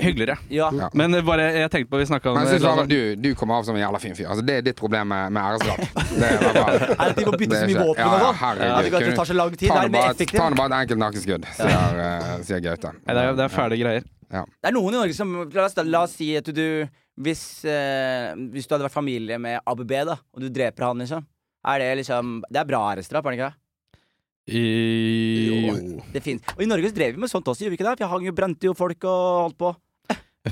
hyggeligere. 0.00 0.36
Ja. 0.50 0.70
Ja. 0.74 0.88
Men 0.96 1.14
bare, 1.26 1.44
jeg 1.54 1.70
tenkte 1.72 1.90
på 1.92 2.00
Vi 2.00 2.06
snakka 2.08 2.32
om 2.32 2.38
Men 2.38 2.48
jeg 2.48 2.60
synes 2.62 2.80
eh, 2.82 2.88
du, 2.90 2.98
du 3.22 3.28
kommer 3.38 3.60
av 3.60 3.66
som 3.68 3.76
en 3.76 3.82
jævla 3.84 4.00
fin 4.02 4.16
fyr. 4.16 4.26
Altså, 4.32 4.44
det 4.48 4.56
er 4.60 4.64
ditt 4.66 4.78
problem 4.80 5.12
med, 5.12 5.34
med 5.36 5.42
æresdrap. 5.44 5.84
Det 6.18 6.30
er 6.30 6.56
bare- 6.56 6.88
Er 6.94 7.12
det 7.12 7.16
de 7.20 7.24
må 7.28 7.36
bytte 7.38 7.52
det 7.54 7.60
så 7.60 7.68
mye 7.70 7.84
våpen 7.88 8.03
ja, 8.04 8.18
ja, 8.22 8.32
herregud. 8.40 8.68
Ja, 8.68 8.82
det, 8.98 9.06
det 9.08 9.14
tar 9.18 9.30
så 9.30 9.36
lang 9.36 9.54
tid. 9.56 9.68
Ta 9.68 9.78
Det 9.80 9.86
er 9.88 9.92
mer 9.92 10.00
bare, 10.00 10.16
effektivt. 10.16 10.40
ta 10.40 10.50
nå 10.50 10.58
bare 10.60 10.70
et 10.72 10.76
enkelt 10.84 11.02
nakkeskudd, 11.04 11.48
sier, 11.56 12.02
uh, 12.02 12.34
sier 12.46 12.60
Gaute. 12.64 12.92
Det, 13.00 13.16
er, 13.16 13.32
det 13.38 13.46
er 13.46 13.54
fæle 13.54 13.80
greier. 13.80 14.10
Det 14.34 14.68
er 14.70 14.74
noen 14.74 14.94
i 14.94 14.98
Norge 14.98 15.16
som 15.16 15.34
La 15.44 15.66
oss, 15.68 15.76
la 15.84 16.04
oss 16.08 16.16
si 16.18 16.32
at 16.38 16.48
du 16.54 16.66
hvis, 17.14 17.42
eh, 17.70 18.32
hvis 18.50 18.66
du 18.66 18.74
hadde 18.74 18.88
vært 18.88 18.96
familie 18.96 19.38
med 19.38 19.60
ABB, 19.70 19.92
da, 20.08 20.16
og 20.34 20.42
du 20.42 20.48
dreper 20.50 20.88
han, 20.88 20.98
liksom. 20.98 21.22
Er 21.64 21.78
det 21.80 21.92
liksom 22.02 22.42
Det 22.50 22.60
er 22.60 22.66
bra 22.68 22.80
æresdrap, 22.92 23.24
er 23.24 23.30
det 23.30 23.38
ikke 23.38 23.50
det? 23.52 23.60
I, 24.44 24.62
jo. 25.48 26.02
Det 26.12 26.20
fins. 26.20 26.42
Og 26.56 26.60
i 26.60 26.68
Norge 26.68 26.90
så 26.90 26.96
drev 26.98 27.14
vi 27.14 27.22
med 27.22 27.30
sånt 27.32 27.46
også, 27.48 27.64
gjorde 27.64 27.76
vi 27.76 27.78
ikke 27.78 27.86
det? 27.86 28.02
Vi 28.02 28.10
hang 28.10 28.26
jo, 28.26 28.34
brente 28.36 28.68
jo 28.68 28.74
folk 28.76 29.06
og 29.08 29.22
holdt 29.46 29.58
på. 29.62 29.70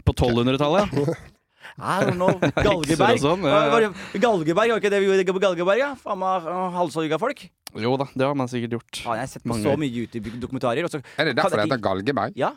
På 0.07 0.15
1200-tallet, 0.15 0.95
ja. 0.97 1.17
I 1.79 2.05
don't 2.05 2.17
know. 2.21 2.33
Galgeberg. 2.67 3.19
sånn, 3.23 3.45
ja, 3.49 3.81
ja. 3.81 3.91
Galgeberg, 4.23 4.73
var 4.75 4.81
ikke 4.83 4.91
det 4.93 5.01
vi 5.03 5.09
gjorde 5.11 5.35
på 5.37 5.43
Galgeberg? 5.45 5.79
Ja? 5.83 5.95
Faen 6.01 6.19
meg 6.23 6.49
halshogga 6.77 7.19
folk. 7.23 7.45
Jo 7.81 7.95
da, 7.97 8.07
det 8.15 8.27
har 8.29 8.35
man 8.37 8.49
sikkert 8.53 8.77
gjort. 8.79 9.03
Ja, 9.05 9.15
jeg 9.17 9.25
har 9.27 9.31
sett 9.33 9.45
på 9.47 9.53
Mange 9.55 9.65
så 9.65 9.77
mye 9.81 9.93
YouTube-dokumentarer. 10.03 10.85
og 10.85 10.91
så- 10.93 11.03
Er 11.19 11.25
det 11.31 11.37
derfor 11.37 11.51
Kan 11.51 11.59
det 11.59 11.65
jeg- 11.65 11.71
heter 11.73 11.83
Galgeberg? 11.89 12.33
Ja, 12.37 12.51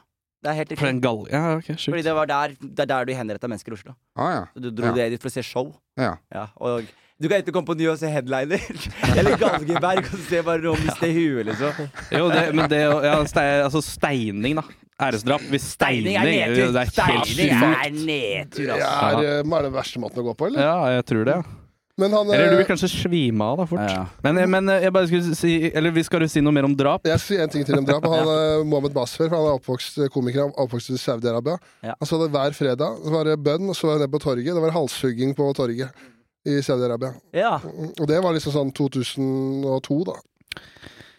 det 0.43 0.49
er 0.51 0.53
helt 0.59 0.73
For 0.77 0.87
en 0.87 0.99
riktig. 0.99 1.03
gal... 1.07 1.25
Ja, 1.31 1.55
ok, 1.57 1.65
Fordi 1.65 1.79
sjukt. 1.85 2.03
det 2.03 2.13
var 2.15 2.25
der, 2.27 2.47
det 2.61 2.79
er 2.79 2.85
der 2.85 3.05
du 3.05 3.13
henretta 3.13 3.47
mennesker 3.47 3.71
i 3.71 3.75
Oslo. 3.79 3.95
Å 4.17 4.29
ja. 4.33 4.45
Du 4.59 4.69
dro 4.71 4.85
Ja. 4.91 4.93
det 4.93 5.09
dit 5.15 5.21
for 5.21 5.29
å 5.29 5.31
se 5.31 5.41
show. 5.41 5.73
ja. 5.97 6.17
Ja, 6.33 6.47
og 6.57 6.83
du 7.21 7.29
kan 7.29 7.39
enten 7.39 7.53
komme 7.55 7.69
på 7.69 7.77
ny 7.79 7.85
og 7.87 7.99
se 7.99 8.09
headliner, 8.11 8.63
eller 9.17 9.37
Galgeberg 9.39 10.09
og 10.09 10.23
se 10.27 10.41
bare 10.43 10.63
noe 10.65 10.79
miste 10.81 11.11
huet, 11.15 11.45
liksom. 11.47 11.85
Jo, 12.11 12.25
det, 12.33 12.41
men 12.57 12.67
det 12.71 12.81
å- 12.91 13.03
ja, 13.05 13.13
ste, 13.29 13.45
Altså 13.63 13.81
steining, 13.85 14.57
da. 14.59 14.65
Æresdrap. 15.05 15.43
Hvis 15.51 15.65
steining, 15.75 16.15
Steining 16.15 16.41
er 16.41 16.49
nedtur. 16.51 16.71
Det 16.71 16.81
er 16.81 16.87
helt 16.87 17.27
Steining 17.27 17.53
sjukt. 17.59 17.85
er 17.85 17.95
nedtur, 17.99 18.65
Det 18.65 18.75
altså. 18.77 19.19
er, 19.19 19.29
eh, 19.43 19.55
er 19.59 19.67
det 19.67 19.71
verste 19.75 19.99
måten 20.03 20.23
å 20.23 20.27
gå 20.29 20.35
på, 20.39 20.47
eller? 20.47 20.61
Ja, 20.63 20.75
jeg 20.95 21.05
tror 21.11 21.25
det. 21.27 21.35
ja. 21.41 21.61
Men 21.97 22.11
han 22.11 22.27
Eller 22.27 22.49
du 22.51 22.55
eh, 22.57 22.59
vil 22.59 22.67
kanskje 22.67 22.89
svime 22.91 23.39
av 23.41 23.57
da, 23.61 23.65
fort. 23.71 23.79
Ja. 23.87 24.01
Men, 24.23 24.39
men 24.51 24.67
jeg 24.83 24.91
bare 24.91 25.07
skulle 25.07 25.35
si 25.39 25.51
Eller 25.71 25.95
skal 26.03 26.19
du 26.19 26.27
si 26.27 26.41
noe 26.43 26.51
mer 26.51 26.65
om 26.67 26.73
drap? 26.75 27.05
Jeg 27.07 27.21
sier 27.23 27.43
en 27.45 27.49
ting 27.53 27.63
til 27.63 27.77
om 27.79 27.85
drap. 27.87 28.03
Han, 28.03 28.27
ja. 28.27 28.63
Mohammed 28.67 28.91
Basfer, 28.97 29.29
han 29.31 29.47
er 29.47 29.55
oppvokst 29.55 30.01
eh, 30.03 30.09
komiker, 30.11 30.43
han 30.43 30.51
er 30.51 30.65
oppvokst 30.65 30.91
i 30.91 30.99
Saudi-Arabia. 30.99 31.55
Ja. 31.87 31.95
Han 31.95 32.09
sa 32.09 32.19
det 32.19 32.27
hver 32.35 32.51
fredag. 32.57 32.99
Så 32.99 33.13
var 33.15 33.23
det 33.31 33.37
bønn, 33.39 33.71
og 33.71 33.79
så 33.79 33.87
var 33.87 33.95
det 33.95 34.03
nede 34.09 34.11
på 34.17 34.21
torget. 34.27 34.51
Det 34.51 34.65
var 34.65 34.75
halshugging 34.75 35.31
på 35.39 35.47
torget 35.55 36.03
i 36.45 36.59
Saudi-Arabia. 36.65 37.13
Ja. 37.33 37.55
Og 37.63 38.05
det 38.09 38.21
var 38.23 38.35
liksom 38.37 38.53
sånn 38.55 38.71
2002, 38.77 39.99
da. 40.11 40.19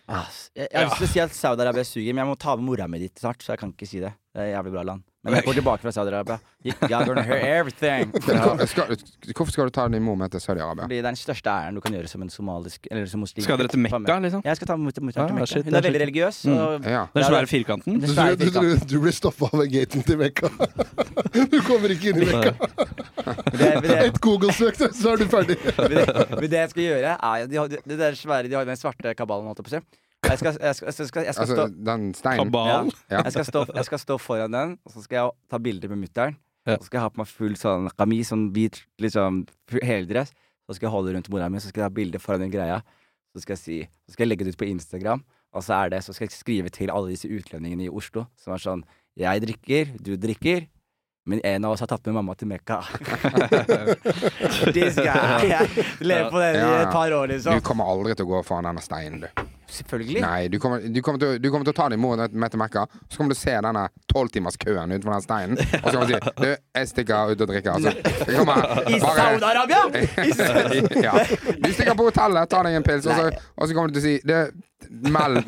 Ass, 0.06 0.52
Jeg, 0.54 0.68
jeg 0.70 0.78
har 0.78 0.86
lyst 0.86 1.00
til 1.02 1.08
å 1.08 1.10
si 1.16 1.20
at 1.24 1.34
Saudi-Arabia 1.34 1.82
suger, 1.86 2.14
men 2.14 2.22
jeg 2.22 2.30
må 2.30 2.38
ta 2.38 2.54
med 2.54 2.68
mora 2.68 2.86
mi 2.86 3.00
dit 3.02 3.18
snart, 3.18 3.42
så 3.42 3.56
jeg 3.56 3.62
kan 3.64 3.72
ikke 3.74 3.88
si 3.90 3.98
det. 4.04 4.12
Det 4.30 4.44
er 4.44 4.52
et 4.52 4.54
jævlig 4.54 4.72
bra 4.76 4.84
land. 4.86 5.02
Men 5.26 5.34
jeg 5.40 5.46
går 5.48 5.56
tilbake 5.58 5.82
fra 5.82 5.90
Saudi-Arabia. 5.90 6.36
You're 6.62 7.02
gonna 7.08 7.22
hear 7.26 7.40
everything. 7.58 8.12
Skal, 8.70 8.92
hvorfor 9.34 9.50
skal 9.50 9.66
du 9.66 9.72
ta 9.74 9.88
din 9.90 10.04
mor 10.06 10.14
med 10.14 10.30
til 10.30 10.38
Saudi-Arabia? 10.44 10.86
Fordi 10.86 11.00
det 11.00 11.02
er 11.02 11.08
den 11.08 11.18
største 11.18 11.50
æren 11.50 11.74
du 11.74 11.82
kan 11.82 11.96
gjøre 11.98 12.10
som 12.10 12.22
en 12.22 12.30
somalisk 12.30 12.86
Eller 12.90 13.08
som 13.10 13.24
muslim. 13.24 13.42
Skal 13.42 13.58
dere 13.58 13.72
til 13.72 13.82
Mekka, 13.82 14.18
liksom? 14.22 14.44
Jeg 14.46 14.60
skal 14.60 14.70
ta 14.70 14.76
med 14.78 14.86
mot 14.86 14.94
til 14.94 15.08
Mekka. 15.08 15.26
Hun 15.26 15.42
er 15.42 15.82
veldig 15.82 16.02
religiøs. 16.04 16.38
Mm. 16.46 16.54
Og 16.62 16.86
Ja. 16.86 17.02
Den 17.16 17.26
svære 17.26 17.50
firkanten? 17.50 17.98
Du, 17.98 18.06
du, 18.06 18.46
du, 18.54 18.86
du 18.86 18.96
blir 19.02 19.16
stoppa 19.18 19.50
ved 19.56 19.72
gaten 19.74 20.06
til 20.06 20.22
Mekka. 20.22 20.52
Du 21.52 21.58
kommer 21.66 21.90
ikke 21.92 22.14
inn 22.14 22.22
i 22.22 22.30
Mekka. 22.30 22.54
Men 23.26 23.58
det, 23.60 23.68
det, 23.84 23.98
Et 24.06 24.18
Google-søk, 24.22 24.78
så 24.78 25.12
er 25.12 25.22
du 25.22 25.28
ferdig. 25.30 25.58
men 25.78 25.92
det, 25.92 26.06
men 26.32 26.48
det 26.52 26.62
jeg 26.64 26.72
skal 26.72 26.82
gjøre, 26.86 27.14
er 27.28 27.46
de 27.50 27.60
har, 27.60 27.76
Det 27.76 27.98
der 28.00 28.18
svære 28.18 28.50
De 28.50 28.58
har 28.58 28.66
den 28.68 28.80
svarte 28.80 29.14
kabalen, 29.18 29.48
holdt 29.50 29.62
jeg 29.62 29.68
på 29.68 29.74
å 29.74 29.78
si. 29.78 30.02
Jeg 30.26 30.40
skal, 30.40 30.56
jeg 30.58 30.74
skal, 30.74 30.86
jeg 30.88 31.08
skal, 31.08 31.24
jeg 31.28 31.34
skal 31.36 31.44
Altså, 31.44 31.66
den 31.86 32.08
steinen 32.16 32.50
Kabal? 32.50 32.90
Ja. 33.12 33.22
Stå, 33.30 33.62
jeg 33.74 33.86
skal 33.86 34.00
stå 34.02 34.16
foran 34.18 34.56
den, 34.56 34.74
og 34.84 34.94
så 34.94 35.04
skal 35.04 35.20
jeg 35.20 35.34
ta 35.52 35.60
bilder 35.62 35.92
med 35.92 36.02
mutter'n. 36.06 36.36
Ja. 36.66 36.78
Så 36.80 36.88
skal 36.88 36.98
jeg 36.98 37.04
ha 37.04 37.12
på 37.14 37.20
meg 37.22 37.30
full 37.30 37.54
sånn 37.58 37.86
kamis, 37.94 38.32
sånn 38.32 38.48
hvit 38.54 38.80
liksom, 39.02 39.44
heldress. 39.86 40.32
Så 40.66 40.78
skal 40.78 40.88
jeg 40.88 40.94
holde 40.96 41.14
rundt 41.14 41.30
mora 41.30 41.46
mi, 41.52 41.62
så 41.62 41.70
skal 41.70 41.84
jeg 41.84 41.90
ha 41.92 41.94
bilde 41.94 42.20
foran 42.22 42.46
den 42.46 42.54
greia. 42.54 42.80
Så 43.36 43.44
skal 43.44 43.54
jeg 43.54 43.62
si 43.62 43.78
Så 44.08 44.16
skal 44.16 44.26
jeg 44.26 44.32
legge 44.32 44.46
det 44.46 44.56
ut 44.56 44.62
på 44.62 44.70
Instagram, 44.70 45.22
og 45.54 45.62
så 45.62 45.76
er 45.82 45.92
det 45.92 46.02
Så 46.06 46.14
skal 46.16 46.26
jeg 46.26 46.34
skrive 46.34 46.72
til 46.72 46.90
alle 46.90 47.12
disse 47.12 47.28
utlendingene 47.28 47.86
i 47.86 47.92
Oslo 47.92 48.24
som 48.40 48.54
er 48.56 48.62
sånn 48.62 48.84
Jeg 49.16 49.44
drikker, 49.44 49.92
du 50.00 50.16
drikker. 50.20 50.66
Men 51.28 51.40
en 51.44 51.64
av 51.64 51.72
oss 51.72 51.80
har 51.80 51.86
tatt 51.90 52.06
med 52.06 52.14
mamma 52.14 52.34
til 52.38 52.46
Mekka. 52.46 52.76
This 54.76 54.94
guy. 54.94 55.48
Jeg 55.50 55.84
lever 55.98 56.30
på 56.30 56.38
den 56.38 56.58
i 56.60 56.68
et 56.84 56.92
par 56.92 57.12
år, 57.12 57.26
liksom. 57.32 57.58
Du 57.58 57.64
kommer 57.66 57.88
aldri 57.90 58.14
til 58.14 58.28
å 58.28 58.30
gå 58.30 58.42
foran 58.46 58.68
denne 58.68 58.84
steinen, 58.84 59.24
du. 59.24 59.42
Selvfølgelig. 59.66 60.20
Nei, 60.22 60.46
du 60.48 60.60
kommer, 60.62 60.84
du, 60.86 61.00
kommer 61.02 61.18
til, 61.18 61.40
du 61.42 61.48
kommer 61.50 61.66
til 61.66 61.74
å 61.74 61.76
ta 61.80 61.88
din 61.90 61.98
mor 61.98 62.20
med 62.22 62.52
til 62.54 62.60
Mekka, 62.62 62.84
så 63.10 63.18
kommer 63.18 63.34
du 63.34 63.38
se 63.40 63.56
denne 63.66 63.82
tolvtimerskøen 64.12 64.94
utenfor 64.94 65.16
den 65.16 65.24
steinen, 65.24 65.58
og 65.58 65.88
så 65.90 65.96
kommer 65.96 66.06
du 66.06 66.14
si 66.14 66.20
Du, 66.38 66.46
jeg 66.78 66.92
stikker 66.92 67.32
ut 67.34 67.42
og 67.42 67.50
drikker. 67.50 67.72
Altså. 67.74 67.90
Kommer 68.30 68.86
I 68.86 69.02
Saudi-Arabia! 69.02 69.82
Ja. 71.06 71.18
Du 71.58 71.72
stikker 71.74 71.98
på 71.98 72.06
hotellet, 72.06 72.46
tar 72.54 72.70
deg 72.70 72.78
en 72.78 72.86
pils, 72.86 73.10
og 73.10 73.18
så, 73.18 73.50
og 73.58 73.66
så 73.66 73.74
kommer 73.74 73.90
du 73.90 73.98
til 73.98 74.04
å 74.04 74.06
si 74.06 74.14
det, 74.30 74.40
meld, 74.90 75.46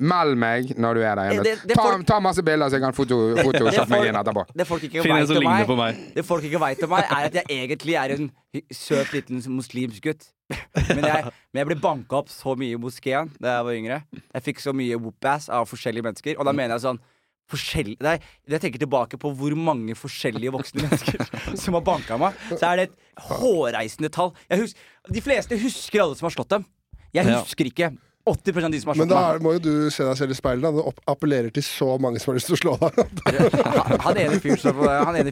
meld 0.00 0.36
meg 0.40 0.70
når 0.80 0.94
du 0.98 1.00
er 1.04 1.14
der 1.20 1.32
inne. 1.34 1.44
Det- 1.44 1.62
det 1.68 1.76
Ta, 1.76 1.82
folk- 1.82 2.06
ta 2.06 2.18
masse 2.20 2.42
bilder, 2.42 2.68
så 2.68 2.78
jeg 2.78 2.82
kan 2.82 2.92
foto, 2.96 3.18
photoshoppe 3.36 3.90
meg 3.90 4.08
inn 4.08 4.16
etterpå. 4.16 4.44
Det 4.56 4.66
folk 4.66 4.82
ikke 4.82 5.02
vet 5.04 5.30
om 5.36 5.44
meg, 5.44 5.68
meg. 5.76 6.14
Det 6.14 6.24
folk 6.24 6.44
ikke 6.44 6.60
vet 6.60 6.82
om 6.84 6.90
meg, 6.90 7.04
er 7.04 7.24
at 7.28 7.34
jeg 7.34 7.44
egentlig 7.68 7.94
er 7.96 8.16
en 8.16 8.30
søt 8.72 9.12
liten 9.12 9.42
muslimsk 9.52 10.02
gutt. 10.02 10.28
Men 10.88 11.04
jeg, 11.04 11.24
men 11.52 11.60
jeg 11.60 11.66
ble 11.66 11.76
banka 11.80 12.16
opp 12.24 12.28
så 12.28 12.56
mye 12.58 12.74
i 12.74 12.80
moskeen 12.80 13.30
da 13.40 13.58
jeg 13.60 13.64
var 13.64 13.72
yngre. 13.72 14.02
Jeg 14.34 14.42
fikk 14.42 14.58
så 14.64 14.72
mye 14.74 14.96
whoop-ass 14.98 15.48
av 15.48 15.68
forskjellige 15.70 16.02
mennesker. 16.02 16.38
Og 16.40 16.44
da 16.44 16.52
mener 16.52 16.74
jeg 16.74 16.82
sånn 16.88 16.98
forskjell- 17.50 17.96
Nei, 18.00 18.18
Jeg 18.48 18.60
tenker 18.60 18.78
tilbake 18.78 19.18
på 19.18 19.30
hvor 19.36 19.54
mange 19.54 19.94
forskjellige 19.94 20.50
voksne 20.50 20.82
mennesker 20.88 21.56
som 21.62 21.74
har 21.74 21.82
banka 21.82 22.18
meg. 22.18 22.34
Så 22.56 22.62
er 22.66 22.76
det 22.76 22.88
et 22.90 22.96
hårreisende 23.28 24.10
tall. 24.10 24.32
Jeg 24.50 24.58
hus 24.64 24.74
de 25.10 25.20
fleste 25.20 25.58
husker 25.60 26.00
alle 26.02 26.16
som 26.16 26.26
har 26.26 26.34
slått 26.34 26.48
dem. 26.56 26.64
Jeg 27.14 27.26
husker 27.26 27.64
ikke 27.70 27.92
80 28.28 28.64
av 28.64 28.70
de 28.72 28.80
som 28.82 28.90
har 28.92 28.98
Men 29.00 29.08
da 29.10 29.20
meg. 29.20 29.36
er, 29.36 29.42
må 29.44 29.52
jo 29.56 29.62
du 29.64 29.72
se 29.90 30.04
deg 30.04 30.18
selv 30.18 30.34
i 30.34 30.36
speilet. 30.36 30.62
da. 30.62 30.70
Du 30.92 31.04
appellerer 31.08 31.52
til 31.54 31.64
så 31.64 31.94
mange 32.02 32.20
som 32.20 32.32
har 32.32 32.38
lyst 32.38 32.50
til 32.50 32.58
å 32.58 32.60
slå 32.60 32.74
deg. 32.80 32.98
Han, 34.04 34.20
ene 34.20 34.40
fyren 34.42 34.60
som, 34.60 34.82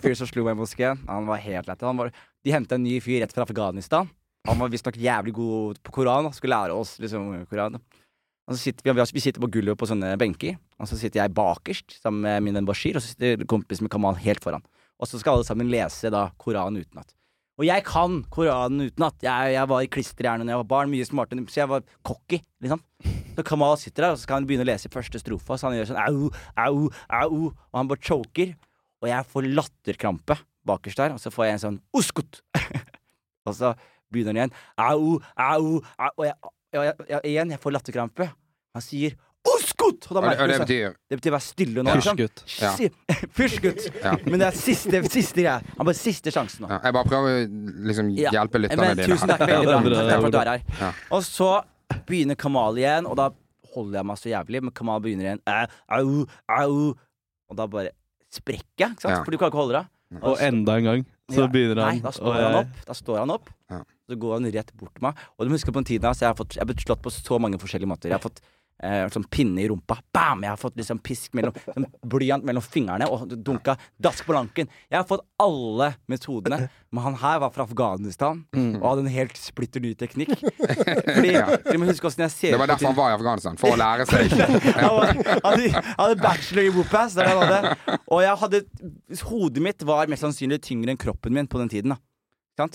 fyren 0.00 0.18
som 0.22 0.30
slo 0.30 0.46
meg 0.46 0.56
i 0.56 0.60
moskeen, 0.62 1.02
han 1.08 1.28
var 1.28 1.42
helt 1.44 1.68
lett. 1.68 1.84
Han 1.84 2.00
var, 2.00 2.12
de 2.44 2.54
henta 2.54 2.78
en 2.78 2.86
ny 2.86 2.96
fyr 3.04 3.20
rett 3.24 3.34
fra 3.36 3.44
Afghanistan. 3.44 4.08
Han 4.48 4.60
var 4.62 4.72
visstnok 4.72 4.96
jævlig 4.96 5.34
god 5.36 5.80
på 5.84 5.92
Koran. 5.98 6.30
Skulle 6.32 6.56
lære 6.56 6.76
oss 6.78 6.96
liksom 7.02 7.28
Koran. 7.50 7.76
Sitter 8.56 8.86
vi, 8.88 9.04
vi 9.12 9.20
sitter 9.20 9.44
på 9.44 9.50
gulvet 9.52 9.76
på 9.76 9.84
sånne 9.90 10.14
benker, 10.16 10.54
og 10.80 10.88
så 10.88 10.96
sitter 10.96 11.20
jeg 11.20 11.34
bakerst 11.36 11.98
sammen 12.00 12.22
med 12.24 12.46
min 12.46 12.56
venn 12.56 12.68
Bashir, 12.68 12.96
og 12.96 13.04
så 13.04 13.12
sitter 13.12 13.44
kompisen 13.50 13.84
min 13.84 13.92
Kamal 13.92 14.16
helt 14.22 14.40
foran. 14.40 14.64
Og 14.96 15.10
så 15.10 15.20
skal 15.20 15.36
alle 15.36 15.44
sammen 15.44 15.68
lese 15.68 16.08
da 16.10 16.30
Koranen 16.40 16.80
utenat. 16.80 17.12
Og 17.58 17.66
jeg 17.66 17.82
kan 17.86 18.20
Koranen 18.30 18.86
utenat. 18.86 19.16
Jeg, 19.24 19.54
jeg 19.56 19.70
var 19.70 19.82
i 19.82 19.90
klisterhjerne 19.90 20.46
da 20.46 20.54
jeg 20.54 20.60
var 20.60 20.68
barn, 20.70 20.92
mye 20.92 21.06
smartere 21.06 21.42
så 21.50 21.64
jeg 21.64 21.70
var 21.72 21.82
cocky, 22.06 22.38
liksom. 22.62 22.84
Så 23.34 23.44
Kamal 23.46 23.74
sitter 23.78 24.04
der, 24.04 24.14
og 24.14 24.18
så 24.18 24.26
skal 24.26 24.38
han 24.38 24.46
begynne 24.46 24.66
å 24.66 24.68
lese 24.68 24.90
første 24.90 25.18
strofa, 25.22 25.58
så 25.58 25.68
han 25.68 25.78
gjør 25.78 25.90
sånn 25.90 26.00
au, 26.04 26.30
au, 26.58 26.86
au, 27.18 27.40
og 27.50 27.80
han 27.80 27.90
bare 27.90 28.02
choker. 28.06 28.54
Og 29.02 29.10
jeg 29.10 29.28
får 29.30 29.50
latterkrampe 29.58 30.38
bakerst 30.66 31.02
der, 31.02 31.14
og 31.14 31.22
så 31.22 31.32
får 31.34 31.48
jeg 31.48 31.56
en 31.56 31.64
sånn 31.64 31.80
uskut. 31.98 32.40
og 33.46 33.54
så 33.58 33.74
begynner 34.10 34.34
han 34.34 34.40
igjen. 34.42 34.56
Au, 34.78 35.18
au, 35.34 35.78
au. 35.82 36.10
Og 36.18 36.26
jeg, 36.26 36.38
jeg, 36.74 36.94
jeg, 37.10 37.22
igjen, 37.32 37.54
jeg 37.54 37.62
får 37.62 37.74
latterkrampe. 37.74 38.30
Han 38.76 38.84
sier 38.84 39.18
uskut! 39.54 40.06
Og 40.08 40.14
da 40.14 40.20
Og 40.20 40.22
det, 40.22 40.28
merker 40.28 40.46
du 40.46 40.52
det 40.52 40.58
sånn, 40.58 40.68
betyr 40.68 40.94
det 41.12 41.18
betyr 41.20 41.34
være 41.34 41.46
stille 41.46 41.84
nå. 41.86 41.94
Fysjgutt. 43.36 43.86
Ja. 44.04 44.12
Men 44.26 44.38
det 44.42 44.46
er 44.48 44.56
siste, 44.58 45.00
siste 45.10 45.42
greie. 45.42 45.58
Han 45.78 45.88
bare 45.88 45.98
siste 45.98 46.32
sjansen 46.34 46.64
nå. 46.64 46.70
ja, 46.72 46.78
Jeg 46.86 46.94
bare 46.96 47.08
prøver 47.10 47.34
å 47.34 47.42
liksom 47.90 48.12
hjelpe 48.16 48.60
lytterne 48.62 48.94
dine. 48.98 49.08
tusen 49.10 49.32
takk, 49.32 49.44
veldig 49.48 49.82
bra. 49.88 50.06
Takk 50.08 50.22
for 50.22 50.28
at 50.28 50.34
du 50.36 50.40
er 50.40 50.50
her. 50.52 50.64
Ja. 50.80 50.90
Og 51.16 51.24
så 51.26 51.50
begynner 52.08 52.38
Kamal 52.38 52.78
igjen, 52.80 53.08
og 53.08 53.16
da 53.18 53.28
holder 53.74 54.00
jeg 54.00 54.08
meg 54.10 54.20
så 54.20 54.30
jævlig, 54.32 54.62
men 54.68 54.74
Kamal 54.76 55.02
begynner 55.04 55.30
igjen. 55.30 55.42
Au, 55.48 56.24
au. 56.60 56.80
Og 57.48 57.56
da 57.60 57.66
bare 57.70 57.92
sprekker 58.34 58.84
jeg, 58.86 58.96
ikke 58.96 59.04
sant? 59.06 59.14
Ja. 59.16 59.22
For 59.24 59.32
du 59.34 59.40
kan 59.40 59.52
ikke 59.52 59.62
holde 59.62 59.78
deg. 59.80 59.94
Og 60.24 60.40
enda 60.40 60.78
en 60.80 60.86
gang 60.88 61.02
så 61.28 61.42
Ja. 61.44 61.48
begynner 61.52 61.82
han 61.84 61.98
Nei, 61.98 62.00
da 62.04 62.10
står 62.16 62.36
han 62.40 62.54
opp. 62.62 62.76
Da 62.88 62.94
står 62.96 63.18
han 63.20 63.30
opp. 63.34 63.50
Ja. 63.68 63.82
Så 64.08 64.16
går 64.16 64.38
han 64.38 64.46
rett 64.54 64.70
bort 64.80 64.94
til 64.96 65.04
meg. 65.04 65.18
Og 65.36 65.44
du 65.44 65.50
må 65.52 65.58
huske 65.58 65.68
på 65.72 65.80
den 65.82 65.88
tiden 65.90 66.06
da 66.06 66.14
jeg 66.16 66.28
har, 66.30 66.36
fått, 66.38 66.54
jeg 66.56 66.62
har 66.64 66.68
blitt 66.70 66.80
slått 66.86 67.02
på 67.04 67.12
så 67.12 67.36
mange 67.40 67.58
forskjellige 67.60 67.90
måter. 67.90 68.08
Jeg 68.08 68.16
har 68.16 68.24
fått 68.24 68.40
eh, 68.82 69.06
sånn 69.12 69.26
pinne 69.30 69.62
i 69.62 69.68
rumpa. 69.70 69.98
Bam! 70.14 70.44
Jeg 70.46 70.52
har 70.52 70.60
fått 70.60 70.76
liksom 70.78 71.00
pisk 71.04 71.34
mellom 71.38 71.56
sånn 71.64 71.86
blyant 72.06 72.46
mellom 72.46 72.64
fingrene 72.64 73.08
og 73.10 73.28
dunka 73.32 73.76
dask 74.00 74.26
på 74.26 74.36
lanken. 74.36 74.70
Jeg 74.88 75.00
har 75.00 75.06
fått 75.08 75.24
alle 75.42 75.92
metodene. 76.10 76.68
Men 76.94 77.04
han 77.04 77.18
her 77.20 77.40
var 77.42 77.52
fra 77.52 77.66
Afghanistan 77.68 78.44
og 78.56 78.84
hadde 78.86 79.02
en 79.04 79.12
helt 79.12 79.36
splitter 79.36 79.82
ny 79.84 79.92
teknikk. 79.98 80.32
Fordi, 81.18 81.32
ser 82.32 82.54
Det 82.54 82.60
var 82.60 82.70
derfor 82.70 82.90
han 82.90 82.98
var 82.98 83.12
i 83.12 83.16
Afghanistan. 83.18 83.58
For 83.60 83.74
å 83.74 83.80
lære 83.80 84.06
seg. 84.08 84.32
han 84.78 85.22
hadde, 85.44 85.82
hadde 85.98 86.20
bachelor 86.22 86.64
i 86.68 86.74
hadde. 87.42 87.74
Og 88.08 88.22
jeg 88.24 88.38
hadde 88.44 88.62
Hodet 89.28 89.62
mitt 89.64 89.82
var 89.84 90.08
mest 90.08 90.24
sannsynlig 90.24 90.60
tyngre 90.64 90.94
enn 90.94 91.00
kroppen 91.00 91.34
min 91.34 91.48
på 91.50 91.60
den 91.60 91.70
tiden. 91.72 91.92
da 91.92 92.00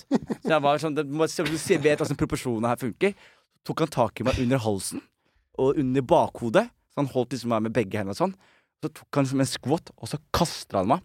Så 0.03 0.51
jeg 0.51 0.61
var 0.63 0.81
sånn 0.81 0.95
Du 0.95 1.01
vet 1.03 1.97
hvordan 1.99 2.19
proporsjonene 2.19 2.69
her 2.69 2.79
funker. 2.81 3.17
Tok 3.65 3.83
han 3.85 3.91
tak 3.91 4.19
i 4.19 4.27
meg 4.27 4.39
under 4.43 4.61
halsen 4.61 5.01
og 5.57 5.77
under 5.79 6.01
bakhodet. 6.01 6.69
Så 6.93 7.01
han 7.01 7.13
holdt 7.13 7.31
liksom 7.33 7.49
meg 7.53 7.61
med 7.67 7.75
begge 7.75 7.97
hendene 7.97 8.13
og 8.13 8.21
sånn. 8.21 8.35
Så 8.83 8.87
tok 8.91 9.11
han 9.17 9.29
som 9.29 9.41
en 9.41 9.49
squat, 9.49 9.85
og 9.97 10.05
så 10.11 10.17
kastet 10.35 10.75
han 10.77 10.89
meg. 10.91 10.99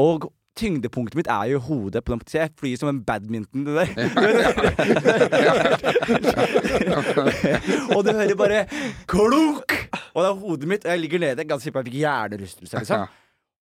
Og 0.00 0.18
tyngdepunktet 0.56 1.18
mitt 1.18 1.28
er 1.28 1.46
jo 1.50 1.58
hodet. 1.60 2.04
på 2.04 2.12
den 2.14 2.22
Så 2.26 2.38
jeg 2.38 2.50
flyr 2.56 2.76
som 2.80 2.88
en 2.88 3.04
badminton. 3.04 3.64
Det 3.66 3.74
der. 3.76 3.86
og 7.96 8.00
du 8.06 8.10
hører 8.12 8.34
bare 8.38 8.66
klunk! 9.10 9.72
Og 10.14 10.22
det 10.22 10.28
er 10.30 10.40
hodet 10.40 10.68
mitt, 10.68 10.84
og 10.84 10.90
jeg 10.90 11.00
ligger 11.00 11.18
nede. 11.18 11.44
Ganske 11.44 11.64
sikker 11.64 11.76
på 11.76 11.82
jeg 11.84 11.92
fikk 11.92 12.00
hjernerystelse. 12.00 12.78
Liksom. 12.78 13.00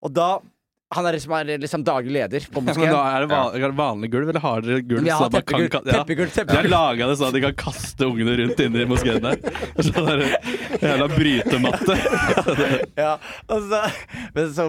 Og 0.04 0.10
da 0.14 0.28
Han 0.94 1.06
er 1.10 1.16
liksom, 1.16 1.32
er 1.38 1.58
liksom 1.62 1.84
daglig 1.86 2.12
leder 2.16 2.44
på 2.46 2.60
Ja, 2.60 2.64
men 2.64 2.70
moskeen. 2.70 2.92
da 2.94 3.02
er 3.16 3.24
det 3.24 3.30
van- 3.34 3.76
vanlig 3.80 4.10
gulv, 4.12 4.28
eller 4.32 4.40
har 4.44 4.60
dere 4.62 4.82
gulv 4.86 5.02
Vi 5.04 5.10
har 5.10 5.18
så 5.18 5.30
man 5.32 5.42
kan 5.42 5.42
teppegulv, 5.42 5.86
ja. 5.90 5.98
teppegulv, 5.98 6.30
De 6.30 6.40
har 6.40 6.46
teppegulv. 6.46 6.70
laga 6.70 7.08
det 7.10 7.16
sånn 7.18 7.28
at 7.28 7.34
de 7.34 7.40
kan 7.46 7.54
kaste 7.64 8.06
ungene 8.08 8.36
rundt 8.40 8.60
inni 8.64 8.82
i 8.84 8.88
moskeen 8.90 9.20
der. 9.24 9.36
Sånn 9.82 10.06
der 10.06 10.24
jævla 10.80 11.08
brytematte. 11.16 11.98
Ja, 13.04 13.16
og 13.50 13.68
så, 13.70 13.80
men 14.34 14.52
så 14.54 14.68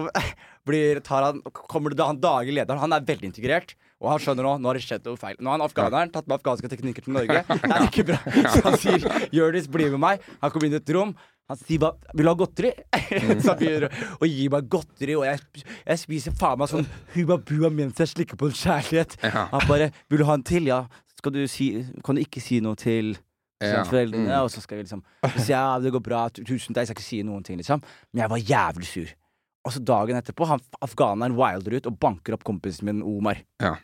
blir, 0.66 0.98
tar 1.06 1.22
han, 1.28 1.42
kommer 1.54 1.90
det 1.94 1.98
da 2.00 2.08
han 2.10 2.18
daglig 2.20 2.56
lederen. 2.58 2.80
Han 2.82 2.92
er 2.96 3.04
veldig 3.06 3.28
integrert. 3.30 3.76
Og 4.02 4.10
han 4.12 4.18
skjønner 4.20 4.44
nå 4.44 4.50
nå 4.60 4.68
har 4.68 4.76
det 4.76 4.82
skjedd 4.84 5.06
noe 5.08 5.16
feil. 5.16 5.36
Nå 5.40 5.48
har 5.48 5.56
han 5.56 5.64
afghaneren 5.64 6.10
tatt 6.12 6.26
med 6.28 6.36
afghanske 6.36 6.68
teknikker 6.68 7.06
til 7.06 7.14
Norge. 7.16 7.38
Det 7.48 7.70
er 7.72 7.86
ikke 7.86 8.04
bra. 8.10 8.18
Så 8.52 8.60
han 8.66 8.76
sier 8.82 9.06
'Jonis, 9.32 9.70
bli 9.72 9.86
med 9.94 10.02
meg'. 10.02 10.26
Han 10.42 10.50
kommer 10.52 10.68
inn 10.68 10.76
i 10.76 10.80
et 10.82 10.92
rom. 10.92 11.14
Han 11.48 11.56
sier 11.60 11.78
bare 11.78 11.94
'Vil 12.14 12.24
du 12.26 12.28
ha 12.28 12.34
godteri?' 12.34 12.72
så 13.42 13.52
han 13.54 13.58
begynner 13.60 13.90
å 14.20 14.26
gi 14.26 14.48
meg 14.50 14.68
godteri, 14.68 15.14
og 15.16 15.24
jeg, 15.28 15.64
jeg 15.86 15.98
spiser 15.98 16.32
faen 16.34 16.58
meg 16.58 16.68
sånn 16.72 16.86
Huma 17.14 17.36
bua 17.38 17.70
mens 17.70 17.98
jeg 18.02 18.08
slikker 18.14 18.36
på 18.40 18.48
en 18.50 18.56
kjærlighet. 18.58 19.14
Ja. 19.22 19.46
Han 19.52 19.68
bare 19.68 19.92
'Vil 20.10 20.18
du 20.18 20.24
ha 20.24 20.34
en 20.34 20.42
til?' 20.42 20.66
Ja. 20.66 20.86
Skal 21.16 21.32
du 21.32 21.46
si, 21.48 21.84
kan 22.04 22.14
du 22.14 22.20
ikke 22.20 22.40
si 22.42 22.60
noe 22.60 22.74
til 22.76 23.16
Ja. 23.62 23.84
Foreldrene, 23.84 24.26
Mm. 24.28 24.42
og 24.44 24.50
så 24.50 24.60
skal 24.60 24.76
vi 24.76 24.82
liksom 24.84 25.02
Si 25.38 25.52
ja, 25.52 25.78
det 25.78 25.90
går 25.92 26.02
bra, 26.02 26.28
tusen 26.28 26.74
takk, 26.74 26.82
jeg 26.84 26.88
skal 26.88 26.96
ikke 27.00 27.08
si 27.08 27.22
noen 27.22 27.42
ting, 27.42 27.56
liksom. 27.56 27.80
Men 28.12 28.20
jeg 28.26 28.28
var 28.30 28.38
jævlig 28.38 28.84
sur. 28.84 29.08
Og 29.64 29.72
så 29.72 29.80
dagen 29.82 30.14
etterpå, 30.16 30.46
han 30.46 30.60
afghaneren 30.82 31.34
wilder 31.34 31.76
ut 31.78 31.86
og 31.86 31.98
banker 31.98 32.34
opp 32.34 32.44
kompisen 32.44 32.84
min 32.84 33.00
Omar. 33.02 33.38
Ja. 33.62 33.76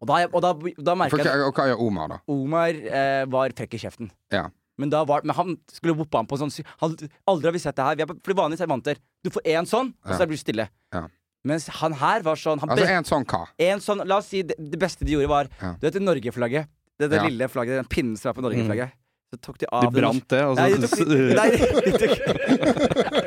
Og 0.00 0.06
da, 0.08 0.24
og 0.32 0.40
da, 0.40 0.54
da 0.82 0.94
merker 0.96 1.18
jeg 1.18 1.26
hva- 1.52 1.66
gjør 1.68 1.78
Omar, 1.84 2.08
da? 2.08 2.18
Omar 2.26 2.70
eh, 2.70 3.26
var 3.26 3.50
frekk 3.50 3.74
i 3.74 3.78
kjeften. 3.84 4.10
Ja. 4.32 4.48
Men, 4.80 4.90
da 4.92 5.04
var, 5.08 5.22
men 5.28 5.36
han 5.36 5.54
skulle 5.70 5.94
whoppe 5.98 6.16
han 6.20 6.26
på 6.30 6.38
sånn 6.40 6.50
sy- 6.54 6.64
han, 6.80 6.96
Aldri 7.28 7.50
har 7.50 7.56
vi 7.56 7.62
sett 7.62 7.76
det 7.78 7.84
her. 7.86 7.96
Vi 8.00 8.02
er, 8.06 8.10
på- 8.10 8.18
for 8.24 8.34
vanligvis 8.40 8.64
er 8.64 8.98
Du 9.22 9.30
får 9.30 9.42
én 9.52 9.68
sånn, 9.68 9.92
og 10.04 10.14
så 10.16 10.26
blir 10.26 10.38
du 10.40 10.42
stille. 10.42 10.68
Ja. 10.94 11.06
Mens 11.44 11.68
han 11.80 11.92
her 11.96 12.20
var 12.22 12.36
sånn 12.36 12.58
han 12.60 12.68
Altså 12.74 12.84
en 12.88 13.04
sånn 13.08 13.24
hva? 13.24 13.46
en 13.58 13.80
sånn, 13.80 14.02
La 14.06 14.18
oss 14.20 14.26
si 14.28 14.42
det, 14.42 14.56
det 14.58 14.78
beste 14.78 15.04
de 15.06 15.12
gjorde, 15.14 15.28
var 15.28 15.48
Ja. 15.60 15.74
Du 15.80 15.86
vet 15.86 15.94
det 15.94 16.02
Norge-flagget? 16.02 16.66
Det, 17.00 17.08
det 17.08 17.16
Ja. 17.16 17.24
lille 17.28 17.48
flagget, 17.48 17.76
den 17.80 17.84
pinnen 17.88 18.16
som 18.18 18.28
er 18.30 18.34
på 18.34 18.42
Norgeflagget. 18.44 18.90
Mm. 18.92 18.96
Så 19.32 19.38
tok 19.40 19.58
de 19.58 19.66
av 19.72 19.82
De 19.84 20.00
brant 20.00 20.28
det, 20.28 20.42
og 20.44 20.56
Nei, 20.56 20.72
de 20.74 20.88
tok, 20.88 20.98
nei, 21.40 21.50
de 21.50 21.92
tok, 22.02 23.20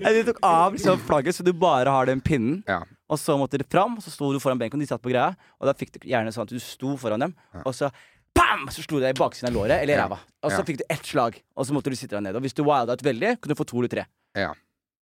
nei, 0.00 0.12
de 0.16 0.22
tok 0.28 0.38
av 0.46 0.76
liksom 0.76 1.00
flagget, 1.06 1.34
så 1.36 1.44
du 1.46 1.52
bare 1.52 1.90
har 1.92 2.06
den 2.08 2.20
pinnen. 2.24 2.62
Ja. 2.68 2.82
Og 3.10 3.18
så 3.22 3.36
måtte 3.38 3.58
de 3.60 3.66
fram, 3.70 3.96
og 3.98 4.02
så 4.02 4.10
sto 4.10 4.32
du 4.34 4.38
foran 4.42 4.58
benken, 4.58 4.80
de 4.82 4.86
satt 4.88 5.02
på 5.02 5.10
greia. 5.12 5.34
Og 5.60 5.68
da 5.68 5.74
fikk 5.78 5.92
du 5.94 6.08
gjerne 6.10 6.32
sånn 6.34 6.46
at 6.46 6.54
du 6.54 6.58
sto 6.62 6.96
foran 7.00 7.22
dem, 7.26 7.34
og 7.64 7.74
så 7.76 7.90
bam! 8.36 8.66
Så 8.72 8.84
slo 8.84 9.00
det 9.00 9.08
deg 9.10 9.16
i 9.16 9.20
baksiden 9.22 9.48
av 9.50 9.56
låret 9.56 9.80
eller 9.82 9.94
Ja. 9.96 10.04
ræva. 10.06 10.18
Og 10.44 10.52
så 10.52 10.58
Ja. 10.60 10.64
fikk 10.68 10.78
du 10.78 10.84
ett 10.90 11.04
slag, 11.06 11.40
og 11.56 11.66
så 11.66 11.72
måtte 11.74 11.90
du 11.90 11.96
sitte 11.96 12.14
deg 12.16 12.22
ned. 12.28 12.36
Og 12.36 12.42
hvis 12.42 12.54
du 12.54 12.62
wilda 12.62 12.92
ut 12.94 13.02
veldig, 13.02 13.40
kunne 13.40 13.54
du 13.56 13.58
få 13.58 13.66
to 13.66 13.78
eller 13.80 13.88
tre. 13.88 14.04
Ja. 14.36 14.52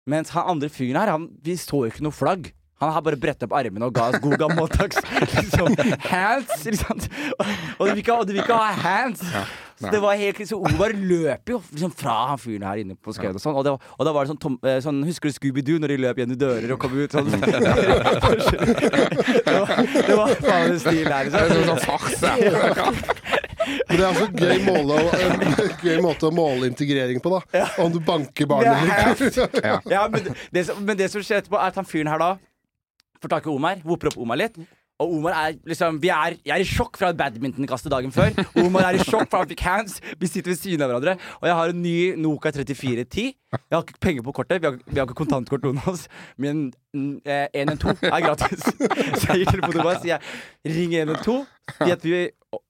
Mens 0.06 0.28
han 0.30 0.44
andre 0.46 0.68
fyren 0.68 0.96
her, 1.00 1.08
han, 1.10 1.28
vi 1.42 1.54
så 1.56 1.80
jo 1.84 1.90
ikke 1.90 2.02
noe 2.04 2.12
flagg. 2.12 2.52
Han 2.82 2.92
har 2.92 3.00
bare 3.06 3.16
brettet 3.16 3.44
opp 3.46 3.52
armene 3.56 3.86
og 3.86 3.94
ga 3.94 4.08
oss 4.10 4.18
god 4.20 4.36
gammeldags 4.36 4.96
liksom, 5.38 5.76
hands. 6.10 6.64
Liksom. 6.66 7.00
Og 7.78 7.86
du 7.88 7.94
vil 7.94 8.02
ikke, 8.02 8.12
ha- 8.16 8.24
du 8.24 8.32
vil 8.34 8.42
ikke 8.42 8.58
ha 8.58 8.72
hands. 8.74 9.22
Så 9.80 9.90
det 9.90 10.00
var 10.02 10.14
helt 10.18 10.38
Så 10.48 10.56
Ovar 10.60 10.92
løper 10.94 11.56
jo 11.56 11.58
liksom 11.72 11.92
fra 11.98 12.14
han 12.30 12.38
fyren 12.38 12.62
her 12.66 12.80
inne 12.84 12.94
på 12.94 13.12
skauen 13.16 13.34
og 13.34 13.42
sånn. 13.42 13.56
Og, 13.58 13.64
var, 13.66 13.78
og 13.98 14.06
da 14.06 14.12
var 14.14 14.24
det 14.24 14.30
sånn, 14.32 14.40
tom, 14.42 14.58
eh, 14.62 14.78
sånn 14.84 15.00
Husker 15.08 15.30
du 15.30 15.34
Scooby-Doo 15.36 15.80
når 15.82 15.94
de 15.94 15.98
løp 16.04 16.20
gjennom 16.22 16.38
dører 16.38 16.74
og 16.76 16.78
kom 16.84 16.94
ut 16.94 17.14
sånn? 17.14 17.28
det 19.46 19.56
var, 19.58 19.66
det 20.08 20.18
var 20.20 20.34
faen 20.38 20.70
en 20.70 20.80
stil 20.82 21.04
der, 21.08 21.30
Det 21.30 21.40
er 21.40 21.50
liksom. 21.50 21.66
sånn 21.72 21.84
farse. 21.84 22.30
Men 23.88 23.96
det 23.96 24.02
er 24.02 24.08
altså 24.10 24.26
gøy, 24.36 24.58
måle, 24.66 24.96
en 25.24 25.54
gøy 25.80 25.98
måte 26.04 26.28
å 26.28 26.32
måle 26.34 26.68
integrering 26.68 27.20
på, 27.24 27.32
da. 27.32 27.64
Om 27.80 27.92
du 27.94 28.00
banker 28.04 28.48
barnet 28.50 29.22
ikke. 29.24 29.78
Ja, 29.88 30.02
men 30.10 30.26
det, 30.52 30.66
som, 30.68 30.82
men 30.84 30.98
det 30.98 31.08
som 31.12 31.24
skjer 31.24 31.40
etterpå, 31.40 31.56
er 31.56 31.72
at 31.72 31.78
han 31.80 31.88
fyren 31.88 32.10
her 32.12 32.20
da 32.20 32.30
får 33.22 33.32
tak 33.32 33.48
i 33.48 33.52
Omar, 33.54 33.80
whooper 33.86 34.12
opp 34.12 34.18
Omar 34.20 34.36
litt. 34.40 34.58
Og 35.02 35.10
Omar 35.16 35.34
er 35.34 35.56
liksom 35.66 35.96
Vi 36.02 36.10
er, 36.14 36.36
jeg 36.46 36.54
er 36.54 36.62
i 36.62 36.68
sjokk 36.68 36.98
fra 37.00 37.10
et 37.10 37.18
badmintonkastet 37.18 37.90
dagen 37.90 38.12
før. 38.14 38.30
Omar 38.62 38.86
er 38.86 38.98
i 39.00 39.02
sjokk 39.02 39.26
for 39.26 39.42
han 39.42 39.50
fikk 39.50 39.64
hands. 39.66 39.96
Vi 40.20 40.30
sitter 40.30 40.52
ved 40.52 40.60
siden 40.60 40.84
av 40.84 40.92
hverandre. 40.92 41.16
Og 41.40 41.48
jeg 41.48 41.56
har 41.58 41.72
en 41.72 41.80
ny 41.82 41.96
Noka 42.22 42.52
3410. 42.54 43.32
Jeg 43.58 43.74
har 43.74 43.82
ikke 43.82 43.98
penger 44.06 44.26
på 44.26 44.34
kortet. 44.36 44.62
Vi 44.62 44.70
har, 44.70 44.78
vi 44.86 45.00
har 45.00 45.08
ikke 45.08 45.18
kontantkort, 45.18 45.66
noen 45.66 45.80
av 45.82 45.88
oss. 45.96 46.04
Men 46.38 46.68
eh, 46.94 47.48
112 47.50 48.06
er 48.06 48.26
gratis. 48.28 48.68
Så 49.18 49.32
jeg 49.32 49.42
gir 49.42 49.50
telefonen 49.50 49.74
til 49.74 49.82
Omar 49.82 49.98
og 49.98 50.04
sier 50.04 50.76
ring 50.76 50.94
112. 51.00 51.40
Si 51.80 51.96
at 51.96 52.06
vi 52.06 52.20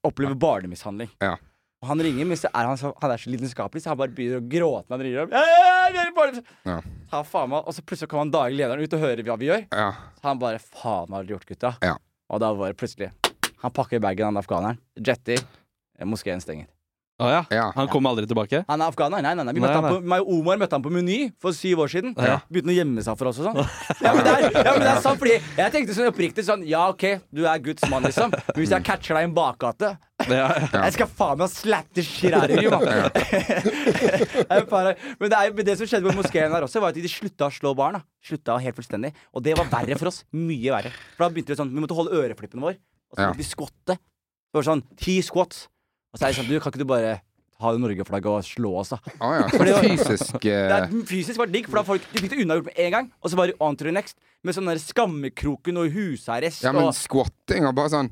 opplever 0.08 0.38
barnemishandling. 0.40 1.12
Ja. 1.20 1.36
Og 1.84 1.90
han 1.90 2.00
ringer, 2.00 2.24
men 2.24 2.38
så 2.40 2.48
er 2.48 2.64
han 2.64 2.78
så, 2.80 2.94
han 2.96 3.12
er 3.12 3.20
så 3.20 3.28
lidenskapelig, 3.28 3.82
så 3.84 3.90
han 3.92 3.98
bare 4.00 4.14
begynner 4.16 4.40
å 4.40 4.46
gråte 4.48 4.88
når 4.88 4.94
han 4.96 5.02
ringer 5.04 5.26
opp. 5.26 5.34
«Eh, 5.36 5.90
vi 5.92 6.00
i 6.00 6.70
Ja. 6.70 6.78
Ta 7.10 7.20
faen 7.28 7.50
meg 7.52 7.68
Og 7.68 7.76
så 7.76 7.84
plutselig 7.84 8.08
kommer 8.08 8.24
han 8.24 8.32
daglig 8.32 8.56
lederen 8.62 8.80
ut 8.80 8.96
og 8.96 9.02
hører 9.04 9.26
hva 9.26 9.36
vi 9.36 9.50
gjør. 9.50 9.66
Ja. 9.68 9.90
Så 10.16 10.30
han 10.30 10.40
bare 10.40 10.62
Faen, 10.64 11.10
hva 11.10 11.18
har 11.18 11.26
dere 11.26 11.36
gjort, 11.36 11.50
gutta? 11.50 11.74
Ja. 11.84 11.98
Og 12.32 12.40
da 12.40 12.52
var 12.56 12.72
det 12.72 12.78
plutselig 12.80 13.10
Han 13.64 13.72
pakker 13.72 14.00
bagen, 14.00 14.26
han 14.30 14.36
afghaneren. 14.40 14.78
Jetter. 15.00 15.40
eh, 15.98 16.04
Moskeen 16.08 16.40
stenger. 16.40 16.66
Å 17.22 17.28
ja. 17.30 17.42
Ja. 17.54 17.68
Han 17.76 17.86
kom 17.86 18.04
aldri 18.10 18.26
tilbake? 18.26 18.64
Han 18.66 18.82
er 18.82 18.90
afghaner? 18.90 19.22
Nei, 19.22 19.36
nei, 19.38 19.44
nei. 19.46 19.52
Vi 19.54 19.60
Nei, 19.62 19.68
møtte 19.68 19.78
han 19.78 19.86
på, 19.94 20.00
meg 20.10 20.24
og 20.24 20.32
Omar 20.34 20.58
møtte 20.58 20.74
han 20.74 20.82
på 20.82 20.90
Meny 20.90 21.18
for 21.40 21.54
syv 21.54 21.84
år 21.84 21.92
siden. 21.92 22.10
Ja. 22.18 22.40
Begynte 22.50 22.72
å 22.72 22.74
gjemme 22.74 23.04
seg 23.06 23.16
for 23.20 23.30
oss 23.30 23.38
og 23.38 23.46
sånn. 23.52 23.60
Ja, 24.04 24.10
men 24.16 24.24
det 24.26 24.32
er, 24.34 24.40
ja, 24.50 24.72
men 24.74 24.82
det 24.82 24.90
er 24.90 24.98
sant, 25.04 25.20
fordi 25.22 25.36
jeg 25.38 25.72
tenkte 25.76 25.94
sånn 25.94 26.10
oppriktig 26.10 26.44
sånn 26.44 26.64
Ja, 26.66 26.88
OK, 26.90 27.04
du 27.30 27.44
er 27.46 27.62
Guds 27.62 27.86
mann, 27.88 28.02
liksom. 28.08 28.34
Men 28.34 28.58
hvis 28.58 28.74
jeg 28.74 28.84
catcher 28.90 29.14
deg 29.20 29.28
i 29.28 29.30
en 29.30 29.36
bakgate 29.38 29.92
Ja, 30.30 30.48
ja. 30.48 30.68
Jeg 30.86 30.92
skal 30.96 31.08
faen 31.18 31.38
meg 31.42 31.50
slatte 31.52 32.02
shit 32.06 32.34
out 32.36 32.50
of 32.50 32.62
you, 32.62 32.70
bare- 32.70 33.10
men, 35.20 35.30
det 35.30 35.38
er, 35.38 35.52
men 35.54 35.66
det 35.66 35.76
som 35.78 35.88
skjedde 35.88 36.06
med 36.08 36.16
moskeen 36.18 36.52
der 36.54 36.66
også, 36.66 36.80
var 36.82 36.94
at 36.94 36.98
de 37.00 37.10
slutta 37.10 37.48
å 37.48 37.54
slå 37.54 37.74
barn. 37.76 37.98
da 37.98 38.02
Slutta 38.24 38.56
helt 38.62 38.76
fullstendig 38.78 39.10
Og 39.36 39.44
det 39.44 39.56
var 39.58 39.68
verre 39.72 39.98
for 40.00 40.08
oss. 40.10 40.22
Mye 40.32 40.72
verre. 40.72 40.92
For 41.16 41.26
da 41.26 41.30
begynte 41.34 41.52
det 41.52 41.58
sånn 41.60 41.72
Vi 41.74 41.82
måtte 41.84 41.96
holde 41.98 42.14
øreflippene 42.16 42.64
våre, 42.64 42.78
og 43.12 43.18
så 43.18 43.28
måtte 43.28 43.42
vi 43.42 43.48
squatte. 43.50 43.98
Det 43.98 44.60
var 44.60 44.68
sånn 44.70 44.84
ti 45.00 45.18
squats. 45.26 45.66
Og 46.14 46.20
så 46.20 46.28
er 46.28 46.32
det 46.34 46.38
sånn 46.40 46.50
Du, 46.50 46.56
kan 46.62 46.72
ikke 46.72 46.82
du 46.84 46.88
bare 46.88 47.16
ha 47.62 47.70
det 47.72 47.80
Norge-flagget 47.84 48.28
og 48.28 48.44
slå 48.44 48.72
oss, 48.80 48.90
da? 48.92 48.98
Å 49.22 49.28
ja. 49.38 49.44
Det 49.52 49.72
var- 49.72 49.84
fysisk 49.86 50.40
Det 50.42 50.54
eh, 50.74 50.96
fysisk 51.08 51.38
var 51.40 51.48
det 51.48 51.54
digg, 51.60 51.68
for 51.70 51.78
da 51.80 51.84
folk, 51.86 52.04
du 52.12 52.18
fikk 52.20 52.32
det 52.34 52.42
unnagjort 52.44 52.68
med 52.72 52.80
en 52.86 52.92
gang. 52.96 53.06
Og 53.22 53.30
så 53.32 53.38
var 53.38 53.50
det 53.50 53.54
on 53.62 53.76
to 53.78 53.86
the 53.86 53.94
next. 53.94 54.18
Med 54.44 54.56
sånn 54.56 54.66
der 54.68 54.80
skammekroken 54.82 55.78
og 55.80 55.94
husarrest 55.94 56.64
Ja, 56.66 56.72
men 56.74 56.90
og 56.90 56.96
squatting 56.98 57.64
og 57.68 57.76
bare 57.78 57.92
sånn 57.94 58.10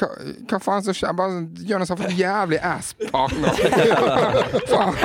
hva, 0.00 0.08
hva 0.50 0.58
faen 0.62 0.84
som 0.86 0.96
skjer? 0.96 1.12
Bare 1.16 1.42
gjør 1.60 1.74
Jonas 1.74 1.92
har 1.92 2.00
fått 2.00 2.16
jævlig 2.24 2.58
ass-partner. 2.70 3.60
Faen, 4.70 4.96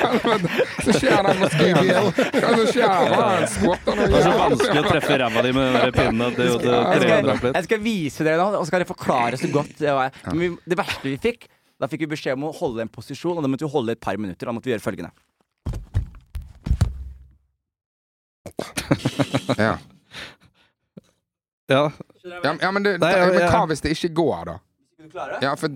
helvete. 0.00 0.66
Så 0.82 0.96
skjer 0.98 1.28
det 1.28 1.34
med 1.40 1.56
skien. 1.56 1.80
Hva 1.86 2.52
som 2.52 2.66
skjer? 2.68 3.16
Han 3.16 3.48
skvatter 3.54 3.98
noe 3.98 4.08
Det 4.08 4.14
var 4.16 4.26
så 4.26 4.34
vanskelig 4.42 4.82
å 4.82 4.86
treffe 4.88 5.18
ræva 5.22 5.44
di 5.46 5.54
med 5.56 5.78
den 5.78 5.96
pinnen 5.96 6.36
Det, 6.36 6.46
det 6.46 6.60
det, 6.62 6.76
jeg 6.76 7.02
skal, 7.06 7.48
jeg 7.48 7.68
skal 7.68 7.82
vise 7.86 8.26
dere 8.26 8.38
nå, 8.40 8.48
og 8.52 8.62
så 8.62 8.70
skal 8.70 8.82
dere 8.82 8.92
forklare 8.92 9.40
så 9.40 9.50
godt 9.52 9.74
det 9.80 9.96
var. 9.96 10.14
Men 10.30 10.40
vi, 10.42 10.52
det 10.72 10.78
verste 10.78 11.08
vi 11.08 11.18
fikk, 11.22 11.48
da 11.82 11.88
fikk 11.90 12.06
vi 12.06 12.12
beskjed 12.14 12.38
om 12.38 12.48
å 12.50 12.54
holde 12.56 12.84
en 12.84 12.92
posisjon, 12.92 13.38
og 13.38 13.44
da 13.44 13.50
måtte 13.50 13.66
vi 13.66 13.72
holde 13.72 13.96
et 13.96 14.02
par 14.02 14.18
minutter. 14.20 14.48
Da 14.48 14.54
måtte 14.54 14.70
vi 14.70 14.74
gjøre 14.76 14.84
følgende. 14.84 15.12
Ja. 19.58 19.76
Ja. 21.72 21.84
Ja, 22.22 22.52
ja, 22.60 22.70
men, 22.70 22.84
det, 22.86 22.98
Nei, 23.02 23.10
ja, 23.16 23.26
men 23.32 23.40
ja. 23.40 23.48
hva 23.50 23.64
hvis 23.72 23.80
det 23.82 23.96
ikke 23.96 24.12
går, 24.20 24.44
da? 24.52 24.56
Skal 24.94 25.08
du 25.08 25.10
klare? 25.16 25.38
Ja, 25.42 25.54
for 25.58 25.72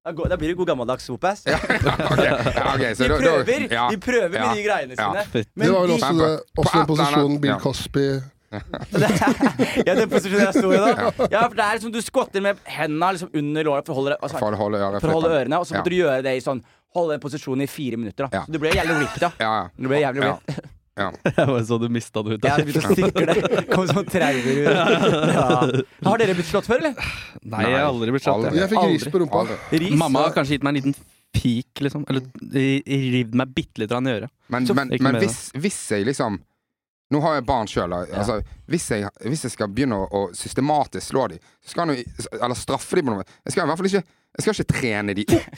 Da, 0.00 0.12
går, 0.16 0.30
da 0.32 0.36
blir 0.40 0.48
det 0.48 0.56
god 0.56 0.66
gammeldags 0.72 1.04
sopass. 1.04 1.42
ja, 1.46 1.58
okay. 1.60 2.24
ja, 2.24 2.72
ok, 2.72 2.84
så 2.96 3.04
De 3.04 3.08
da- 3.08 3.18
da- 3.20 3.30
prøver, 3.44 3.66
ja, 3.70 3.82
de 3.92 3.98
prøver 4.00 4.28
med 4.32 4.40
ja, 4.40 4.52
de 4.56 4.62
greiene 4.64 4.96
ja. 4.96 5.08
sine. 5.28 5.44
Men 5.54 5.66
Det 5.66 5.72
var 5.74 5.80
vel 5.84 5.90
de, 5.90 5.94
også, 5.94 6.12
det, 6.16 6.30
den 6.56 6.86
posisjonen 6.88 7.40
Bill 7.42 7.52
ja. 7.52 7.58
Cosby 7.60 8.06
Det 8.50 9.10
er- 9.10 9.84
ja, 9.86 9.94
den 10.00 10.08
posisjonen 10.10 10.46
jeg 10.48 10.54
sto 10.56 10.72
i 10.72 10.80
da. 10.80 10.94
Ja, 11.30 11.42
for 11.44 11.54
det 11.60 11.66
er 11.68 11.76
liksom 11.78 11.92
Du 11.94 12.00
skvatter 12.02 12.42
med 12.48 12.64
hendene 12.66 13.12
liksom 13.14 13.30
under 13.42 13.68
låret 13.68 13.86
for 13.86 13.94
å 13.94 14.00
holde, 14.00 14.16
altså, 14.18 14.40
For 14.40 14.56
å 14.56 14.62
holde 14.64 14.80
øret 14.88 15.04
for 15.04 15.12
å 15.12 15.18
holde 15.20 15.34
ørene, 15.36 15.60
og 15.60 15.68
så 15.68 15.76
Ja. 15.76 15.82
måtte 15.84 15.92
du 15.92 15.98
gjøre 16.00 16.22
det 16.26 16.34
i 16.40 16.42
sånn 16.48 16.64
Holde 16.96 17.14
den 17.14 17.22
posisjonen 17.22 17.62
i 17.62 17.70
fire 17.70 17.96
minutter. 18.00 18.26
da 18.26 18.40
Ja. 18.40 18.44
Så 18.48 18.50
du 18.56 18.58
ble 18.58 18.72
jævlig 18.74 18.96
ripped, 19.04 19.20
da. 19.22 19.30
Ja, 19.38 19.52
ja. 19.60 19.68
Du 19.78 19.86
ble 19.92 20.00
jævlig 20.00 20.24
Ja. 20.26 20.32
ripped. 20.40 20.64
ja. 21.00 21.08
Jeg 21.36 21.46
bare 21.50 21.62
så 21.68 21.78
du 21.80 21.86
mista 21.92 22.22
det 22.26 22.36
ut. 22.36 22.44
Jeg 22.48 22.66
å 22.80 22.96
sikle. 22.98 23.36
Kom 23.72 23.86
sånn 23.90 24.10
traumer 24.10 24.60
ut. 24.60 24.68
Ja. 24.70 25.54
Har 26.10 26.20
dere 26.22 26.36
blitt 26.38 26.50
slått 26.50 26.68
før, 26.68 26.82
eller? 26.82 27.08
Nei, 27.42 27.64
jeg 27.66 27.78
har 27.78 27.88
aldri 27.88 28.12
blitt 28.14 28.26
slått. 28.26 28.44
Aldri. 28.44 28.60
jeg. 28.60 28.70
Fikk 28.74 28.86
ris 28.92 29.08
på 29.14 29.22
rumpa. 29.24 29.46
Ris? 29.72 29.96
Mamma 30.00 30.26
har 30.26 30.36
kanskje 30.36 30.58
gitt 30.58 30.66
meg 30.66 30.76
en 30.76 30.80
liten 30.80 30.98
pik, 31.32 31.82
liksom. 31.86 32.04
Eller 32.10 32.22
rivd 33.16 33.34
meg 33.38 33.56
bitte 33.56 33.82
litt 33.82 33.92
i 33.92 34.14
øret. 34.14 34.30
Men, 34.48 34.66
Så- 34.66 34.74
men, 34.74 34.92
men 35.00 35.20
hvis, 35.22 35.50
hvis 35.54 35.80
jeg 35.96 36.06
liksom 36.10 36.40
Nå 37.10 37.18
har 37.24 37.40
jeg 37.40 37.42
barn 37.48 37.66
sjøl. 37.66 37.90
Altså, 37.90 38.36
hvis, 38.70 38.84
hvis 39.26 39.40
jeg 39.42 39.50
skal 39.50 39.66
begynne 39.74 39.96
å, 39.98 40.04
å 40.14 40.20
systematisk 40.30 41.08
slå 41.08 41.24
dem, 41.32 41.40
så 41.64 41.74
skal 41.74 41.86
han 41.86 41.96
jo 41.96 42.04
eller 42.40 42.56
straffe 42.58 42.96
dem 43.00 43.10
på 43.10 43.18
noe 43.18 43.26
Jeg 43.44 43.52
skal 43.56 43.64
i 43.66 43.70
hvert 43.72 43.82
fall 43.82 43.92
ikke 43.92 44.06
jeg 44.30 44.44
skal 44.44 44.54
ikke 44.54 44.72
trene 44.78 45.14
de 45.18 45.24
opp. 45.26 45.56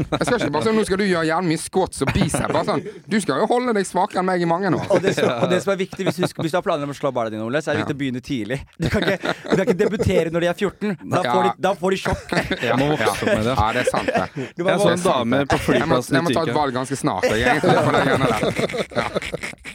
Jeg 0.00 0.24
skal 0.24 0.38
ikke 0.40 0.52
bare 0.54 0.64
sånn, 0.64 0.76
Nå 0.80 0.84
skal 0.88 0.98
du 0.98 1.04
gjøre 1.04 1.26
jævlig 1.28 1.50
mye 1.50 1.60
squats 1.60 2.00
og 2.00 2.08
bicep. 2.16 2.46
Bare 2.48 2.64
sånn, 2.64 2.80
du 3.12 3.16
skal 3.20 3.42
jo 3.42 3.48
holde 3.50 3.74
deg 3.76 3.84
svakere 3.84 4.22
enn 4.22 4.26
meg 4.30 4.40
i 4.40 4.48
mange 4.48 4.70
år. 4.72 4.86
Og 4.96 5.02
det, 5.04 5.12
som, 5.18 5.28
og 5.44 5.50
det 5.52 5.58
som 5.60 5.74
er 5.74 5.78
viktig 5.82 6.06
hvis 6.08 6.16
du, 6.16 6.24
hvis 6.40 6.54
du 6.54 6.56
har 6.56 6.64
planer 6.64 6.88
om 6.88 6.94
å 6.94 6.96
slå 6.96 7.10
barna 7.14 7.28
dine, 7.34 7.44
Ole, 7.44 7.60
så 7.60 7.70
er 7.70 7.76
det 7.76 7.82
viktig 7.84 7.96
å 7.98 8.00
begynne 8.00 8.22
tidlig. 8.24 8.58
Du 8.80 8.88
kan 8.88 9.04
ikke, 9.04 9.34
du 9.36 9.52
kan 9.52 9.62
ikke 9.66 9.76
debutere 9.82 10.32
når 10.32 10.46
de 10.46 10.48
er 10.48 10.56
14. 10.56 10.96
Da 11.12 11.20
får 11.28 11.42
de, 11.44 11.52
da 11.68 11.74
får 11.82 11.90
de 11.92 12.00
sjokk. 12.06 12.24
Ja, 12.66 12.78
må 12.80 12.88
vokse 12.94 13.12
opp 13.12 13.20
med 13.28 13.44
det. 13.44 13.52
Ja, 13.52 13.68
det 13.76 13.84
er 13.84 13.90
sant, 13.92 14.08
det. 14.08 14.48
Du 14.56 14.64
Jeg 14.64 14.80
så 14.80 14.88
en 14.96 15.04
dame 15.04 15.42
på 15.52 15.60
flyplassen 15.66 16.16
i 16.16 16.16
Tyrkia. 16.16 16.16
jeg 16.16 16.24
må 16.24 16.32
ta 16.32 16.46
et 16.48 16.56
valg 16.56 16.72
ganske 16.80 16.96
snart. 17.04 17.28
Jeg, 17.28 17.44
egentlig, 17.52 17.76
på 17.84 17.92
det 17.92 18.00
der. 18.16 19.66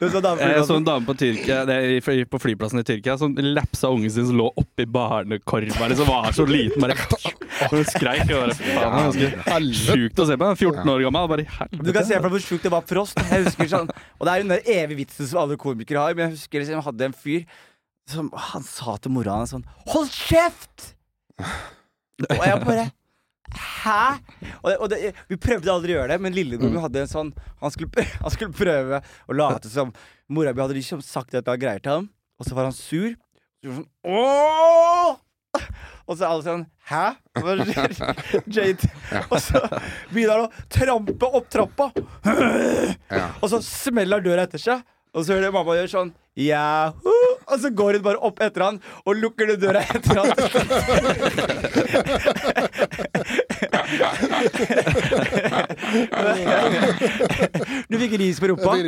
Du 0.00 0.08
så 0.10 0.20
dame- 0.24 0.40
Jeg 0.40 0.64
så 0.64 0.76
en 0.80 0.84
dame 0.88 1.04
på, 1.06 1.14
Tyrkia, 1.20 1.60
det 1.68 1.76
på 2.32 2.38
flyplassen 2.40 2.80
i 2.80 2.84
Tyrkia 2.88 3.18
som 3.20 3.36
lapsa 3.36 3.88
ungen 3.92 4.10
sin 4.10 4.26
som 4.32 4.36
lå 4.40 4.48
oppi 4.56 4.86
barnekorva. 4.96 5.88
Liksom 5.92 6.08
var 6.10 6.32
så 6.36 6.46
liten. 6.48 6.82
Bare, 6.82 6.96
hun 7.70 7.84
skreik. 7.92 8.24
Og 8.32 8.48
bare, 8.48 8.56
faen, 8.56 8.96
ganske 8.96 9.60
sjukt 9.84 10.24
å 10.24 10.28
se 10.32 10.38
på. 10.40 10.50
14 10.64 10.92
år 10.96 11.04
gammel. 11.06 11.30
Bare, 11.34 11.46
Du 11.76 11.92
kan 11.92 12.02
se 12.08 12.16
for 12.18 12.26
deg 12.30 12.36
hvor 12.38 12.44
sjukt 12.48 12.66
det 12.66 12.72
var 12.74 12.84
for 12.88 13.02
oss. 13.04 13.14
Jeg 13.20 13.46
husker 13.46 13.70
sånn 13.76 13.92
Og 13.92 14.26
det 14.26 14.32
er 14.34 14.42
jo 14.42 14.48
den 14.50 14.74
evige 14.80 15.00
vitsen 15.04 15.28
som 15.30 15.44
alle 15.44 15.58
komikere 15.60 16.02
har, 16.06 16.16
men 16.18 16.26
jeg 16.30 16.38
husker 16.38 16.62
liksom, 16.64 16.78
jeg 16.80 16.86
hadde 16.90 17.08
en 17.10 17.16
fyr 17.24 17.46
som 18.10 18.28
Han 18.52 18.62
sa 18.66 18.96
til 19.02 19.10
mora 19.16 19.40
hans 19.40 19.50
sånn 19.54 19.64
Hold 19.92 20.12
kjeft! 20.14 20.92
Og 22.30 22.44
jeg 22.46 22.60
bare 22.64 22.86
Hæ? 23.56 24.18
Og, 24.62 24.66
det, 24.70 24.76
og 24.82 24.88
det, 24.90 24.98
vi 25.30 25.36
prøvde 25.40 25.70
aldri 25.70 25.94
å 25.94 26.00
gjøre 26.00 26.14
det, 26.16 26.18
men 26.24 26.34
lillebror 26.34 26.72
min 26.72 26.82
hadde 26.82 27.04
en 27.04 27.10
sånn 27.10 27.28
han 27.62 27.70
skulle, 27.72 27.88
prø- 27.94 28.08
han 28.24 28.32
skulle 28.34 28.56
prøve 28.58 28.98
å 29.30 29.36
late 29.38 29.70
som 29.70 29.92
Mora 30.34 30.50
mi 30.52 30.64
hadde 30.64 30.74
liksom 30.76 31.02
sagt 31.06 31.30
et 31.30 31.38
eller 31.38 31.52
annet 31.54 31.62
greier 31.62 31.84
til 31.84 31.94
ham, 32.00 32.08
og 32.42 32.48
så 32.48 32.56
var 32.58 32.66
han 32.66 32.74
sur. 32.74 33.14
Gjorde 33.66 33.80
sånn 33.80 33.88
Åh! 34.06 35.16
Og 36.06 36.14
så 36.14 36.22
er 36.22 36.28
alle 36.30 36.44
sånn 36.46 36.60
Hæ? 36.86 37.06
Hva 37.42 37.54
skjer? 37.66 37.94
Jade. 38.54 38.90
Og 39.26 39.40
så 39.42 39.58
begynner 40.12 40.38
han 40.38 40.46
å 40.46 40.50
trampe 40.70 41.26
opp 41.34 41.48
trappa. 41.50 41.88
Og 43.42 43.48
så 43.50 43.58
smeller 43.66 44.22
døra 44.22 44.44
etter 44.46 44.62
seg. 44.62 44.84
Og 45.16 45.24
så 45.24 45.32
hører 45.34 45.48
jeg 45.48 45.56
mamma 45.56 45.74
gjøre 45.74 45.90
sånn 45.90 46.12
Yahoo! 46.38 47.16
Og 47.46 47.58
så 47.62 47.70
går 47.74 47.96
hun 47.98 48.04
bare 48.04 48.22
opp 48.28 48.38
etter 48.44 48.62
han 48.68 48.78
og 49.02 49.18
lukker 49.18 49.50
den 49.50 49.60
døra 49.62 49.80
etter 49.82 50.14
han. 50.20 50.30
Du 57.90 57.98
fikk 57.98 58.18
ris 58.20 58.38
på 58.42 58.46
rumpa. 58.52 58.78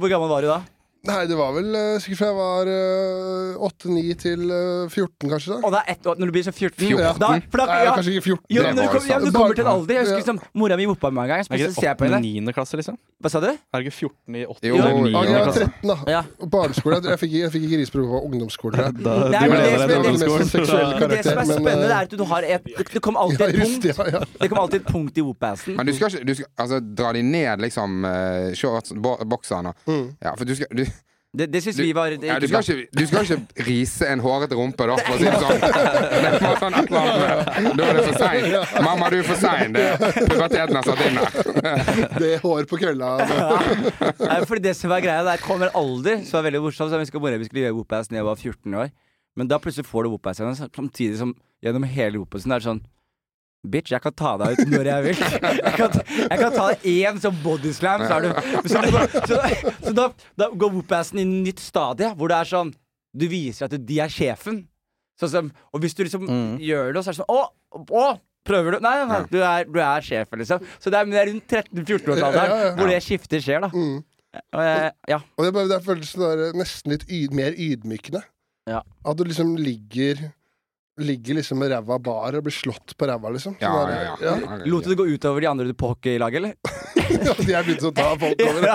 hvor 0.00 0.08
gammel 0.08 0.28
var 0.30 0.40
du 0.44 0.48
da? 0.54 0.60
Nei, 1.08 1.22
det 1.24 1.36
var 1.38 1.54
vel 1.56 1.70
eh, 1.72 1.94
sikkert 2.04 2.18
fra 2.20 2.26
jeg 2.28 2.36
var 2.36 2.68
eh, 2.68 3.62
8-9 3.64 4.00
til 4.20 4.42
eh, 4.52 4.90
14, 4.92 5.30
kanskje. 5.30 5.54
da 5.54 5.60
Og 5.64 5.72
det 5.72 5.78
er 5.80 5.94
ett 5.94 6.08
år 6.10 6.18
når 6.20 6.28
du 6.28 6.34
blir 6.34 6.44
så 6.44 6.52
14. 6.52 6.76
14? 6.76 7.20
Da, 7.22 7.30
for 7.48 7.62
da, 7.62 7.66
Nei, 7.70 7.78
ja, 7.86 7.94
kanskje 7.96 8.12
ikke 8.18 8.24
14. 8.26 8.44
jo, 8.52 8.64
når 8.66 8.74
du, 8.76 8.82
kom, 8.92 9.06
ja, 9.08 9.18
du 9.24 9.30
kommer 9.32 9.56
til 9.56 9.64
en 9.64 9.70
alder. 9.72 9.94
Jeg 9.96 10.02
husker 10.04 10.12
Ja. 10.12 10.20
liksom, 10.20 10.40
Mora 10.60 10.76
mi 10.76 10.84
voppa 10.90 11.08
meg 11.10 11.24
en 11.24 11.30
gang. 11.32 11.40
Jeg 11.40 11.48
Er 11.48 11.56
ikke 11.56 11.70
det 11.72 11.78
ikke 11.80 12.20
8.-9. 12.20 12.52
klasse, 12.58 12.76
liksom? 12.82 12.98
Hva 13.20 13.30
sa 13.32 13.40
du? 13.40 13.48
Er 13.48 13.80
det 13.80 13.86
ikke 13.86 13.96
14 13.96 14.36
i 14.36 14.44
8. 14.44 14.68
Jo, 14.68 14.76
jo, 14.76 15.00
9. 15.06 15.10
Ja, 15.14 15.22
jeg 15.24 15.40
var 15.40 15.56
13, 15.56 15.88
da. 15.88 15.96
Ja. 16.12 16.20
Barneskole. 16.52 17.00
Jeg, 17.00 17.08
jeg, 17.14 17.20
fikk, 17.24 17.32
jeg 17.40 17.52
fikk 17.56 17.64
ikke 17.70 17.80
ris 17.80 17.94
på 17.96 18.04
ungdomsskole. 18.20 18.76
Da, 18.76 18.92
tror 19.00 19.32
Nei, 19.32 19.40
men 19.40 19.56
ble 19.56 19.64
det 19.64 19.72
det 19.72 19.88
det- 19.88 19.98
ungdomsskolen. 20.00 20.44
mest 20.44 20.52
seksuelle 20.52 21.00
Men 21.00 21.08
det 21.16 21.24
som 21.24 21.32
er 21.32 21.40
karakter, 21.40 21.40
men, 21.40 21.64
spennende, 21.64 21.88
eh, 21.88 21.96
er 21.96 22.04
at 22.04 22.16
du 22.20 22.24
har 22.28 22.42
et 22.44 22.70
Det 22.92 23.02
kom 23.08 23.16
alltid 23.16 23.40
et 23.48 23.60
punkt. 23.64 23.82
det. 23.88 23.96
Ja, 23.96 24.06
ja. 24.18 24.22
Det 24.40 24.48
kom 24.52 24.58
alltid 24.66 24.80
et 24.84 24.86
punkt 24.92 25.16
i 25.16 25.24
whoop-assen. 25.24 25.76
Men 25.80 25.86
du 25.88 25.94
skal 25.96 26.12
ikke 26.20 26.44
altså, 26.60 26.80
dra 26.80 27.12
de 27.16 27.22
ned, 27.24 27.64
liksom, 27.64 28.04
uh, 28.04 28.52
shorts, 28.52 28.92
bokserne. 29.00 29.72
Mm. 29.88 30.06
Ja, 30.20 30.34
for 30.36 30.44
du 30.44 30.54
skal 30.56 30.66
du, 30.76 30.84
Det, 31.30 31.46
det 31.46 31.60
syns 31.62 31.76
vi 31.78 31.92
var 31.94 32.10
ja, 32.10 32.40
du, 32.42 32.46
skal 32.50 32.64
ikke, 32.64 32.88
du 32.90 33.04
skal 33.06 33.22
ikke 33.22 33.64
rise 33.68 34.08
en 34.10 34.18
hårete 34.24 34.56
rumpe, 34.58 34.82
da, 34.90 34.96
for 34.98 35.14
å 35.14 35.18
si 35.20 35.28
det 35.28 35.38
sånn. 35.38 35.60
Det 35.62 36.40
var 36.42 36.56
sånn 36.58 36.74
et 36.80 36.88
eller 36.90 37.04
annet 37.06 37.76
Da 37.78 37.84
er 37.86 37.98
det 38.00 38.06
for 38.08 38.16
seint. 38.18 38.80
Mamma, 38.82 39.10
du 39.14 39.16
er 39.20 39.28
for 39.28 39.38
sein. 39.38 39.76
Det- 39.76 40.16
Puberteten 40.26 40.80
har 40.80 40.88
satt 40.88 41.04
inn 41.06 41.20
der. 41.20 42.18
Det 42.18 42.32
er 42.34 42.42
hår 42.42 42.66
på 42.72 42.80
kølla. 42.82 43.12
Ja. 43.30 44.40
fordi 44.50 44.64
det 44.64 44.74
som 44.80 44.90
er 44.96 45.04
greia, 45.06 45.22
der 45.28 45.44
kommer 45.44 45.70
alder, 45.78 46.24
som 46.26 46.40
er 46.40 46.48
veldig 46.48 46.64
morsomt. 46.66 46.90
Så 46.90 46.98
jeg 46.98 47.06
husker 47.06 47.22
mora 47.22 47.38
mi 47.38 47.46
skulle 47.46 47.62
gjøre 47.68 47.78
whoop-ass 47.78 48.10
da 48.10 48.18
jeg 48.18 48.26
var 48.26 48.42
14 48.42 48.78
år. 48.82 48.90
Men 49.38 49.52
da 49.54 49.60
plutselig 49.62 49.86
får 49.86 50.08
du 50.08 50.14
whoop-ass 50.16 50.42
igjen, 50.42 50.58
samtidig 50.66 51.20
som 51.22 51.36
gjennom 51.62 51.86
hele 51.86 52.18
whoop-assen 52.18 52.50
er 52.50 52.58
det 52.58 52.66
sånn 52.72 52.82
Bitch, 53.68 53.90
jeg 53.92 54.00
kan 54.00 54.14
ta 54.16 54.30
deg 54.40 54.56
ut 54.56 54.70
når 54.72 54.88
jeg 54.88 55.04
vil. 55.04 55.18
Jeg 55.20 55.74
kan, 55.76 55.96
jeg 56.16 56.38
kan 56.40 56.54
ta 56.54 56.68
én 56.88 57.18
sånn 57.20 57.36
bodyslam, 57.42 58.06
så 58.08 58.16
er 58.16 58.24
du 58.24 58.30
Så, 58.72 58.80
så, 59.28 59.40
så 59.84 59.92
da, 59.98 60.06
da 60.40 60.48
går 60.56 60.72
whoop-assen 60.78 61.20
i 61.20 61.26
en 61.26 61.34
nytt 61.44 61.60
stadie, 61.60 62.08
hvor 62.16 62.32
det 62.32 62.38
er 62.40 62.48
sånn 62.48 62.70
Du 63.12 63.26
viser 63.28 63.66
at 63.68 63.74
de 63.76 63.98
er 64.00 64.08
sjefen. 64.12 64.62
Som, 65.20 65.50
og 65.74 65.82
hvis 65.84 65.92
du 65.98 66.04
liksom 66.06 66.24
Mm. 66.24 66.56
gjør 66.64 66.94
det, 66.96 67.02
så 67.04 67.10
er 67.12 67.18
det 67.18 67.20
sånn 67.20 67.34
Å! 67.36 67.42
Å! 68.00 68.06
Prøver 68.48 68.72
du? 68.72 68.78
Nei, 68.80 68.94
nei, 69.04 69.18
du 69.28 69.36
er, 69.44 69.66
du 69.68 69.76
er 69.84 70.00
sjefen, 70.00 70.40
liksom. 70.40 70.62
Så 70.80 70.88
det 70.90 70.96
er, 71.02 71.10
det 71.12 71.18
er 71.20 71.28
rundt 71.28 71.52
13-14-årsalderen 71.52 72.48
Ja, 72.48 72.56
ja, 72.56 72.68
ja. 72.70 72.74
hvor 72.78 72.88
det 72.88 73.02
skiftet 73.04 73.44
skjer, 73.44 73.60
da. 73.66 73.68
Mm. 73.76 73.98
Og 74.56 74.62
jeg, 74.64 74.92
ja. 75.12 75.18
Og 75.36 75.44
det, 75.44 75.50
bare- 75.58 75.68
det 75.68 75.76
er 75.76 75.84
føles 75.84 76.12
der, 76.16 76.42
nesten 76.56 76.94
litt 76.94 77.04
yd, 77.12 77.34
mer 77.36 77.52
ydmykende. 77.60 78.22
Ja. 78.70 78.80
At 79.04 79.20
du 79.20 79.26
liksom 79.28 79.52
ligger 79.60 80.30
Ligger 81.00 81.38
liksom 81.38 81.58
med 81.62 81.70
ræva 81.72 81.96
bar 82.02 82.36
og 82.36 82.44
blir 82.44 82.54
slått 82.54 82.94
på 82.98 83.06
ræva, 83.08 83.30
liksom. 83.32 83.54
Ja, 83.62 83.70
Sånn 83.72 83.92
ja, 83.94 84.00
ja. 84.04 84.34
ja. 84.44 84.58
Lot 84.68 84.84
du 84.84 84.92
det 84.92 84.98
gå 85.00 85.06
utover 85.08 85.40
de 85.44 85.48
andre 85.50 85.74
på 85.74 85.92
hockeylaget, 85.94 86.36
eller? 86.40 86.52
ja. 87.26 87.34
De 87.40 87.54
er 87.56 87.64
begynt 87.66 87.86
å 87.88 87.92
ta 87.96 88.08
folk 88.20 88.44
over. 88.44 88.60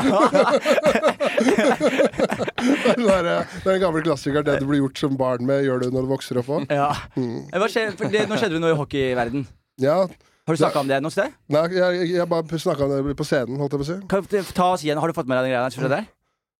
det, 2.96 3.16
er, 3.16 3.24
det 3.26 3.70
er 3.70 3.74
en 3.76 3.84
gammel 3.84 4.06
klassiker. 4.06 4.46
Det 4.46 4.60
du 4.62 4.68
blir 4.70 4.82
gjort 4.84 5.02
som 5.06 5.18
barn 5.20 5.46
med, 5.48 5.66
gjør 5.68 5.86
du 5.86 5.90
når 5.94 6.08
du 6.08 6.14
vokser 6.16 6.42
opp 6.42 6.50
òg. 6.58 6.66
Ja. 6.74 6.92
Mm. 7.18 7.46
Hva 7.54 7.70
skjer, 7.72 7.94
det, 8.02 8.26
nå 8.30 8.40
skjedde 8.40 8.58
det 8.58 8.64
noe 8.64 8.74
i 8.74 8.80
hockeyverden. 8.80 9.46
Ja. 9.82 10.06
Har 10.46 10.54
du 10.54 10.62
snakka 10.62 10.82
om 10.84 10.90
det 10.90 11.00
noe 11.02 11.14
sted? 11.14 11.34
Nei, 11.50 11.64
jeg, 11.74 11.82
jeg, 11.82 12.12
jeg 12.20 12.30
bare 12.30 12.60
snakka 12.62 12.86
om 12.86 12.94
det 12.94 13.16
på 13.18 13.26
scenen, 13.26 13.58
holdt 13.62 13.74
jeg 13.74 13.82
på 13.82 13.86
å 13.86 13.90
si. 13.90 13.98
Kan 14.12 14.52
ta 14.54 14.68
oss 14.76 14.84
igjen, 14.86 15.02
Har 15.02 15.10
du 15.10 15.18
fått 15.18 15.30
med 15.30 15.40
deg 15.40 15.50
den 15.50 15.56
greia 15.56 15.90
der? 15.90 16.06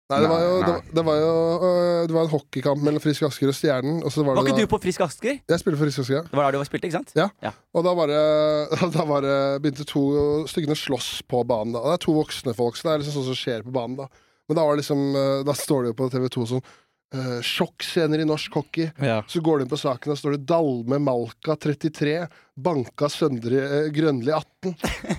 Nei, 0.06 0.20
det 0.22 0.28
var 0.30 0.42
jo, 0.44 0.58
det, 0.62 0.74
det 0.94 1.02
var 1.02 1.16
jo 1.18 1.30
øh, 1.66 2.02
Det 2.06 2.14
var 2.14 2.28
en 2.28 2.30
hockeykamp 2.30 2.84
mellom 2.86 3.02
Frisk 3.02 3.24
Asker 3.26 3.50
og 3.50 3.56
Stjernen. 3.58 4.04
Og 4.06 4.14
så 4.14 4.22
var 4.22 4.38
Var 4.38 4.46
det 4.46 4.52
ikke 4.54 4.60
da, 4.62 4.68
du 4.68 4.74
på 4.76 4.80
Frisk 4.84 5.02
Asker? 5.02 5.40
Jeg 5.42 5.62
spilte 5.64 5.80
for 5.80 5.88
Frisk 5.88 6.04
Asker, 6.04 6.18
ja. 6.20 6.22
Det 6.28 6.38
var 6.38 6.46
der 6.46 6.58
du 6.58 6.62
var 6.62 6.70
spilte, 6.70 6.90
ikke 6.92 7.00
sant? 7.00 7.16
Ja 7.18 7.54
Og 7.74 7.88
da 7.88 7.96
var 7.98 8.14
det, 8.14 8.22
da 8.98 9.06
var 9.10 9.26
det 9.26 9.40
begynte 9.64 9.88
to 9.90 10.04
stykkene 10.52 10.78
å 10.78 10.82
slåss 10.84 11.10
på 11.26 11.42
banen. 11.50 11.74
da 11.74 11.82
Og 11.82 11.90
Det 11.90 11.98
er 11.98 12.06
to 12.06 12.18
voksne 12.20 12.54
folk, 12.54 12.78
så 12.78 12.86
det 12.86 12.94
er 12.94 13.04
liksom 13.04 13.18
sånn 13.18 13.30
som 13.32 13.40
skjer 13.42 13.66
på 13.66 13.74
banen. 13.74 13.98
da 14.04 14.06
Men 14.46 14.60
da 14.60 14.68
var 14.68 14.78
det 14.78 14.84
liksom 14.84 15.06
øh, 15.18 15.40
Da 15.50 15.58
står 15.58 15.82
det 15.82 15.94
jo 15.96 16.00
på 16.04 16.12
TV2 16.14 16.50
sånn 16.54 16.68
Uh, 17.16 17.38
Sjokkscener 17.46 18.20
i 18.20 18.26
norsk 18.28 18.56
hockey. 18.58 18.90
Ja. 19.00 19.20
Så 19.30 19.40
går 19.40 19.60
du 19.60 19.64
inn 19.64 19.70
på 19.72 19.78
saken, 19.80 20.12
og 20.12 20.18
står 20.20 20.36
det 20.36 20.48
Dalme 20.50 20.98
Malka 21.00 21.54
33. 21.56 22.16
Banka 22.56 23.10
Søndre 23.12 23.58
eh, 23.60 23.88
Grønli 23.92 24.32
18. 24.32 24.70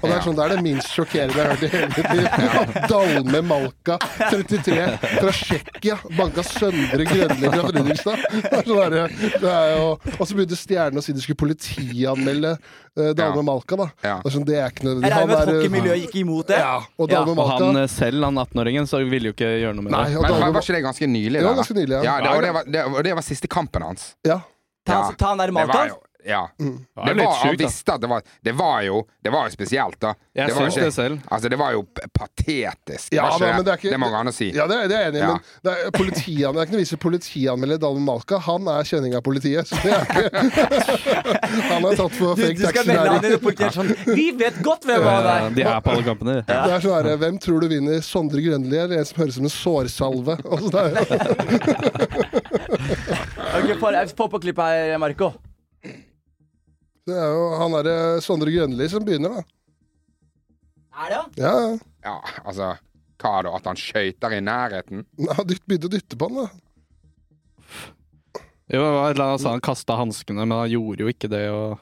Og 0.00 0.04
det 0.08 0.12
er 0.16 0.22
sånn, 0.24 0.36
det 0.38 0.44
er 0.46 0.52
det 0.54 0.62
minst 0.64 0.88
sjokkerende 0.96 1.36
jeg 1.36 1.44
har 1.44 1.50
hørt 1.52 1.64
i 1.66 1.68
hele 1.68 1.88
mitt 1.92 2.08
liv. 2.16 2.78
Dalme 2.88 3.42
Malka 3.44 3.98
33 4.00 4.86
fra 5.02 5.32
Tsjekkia. 5.36 5.98
Banka 6.16 6.44
Søndre 6.48 7.04
Grønli 7.10 7.50
fra 7.52 7.66
Fredrikstad. 7.68 8.24
Det 8.32 8.54
er 8.56 8.64
sånn 8.70 8.96
der, 8.96 9.14
det 9.42 9.52
er 9.52 9.68
jo, 9.76 9.90
og 10.16 10.22
så 10.30 10.38
begynte 10.38 10.56
Stjernen 10.58 11.02
å 11.02 11.04
si 11.04 11.12
de 11.12 11.20
skulle 11.26 11.38
politianmelde 11.44 12.54
eh, 12.56 13.12
Dalme 13.20 13.44
Malka. 13.50 13.76
da 13.84 13.88
Ja. 14.00 14.16
Det 14.24 14.32
er 14.32 14.36
sånn, 14.38 14.48
det 14.48 14.56
er 14.62 14.72
ikke 14.72 14.86
Jeg 14.86 14.88
nødvendig. 14.88 15.12
regner 15.12 15.26
med 15.26 15.36
at 15.36 15.44
Han 15.44 15.52
er, 15.52 15.60
hockeymiljøet 15.60 16.02
gikk 16.06 16.18
imot 16.24 16.50
det. 16.54 16.62
ja, 16.64 16.74
og 16.96 17.04
Ja, 17.12 17.20
Dalme 17.20 17.36
Og 17.36 17.40
Malka 17.42 17.60
han 17.68 17.82
eh, 17.84 17.86
selv, 17.98 18.24
han 18.30 18.42
18-åringen, 18.46 18.88
så 18.88 19.02
ville 19.04 19.30
jo 19.30 19.36
ikke 19.36 19.52
gjøre 19.60 19.76
noe 19.76 19.84
med 19.90 19.92
Nei, 19.92 20.04
det. 20.08 20.16
og 20.16 20.22
Men, 20.24 20.32
men 20.32 20.40
Dalme 20.40 20.56
var 20.56 20.64
ikke 20.64 20.78
det 20.80 20.84
ganske 20.88 21.12
nylig? 21.12 21.36
Det 21.36 21.44
var 21.44 21.52
da, 21.52 21.52
da? 21.52 21.60
ganske 21.62 21.78
nylig, 21.82 21.96
ja. 22.00 22.02
ja 22.08 22.16
det, 22.24 22.32
og, 22.32 22.42
det 22.48 22.52
var, 22.56 22.72
det, 22.78 22.84
og 22.96 23.00
det 23.10 23.14
var 23.20 23.28
siste 23.28 23.52
kampen 23.52 23.84
hans. 23.90 24.14
Ja. 24.24 24.40
Ta, 24.86 24.92
Ja. 25.04 25.14
ta 25.18 25.32
han 25.34 25.38
der 25.44 25.50
Det 25.52 25.54
var 25.60 25.66
Malta. 25.66 25.86
jo 25.92 26.02
Ja. 26.26 26.48
Det 26.58 26.66
Det 26.66 27.10
er 27.12 27.14
var, 27.24 27.34
han 27.44 27.56
visste 27.60 27.92
at 27.94 28.00
det 28.02 28.08
var 28.10 28.22
Det 28.42 28.52
var 28.58 28.80
jo, 28.82 29.02
det 29.22 29.30
var 29.32 29.44
jo 29.46 29.50
spesielt, 29.54 29.98
da. 30.02 30.14
Jeg 30.34 30.48
det 30.48 30.56
var 30.56 30.66
ikke- 30.66 30.84
det 30.84 30.94
selv. 30.94 31.20
Altså, 31.30 31.48
det 31.52 31.58
var 31.58 31.72
jo 31.72 31.82
patetisk. 32.18 33.12
Ja, 33.14 33.22
var 33.22 33.38
men- 33.38 33.48
ikke, 33.48 33.56
men 33.56 33.64
det 33.64 33.72
er 33.72 33.76
ikke- 33.76 33.90
det 33.94 34.00
må 34.00 34.08
gå 34.10 34.16
an 34.20 34.26
å 34.26 34.32
si. 34.34 34.50
Ja, 34.50 34.66
det 34.66 34.76
er, 34.76 34.88
det 34.88 34.96
er 34.96 35.02
jeg 35.04 35.12
enig 35.12 35.16
i, 35.16 35.20
Ja. 35.22 35.26
men 35.26 35.40
det 35.62 35.72
er, 35.72 35.90
politian, 35.92 36.54
det 36.54 36.60
er 36.60 36.64
ikke 36.66 36.72
noe 36.76 36.82
vits 36.82 36.92
i 36.92 36.96
politianmelder 36.96 37.78
Dalven 37.78 38.02
Malka. 38.04 38.38
Han 38.38 38.66
er 38.68 38.82
kjenning 38.84 39.14
av 39.14 39.22
politiet. 39.22 39.66
Så 39.66 39.76
det 39.82 39.92
er 39.92 40.00
ikke 40.02 40.30
Han 41.70 41.84
er 41.84 41.96
tatt 41.96 42.12
for 42.12 42.34
fake 42.36 42.58
du 42.58 42.66
skal 42.66 42.84
melde 42.86 42.98
han 42.98 43.20
taxinæring. 43.20 43.24
inn 43.24 43.32
i 43.32 43.42
politiet 43.46 43.72
sånn 43.72 44.16
Vi 44.16 44.30
vet 44.32 44.62
godt 44.62 44.82
hvem 44.84 45.02
han 45.02 45.26
er! 45.26 45.50
De 45.54 45.62
er 45.62 45.80
på 45.80 45.90
alle 45.94 46.02
kampene. 46.02 46.36
Det 46.46 46.54
er 46.56 46.80
sånn 46.80 47.04
her, 47.06 47.16
Hvem 47.16 47.38
tror 47.40 47.60
du 47.60 47.68
vinner, 47.68 48.00
Sondre 48.02 48.42
Grønli 48.42 48.76
eller 48.76 48.98
en 48.98 49.04
som 49.04 49.16
høres 49.22 49.36
ut 49.36 49.38
som 49.38 49.44
en 49.44 49.50
sårsalve? 49.54 50.38
Og 50.44 50.58
så 50.60 50.70
der. 50.70 50.92
Ok, 53.56 53.78
få- 53.80 53.94
Få 54.16 54.28
på 54.28 54.38
klippet 54.40 54.64
her, 54.64 54.98
Marco. 54.98 55.32
Det 57.06 57.14
er 57.14 57.28
jo 57.30 57.42
han 57.60 57.74
derre 57.76 57.96
Sondre 58.24 58.50
Grønli 58.50 58.88
som 58.90 59.04
begynner, 59.06 59.36
da. 59.38 59.42
Er 60.96 61.12
det, 61.12 61.18
han? 61.20 61.34
Ja, 61.38 61.52
ja. 61.60 61.74
Ja, 62.06 62.14
altså 62.44 62.72
Hva 63.22 63.34
da? 63.44 63.52
At 63.58 63.66
han 63.68 63.78
skøyter 63.80 64.34
i 64.36 64.40
nærheten? 64.44 65.04
Han 65.36 65.46
dytt- 65.48 65.64
begynte 65.66 65.88
å 65.90 65.92
dytte 65.94 66.18
på 66.18 66.28
han, 66.30 66.46
da. 66.46 66.48
Jo, 68.66 68.80
det 68.82 68.90
var 68.90 69.04
et 69.10 69.14
eller 69.14 69.24
annet, 69.28 69.36
altså, 69.36 69.52
han 69.54 69.62
kasta 69.62 69.96
hanskene, 70.00 70.42
men 70.42 70.58
han 70.58 70.72
gjorde 70.72 71.04
jo 71.04 71.12
ikke 71.12 71.30
det. 71.30 71.44
Og... 71.54 71.78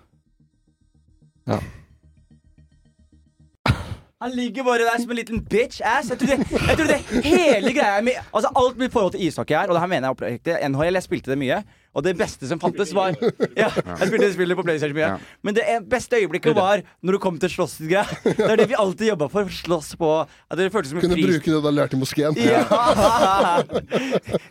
Han 4.25 4.33
ligger 4.37 4.65
bare 4.65 4.85
der 4.87 5.01
som 5.01 5.11
en 5.13 5.19
liten 5.19 5.41
bitch 5.45 5.81
ass. 5.85 6.11
Jeg 6.13 6.21
tror 6.21 6.31
det, 6.35 6.51
jeg 6.69 6.77
trodde 6.79 6.99
hele 7.27 7.73
greia 7.77 8.01
mi 8.05 8.15
Altså 8.33 8.51
Alt 8.57 8.79
mitt 8.81 8.93
forhold 8.93 9.13
til 9.17 9.25
ishockey 9.27 9.57
her, 9.57 9.69
og 9.69 9.75
det 9.77 9.83
her 9.85 9.91
mener 9.93 10.09
jeg 10.09 10.17
oppriktig 10.17 10.59
NHL, 10.71 10.95
jeg 11.01 11.07
spilte 11.09 11.33
det 11.35 11.39
mye, 11.41 11.59
og 11.95 12.03
det 12.03 12.17
beste 12.19 12.49
som 12.51 12.59
fantes, 12.63 12.91
var 12.97 13.15
Ja, 13.57 13.69
jeg 13.71 14.09
spilte 14.11 14.33
spillet 14.35 14.59
på 14.59 14.65
PlayStation 14.67 14.97
mye. 14.97 15.13
Ja. 15.15 15.39
Men 15.47 15.55
det 15.57 15.65
beste 15.91 16.19
øyeblikket 16.19 16.57
var 16.57 16.83
når 17.05 17.17
du 17.17 17.21
kom 17.23 17.39
til 17.39 17.53
slåssgreia. 17.53 18.03
Det 18.25 18.49
er 18.51 18.57
det 18.59 18.69
vi 18.73 18.79
alltid 18.79 19.13
jobba 19.13 19.29
for. 19.31 19.51
Slåss 19.55 19.93
på 20.01 20.11
At 20.25 20.59
det 20.59 20.71
føltes 20.75 20.91
som 20.91 20.99
en 20.99 21.07
Kunne 21.07 21.19
fris... 21.19 21.31
bruke 21.31 21.53
det 21.53 21.61
du 21.63 21.69
har 21.69 21.77
lært 21.77 21.95
i 21.95 22.01
moskeen. 22.01 22.39
Ja! 22.43 23.63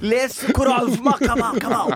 Les 0.03 0.37
koral 0.55 0.89
for 0.93 1.03
meg, 1.07 1.23
come 1.63 1.79
on. 1.79 1.95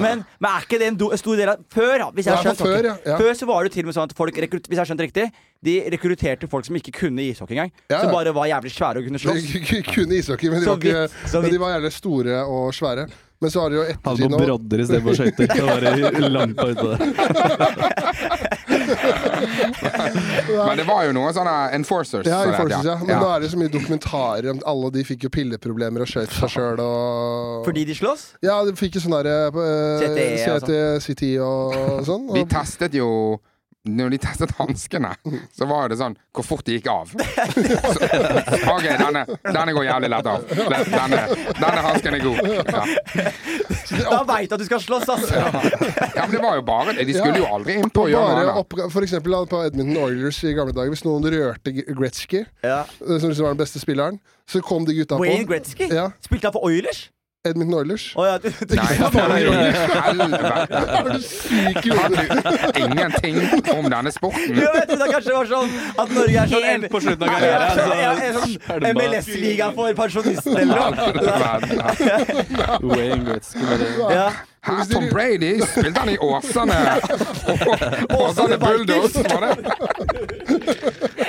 Men, 0.00 0.24
men 0.40 0.50
er 0.50 0.66
ikke 0.66 0.80
det 0.82 0.90
en 0.92 0.98
do, 0.98 1.10
en 1.14 1.20
stor 1.20 1.38
del 1.38 1.52
av 1.52 1.62
Før, 1.72 2.06
hvis 2.16 2.28
jeg 2.28 2.34
har 2.34 2.46
skjønt 2.46 2.62
før, 2.62 2.88
ja, 2.90 2.94
ja. 3.06 3.18
Før 3.20 3.38
så 3.38 3.48
var 3.48 3.66
det 3.66 3.74
til 3.76 3.86
og 3.86 3.90
med 3.90 3.98
sånn 3.98 4.10
at 4.10 4.16
folk 4.18 4.40
rekrutt, 4.46 4.66
Hvis 4.68 4.78
jeg 4.78 4.82
har 4.82 4.90
skjønt 4.90 5.04
riktig 5.06 5.28
De 5.66 5.76
rekrutterte 5.94 6.50
folk 6.50 6.66
som 6.68 6.78
ikke 6.78 6.94
kunne 7.00 7.24
ishockey 7.26 7.56
engang. 7.56 7.72
Ja, 7.90 8.02
Som 8.04 8.14
bare 8.14 8.34
var 8.36 8.48
jævlig 8.50 8.72
svære 8.74 9.02
og 9.02 9.08
kunne 9.08 9.22
slåss. 9.22 9.46
De 9.52 9.82
kunne 9.94 10.18
ishockey, 10.20 10.50
men 10.52 10.62
de 10.62 10.68
var, 10.70 10.82
ikke, 10.82 11.06
vidt, 11.06 11.38
men 11.42 11.54
de 11.54 11.62
var 11.62 11.76
gjerne 11.76 11.92
store 11.94 12.42
og 12.44 12.74
svære. 12.76 13.06
Men 13.38 13.50
så 13.52 13.60
har 13.60 13.70
det 13.70 13.76
jo 13.76 13.82
ettertid 13.84 14.04
nå 14.06 14.10
Han 14.10 14.16
på 14.16 14.28
noen 14.32 14.44
brodder 14.46 14.82
istedenfor 14.84 15.12
skøyter. 15.18 15.46
Det 15.52 15.64
var 15.66 16.30
lampa 16.32 16.64
ute 16.72 16.84
der. 16.92 16.98
Men 20.66 20.76
det 20.80 20.86
var 20.88 21.02
jo 21.06 21.12
noen 21.16 21.34
sånne 21.36 21.56
enforcers. 21.76 22.26
ja, 22.28 22.38
enforcers, 22.48 22.86
ja. 22.86 22.94
Men 23.02 23.12
ja. 23.12 23.18
Men 23.18 23.24
nå 23.24 23.28
er 23.34 23.44
det 23.44 23.50
så 23.52 23.60
mye 23.60 23.72
dokumentarer 23.72 24.48
om 24.54 24.62
alle 24.72 24.92
de 24.94 25.04
fikk 25.08 25.26
jo 25.28 25.32
pilleproblemer 25.36 26.04
og 26.06 26.10
skjøt 26.10 26.32
seg 26.38 26.54
sjøl 26.56 26.80
og 26.84 27.66
Fordi 27.66 27.84
de 27.88 27.98
slåss? 27.98 28.22
Ja, 28.46 28.56
de 28.64 28.72
fikk 28.78 28.96
jo 28.96 29.04
sånn 29.04 29.16
derre 29.18 29.36
uh, 29.52 30.00
CTE 30.00 30.54
og 30.54 30.64
CT, 30.64 30.72
CT 31.04 31.24
og 31.44 32.08
sånn. 32.08 32.24
De 32.32 32.46
testet 32.50 32.96
jo 32.96 33.10
når 33.88 34.14
de 34.14 34.18
testet 34.22 34.52
hanskene, 34.58 35.12
så 35.54 35.66
var 35.70 35.88
det 35.92 35.98
sånn 36.00 36.16
hvor 36.36 36.44
fort 36.46 36.66
de 36.66 36.76
gikk 36.78 36.88
av. 36.92 37.10
Så, 37.16 38.58
OK, 38.72 38.84
denne, 38.98 39.22
denne 39.46 39.74
går 39.76 39.86
jævlig 39.88 40.10
lett 40.12 40.28
av. 40.30 40.44
Denne, 40.50 41.20
denne 41.56 41.84
hansken 41.86 42.16
er 42.18 42.24
god. 42.24 42.38
Ja. 42.46 42.84
Da 44.10 44.20
veit 44.28 44.50
du 44.50 44.56
at 44.56 44.60
du 44.62 44.66
skal 44.66 44.82
slåss, 44.82 45.08
altså! 45.14 45.34
ja, 45.38 46.26
men 46.26 46.34
det 46.34 46.42
var 46.42 46.58
jo 46.58 46.64
bare 46.66 46.94
det. 46.96 47.06
De 47.08 47.14
skulle 47.16 47.40
jo 47.40 47.48
aldri 47.48 47.78
inn 47.80 47.90
på 47.94 48.06
å 48.06 48.10
gjøre 48.10 48.46
noe 48.50 48.90
for 48.92 49.06
eksempel 49.06 49.36
på 49.50 49.62
Edmonton 49.68 50.00
Oilers 50.04 50.40
i 50.46 50.54
gamle 50.56 50.74
dager, 50.76 50.92
hvis 50.94 51.04
noen 51.06 51.28
rørte 51.32 51.72
Gretzky, 51.76 52.44
Ja. 52.66 52.82
eh, 52.84 53.16
som 53.20 53.30
liksom 53.30 53.46
var 53.46 53.54
den 53.56 53.62
beste 53.62 53.82
spilleren, 53.82 54.18
så 54.48 54.60
kom 54.64 54.86
de 54.86 54.94
gutta 54.96 55.18
på 55.18 55.24
Wayne. 55.26 55.46
Gretzky? 55.48 55.88
Ja, 55.92 56.10
Spilte 56.24 56.50
han 56.50 56.56
for 56.58 56.66
Oilers? 56.68 57.06
Edmonton 57.50 57.78
Oilers. 57.78 58.06
Oh, 58.16 58.26
ja, 58.26 58.38
du, 58.38 58.48
du, 58.50 58.74
Nei, 58.76 58.94
helvete! 58.96 60.52
Er 60.76 61.10
du 61.10 61.18
syk 61.24 61.86
i 61.86 61.94
hodet? 61.96 62.26
du 62.76 62.80
ingenting 62.84 63.40
om 63.74 63.90
denne 63.90 64.12
sporten? 64.14 64.58
Jeg 64.60 64.88
trodde 64.90 65.08
kanskje 65.12 65.36
var 65.36 65.50
sånn 65.52 65.70
at 65.96 66.16
Norge 66.16 66.42
er 66.42 66.52
sånn 66.52 66.66
Helt 66.66 66.88
på 66.92 67.02
slutten 67.04 67.28
av 67.28 67.30
karrieren, 67.36 68.18
en 68.26 68.34
sånn. 68.40 68.52
MLS-liga 68.96 69.70
for 69.76 70.02
pensjonister 70.02 70.60
eller 70.64 70.76
noe. 70.82 71.14
Wayne 72.96 73.22
Gretzky 73.30 73.60
Tom 74.90 75.08
Brady? 75.12 75.60
Spilte 75.62 76.00
han 76.00 76.10
i 76.10 76.18
Åsane? 76.18 77.00
Åsane 78.18 78.58
Bulldogs, 78.58 79.14
var 79.14 79.40
det? 79.40 79.56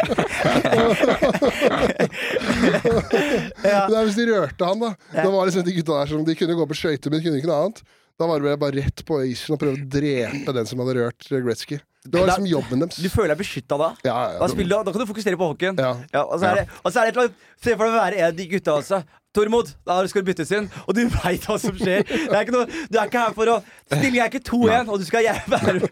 Ja. 3.68 3.84
er 3.88 4.06
hvis 4.08 4.18
de 4.18 4.26
rørte 4.30 4.68
han, 4.68 4.82
da. 4.82 4.94
Da 5.14 5.28
var 5.32 5.48
liksom 5.50 5.66
de 5.68 5.76
gutta 5.76 6.00
der 6.00 6.12
som 6.12 6.26
De 6.28 6.36
kunne 6.38 6.58
gå 6.58 6.68
på 6.70 6.78
skøyter, 6.78 7.12
men 7.12 7.20
de 7.20 7.26
kunne 7.28 7.42
ikke 7.42 7.50
noe 7.52 7.62
annet. 7.68 7.82
Da 8.18 8.26
var 8.30 8.42
det 8.42 8.56
bare 8.62 8.80
rett 8.80 9.04
på 9.06 9.20
isen 9.30 9.54
og 9.54 9.62
prøve 9.62 9.78
å 9.78 9.90
drepe 9.98 10.56
den 10.56 10.70
som 10.70 10.82
hadde 10.82 10.98
rørt 10.98 11.28
Gretzky. 11.30 11.78
Det 12.12 12.20
var 12.20 12.26
liksom 12.32 12.50
jobben 12.50 12.84
deres. 12.84 13.00
Du 13.04 13.10
føler 13.14 13.30
deg 13.34 13.40
beskytta 13.44 13.76
da? 13.80 13.90
Ja, 14.08 14.18
ja, 14.34 14.40
Da, 14.42 14.48
spiller, 14.52 14.84
da 14.88 14.92
kan 14.96 15.02
du 15.04 15.10
fokusere 15.10 15.40
på 15.40 15.48
hockeyen. 15.54 15.76
Ja. 15.80 15.92
og, 16.24 16.36
så 16.40 16.46
er 16.52 16.62
det, 16.62 16.66
og 16.84 16.90
så 16.92 16.96
er 17.00 17.04
det 17.08 17.14
et 17.14 17.18
eller 17.18 17.30
annet 17.30 17.46
Se 17.58 17.74
for 17.74 17.84
deg 17.88 17.94
å 17.96 17.98
være 17.98 18.16
en 18.20 18.26
av 18.28 18.36
de 18.38 18.46
gutta 18.52 18.72
også. 18.78 18.98
Tormod, 19.38 19.68
da 19.86 19.96
skal 20.10 20.24
du 20.24 20.28
byttes 20.32 20.52
inn, 20.56 20.66
og 20.88 20.92
du 20.98 21.02
veit 21.14 21.44
hva 21.46 21.56
som 21.62 21.76
skjer. 21.78 22.02
Det 22.08 22.34
er 22.34 22.42
ikke 22.46 22.56
noe, 22.56 22.66
du 22.66 22.96
er 22.98 23.06
ikke 23.10 23.22
her 23.22 23.34
for 23.38 23.46
å 23.54 23.56
Stillingen 23.88 24.24
er 24.24 24.30
ikke 24.32 24.48
2-1, 24.50 24.90
og 24.92 24.96
du 25.00 25.06
skal 25.08 25.22
være 25.48 25.80
Du 25.80 25.84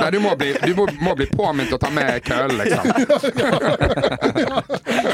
Nei, 0.00 0.10
du 0.14 0.18
må 0.22 0.30
bli, 0.38 0.50
du 0.62 0.72
må, 0.78 0.84
må 1.02 1.12
bli 1.18 1.26
påminnet 1.32 1.72
å 1.74 1.78
ta 1.82 1.90
med 1.94 2.10
kølen, 2.24 2.56
liksom. 2.62 2.84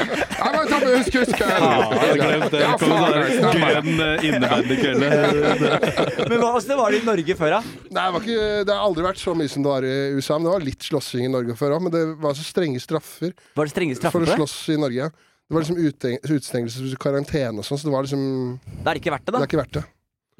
Med 0.69 0.93
husk, 0.97 1.15
husk 1.21 1.33
kølen! 1.39 1.63
Ja, 1.65 1.71
jeg 1.81 2.01
hadde 2.01 2.17
glemt 2.21 2.53
det. 2.53 2.61
Ja, 2.61 2.69
Det 2.71 2.79
kom 2.81 2.91
faen, 2.93 3.13
en 3.13 3.23
det 3.23 3.33
stemmer. 3.37 3.71
grønn 3.71 4.25
innebandykølle. 4.29 5.09
Men 6.31 6.37
hva 6.41 6.51
åssen 6.59 6.77
var 6.79 6.93
det 6.93 7.01
i 7.01 7.05
Norge 7.07 7.35
før, 7.39 7.55
da? 7.57 7.61
Nei, 7.89 8.03
det, 8.05 8.13
var 8.15 8.21
ikke, 8.25 8.45
det 8.67 8.75
har 8.75 8.85
aldri 8.85 9.05
vært 9.07 9.21
så 9.23 9.35
mye 9.37 9.51
som 9.51 9.65
det 9.65 9.71
var 9.73 9.87
i 9.87 9.95
USA. 10.17 10.37
Men 10.37 10.47
det 10.49 10.53
var 10.55 10.65
litt 10.67 10.87
slåssing 10.87 11.25
i 11.27 11.31
Norge 11.33 11.55
før 11.59 11.75
òg. 11.77 11.85
Men 11.87 11.95
det 11.95 12.03
var 12.21 12.37
så 12.37 12.45
strenge 12.45 12.81
straffer 12.83 13.33
Var 13.57 13.69
det 13.69 13.73
strenge 13.73 14.11
for 14.13 14.25
å 14.27 14.35
slåss 14.37 14.57
i 14.75 14.79
Norge. 14.81 15.09
Det 15.11 15.57
var 15.57 15.65
liksom 15.65 15.81
utestengelse, 15.83 16.95
karantene 17.01 17.59
og 17.59 17.67
sånn, 17.67 17.79
så 17.81 17.89
det 17.89 17.91
var 17.91 18.05
liksom 18.07 18.21
Det 18.61 18.87
er 18.93 18.99
ikke 19.01 19.11
verdt 19.11 19.25
det, 19.27 19.33
Det 19.33 19.35
da. 19.35 19.41
er 19.43 19.49
ikke 19.49 19.59
verdt 19.59 19.77
det. 19.81 19.83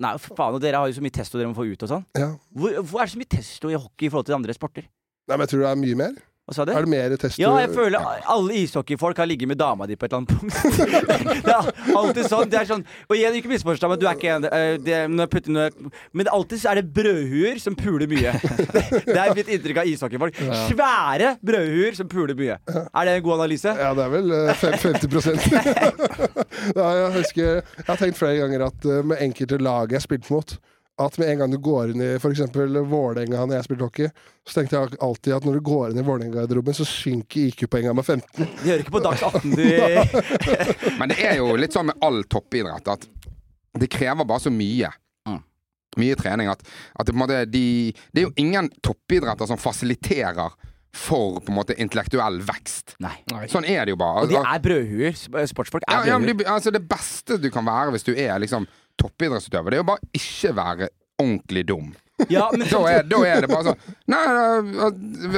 Nei, 0.02 0.11
for 0.23 0.38
faen, 0.39 0.56
og 0.56 0.61
Dere 0.64 0.80
har 0.80 0.88
jo 0.89 0.95
så 0.95 1.03
mye 1.03 1.14
testo 1.14 1.38
dere 1.38 1.49
må 1.52 1.57
få 1.57 1.65
ut 1.68 1.84
og 1.84 1.89
sånn. 1.91 2.06
Ja. 2.18 2.30
Hvor, 2.56 2.77
hvor 2.88 3.03
er 3.03 3.10
det 3.10 3.14
så 3.14 3.19
mye 3.19 3.30
testo 3.35 3.69
i 3.69 3.76
hockey 3.77 4.07
i 4.07 4.11
forhold 4.14 4.30
til 4.30 4.38
andre 4.38 4.56
sporter? 4.56 4.88
Nei, 5.27 5.35
men 5.35 5.43
jeg 5.43 5.52
tror 5.52 5.61
det 5.65 5.72
er 5.73 5.81
mye 5.84 5.98
mer. 5.99 6.15
Hva 6.49 6.55
sa 6.57 6.63
du? 6.65 6.72
Er 6.73 6.84
det 6.84 6.89
mer 6.89 7.13
tester? 7.22 7.39
Ja, 7.39 7.51
jeg 7.61 7.69
føler 7.76 8.01
alle 8.01 8.55
ishockeyfolk 8.63 9.19
har 9.22 9.27
ligget 9.30 9.47
med 9.51 9.59
dama 9.61 9.85
di 9.88 9.95
på 9.95 10.07
et 10.07 10.13
eller 10.13 10.23
annet 10.23 10.31
punkt. 10.34 10.55
det 11.45 11.53
er 11.53 11.99
alltid 11.99 12.30
sånn. 12.31 12.49
Det 12.49 12.57
er 12.59 12.68
sånn 12.68 12.81
Og 13.05 13.13
igjen, 13.15 13.38
ikke 13.38 13.51
misforstå 13.51 13.91
meg, 13.91 14.01
du 14.01 14.07
er 14.09 14.18
ikke 14.18 14.34
en 14.39 14.47
eh, 14.49 14.73
det, 14.81 14.95
jeg 14.97 15.43
noe, 15.53 15.68
Men 16.18 16.31
alltid 16.34 16.65
er 16.65 16.81
det 16.81 16.85
brødhuer 16.97 17.61
som 17.61 17.77
puler 17.77 18.09
mye. 18.09 18.34
Det, 18.72 18.81
det 19.05 19.18
er 19.19 19.34
mitt 19.35 19.49
inntrykk 19.51 19.81
av 19.81 19.89
ishockeyfolk. 19.89 20.38
Svære 20.69 21.34
brødhuer 21.45 21.95
som 21.97 22.09
puler 22.09 22.38
mye. 22.38 22.57
Er 22.72 23.07
det 23.07 23.15
en 23.18 23.23
god 23.26 23.38
analyse? 23.39 23.73
Ja, 23.77 23.91
det 23.97 24.05
er 24.05 24.13
vel 24.13 24.35
eh, 24.35 24.65
50 24.81 25.11
ja, 26.77 26.88
Jeg 26.97 27.09
husker 27.18 27.47
Jeg 27.61 27.88
har 27.88 27.99
tenkt 27.99 28.19
flere 28.19 28.41
ganger 28.41 28.68
at 28.69 28.88
eh, 28.88 29.01
med 29.05 29.22
enkelte 29.23 29.59
lag 29.61 29.93
jeg 29.93 30.03
spilte 30.07 30.34
mot 30.34 30.55
at 31.05 31.17
med 31.21 31.29
en 31.31 31.41
gang 31.41 31.51
du 31.53 31.57
går 31.63 31.91
inn 31.93 32.03
i 32.05 32.09
f.eks. 32.17 32.41
Vålerenga 32.55 33.43
når 33.45 33.57
jeg 33.57 33.67
spilte 33.67 33.87
hockey, 33.87 34.09
så 34.47 34.59
tenkte 34.59 34.77
jeg 34.79 34.99
alltid 35.07 35.35
at 35.37 35.45
når 35.47 35.59
du 35.59 35.63
går 35.67 35.91
inn 35.91 36.01
i 36.01 36.05
Vålerenga-garderoben, 36.07 36.77
så 36.77 36.87
synker 36.87 37.49
IQ-poengene 37.49 37.93
med 37.97 38.07
15. 38.07 38.31
De 38.41 38.69
hører 38.69 38.83
ikke 38.85 38.95
på 38.95 39.03
Dags 39.05 39.23
18, 39.23 39.55
de. 39.59 39.69
Men 40.99 41.13
det 41.13 41.19
er 41.27 41.37
jo 41.41 41.51
litt 41.59 41.75
sånn 41.77 41.89
med 41.91 42.01
all 42.05 42.23
toppidrett 42.31 42.91
at 42.95 43.07
det 43.79 43.87
krever 43.91 44.27
bare 44.27 44.43
så 44.43 44.51
mye. 44.53 44.89
Mm. 45.29 45.39
Mye 46.01 46.17
trening 46.19 46.49
at, 46.51 46.65
at 46.65 47.07
det, 47.07 47.13
på 47.13 47.17
en 47.19 47.23
måte, 47.23 47.43
de, 47.51 47.65
det 48.11 48.23
er 48.23 48.29
jo 48.29 48.35
ingen 48.41 48.67
toppidretter 48.83 49.47
som 49.49 49.59
fasiliterer 49.61 50.51
for 50.91 51.37
på 51.39 51.53
en 51.53 51.55
måte 51.55 51.75
intellektuell 51.79 52.41
vekst. 52.43 52.97
Nei. 52.99 53.13
Sånn 53.47 53.63
er 53.63 53.85
det 53.87 53.93
jo 53.93 53.99
bare. 54.01 54.25
Og 54.25 54.31
de 54.33 54.39
er 54.41 54.63
brødhuer. 54.63 55.13
Sp- 55.15 55.45
Sportsfolk 55.47 55.85
ja, 55.87 56.01
er 56.01 56.09
ja, 56.11 56.17
men 56.19 56.27
brødhuer. 56.33 56.43
de, 56.43 56.51
altså 56.51 56.73
Det 56.75 56.81
beste 56.83 57.37
du 57.39 57.47
kan 57.53 57.63
være 57.63 57.93
hvis 57.95 58.03
du 58.09 58.11
er 58.11 58.41
liksom 58.43 58.67
toppidrettsutøver, 59.01 59.73
det 59.73 59.79
er 59.79 59.83
jo 59.83 59.89
bare 59.91 60.11
ikke 60.21 60.55
være 60.61 60.89
ordentlig 61.21 61.65
dum. 61.69 61.91
Ja, 62.29 62.47
men 62.53 62.67
Da 62.69 62.79
er, 62.85 63.03
da 63.09 63.17
er 63.25 63.39
det 63.41 63.47
bare 63.49 63.71
sånn 63.71 63.95
Nei, 64.11 64.19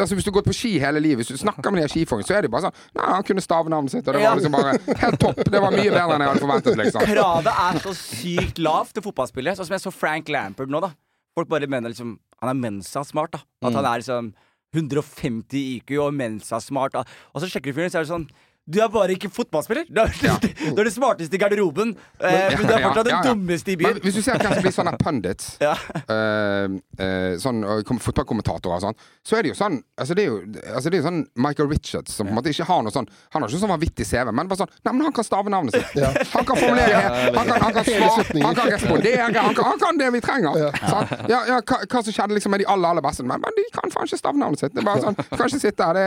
altså 0.02 0.18
Hvis 0.18 0.26
du 0.26 0.32
har 0.32 0.36
gått 0.36 0.50
på 0.50 0.56
ski 0.58 0.72
hele 0.82 1.00
livet, 1.00 1.22
hvis 1.22 1.30
du 1.32 1.40
snakker 1.40 1.72
med 1.72 1.86
de 1.86 1.92
skifolkene, 1.94 2.28
så 2.28 2.36
er 2.36 2.44
det 2.44 2.52
bare 2.52 2.66
sånn 2.66 2.76
Nei, 2.98 3.06
han 3.08 3.24
kunne 3.28 3.44
stavnavnet 3.46 3.94
sitt, 3.94 4.04
og 4.04 4.18
det 4.18 4.24
var 4.26 4.36
liksom 4.36 4.58
bare 4.58 4.74
helt 5.04 5.20
topp. 5.22 5.40
Det 5.48 5.62
var 5.64 5.72
mye 5.72 5.94
bedre 5.94 6.18
enn 6.18 6.26
jeg 6.26 6.32
hadde 6.34 6.44
forventet, 6.44 6.80
liksom. 6.82 7.06
Kravet 7.08 7.62
er 7.64 7.80
så 7.86 7.94
sykt 8.02 8.60
lavt 8.60 8.92
til 8.98 9.06
fotballspillet. 9.06 9.56
Sånn 9.60 9.70
som 9.70 9.78
jeg 9.78 9.86
så 9.86 9.94
Frank 9.96 10.32
Lampard 10.34 10.74
nå, 10.74 10.82
da. 10.84 10.92
Folk 11.38 11.50
bare 11.54 11.70
mener 11.72 11.94
liksom 11.94 12.18
Han 12.44 12.52
er 12.52 12.60
Mensa-smart, 12.60 13.38
da. 13.38 13.44
At 13.64 13.78
han 13.80 13.88
er 13.88 14.04
liksom 14.04 14.34
150 14.76 15.56
IQ 15.78 15.96
og 16.04 16.12
Mensa-smart. 16.20 17.00
Og 17.00 17.40
så 17.44 17.48
sjekker 17.48 17.72
du 17.72 17.78
fyren, 17.80 17.94
så 17.94 18.02
er 18.02 18.08
det 18.08 18.12
sånn 18.12 18.28
Du 18.64 18.78
er 18.80 18.88
bare 18.88 19.12
ikke 19.12 19.28
fotballspiller. 19.28 19.84
Du 19.92 20.00
er, 20.00 20.12
Ja. 20.24 20.38
du 20.76 20.80
er 20.80 20.88
det 20.88 20.94
smarteste 20.96 21.36
i 21.36 21.40
garderoben, 21.42 21.90
eh, 22.24 22.54
men 22.56 22.62
du 22.64 22.72
er 22.72 22.80
Ja, 22.80 22.88
fortsatt 22.88 23.10
ja, 23.12 23.18
den 23.20 23.34
dummeste 23.42 23.74
i 23.74 23.76
byen. 23.76 23.98
Men 23.98 24.04
hvis 24.06 24.16
du 24.16 24.22
ser 24.24 24.38
hvem 24.40 24.54
som 24.54 24.64
blir 24.64 24.72
sånne 24.76 24.94
pundits, 25.02 25.50
Ja. 25.66 25.74
uh, 26.08 26.78
eh, 27.04 27.34
sånn 27.44 27.60
eh, 27.68 27.82
fotballkommentatorer 28.06 28.78
og 28.78 28.86
sånn, 28.86 28.96
så 29.28 29.36
er 29.38 29.44
det 29.44 29.52
jo 29.52 29.58
sånn 29.60 29.82
Altså 30.00 30.16
det 30.16 30.24
er 30.24 30.30
jo, 30.30 30.38
altså 30.76 30.90
det 30.90 30.98
er 30.98 31.02
jo 31.02 31.08
sånn 31.10 31.20
Michael 31.44 31.68
Richards 31.70 32.16
som 32.16 32.28
på 32.28 32.32
en 32.34 32.38
måte 32.38 32.52
ikke 32.54 32.66
har 32.68 32.82
noe 32.86 32.92
sånn 32.94 33.08
Han 33.34 33.44
har 33.44 33.52
ikke 33.52 33.60
sånn 33.62 33.72
vanvittig 33.72 34.08
CV, 34.08 34.32
men 34.36 34.48
bare 34.50 34.62
sånn 34.64 34.72
Nei, 34.84 34.94
men 34.94 35.04
han 35.08 35.14
kan 35.16 35.28
stave 35.28 35.52
navnet 35.54 35.76
sitt. 35.76 36.00
Han 36.34 36.48
kan 36.48 36.60
formulere 36.60 37.02
Han 37.36 37.46
kan, 37.48 37.62
han 37.66 37.76
kan 37.78 37.88
svare, 37.88 38.26
han 38.48 38.58
kan 38.58 38.72
respondere, 38.72 39.20
han 39.22 39.36
kan, 39.36 39.60
han 39.68 39.80
kan 39.84 40.00
det 40.00 40.10
vi 40.16 40.22
trenger. 40.24 40.80
Sant? 40.88 41.14
Ja, 41.32 41.40
ja, 41.52 41.60
hva, 41.62 41.80
hva 41.84 42.04
som 42.04 42.16
skjedde 42.16 42.38
liksom 42.38 42.54
med 42.56 42.64
de 42.64 42.68
aller, 42.74 42.90
aller 42.96 43.06
beste, 43.06 43.26
men, 43.28 43.42
men 43.44 43.58
de 43.60 43.66
kan 43.76 43.92
faen 43.94 44.08
ikke 44.10 44.20
stave 44.20 44.40
navnet 44.40 44.64
sitt. 44.64 44.74
Det 44.76 44.84
er 44.84 44.88
bare 44.88 45.04
sånn 45.04 45.18
Kan 45.22 45.46
ikke 45.48 45.62
sitte 45.64 45.88
her, 45.90 46.00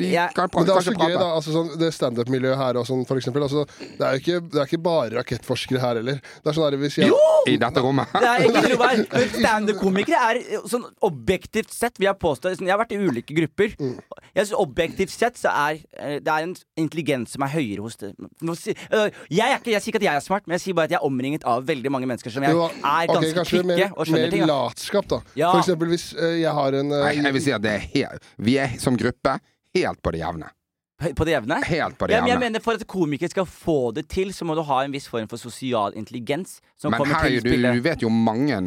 de 0.00 0.10
kan, 0.36 0.50
Men 0.54 0.66
kan 0.70 0.80
ikke 0.82 0.94
gøy, 0.94 0.98
prate. 0.98 1.20
da. 1.20 1.28
Altså, 1.38 1.54
sånn, 1.56 1.70
det 1.80 1.92
standup-miljøet 1.96 2.58
her 2.60 2.78
og 2.80 2.86
sånn, 2.88 3.04
for 3.08 3.20
eksempel. 3.20 3.44
Altså, 3.46 3.64
det, 3.80 4.00
er 4.00 4.16
jo 4.16 4.22
ikke, 4.22 4.40
det 4.52 4.60
er 4.62 4.68
ikke 4.70 4.82
bare 4.84 5.14
rakettforskere 5.18 5.82
her 5.82 6.00
heller. 6.00 6.20
Det 6.42 6.52
er 6.52 6.56
sånn 6.58 6.66
der, 6.68 6.78
hvis 6.82 6.98
jeg, 7.00 7.12
I 7.50 7.56
dette 7.62 7.82
rommet. 7.84 8.12
Det 8.14 8.30
er 8.30 8.46
ikke 8.46 8.62
noe 8.66 8.78
vei. 8.80 8.92
Men 9.12 9.28
Standup-komikere 9.36 10.30
er 10.30 10.40
sånn 10.70 10.86
objektivt 11.06 11.72
sett 11.74 11.98
vil 12.00 12.08
Jeg 12.10 12.18
påstå, 12.22 12.52
sånn, 12.58 12.68
Jeg 12.68 12.74
har 12.76 12.80
vært 12.82 12.94
i 12.96 13.00
ulike 13.02 13.34
grupper. 13.36 13.74
Jeg 13.76 14.46
synes 14.46 14.56
Objektivt 14.60 15.12
sett 15.14 15.38
så 15.40 15.50
er 15.50 15.78
eh, 15.96 16.18
det 16.22 16.32
er 16.32 16.46
en 16.46 16.54
intelligens 16.78 17.32
som 17.36 17.44
er 17.46 17.52
høyere 17.54 17.84
hos 17.84 17.96
det. 18.00 18.12
Øh, 18.18 19.08
Jeg, 19.30 19.46
er 19.46 19.56
ikke, 19.58 19.72
jeg 19.72 19.82
sier 19.82 19.92
ikke 19.94 20.02
at 20.02 20.06
jeg 20.08 20.20
er 20.20 20.24
smart, 20.26 20.46
men 20.46 20.56
jeg 20.58 20.64
sier 20.66 20.76
bare 20.76 20.90
at 20.90 20.96
jeg 20.96 21.00
er 21.00 21.06
omringet 21.08 21.46
av 21.48 21.64
veldig 21.66 21.92
mange 21.94 22.08
mennesker 22.10 22.34
som 22.34 22.44
jeg 22.46 22.54
Jo, 22.56 22.66
er 22.68 23.10
ganske 23.10 23.32
kanskje 23.40 23.56
kvikke 23.62 23.70
mer, 23.72 23.86
og 23.94 24.06
skjønner 24.06 24.26
mer 24.26 24.34
ting. 24.34 24.44
Mer 24.46 24.52
latskap, 24.52 25.08
da. 25.12 25.20
Ja. 25.38 25.50
For 25.54 25.62
eksempel 25.64 25.92
hvis 25.94 26.08
eh, 26.18 26.38
jeg 26.42 26.52
har 26.60 26.78
en 26.82 26.92
eh, 26.92 27.06
Nei, 27.06 27.14
jeg 27.22 27.36
vil 27.38 27.46
si 27.46 27.54
at 27.56 27.64
det 27.64 27.72
er 27.76 27.86
helt 27.94 28.30
Vi 28.50 28.58
er 28.62 28.76
som 28.82 28.98
gruppe 28.98 29.38
helt 29.76 30.00
på 30.02 30.12
det 30.14 30.22
jevne. 30.22 30.50
På 30.96 31.24
det 31.24 31.30
jevne. 31.34 31.58
Helt 31.64 31.98
på 31.98 32.06
det 32.08 32.14
Ja, 32.14 32.20
men 32.24 32.30
jeg 32.30 32.38
mener 32.40 32.60
For 32.64 32.72
at 32.78 32.86
komikere 32.88 33.28
skal 33.28 33.46
få 33.46 33.92
det 33.92 34.08
til, 34.08 34.34
så 34.34 34.44
må 34.48 34.54
du 34.56 34.62
ha 34.64 34.84
en 34.84 34.92
viss 34.94 35.08
form 35.12 35.28
for 35.28 35.36
sosial 35.36 35.92
intelligens. 35.96 36.60
Som 36.80 36.90
Men 36.94 36.98
kommer 37.02 37.14
her 37.20 37.36
er 37.36 37.40
du, 37.44 37.50
du 37.52 37.80
vet 37.84 38.02
jo 38.02 38.08
mange 38.08 38.56
uh, 38.56 38.62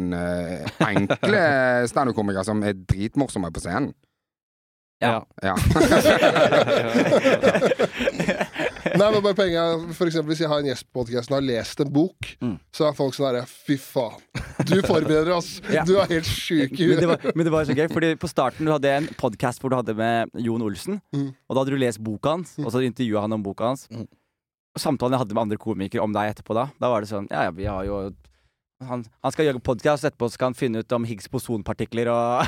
enkle 0.86 1.40
standup-komikere 1.90 2.44
som 2.46 2.62
er 2.62 2.72
dritmorsomme 2.78 3.50
på 3.50 3.60
scenen. 3.64 3.94
Ja. 5.00 5.24
Ja. 5.42 5.54
Nei, 8.84 9.08
men 9.12 9.22
bare 9.24 9.36
poenget 9.38 9.60
er, 9.60 9.82
for 9.96 10.08
eksempel 10.10 10.32
Hvis 10.34 10.40
jeg 10.44 10.48
har 10.50 10.62
en 10.62 10.68
gjest 10.70 10.86
på 10.88 11.00
podkasten 11.00 11.34
og 11.34 11.40
har 11.40 11.46
lest 11.48 11.80
en 11.84 11.90
bok, 11.94 12.28
Mm. 12.40 12.54
så 12.72 12.86
er 12.88 12.94
folk 12.96 13.14
sånn 13.16 13.26
herre 13.28 13.42
Fy 13.50 13.76
faen. 13.80 14.20
Du 14.68 14.76
forbereder 14.86 15.32
oss! 15.36 15.50
Ja. 15.74 15.84
Du 15.86 15.94
er 16.00 16.08
helt 16.10 16.26
sjuk 16.28 16.72
i 16.80 16.88
huet. 16.90 17.04
var, 17.06 17.20
men 17.34 17.44
det 17.46 17.52
var 17.52 17.64
så 17.68 17.76
gøy, 17.76 17.86
fordi 17.92 18.14
på 18.20 18.28
starten 18.30 18.66
du 18.66 18.72
hadde 18.72 18.90
en 18.96 19.06
podkast 19.20 19.60
hvor 19.62 19.70
du 19.72 19.76
hadde 19.78 19.94
med 19.98 20.30
Jon 20.42 20.62
Olsen. 20.66 21.00
Mm. 21.14 21.28
Og 21.48 21.54
da 21.54 21.62
hadde 21.62 21.74
du 21.76 21.80
lest 21.82 22.00
boka 22.02 22.36
hans, 22.38 22.56
og 22.58 22.70
så 22.72 22.82
intervjua 22.86 23.22
han 23.26 23.36
om 23.36 23.42
boka 23.44 23.70
hans. 23.72 23.86
Mm. 23.92 24.06
Samtalen 24.78 25.16
jeg 25.16 25.22
hadde 25.24 25.34
med 25.36 25.42
andre 25.48 25.58
komikere 25.60 26.02
om 26.04 26.12
deg 26.14 26.30
etterpå 26.34 26.54
da, 26.54 26.68
da 26.80 26.90
var 26.92 27.02
det 27.02 27.10
sånn 27.10 27.26
Ja, 27.30 27.48
ja, 27.48 27.54
vi 27.54 27.64
har 27.66 27.82
jo 27.88 27.96
han, 28.88 29.02
han 29.24 29.32
skal 29.34 29.44
gjøre 29.48 29.60
podkast, 29.64 30.06
etterpå 30.08 30.28
skal 30.32 30.50
han 30.50 30.56
finne 30.56 30.80
ut 30.82 30.92
om 30.96 31.04
Higgs 31.08 31.28
bosonpartikler 31.32 32.08
og 32.12 32.46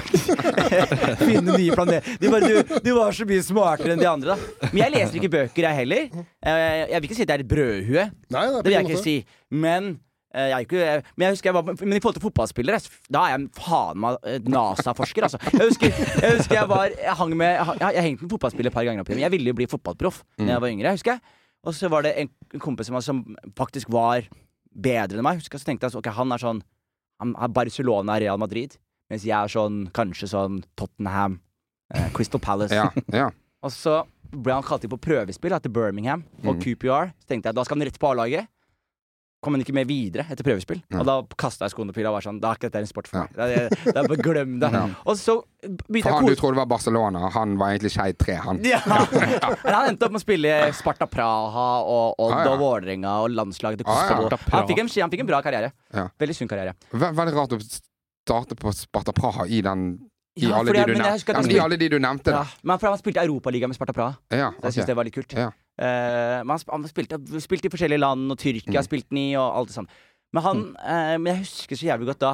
finne 1.28 1.56
nye 1.58 1.74
planeter. 1.76 2.14
De 2.22 2.30
bare, 2.32 2.48
du, 2.48 2.78
du 2.86 2.92
var 2.96 3.12
så 3.16 3.26
mye 3.28 3.42
smartere 3.44 3.96
enn 3.96 4.00
de 4.00 4.08
andre, 4.08 4.36
da. 4.36 4.70
Men 4.72 4.80
jeg 4.84 4.94
leser 4.96 5.18
ikke 5.20 5.32
bøker, 5.34 5.66
jeg 5.68 5.78
heller. 5.82 6.06
Eh, 6.40 6.86
Jeg 6.92 7.02
vil 7.02 7.10
ikke 7.10 7.18
si 7.18 7.26
at 7.26 7.34
jeg 7.34 7.40
er 7.40 7.44
et 7.44 7.50
brødhue. 7.52 8.06
Nei, 8.32 8.46
nei, 8.46 8.62
Det 8.62 8.64
vil 8.70 8.76
jeg 8.78 8.86
ikke 8.88 8.96
måte. 8.98 9.04
si. 9.04 9.16
Men 9.52 9.90
eh, 10.32 10.46
jeg 10.48 10.56
er 10.56 10.66
ikke, 10.66 10.86
men 11.20 11.26
jeg 11.28 11.44
jeg 11.44 11.54
var 11.58 11.68
Men 11.68 11.96
i 11.98 12.00
forhold 12.00 12.16
til 12.18 12.24
fotballspillere, 12.24 12.80
da 13.12 13.24
er 13.28 13.34
jeg 13.36 13.50
faen 13.58 14.00
meg 14.06 14.16
eh, 14.32 14.38
NASA-forsker, 14.56 15.28
altså. 15.28 15.42
Jeg 15.52 15.68
husker 15.68 15.92
jeg, 15.92 16.36
husker 16.38 16.58
jeg 16.62 16.70
var 16.72 16.88
Jeg 16.96 17.18
hang 17.20 17.36
med 17.36 17.52
Jeg, 17.60 17.92
jeg, 17.98 18.06
hengte 18.08 18.24
med 18.28 18.32
fotballspillere 18.38 18.72
et 18.72 18.78
par 18.80 18.88
ganger 18.88 19.04
opp 19.04 19.12
igjen. 19.12 19.24
Jeg 19.26 19.34
ville 19.36 19.52
jo 19.52 19.58
bli 19.60 19.68
fotballproff 19.70 20.22
da 20.40 20.48
jeg 20.54 20.64
var 20.64 20.72
yngre, 20.72 20.96
husker 20.96 21.16
jeg. 21.18 21.36
Og 21.62 21.76
så 21.76 21.86
var 21.92 22.02
det 22.08 22.16
en 22.18 22.32
en 22.56 22.60
kompis 22.60 22.88
som, 22.90 22.96
som 23.04 23.20
faktisk 23.56 23.88
var 23.94 24.24
bedre 24.74 25.18
enn 25.20 25.26
meg. 25.26 25.40
Jeg, 25.42 25.60
så 25.60 25.66
tenkte 25.68 25.86
jeg 25.88 25.92
så, 25.94 25.98
ok, 26.02 26.10
han 26.16 26.32
er 26.32 26.38
sånn 26.42 26.62
Han 27.22 27.36
er 27.38 27.48
Barcelona, 27.54 28.16
Real 28.18 28.38
Madrid. 28.40 28.72
Mens 29.10 29.22
jeg 29.22 29.36
er 29.36 29.46
sånn 29.52 29.84
kanskje 29.94 30.26
sånn 30.32 30.64
Tottenham, 30.74 31.36
eh, 31.94 32.08
Crystal 32.16 32.40
Palace. 32.40 32.74
ja, 32.74 32.88
ja. 33.12 33.28
Og 33.62 33.70
så 33.70 34.00
ble 34.32 34.54
han 34.56 34.64
kalt 34.66 34.82
inn 34.82 34.90
på 34.90 34.98
prøvespill 34.98 35.54
til 35.62 35.70
Birmingham 35.70 36.24
og 36.42 36.56
Mm. 36.56 36.60
QPR. 36.64 37.12
Så 37.22 37.28
tenkte 37.30 37.46
jeg 37.50 37.54
da 37.54 37.62
skal 37.64 37.78
han 37.78 37.86
rett 37.86 37.98
på 38.00 38.08
A-laget. 38.10 38.48
Kom 39.42 39.56
han 39.56 39.64
ikke 39.64 39.74
med 39.74 39.88
videre 39.90 40.22
etter 40.30 40.46
prøvespill. 40.46 40.78
Ja. 40.92 41.00
Og 41.02 41.08
da 41.08 41.16
kasta 41.38 41.66
jeg 41.66 41.74
skoene 41.74 41.90
på 41.90 41.98
pila 41.98 42.12
og 42.12 42.20
var 42.20 42.24
sånn 42.24 42.36
Da 42.42 42.52
er 42.52 42.60
ikke 42.60 42.68
dette 42.68 42.82
en 42.84 42.90
sport 42.90 43.08
for 43.10 43.24
meg. 43.24 43.32
Det 43.34 43.56
er, 43.58 43.72
det 43.88 43.94
er 43.96 44.10
bare 44.12 44.26
glem 44.28 44.58
det. 44.62 44.70
Ja. 44.82 44.86
Og 45.04 45.18
så 45.18 45.34
begynte 45.62 46.08
jeg 46.08 46.14
han 46.14 46.24
kose 46.24 46.32
du 46.32 46.38
trodde 46.38 46.52
trodde 46.52 46.58
var 46.60 46.68
Barcelona, 46.70 47.28
han 47.34 47.56
var 47.60 47.74
egentlig 47.74 47.92
Skeid 47.94 48.18
3, 48.18 48.36
han. 48.46 48.60
ja. 48.72 48.80
Han 48.86 49.90
endte 49.90 50.06
opp 50.06 50.14
med 50.14 50.20
å 50.20 50.24
spille 50.24 50.54
Sparta 50.78 51.08
Praha 51.10 51.66
og 51.82 52.22
Odd 52.22 52.38
ja. 52.38 52.52
og 52.52 52.62
Vålerenga 52.62 53.16
og 53.24 53.34
landslaget 53.36 53.82
til 53.82 53.88
ja. 53.90 53.98
Kosovo. 53.98 54.40
Han, 54.54 54.68
fikk 54.70 54.82
en, 54.84 54.92
han 55.02 55.12
fikk 55.12 55.24
en 55.24 55.30
bra 55.30 55.42
karriere. 55.44 55.72
Ja. 55.94 56.06
Veldig 56.22 56.38
sunn 56.38 56.50
karriere. 56.50 56.74
V 56.92 57.12
veldig 57.18 57.36
rart 57.36 57.56
å 57.56 57.60
starte 57.62 58.58
på 58.58 58.72
Sparta 58.76 59.14
Praha 59.16 59.46
i 59.46 59.62
den 59.64 59.90
I 60.38 60.46
Ja, 60.46 60.60
alle 60.60 60.72
de 60.72 60.86
du 60.86 60.94
nevnte. 60.96 61.34
Ja, 61.34 61.42
I 61.42 61.58
alle 61.60 61.76
de 61.76 61.88
du 61.92 61.98
nevnte, 61.98 62.30
Ja. 62.32 62.46
Men 62.62 62.78
for 62.78 62.88
han 62.88 62.98
spilte 62.98 63.20
Europaliga 63.20 63.68
med 63.68 63.76
Sparta 63.76 63.92
Praha. 63.92 64.16
Ja, 64.30 64.52
Så 64.60 64.70
jeg 64.70 64.72
synes 64.78 64.86
det 64.86 64.96
var 64.96 65.04
litt 65.04 65.14
kult. 65.14 65.34
Ja. 65.36 65.50
Eh, 65.80 66.38
men 66.44 66.52
han, 66.52 66.64
han 66.68 66.84
spilte, 66.90 67.18
spilte 67.40 67.68
i 67.70 67.72
forskjellige 67.72 68.02
land, 68.02 68.26
og 68.34 68.38
Tyrkia 68.38 68.80
Mm. 68.82 68.86
spilte 68.86 69.08
han 69.14 69.18
i, 69.22 69.28
og 69.40 69.46
alt 69.56 69.68
det 69.72 69.76
sånn. 69.78 69.88
Men 70.32 70.42
han 70.44 70.60
eh, 70.80 71.16
Men 71.18 71.26
jeg 71.34 71.42
husker 71.44 71.76
så 71.76 71.86
jævlig 71.90 72.06
godt 72.08 72.20
da 72.24 72.30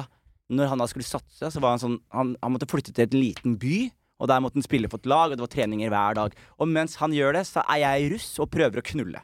Når 0.49 0.67
han 0.71 0.79
da 0.79 0.85
skulle 0.87 1.03
satse, 1.07 1.49
så 1.51 1.59
var 1.59 1.73
han 1.75 1.79
sånn 1.81 1.97
Han, 2.15 2.35
han 2.41 2.53
måtte 2.53 2.67
flytte 2.71 2.93
til 2.95 3.05
en 3.07 3.19
liten 3.21 3.57
by. 3.59 3.89
Og 4.19 4.27
der 4.27 4.39
måtte 4.43 4.55
han 4.59 4.63
spille 4.65 4.89
for 4.91 4.99
et 4.99 5.05
lag, 5.07 5.31
og 5.31 5.37
det 5.37 5.43
var 5.45 5.51
treninger 5.53 5.89
hver 5.93 6.15
dag. 6.17 6.33
Og 6.59 6.67
mens 6.67 6.95
han 6.99 7.11
gjør 7.15 7.37
det, 7.37 7.43
så 7.47 7.61
er 7.69 7.79
jeg 7.85 8.11
russ 8.15 8.29
og 8.43 8.49
prøver 8.51 8.81
å 8.81 8.83
knulle. 8.83 9.21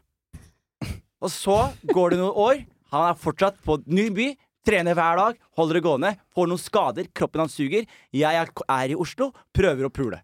Og 1.24 1.32
så 1.34 1.56
går 1.92 2.14
det 2.14 2.20
noen 2.22 2.38
år. 2.46 2.62
Han 2.94 3.10
er 3.10 3.18
fortsatt 3.20 3.58
på 3.66 3.80
ny 3.92 4.06
by. 4.16 4.28
Trener 4.66 4.96
hver 4.98 5.20
dag, 5.20 5.36
holder 5.58 5.78
det 5.78 5.84
gående. 5.86 6.12
Får 6.34 6.48
noen 6.50 6.62
skader, 6.62 7.10
kroppen 7.14 7.44
hans 7.44 7.54
suger. 7.58 7.84
Jeg 8.16 8.40
er, 8.40 8.50
er 8.72 8.94
i 8.94 8.96
Oslo, 8.98 9.32
prøver 9.54 9.90
å 9.90 9.92
pule. 9.94 10.22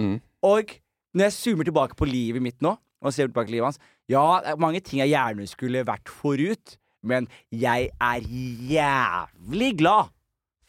Mm. 0.00 0.16
Og 0.54 0.72
når 1.14 1.26
jeg 1.28 1.36
zoomer 1.36 1.68
tilbake 1.68 1.98
på 1.98 2.08
livet 2.08 2.42
mitt 2.42 2.58
nå, 2.64 2.72
og 3.00 3.14
ser 3.14 3.28
tilbake 3.28 3.50
på 3.50 3.56
livet 3.56 3.70
hans. 3.70 3.80
Ja, 4.10 4.54
mange 4.60 4.82
ting 4.84 5.02
jeg 5.02 5.12
gjerne 5.14 5.46
skulle 5.48 5.84
vært 5.88 6.10
forut, 6.10 6.76
men 7.06 7.28
jeg 7.54 7.90
er 7.96 8.26
jævlig 8.74 9.70
glad 9.80 10.10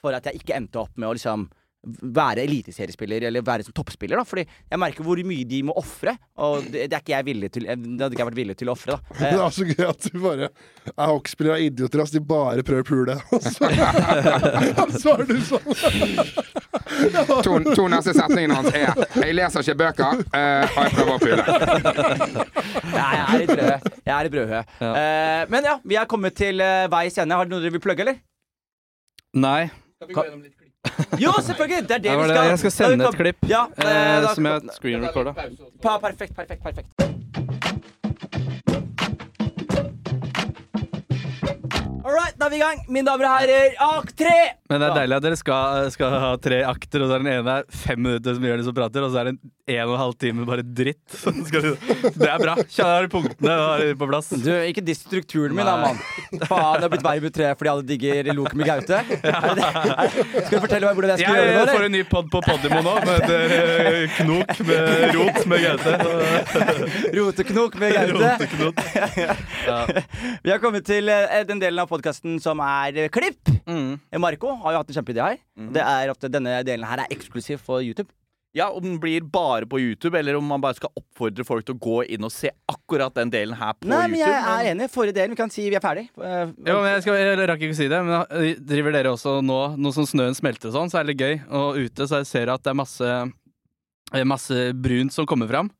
for 0.02 0.16
at 0.16 0.26
jeg 0.28 0.41
ikke 0.41 0.56
endte 0.58 0.82
opp 0.82 0.95
med 0.98 1.10
å 1.10 1.16
liksom 1.18 1.49
være 1.82 2.44
eliteseriespiller 2.45 3.24
eller 3.28 3.41
være 3.45 3.66
som 3.66 3.74
toppspiller. 3.74 4.18
da 4.20 4.24
Fordi 4.28 4.45
jeg 4.45 4.80
merker 4.80 5.03
hvor 5.06 5.22
mye 5.26 5.45
de 5.49 5.62
må 5.66 5.74
ofre, 5.78 6.16
og 6.38 6.64
det, 6.68 6.90
det 6.91 6.94
er 6.94 7.02
ikke 7.02 7.16
jeg 7.16 7.26
villig 7.26 7.52
til 7.52 7.66
Det 7.66 7.74
hadde 7.74 8.12
ikke 8.14 8.22
jeg 8.22 8.30
vært 8.30 8.40
villig 8.41 8.58
til 8.60 8.70
å 8.70 8.76
ofre. 8.76 8.99
Det 9.22 9.32
er 9.34 9.56
så 9.56 9.66
gøy 9.66 9.86
at 9.88 10.08
du 10.08 10.20
bare 10.22 10.49
er 10.91 11.12
hockeyspiller 11.12 11.56
og 11.56 11.66
idioter. 11.66 12.03
ass. 12.03 12.14
De 12.14 12.22
bare 12.22 12.64
prøver 12.68 12.86
å 12.86 12.90
pule. 12.91 13.18
Og 13.32 13.41
så, 13.41 13.70
og 14.84 14.91
så 15.02 15.14
er 15.16 15.26
du 15.30 15.38
sånn. 15.45 15.66
To, 17.45 17.58
to 17.74 17.86
neste 17.91 18.14
setningene 18.14 18.58
hans 18.58 18.74
er 18.76 18.94
'Jeg 19.16 19.36
leser 19.36 19.64
ikke 19.64 19.78
bøker, 19.82 20.22
uh, 20.36 20.64
og 20.66 20.82
jeg 20.84 20.94
prøver 20.95 21.14
å 21.14 21.20
pule'. 21.22 21.44
Ja, 22.91 23.08
jeg 23.16 23.26
er 23.26 23.41
i. 23.41 23.91
Jeg 24.06 24.14
er 24.16 24.24
litt 24.28 24.34
brødhue. 24.36 24.64
Eh, 24.91 25.44
men 25.53 25.70
ja, 25.70 25.78
vi 25.84 25.98
er 25.99 26.10
kommet 26.10 26.36
til 26.38 26.62
uh, 26.62 26.90
veis 26.91 27.18
ende. 27.22 27.38
Har 27.38 27.48
dere 27.48 27.56
noe 27.56 27.64
dere 27.64 27.78
vil 27.78 27.84
plugge, 27.84 28.06
eller? 28.06 28.20
Nei. 29.34 29.70
Jo, 31.22 31.32
selvfølgelig! 31.41 31.90
Det 31.90 31.95
er 31.95 31.98
det 31.98 32.18
vi 32.18 32.24
skal. 32.24 32.49
Jeg 32.49 32.60
skal 32.60 32.72
sende 32.72 33.08
et 33.08 33.16
klipp 33.16 33.49
Ja, 33.49 33.66
eh, 33.78 34.24
eh, 34.24 34.30
som 34.36 34.45
jeg 34.45 34.62
screenrecorda. 34.78 35.34
Perfekt, 35.82 36.36
perfekt, 36.36 36.64
perfekt. 36.64 37.31
All 42.03 42.14
right, 42.15 42.34
da 42.40 42.48
er 42.48 42.53
vi 42.53 42.57
i 42.57 42.61
gang. 42.64 42.80
Mine 42.90 43.06
damer 43.06 43.28
og 43.30 43.34
herrer, 43.38 43.76
akt 43.86 44.15
tre! 44.18 44.36
Men 44.72 44.80
det 44.82 44.88
er 44.90 44.95
deilig 45.02 45.18
at 45.19 45.26
dere 45.26 45.38
skal, 45.38 45.90
skal 45.94 46.14
ha 46.23 46.30
tre 46.41 46.61
akter, 46.65 47.03
og 47.03 47.10
så 47.11 47.18
er 47.18 47.23
den 47.26 47.32
ene 47.36 47.57
er 47.61 47.65
fem 47.84 47.99
minutter 48.02 48.38
som 48.38 48.45
gjør 48.48 48.61
det 48.61 48.65
som 48.69 48.76
prater, 48.78 49.06
og 49.06 49.11
så 49.14 49.22
er 49.22 49.30
det 49.32 49.36
en 49.38 49.41
en 49.72 49.88
og 49.88 49.94
en 49.94 49.99
halv 50.02 50.15
time 50.19 50.44
bare 50.44 50.64
dritt. 50.68 50.99
Så 51.22 51.32
skal 51.48 51.61
du- 51.64 51.78
Det 52.18 52.28
er 52.28 52.40
bra. 52.41 52.56
kjære 52.60 53.07
punktene 53.14 53.53
og 53.56 53.68
har 53.69 53.84
på 54.02 54.07
plass. 54.10 54.32
Du, 54.44 54.49
ikke 54.68 54.82
diss 54.84 54.99
strukturen 55.06 55.53
min, 55.56 55.64
da, 55.64 55.76
mann. 55.80 55.99
Faen, 56.49 56.82
det 56.82 56.84
har 56.84 56.91
blitt 56.91 57.06
Verbum 57.06 57.32
3 57.38 57.52
fordi 57.56 57.69
alle 57.72 57.86
digger 57.88 58.32
Loke 58.36 58.57
med 58.60 58.68
Gaute. 58.68 58.99
Er? 59.32 59.61
Er- 59.61 60.11
Skal 60.11 60.57
du 60.57 60.64
fortelle 60.65 60.90
meg 60.90 60.98
hvordan 60.98 61.14
jeg 61.14 61.22
skal 61.22 61.38
gjøre 61.38 61.45
det 61.48 61.56
Jeg 61.61 61.69
får 61.78 61.86
en 61.88 61.95
ny 61.95 62.02
pod 62.10 62.28
på 62.34 62.41
Podimo 62.49 62.82
nå, 62.84 62.95
med 63.07 63.32
eh, 63.38 64.18
knok 64.18 64.52
med 64.68 65.15
rot 65.15 65.40
med 65.53 65.64
Gaute. 65.64 65.94
Roteknok 67.22 67.80
med 67.86 67.95
Gaute. 67.95 68.34
Roteknot. 68.65 68.84
Vi 70.44 70.52
har 70.52 70.60
kommet 70.65 70.84
til 70.90 71.07
eh, 71.15 71.38
den 71.48 71.64
delen 71.64 71.80
av 71.86 71.91
podkasten 71.92 72.40
som 72.44 72.60
er 72.66 73.04
eh, 73.06 73.12
klipp. 73.14 73.52
Mm. 73.68 74.00
Marco 74.24 74.56
har 74.64 74.74
jo 74.78 74.82
hatt 74.82 74.90
en 74.94 74.98
kjempeidé 75.02 75.22
her. 75.28 75.38
Det 75.76 75.84
er 75.84 76.16
at 76.16 76.26
denne 76.34 76.58
delen 76.68 76.88
her 76.90 77.04
er 77.06 77.14
eksklusiv 77.14 77.62
for 77.62 77.84
YouTube. 77.86 78.10
Ja, 78.52 78.66
Om 78.76 78.84
den 78.84 78.98
blir 79.00 79.24
bare 79.24 79.64
på 79.70 79.80
YouTube, 79.80 80.18
eller 80.20 80.36
om 80.36 80.44
man 80.44 80.60
bare 80.60 80.76
skal 80.76 80.90
oppfordre 81.00 81.46
folk 81.48 81.64
til 81.64 81.78
å 81.78 81.80
gå 81.80 82.02
inn 82.12 82.26
og 82.28 82.34
se 82.36 82.50
akkurat 82.68 83.14
den 83.16 83.30
delen 83.32 83.56
her 83.56 83.78
på 83.80 83.88
Nei, 83.88 84.02
men 84.12 84.18
YouTube. 84.20 84.34
jeg 84.34 84.44
er 84.68 84.72
enig. 84.74 84.88
Forrige 84.92 85.16
delen, 85.16 85.32
vi 85.32 85.40
kan 85.40 85.54
si 85.54 85.70
vi 85.72 85.78
er 85.80 85.84
ferdig. 85.86 86.04
Ja, 86.20 86.42
Jo, 86.52 86.82
men 86.84 86.90
jeg, 86.92 87.06
skal, 87.06 87.16
jeg 87.22 87.48
rakk 87.48 87.64
ikke 87.64 87.78
å 87.78 87.80
si 87.80 87.88
det, 87.94 88.02
men 88.10 88.18
eh, 88.42 88.60
driver 88.74 88.98
dere 88.98 89.14
også 89.16 89.38
nå 89.46 89.60
Nå 89.80 89.94
som 89.96 90.10
snøen 90.10 90.36
smelter 90.36 90.68
og 90.68 90.76
sånn, 90.76 90.92
så 90.92 91.00
er 91.00 91.08
det 91.08 91.14
litt 91.14 91.24
gøy. 91.24 91.38
Og 91.62 91.80
ute 91.86 92.10
så 92.12 92.20
jeg 92.26 92.28
ser 92.34 92.44
jeg 92.50 92.56
at 92.58 92.66
det 92.68 92.74
er 92.74 92.80
masse, 92.82 93.14
eh, 94.12 94.26
masse 94.28 94.60
brunt 94.84 95.16
som 95.16 95.30
kommer 95.32 95.48
fram. 95.48 95.72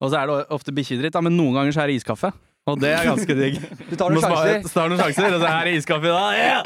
Og 0.00 0.08
så 0.12 0.22
er 0.22 0.32
det 0.32 0.40
ofte 0.56 0.72
bikkjedritt, 0.76 1.20
men 1.24 1.36
noen 1.36 1.52
ganger 1.60 1.76
så 1.76 1.84
er 1.84 1.92
det 1.92 2.00
iskaffe. 2.00 2.32
Og 2.66 2.80
det 2.82 2.90
er 2.90 3.04
ganske 3.06 3.34
digg. 3.38 3.60
Du 3.90 3.94
tar 3.94 4.10
noen 4.10 4.24
sjanser. 4.24 4.62
Du 4.64 4.68
tar 4.72 4.88
noen 4.90 4.98
sjanser, 4.98 5.34
og 5.36 5.40
så 5.42 5.48
er 5.52 5.62
det 5.68 5.74
iskaffe 5.78 6.10
dag. 6.10 6.34
Yeah! 6.34 6.62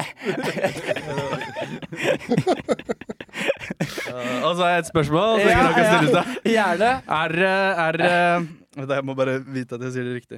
Og 4.41 4.55
så 4.55 4.63
har 4.63 4.69
jeg 4.73 4.79
et 4.79 4.89
spørsmål. 4.89 5.39
Så 5.39 5.47
Ja, 5.47 5.59
dere 5.61 5.73
kan 5.75 5.85
stille 5.91 6.11
seg. 6.15 6.25
Gjerne. 6.51 6.89
Er, 7.21 7.31
eh, 7.47 7.81
er 7.85 7.95
eh, 8.07 8.49
Jeg 8.71 9.03
må 9.03 9.11
bare 9.19 9.33
vite 9.51 9.75
at 9.75 9.81
jeg 9.83 9.91
sier 9.91 10.05
det 10.07 10.13
riktig. 10.15 10.37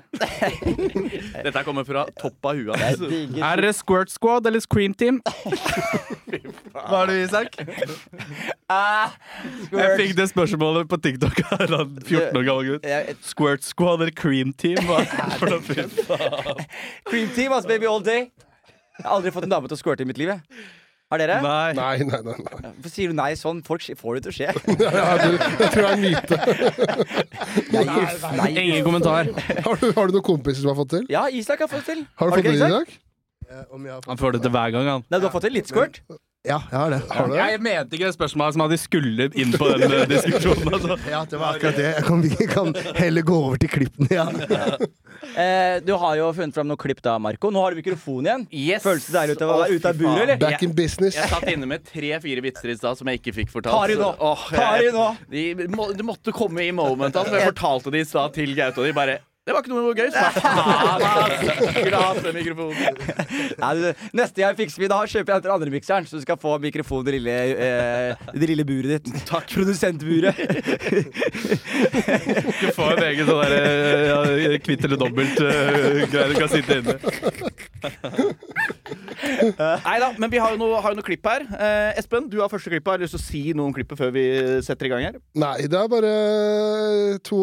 Dette 1.45 1.61
kommer 1.67 1.85
fra 1.85 2.07
topp 2.17 2.47
av 2.49 2.57
huet 2.57 2.81
hans. 2.81 3.03
Er 3.45 3.61
det 3.61 3.69
Squirt 3.77 4.09
Squad 4.09 4.47
eller 4.49 4.63
Scream 4.63 4.95
Team? 4.97 5.19
Hva 6.73 7.03
er 7.03 7.11
det, 7.11 7.17
Isak? 7.27 7.59
Ah, 8.73 9.13
Jeg 9.69 9.93
fikk 9.99 10.15
det 10.17 10.25
spørsmålet 10.31 10.89
på 10.89 10.97
TikTok 11.05 11.43
av 11.53 11.61
en 11.67 11.93
14 12.01 12.39
år 12.41 12.47
gammel 12.47 12.71
gutt. 12.71 12.89
Squirt 13.29 13.67
Squad 13.67 14.01
eller 14.01 14.15
Cream 14.17 14.49
Team? 14.57 14.81
Hva 14.89 15.03
det 15.05 15.37
for 15.37 15.53
noe? 15.53 16.57
Cream 17.05 17.29
team, 17.37 17.53
ass, 17.53 17.69
baby 17.69 17.85
all 17.85 18.01
day. 18.01 18.31
Jeg 18.97 19.05
har 19.05 19.13
aldri 19.19 19.29
fått 19.35 19.45
en 19.45 19.53
dame 19.53 19.69
til 19.69 19.77
å 19.77 19.81
squirte 19.83 20.01
i 20.05 20.09
mitt 20.09 20.17
liv. 20.21 20.33
jeg. 20.33 20.41
Har 21.11 21.19
dere? 21.21 21.35
Nei. 21.43 21.73
Nei, 21.77 22.05
nei, 22.07 22.19
nei. 22.25 22.33
nei. 22.39 22.71
Hvorfor 22.73 22.91
sier 22.93 23.11
du 23.11 23.17
nei 23.17 23.33
sånn? 23.37 23.59
Folk 23.65 23.83
får 23.99 24.17
det 24.17 24.23
til 24.25 24.31
å 24.31 24.35
skje. 24.37 24.49
Ja, 24.83 25.11
du, 25.19 25.35
jeg 25.37 25.69
tror 25.73 25.83
det 25.83 25.89
er 25.89 25.93
en 25.93 26.03
myte. 26.03 26.39
Nei, 27.73 27.83
uff, 27.85 28.25
nei. 28.39 28.49
Ingen 28.63 28.85
kommentar. 28.85 29.29
Har 29.67 29.79
du, 29.81 29.87
har 29.93 30.09
du 30.09 30.15
noen 30.17 30.25
kompiser 30.25 30.63
som 30.63 30.71
har 30.71 30.77
fått 30.79 30.93
til? 30.95 31.07
Ja, 31.13 31.25
Isak 31.29 31.61
har 31.65 31.69
fått 31.71 31.85
til. 31.89 32.03
Har 32.19 32.29
du 32.29 32.35
fått 32.37 32.47
til 32.47 32.57
det 32.57 32.69
i 32.69 32.75
dag? 32.77 32.93
Ja, 33.49 33.63
Om 33.75 33.85
jeg 33.85 33.93
har 33.93 34.07
Han 34.09 34.19
får 34.21 34.37
det 34.37 34.43
til 34.45 34.53
hver 34.55 34.73
gang, 34.75 34.89
han. 34.89 35.05
Nei, 35.11 35.19
du 35.21 35.27
har 35.27 35.33
fått 35.33 35.45
til 35.47 35.55
litt 35.57 35.69
squirt? 35.69 36.01
Ja, 36.43 36.57
jeg 36.67 36.75
har 36.75 36.89
det. 36.91 36.97
Har 37.07 37.27
du 37.29 37.31
det? 37.31 37.39
Jeg 37.39 37.59
mente 37.63 37.95
ikke 37.95 38.07
det 38.09 38.15
spørsmålet 38.17 38.55
som 38.57 38.61
at 38.65 38.71
de 38.73 38.77
skulle 38.81 39.27
inn 39.39 39.53
på 39.55 39.67
den 39.79 39.93
eh, 39.95 40.01
diskusjonen. 40.11 40.73
Altså. 40.75 40.97
Ja, 41.13 41.21
det 41.31 41.39
var 41.39 41.55
akkurat 41.55 41.77
det. 41.79 41.85
Jeg 41.93 42.03
kan, 42.03 42.23
vi 42.25 42.47
kan 42.51 42.73
heller 42.97 43.23
gå 43.29 43.37
over 43.45 43.61
til 43.63 43.71
klippene, 43.71 44.09
ja. 44.11 44.25
Eh, 45.39 45.77
du 45.85 45.93
har 45.97 46.17
jo 46.19 46.25
funnet 46.35 46.53
fram 46.57 46.67
noen 46.67 46.77
klipp 46.81 46.99
da, 47.05 47.13
Marco. 47.21 47.47
Nå 47.53 47.61
har 47.63 47.71
du 47.71 47.79
mikrofon 47.79 48.25
igjen. 48.27 48.41
Yes. 48.51 48.83
Føles 48.83 49.05
det 49.07 49.13
deilig 49.15 49.37
ut 49.37 49.43
å 49.45 49.47
være 49.53 49.77
ute 49.77 49.91
av 49.93 50.01
buret, 50.01 50.21
eller? 50.25 50.39
Back 50.41 50.65
in 50.67 50.73
business. 50.75 51.15
Jeg 51.15 51.31
satt 51.31 51.47
inne 51.53 51.69
med 51.69 51.85
tre-fire 51.87 52.43
vitser 52.43 52.73
i 52.73 52.75
stad 52.77 52.99
som 52.99 53.07
jeg 53.09 53.21
ikke 53.21 53.33
fikk 53.39 53.53
fortalt. 53.53 53.71
Ta 53.87 53.93
i 53.95 53.97
nå. 53.97 54.09
Åh, 54.19 54.43
Ta 54.51 54.67
de 54.81 54.89
jeg- 54.89 54.93
nå. 54.97 55.05
De, 55.31 55.43
må, 55.71 55.87
de 55.95 56.05
måtte 56.05 56.33
komme 56.35 56.65
i 56.67 56.73
momentet. 56.75 57.21
Altså. 57.23 57.39
Jeg 57.39 57.53
fortalte 57.53 57.93
det 57.95 58.03
i 58.03 58.09
stad 58.09 58.35
til 58.35 58.51
Gaute, 58.57 58.83
og 58.83 58.89
de 58.91 58.93
bare 58.99 59.15
Det 59.43 59.51
var 59.51 59.59
ikke 59.59 59.73
noe 59.75 59.91
gøy. 59.91 60.07
Jeg. 60.07 60.13
Nei, 63.59 63.71
du, 63.75 63.87
neste 64.15 64.39
gang 64.39 64.55
fikser 64.55 64.79
vi 64.79 64.87
da 64.87 64.99
kjøper 65.03 65.33
jeg 65.33 65.43
den 65.43 65.51
andre 65.51 65.73
mikseren, 65.73 66.07
så 66.07 66.15
du 66.15 66.23
skal 66.23 66.37
få 66.39 66.53
mikrofon 66.63 67.03
i 67.03 67.05
det 67.09 67.13
lille, 67.17 67.35
eh, 67.65 68.23
det 68.39 68.47
lille 68.53 68.63
buret 68.67 69.03
ditt. 69.03 69.11
Takk. 69.27 69.51
Produsentburet. 69.51 70.39
Du 72.61 72.67
får 72.71 72.95
en 72.95 73.03
egen 73.09 73.27
sånn 73.27 73.41
der, 73.43 73.53
ja, 74.07 74.55
kvitt 74.63 74.87
eller 74.87 74.97
dobbelt-greie 75.01 76.29
du 76.31 76.35
kan 76.39 76.49
sitte 76.51 76.79
inne. 76.79 76.95
Nei 79.83 79.97
da, 79.99 80.09
men 80.19 80.31
vi 80.31 80.39
har 80.39 80.55
jo 80.55 80.59
noe, 80.61 80.79
har 80.83 80.93
jo 80.93 80.97
noe 81.01 81.07
klipp 81.07 81.27
her. 81.27 81.43
Eh, 81.57 81.99
Espen, 81.99 82.29
du 82.31 82.39
har 82.39 82.51
første 82.51 82.71
klippet. 82.71 82.91
Har 82.93 82.97
du 83.01 83.03
lyst 83.05 83.15
til 83.17 83.21
å 83.21 83.25
si 83.25 83.43
noe 83.57 83.67
om 83.69 83.75
klippet 83.75 83.99
før 83.99 84.11
vi 84.15 84.25
setter 84.65 84.87
i 84.87 84.93
gang 84.93 85.03
her? 85.09 85.15
Nei, 85.39 85.67
det 85.67 85.77
er 85.79 85.91
bare 85.91 86.13
to, 87.27 87.41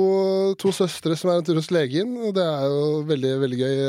to 0.61 0.73
søstre 0.75 1.13
som 1.19 1.29
er 1.33 1.37
en 1.41 1.47
tur 1.47 1.61
hos 1.61 1.71
legen, 1.75 1.90
og 1.99 2.35
det 2.37 2.45
er 2.45 2.65
jo 2.71 2.85
veldig, 3.09 3.33
veldig 3.43 3.59
gøy. 3.59 3.83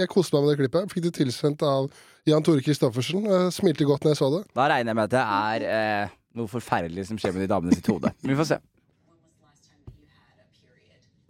Jeg 0.00 0.10
koste 0.10 0.34
meg 0.34 0.44
med 0.44 0.52
det 0.52 0.58
klippet. 0.62 0.90
Fikk 0.92 1.06
det 1.06 1.14
tilsendt 1.20 1.64
av 1.66 1.86
Jan 2.26 2.44
Tore 2.44 2.64
Christoffersen. 2.64 3.26
Smilte 3.54 3.86
godt 3.88 4.04
når 4.04 4.14
jeg 4.14 4.20
så 4.20 4.30
det. 4.34 4.42
Da 4.56 4.68
regner 4.72 4.90
jeg 4.90 4.98
med 4.98 5.06
at 5.08 5.14
det 5.14 5.24
er 5.24 5.66
eh, 5.70 6.14
noe 6.40 6.50
forferdelig 6.50 7.06
som 7.10 7.20
skjer 7.20 7.36
med 7.36 7.44
de 7.44 7.50
damene 7.54 7.76
sitt 7.76 7.90
hode. 7.92 8.10
Vi 8.24 8.38
får 8.38 8.50
se. 8.54 8.60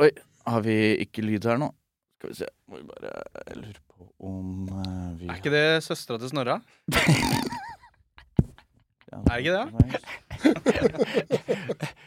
Oi, 0.02 0.10
har 0.48 0.64
vi 0.64 0.78
ikke 1.04 1.22
lyd 1.22 1.46
her 1.50 1.60
nå? 1.60 1.70
Skal 2.18 2.32
vi 2.32 2.38
se. 2.40 2.50
Må 2.70 2.80
vi 2.80 2.88
bare 2.88 3.12
lure 3.60 3.80
på 3.92 4.08
om 4.24 4.66
eh, 4.72 5.12
vi 5.20 5.28
Er 5.28 5.38
ikke 5.38 5.52
det 5.54 5.66
søstera 5.84 6.18
til 6.22 6.32
Snorra? 6.32 6.60
Er 9.14 9.34
det 9.34 9.38
ikke 9.38 9.54
det? 9.54 9.64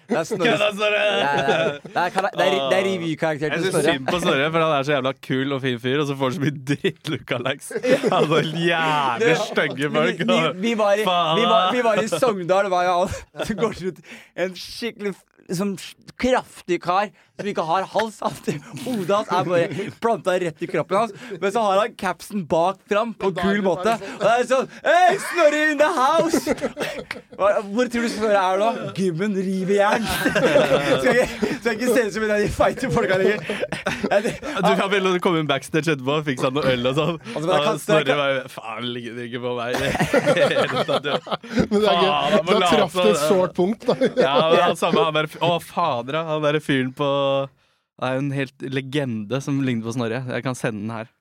Det 0.07 0.17
er 0.17 0.23
Snorre. 0.23 0.51
Kødda, 0.51 0.67
Snorre! 0.73 0.97
Det 0.97 1.23
er, 1.27 1.35
det 1.37 1.55
er, 1.55 1.79
det 1.83 2.01
er, 2.03 2.09
kara- 2.15 2.31
det 2.37 2.45
er, 2.45 2.51
det 2.71 2.77
er 2.77 2.83
revykarakteren 2.87 3.51
Jeg 3.51 3.61
til 3.61 3.71
syns 3.71 3.75
Snorre. 3.75 3.93
synd 3.97 4.07
på 4.11 4.19
Snorre, 4.23 4.49
for 4.51 4.59
han 4.65 4.73
er 4.77 4.83
så 4.87 4.91
jævla 4.95 5.13
kul 5.27 5.55
og 5.57 5.61
fin 5.65 5.79
fyr, 5.83 5.99
og 6.03 6.07
så 6.09 6.15
får 6.19 6.25
han 6.31 6.35
så 6.37 6.43
mye 6.45 6.57
dritt-lookalikes. 6.71 7.69
Altså 8.17 8.41
jævlig 8.63 9.37
stygge 9.43 9.91
folk. 9.97 10.19
Vi, 10.19 10.25
vi, 10.33 10.51
vi, 10.67 10.73
var 10.83 10.93
i, 10.93 11.05
Faen, 11.07 11.39
vi, 11.41 11.45
var, 11.51 11.71
vi 11.77 11.83
var 11.89 12.03
i 12.03 12.07
Sogndal, 12.11 12.67
det 12.69 12.73
var 12.75 12.83
jo 12.89 12.97
han 13.07 13.45
Så 13.51 13.57
går 13.63 13.73
ut, 13.91 14.03
en 14.45 14.55
skikkelig 14.63 15.13
liksom, 15.49 15.75
kraftig 16.19 16.81
kar 16.83 17.09
som 17.37 17.49
ikke 17.51 17.65
har 17.67 17.85
hals. 17.93 18.17
alltid. 18.27 18.61
Hodet 18.83 19.15
hans 19.15 19.29
er 19.31 19.47
bare 19.47 19.91
planta 20.01 20.37
rett 20.41 20.63
i 20.63 20.69
kroppen 20.69 20.97
hans, 20.97 21.13
men 21.39 21.51
så 21.53 21.63
har 21.67 21.81
han 21.83 21.95
capsen 21.99 22.45
bak 22.49 22.79
fram 22.89 23.13
på 23.17 23.31
en 23.31 23.37
kul 23.37 23.61
måte. 23.65 23.93
Og 24.17 24.23
det 24.23 24.33
er 24.33 24.47
sånn 24.49 24.69
Hei, 24.83 25.17
Snorre 25.21 25.61
in 25.71 25.81
the 25.81 25.89
house! 25.93 26.55
Hvor 27.37 27.89
tror 27.91 28.07
du 28.07 28.09
Snorre 28.11 28.41
er 28.41 28.61
nå? 28.61 28.69
Gymmen 28.97 29.37
river 29.37 29.75
jern. 29.77 30.07
Skal 30.97 31.11
ikke, 31.13 31.51
skal 31.61 31.75
ikke 31.75 31.91
se 31.93 32.05
ut 32.07 32.15
som 32.15 32.25
en 32.25 32.33
av 32.33 32.41
de 32.41 32.49
feite 32.53 32.89
folka 32.93 33.17
lenger. 33.19 33.39
Du 34.63 34.71
kan 34.79 34.89
vel 34.91 35.09
komme 35.23 35.41
inn 35.41 35.49
backstage 35.49 35.93
etterpå 35.93 36.17
og 36.19 36.25
fikse 36.27 36.51
noe 36.53 36.73
øl 36.73 36.89
og 36.89 36.97
sånn. 36.97 37.19
Altså, 37.35 37.51
jeg 37.53 37.83
Snorre 37.83 38.17
bare 38.17 38.43
Faen, 38.51 38.87
ligger 38.95 39.17
det 39.17 39.27
ikke 39.29 39.41
på 39.43 39.53
meg 39.57 39.77
jo. 39.77 41.17
Men 41.67 41.83
det 41.83 41.91
er 41.91 42.01
gøy. 42.01 42.09
Da 42.47 42.59
traff 42.71 42.97
det 42.97 43.07
et 43.11 43.23
sårt 43.27 43.55
punkt. 43.57 43.87
Da. 43.87 43.97
Ja, 44.17 44.35
men 44.51 44.61
han 44.63 44.79
samme 44.79 45.05
han 45.05 45.17
der 45.17 45.29
Å, 45.43 45.51
fader. 45.63 46.19
Han 46.27 46.43
derre 46.45 46.61
fyren 46.63 46.93
på 46.97 47.07
Det 47.97 48.05
er 48.05 48.17
jo 48.17 48.23
en 48.25 48.33
helt 48.35 48.65
legende 48.69 49.39
som 49.41 49.61
ligner 49.65 49.87
på 49.87 49.95
Snorre. 49.95 50.21
Jeg 50.29 50.45
kan 50.45 50.57
sende 50.57 50.83
den 50.83 50.93
her. 50.93 51.13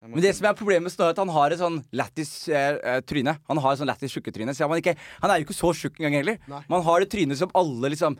Men 0.00 0.22
det 0.24 0.32
som 0.32 0.46
er 0.48 0.56
problemet 0.56 0.88
med 0.88 0.94
Snorre, 0.94 1.12
er 1.12 1.18
at 1.18 1.20
han 1.20 1.32
har 1.34 1.52
et 1.52 1.60
sånn 1.60 1.80
lættis 1.92 2.32
eh, 2.48 2.78
eh, 2.78 3.00
tryne. 3.04 3.34
Han 3.50 3.60
har 3.60 3.74
et 3.74 3.82
sånn 3.82 3.90
lættis 3.90 4.14
tjukketryne. 4.16 4.54
Så 4.56 4.64
han, 4.64 4.80
ikke, 4.80 4.94
han 5.20 5.32
er 5.32 5.40
jo 5.40 5.48
ikke 5.48 5.58
så 5.58 5.74
tjukk 5.76 6.00
engang 6.00 6.16
heller. 6.22 6.38
Nei. 6.48 6.62
Man 6.72 6.84
har 6.86 7.04
det 7.04 7.10
trynet 7.12 7.40
som 7.40 7.52
alle 7.60 7.92
liksom 7.92 8.16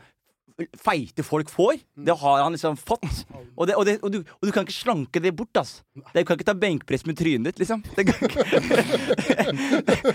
feite 0.77 1.23
folk 1.23 1.49
får. 1.49 1.79
Det 2.05 2.15
har 2.21 2.43
han 2.43 2.51
liksom 2.55 2.77
fått. 2.77 3.25
Og, 3.55 3.67
det, 3.67 3.75
og, 3.75 3.85
det, 3.85 3.97
og, 4.01 4.11
du, 4.13 4.19
og 4.21 4.47
du 4.47 4.51
kan 4.51 4.65
ikke 4.65 4.75
slanke 4.75 5.19
det 5.23 5.35
bort, 5.37 5.57
ass. 5.59 5.81
Du 5.95 6.23
kan 6.23 6.37
ikke 6.37 6.47
ta 6.47 6.55
benkpress 6.57 7.05
med 7.05 7.17
trynet 7.19 7.51
ditt, 7.51 7.59
liksom. 7.63 7.83
Det 7.95 8.07
kan 8.09 8.15
ikke. 8.27 8.45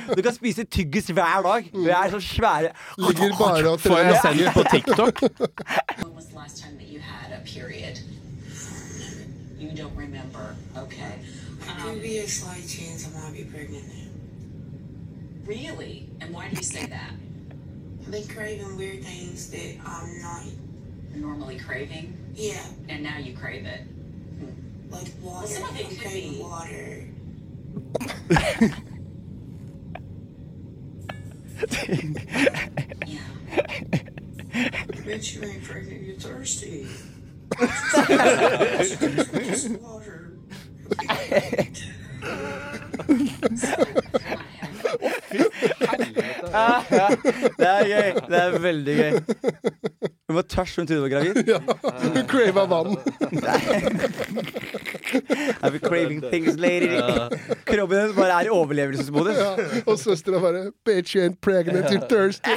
Du 0.16 0.22
kan 0.22 0.34
spise 0.34 0.64
tyggis 0.64 1.10
hver 1.12 1.42
dag. 1.44 1.70
Vi 1.72 1.90
er 1.92 2.10
så 2.10 2.20
svære. 2.20 2.70
Ligger 2.98 3.36
bare 3.38 3.70
og 3.70 3.80
Får 3.80 3.98
jeg 3.98 4.16
trener. 4.22 4.36
sendt 4.36 4.54
på 4.54 4.62
TikTok? 4.72 5.14
You 9.58 9.72
don't 9.72 9.96
remember. 9.96 10.54
Okay. 10.76 11.14
Um, 11.66 11.80
Could 11.82 12.02
be 12.02 12.18
a 12.18 12.28
slight 12.28 12.68
chance 12.68 13.08
I 13.08 13.10
might 13.18 13.32
be 13.32 13.44
pregnant 13.44 13.88
now. 13.88 14.06
really? 15.46 16.08
And 16.20 16.34
why 16.34 16.48
do 16.48 16.56
you 16.56 16.62
say 16.62 16.86
that? 16.86 17.12
I've 18.06 18.12
been 18.12 18.28
craving 18.28 18.76
weird 18.76 19.02
things 19.02 19.50
that 19.50 19.76
I'm 19.84 20.22
not. 20.22 20.42
Normally 21.12 21.58
craving, 21.58 22.16
Yeah, 22.34 22.62
and 22.88 23.02
now 23.02 23.18
you 23.18 23.36
crave 23.36 23.66
it. 23.66 23.80
like 24.90 25.08
water. 25.20 25.48
some 25.48 25.68
of 25.70 25.76
it 25.80 25.86
I'm 25.86 25.90
could 25.90 26.00
craving 26.00 26.32
be- 26.34 26.40
water. 26.40 27.08
Yeah. 33.06 33.20
Bitch, 35.02 35.34
you 35.34 35.42
ain't 35.48 35.64
pregnant. 35.64 36.02
You're 36.02 36.16
thirsty. 36.16 36.86
water. 39.82 40.32
Det 47.60 47.68
er 47.68 47.88
gøy. 47.90 48.08
Det 48.30 48.38
er 48.40 48.58
veldig 48.62 48.94
gøy. 48.98 49.12
Hun 50.26 50.38
var 50.38 50.46
tørst, 50.50 50.76
hun 50.80 50.86
trodde 50.88 51.00
hun 51.00 51.06
var 51.06 51.12
gravid. 51.14 51.34
Ja. 51.52 51.58
Crava 52.30 52.64
vann. 52.70 52.96
I've 55.62 55.72
been 55.72 55.80
craving 55.80 56.20
things 56.30 56.56
lady. 56.58 56.88
Kroppen 57.68 57.98
hennes 58.00 58.16
bare 58.16 58.40
er 58.40 58.48
i 58.48 58.52
overlevelsesmodus. 58.52 59.36
Ja. 59.38 59.82
Og 59.86 59.98
søstera 60.02 60.40
bare 60.42 60.70
Bitch, 60.84 61.14
you 61.16 61.22
ain't 61.22 61.40
pregnant, 61.40 61.90
you're 61.90 62.08
thirsty. 62.08 62.50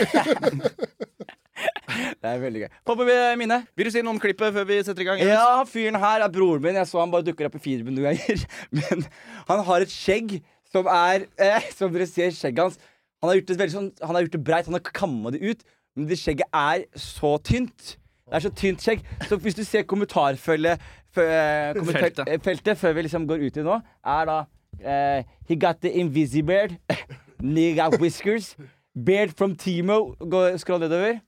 Det 1.59 2.29
er 2.29 2.39
veldig 2.41 2.61
gøy. 2.63 2.69
Pappa 2.87 3.35
mine. 3.39 3.57
Vil 3.77 3.89
du 3.89 3.91
si 3.93 4.01
noe 4.03 4.15
om 4.15 4.21
klippet 4.21 4.53
før 4.55 4.67
vi 4.69 4.79
setter 4.85 5.03
i 5.03 5.07
gang? 5.09 5.23
Ja, 5.23 5.63
fyren 5.67 5.99
her 5.99 6.23
er 6.25 6.31
broren 6.31 6.63
min. 6.63 6.77
Jeg 6.79 6.87
så 6.89 7.01
han 7.01 7.11
bare 7.13 7.25
dukker 7.27 7.49
opp 7.49 7.57
i 7.59 7.63
feeden 7.63 7.91
noen 7.93 8.09
ganger. 8.11 8.45
Men 8.75 9.05
han 9.49 9.63
har 9.67 9.85
et 9.85 9.93
skjegg 9.93 10.39
som 10.69 10.85
er 10.91 11.25
eh, 11.41 11.69
Som 11.73 11.93
dere 11.93 12.05
ser 12.09 12.33
skjegget 12.35 12.61
hans. 12.67 12.79
Han 13.21 13.29
har 13.29 13.35
gjort 13.39 13.47
det 13.51 13.57
veldig 13.59 13.73
sånn 13.75 13.89
Han 14.05 14.15
har 14.15 14.23
gjort 14.25 14.35
det 14.37 14.43
breit, 14.47 14.65
han 14.69 14.77
har 14.77 14.83
kamma 14.95 15.31
det 15.35 15.41
ut. 15.43 15.63
Men 15.97 16.07
det 16.07 16.17
skjegget 16.21 16.47
er 16.55 16.85
så 16.95 17.33
tynt. 17.43 17.97
Det 18.29 18.37
er 18.37 18.45
så 18.45 18.51
tynt 18.55 18.83
skjegg. 18.85 19.01
Så 19.27 19.39
hvis 19.41 19.57
du 19.57 19.63
ser 19.65 19.83
kommentarfeltet 19.89 20.77
eh, 20.79 21.73
kommentar- 21.75 22.39
Feltet. 22.45 22.67
eh, 22.75 22.75
før 22.79 22.93
vi 22.95 23.01
liksom 23.07 23.25
går 23.27 23.41
ut 23.47 23.57
i 23.57 23.63
nå, 23.65 23.79
er 24.05 24.29
da 24.29 24.37
uh, 24.85 25.23
He 25.49 25.55
got 25.59 25.81
the 25.81 25.91
invisibeard. 25.99 26.77
Got 27.79 27.99
whiskers. 27.99 28.55
Beard 28.93 29.33
from 29.35 29.55
Timo. 29.55 30.15
Gå- 30.19 30.57
Skroll 30.61 30.79
nedover. 30.85 31.19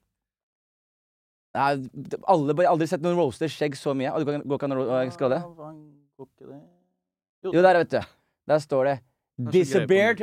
Nei, 1.55 1.72
alle, 2.31 2.53
bare 2.55 2.69
aldri 2.72 2.88
sett 2.88 3.01
noen 3.03 3.18
roaster 3.18 3.51
skjegg 3.51 3.76
så 3.76 3.91
mye. 3.97 4.11
Og 4.13 4.22
det 4.22 4.27
går 4.30 4.45
går 4.47 4.59
ikke 4.59 4.69
an 4.69 4.77
å 4.77 5.01
skrolle? 5.11 5.39
Jo, 7.43 7.51
der, 7.61 7.81
vet 7.81 7.91
du. 7.91 7.99
Der 8.47 8.61
står 8.63 8.88
det 8.88 8.97
så 9.45 9.51
This 9.51 9.76
a 9.76 9.80
greie 9.80 9.88
på 9.88 9.88
beard 9.88 10.22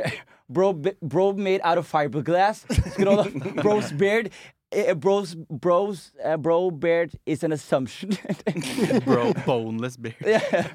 bro, 0.53 0.73
bro 1.09 1.31
made 1.33 1.59
out 1.63 1.77
of 1.77 1.87
fiberglass. 1.91 2.65
Skroll. 2.93 3.61
Bro's 3.61 3.91
beard 3.91 4.29
eh, 4.71 4.93
Bro's, 4.93 5.35
bro's 5.61 6.11
eh, 6.23 6.35
Bro 6.37 6.71
beard 6.71 7.11
is 7.25 7.43
an 7.43 7.51
assumption. 7.51 8.11
Bro, 9.05 9.33
boneless 9.45 9.97
beard. 9.97 10.15
Yeah. 10.25 10.67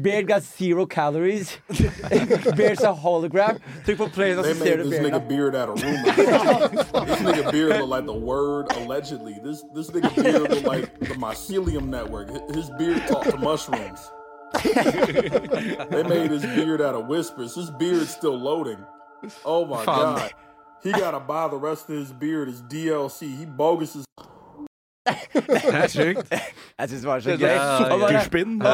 Beard 0.00 0.26
got 0.26 0.42
zero 0.42 0.86
calories. 0.86 1.58
Beard's 2.56 2.82
a 2.82 2.92
hologram. 2.92 3.60
Trykk 3.84 3.96
på 3.98 4.06
play, 4.12 4.36
og 4.36 4.44
They 4.44 4.54
så 4.54 4.58
ser 4.58 4.64
made 4.64 4.84
du 4.84 4.90
this 4.90 5.00
bearden. 5.00 5.14
nigga 5.14 5.28
beard 5.28 5.54
out 5.54 5.68
of 5.68 5.82
rumor. 5.82 7.06
this 7.06 7.20
nigga 7.20 7.52
beard 7.52 7.80
look 7.80 7.90
like 7.90 8.06
the 8.06 8.18
word 8.32 8.66
allegedly. 8.76 9.34
This 9.44 9.62
this 9.74 9.90
nigga 9.90 10.14
beard 10.14 10.42
look 10.50 10.64
like 10.72 10.98
the 11.00 11.14
mycelium 11.14 11.88
network. 11.88 12.28
His 12.54 12.70
beard 12.78 13.02
talk 13.08 13.24
to 13.24 13.36
mushrooms. 13.38 14.00
they 15.90 16.02
made 16.02 16.30
his 16.30 16.42
beard 16.56 16.80
out 16.80 16.94
of 16.94 17.06
whispers. 17.08 17.54
His 17.54 17.70
beard's 17.70 18.10
still 18.10 18.36
loading. 18.38 18.78
Oh 19.44 19.64
my 19.66 19.84
Fun. 19.84 20.14
god. 20.16 20.32
He 20.82 20.92
gotta 20.92 21.20
buy 21.20 21.48
the 21.48 21.56
rest 21.56 21.88
of 21.88 21.96
his 21.96 22.12
beard 22.12 22.48
as 22.48 22.60
DLC. 22.62 23.20
He 23.38 23.46
bogus 23.46 23.96
as 23.96 24.04
Det 25.34 25.74
er 25.76 25.88
sjukt. 25.92 26.30
Jeg 26.32 26.88
syns 26.88 27.00
det 27.02 27.08
var 27.08 27.20
så 27.20 27.34
gøy. 27.36 27.48
er 27.48 27.62
sukkerspinn. 27.78 28.54
og- 28.62 28.66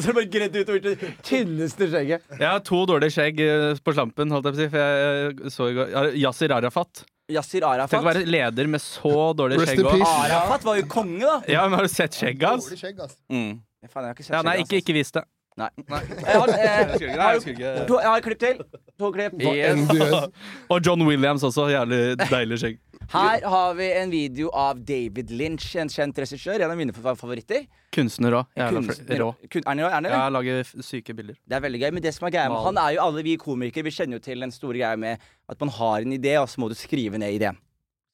så 0.00 0.08
er 0.08 0.12
det 0.12 0.14
bare 0.14 0.26
gredd 0.32 0.56
utover 0.56 0.80
det 0.84 1.14
tynneste 1.26 1.88
skjegget. 1.92 2.22
Jeg 2.38 2.48
har 2.48 2.62
to 2.64 2.82
dårlige 2.88 3.12
skjegg 3.16 3.40
eh, 3.44 3.80
på 3.84 3.92
slampen, 3.96 4.32
holdt 4.32 4.48
jeg 4.48 4.54
på 4.54 4.58
å 4.58 4.62
si. 4.62 4.68
For 4.72 4.78
jeg 4.84 5.32
eh, 5.44 5.50
så 5.52 5.68
i 5.68 5.76
går 5.76 6.14
Yasir 6.22 6.54
Arafat. 6.56 7.04
Yasir 7.30 7.62
Tenk 7.62 8.00
å 8.02 8.06
være 8.08 8.24
leder 8.26 8.66
med 8.66 8.82
så 8.82 9.32
dårlig 9.38 9.60
Rest 9.60 9.74
skjegg 9.74 9.84
in 9.84 9.90
peace. 9.92 10.14
Arafat 10.26 10.64
var 10.66 10.80
jo 10.80 10.86
konge, 10.90 11.26
da. 11.26 11.36
Ja, 11.48 11.66
men 11.68 11.78
har 11.78 11.86
du 11.86 11.92
sett 11.92 12.16
skjegget 12.16 12.48
hans? 12.48 12.70
Altså. 12.72 13.16
Mm. 13.30 13.60
Faen, 13.88 14.04
jeg 14.04 14.10
har 14.10 14.16
ikke 14.18 14.24
sett 14.26 14.34
Ja, 14.36 14.42
nei, 14.44 14.56
ikke, 14.60 14.80
ikke 14.82 14.94
vis 14.96 15.10
det. 15.16 15.22
Nei. 15.58 15.68
Jeg 15.90 16.36
har, 16.40 16.50
eh, 16.54 16.92
ikke- 16.94 17.58
jeg 17.58 17.86
to, 17.88 17.96
jeg 17.98 18.06
har 18.06 18.16
et 18.20 18.24
klipp 18.24 18.38
til. 18.40 18.60
To 19.00 19.08
klipp. 19.12 19.32
Gjør. 19.40 20.28
Og 20.72 20.84
John 20.86 21.02
Williams 21.04 21.42
også. 21.44 21.66
Jævlig 21.72 21.98
deilig 22.30 22.58
skjegg. 22.62 22.78
Her 23.10 23.42
har 23.50 23.74
vi 23.74 23.88
en 23.98 24.12
video 24.12 24.50
av 24.56 24.78
David 24.86 25.32
Lynch, 25.34 25.66
en 25.82 25.90
kjent 25.90 26.16
regissør. 26.22 26.62
En 26.62 26.70
av 26.70 26.78
mine 26.78 26.94
favoritter. 26.94 27.66
Kunstner 27.92 28.36
òg. 28.38 28.46
Kunstner- 28.70 29.20
rå. 29.24 29.28
Kun, 29.50 29.64
er 29.66 29.74
han, 29.74 29.82
han, 29.96 30.06
eller? 30.06 30.16
Ja, 30.16 30.28
lager 30.36 30.70
syke 30.86 31.16
bilder. 31.18 31.36
Det 31.44 31.58
er 31.58 31.64
veldig 31.66 31.80
gøy, 31.82 31.90
men 31.98 32.04
det 32.06 32.14
som 32.16 32.28
er 32.28 32.36
greia 32.36 32.48
med 32.52 32.62
han 32.68 32.78
er 32.84 32.94
jo 32.96 33.02
alle 33.08 33.24
vi 33.26 33.34
komikere. 33.42 33.84
Vi 33.88 33.96
kjenner 33.96 34.20
jo 34.20 34.24
til 34.30 34.46
den 34.46 34.54
store 34.54 34.78
greia 34.78 34.96
med 34.96 35.18
at 35.50 35.60
man 35.60 35.72
har 35.80 36.06
en 36.06 36.14
idé, 36.16 36.36
og 36.40 36.46
så 36.52 36.62
må 36.62 36.70
du 36.70 36.76
skrive 36.78 37.18
ned 37.20 37.34
ideen. 37.40 37.58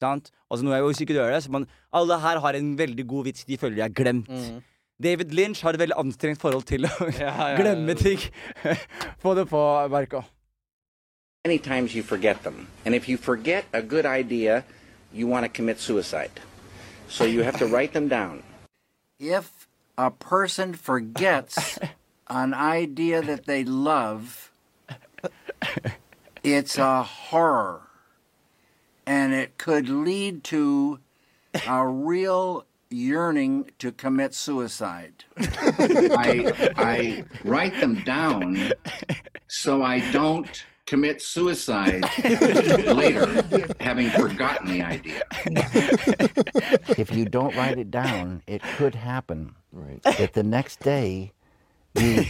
Sant? 0.01 0.31
Altså 0.51 0.65
nå 0.65 0.73
er 0.73 0.81
jo 0.81 0.89
hvis 0.89 0.99
ikke 1.05 1.13
du 1.15 1.21
gjør 1.21 1.31
det, 1.37 1.43
så 1.45 1.53
man, 1.53 1.67
Alle 1.95 2.17
her 2.25 2.41
har 2.43 2.57
en 2.57 2.73
veldig 2.77 3.05
god 3.07 3.29
vits 3.29 3.45
de 3.45 3.57
føler 3.61 3.77
de 3.77 3.85
har 3.85 3.93
glemt. 3.93 4.27
David 5.03 5.31
Lynch 5.31 5.61
har 5.61 5.73
et 5.73 5.79
veldig 5.79 5.95
anstrengt 5.97 6.41
forhold 6.41 6.63
til 6.65 6.85
å 6.89 7.09
glemme 7.59 7.93
ting. 7.95 8.19
Få 9.21 9.35
det 9.37 9.45
på, 9.49 9.61
Marco. 9.93 10.23
Many 11.45 11.59
times 11.59 11.95
you 11.95 12.03
forget 12.03 12.43
them. 12.43 12.67
And 12.85 12.95
if 12.95 13.07
you 13.07 13.17
forget 13.17 13.65
a 13.73 13.81
good 13.81 14.05
idea, 14.05 14.63
you 15.13 15.27
want 15.27 15.45
to 15.45 15.49
commit 15.49 15.79
suicide. 15.79 16.41
So 17.07 17.23
you 17.25 17.43
have 17.43 17.57
to 17.59 17.67
write 17.73 17.93
them 17.93 18.07
down. 18.09 18.43
if 19.19 19.67
a 19.97 20.11
person 20.11 20.73
forgets 20.73 21.79
an 22.29 22.53
idea 22.53 23.21
that 23.21 23.45
they 23.45 23.63
love, 23.63 24.51
it's 26.43 26.77
a 26.77 27.03
horror. 27.03 27.81
And 29.05 29.33
it 29.33 29.57
could 29.57 29.89
lead 29.89 30.43
to 30.45 30.99
a 31.67 31.87
real 31.87 32.65
yearning 32.89 33.69
to 33.79 33.91
commit 33.91 34.33
suicide. 34.33 35.25
I, 35.37 36.73
I 36.77 37.25
write 37.43 37.79
them 37.79 38.03
down 38.03 38.71
so 39.47 39.83
I 39.83 39.99
don't 40.11 40.65
commit 40.85 41.21
suicide 41.21 42.03
later, 42.23 43.43
having 43.79 44.09
forgotten 44.09 44.69
the 44.69 44.81
idea. 44.81 45.21
If 46.97 47.13
you 47.13 47.25
don't 47.25 47.55
write 47.55 47.77
it 47.77 47.91
down, 47.91 48.41
it 48.47 48.61
could 48.77 48.95
happen 48.95 49.55
that 50.03 50.33
the 50.33 50.43
next 50.43 50.79
day 50.79 51.33
you 51.95 52.25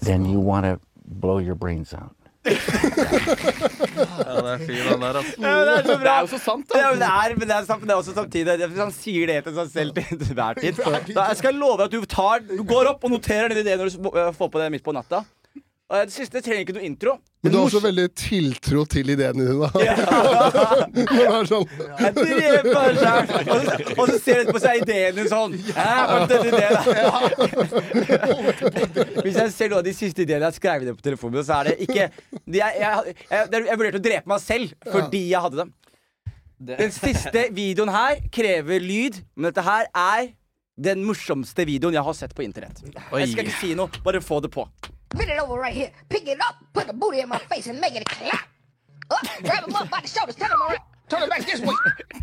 then 0.00 0.24
you 0.26 0.38
want 0.38 0.64
to 0.64 0.80
blow 1.04 1.38
your 1.38 1.54
brains 1.54 1.94
out. 1.94 2.14
Ja, 2.48 4.34
det 4.38 4.52
er 4.52 4.62
fin, 4.62 4.82
den 4.88 5.02
der, 5.02 5.18
altså. 5.20 5.34
Ja, 5.42 5.54
det 5.68 5.74
er 5.74 5.82
så 5.86 5.96
bra. 5.96 6.04
Det 6.04 6.12
er 6.12 6.20
jo 6.20 6.30
så 6.32 6.40
sant, 6.42 6.74
Ja, 6.74 6.82
da. 6.82 6.90
men 6.90 7.00
det 7.02 7.08
er, 7.08 7.36
men 7.38 7.48
det 7.48 7.56
er 7.56 7.78
men 7.78 7.86
det 7.88 7.94
er 7.94 8.02
også 8.02 8.14
samtidig 8.16 8.56
Hvis 8.68 8.82
han 8.82 8.92
sier 8.94 9.30
det 9.30 9.38
til 9.46 9.56
seg 9.58 9.72
selv 9.72 9.98
til 9.98 10.34
hver 10.38 10.60
tid 10.60 10.80
da, 10.82 11.28
Jeg 11.32 11.40
skal 11.40 11.58
love 11.58 11.86
at 11.88 11.92
du 11.94 12.00
tar 12.08 12.44
Du 12.48 12.62
går 12.68 12.92
opp 12.94 13.04
og 13.08 13.14
noterer 13.16 13.54
ideen 13.56 13.78
når 13.82 13.92
du 13.92 14.08
får 14.38 14.52
på 14.52 14.62
det 14.62 14.70
midt 14.74 14.84
på 14.86 14.94
natta. 14.96 15.24
Og 15.88 16.02
det 16.04 16.12
siste 16.12 16.40
trenger 16.44 16.66
ikke 16.66 16.74
noe 16.76 16.84
intro. 16.84 17.12
Men 17.42 17.52
du 17.52 17.56
har 17.56 17.64
også 17.70 17.80
veldig 17.80 18.02
tiltro 18.18 18.82
til 18.92 19.08
ideene 19.14 19.40
dine, 19.46 19.56
da. 19.62 19.68
Ja 19.80 19.94
det 20.92 21.04
er 21.24 21.46
sånn 21.48 21.64
Jeg 21.78 22.12
dreper 22.18 22.98
selv. 22.98 23.30
Og 23.54 23.62
så- 23.64 23.94
Og 23.94 24.10
så 24.10 24.16
ser 24.20 24.42
du 24.44 24.50
på 24.52 24.60
seg 24.60 24.82
ideen 24.82 25.16
din 25.16 25.30
sånn. 25.30 25.54
Ja. 25.70 25.86
hva 26.10 26.26
ideen 26.28 26.52
da? 26.52 26.66
Hvis 29.24 29.38
jeg 29.38 29.52
ser 29.54 29.70
noen 29.72 29.78
av 29.80 29.86
de 29.88 29.94
siste 29.96 30.26
ideene 30.26 30.42
jeg 30.42 30.48
har 30.50 30.56
skrevet 30.58 30.84
ned 30.90 30.98
på 30.98 31.06
telefonen 31.08 31.46
så 31.46 31.60
er 31.62 31.70
det 31.70 31.76
ikke 31.88 32.08
de 32.44 32.60
er, 32.64 32.76
jeg, 32.82 33.14
jeg, 33.30 33.40
er- 33.48 33.68
jeg 33.70 33.80
vurderte 33.80 34.00
å 34.02 34.06
drepe 34.10 34.32
meg 34.34 34.44
selv 34.44 34.76
fordi 34.92 35.22
jeg 35.30 35.40
hadde 35.46 35.62
dem. 35.62 35.72
Den 36.74 36.92
siste 36.92 37.46
videoen 37.54 37.92
her 37.94 38.20
krever 38.34 38.82
lyd, 38.82 39.22
men 39.38 39.48
dette 39.52 39.62
her 39.64 39.88
er 39.94 40.28
den 40.78 41.00
morsomste 41.06 41.64
videoen 41.66 41.94
jeg 41.96 42.04
har 42.06 42.16
sett 42.18 42.34
på 42.36 42.44
internett. 42.44 42.82
Jeg 42.84 43.32
skal 43.32 43.44
ikke 43.46 43.56
si 43.62 43.72
noe, 43.78 43.88
bare 44.04 44.20
få 44.22 44.40
det 44.44 44.50
på. 44.54 44.66
Bend 45.10 45.30
it 45.30 45.38
over 45.38 45.54
right 45.54 45.74
here. 45.74 45.90
Pick 46.08 46.28
it 46.28 46.40
up. 46.40 46.56
Put 46.72 46.86
the 46.86 46.92
booty 46.92 47.20
in 47.20 47.28
my 47.28 47.38
face 47.38 47.66
and 47.66 47.80
make 47.80 47.94
it 47.94 48.04
clap. 48.04 48.48
Up. 49.10 49.26
Grab 49.42 49.66
him 49.66 49.74
up 49.74 49.90
by 49.90 50.00
the 50.00 50.08
shoulders. 50.08 50.36
Turn 50.36 50.50
him 50.50 50.62
around. 50.62 50.78
Turn 51.08 51.22
him 51.22 51.28
back 51.30 51.46
this 51.46 51.60
way. 51.60 51.74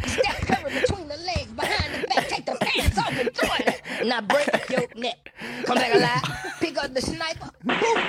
Step 0.06 0.36
cover 0.48 0.70
between 0.70 1.08
the 1.08 1.18
legs, 1.18 1.52
behind 1.54 2.04
the 2.04 2.08
back. 2.08 2.28
Take 2.28 2.46
the 2.46 2.56
pants 2.62 2.98
off 3.00 3.20
and 3.20 3.34
throw 3.34 3.50
it. 3.60 3.82
Now 4.06 4.22
break 4.22 4.48
your 4.70 4.88
neck. 4.96 5.34
Come 5.66 5.76
back 5.76 5.96
alive. 5.96 6.54
Pick 6.60 6.78
up 6.78 6.94
the 6.94 7.02
sniper. 7.02 7.50
Boom. 7.64 8.04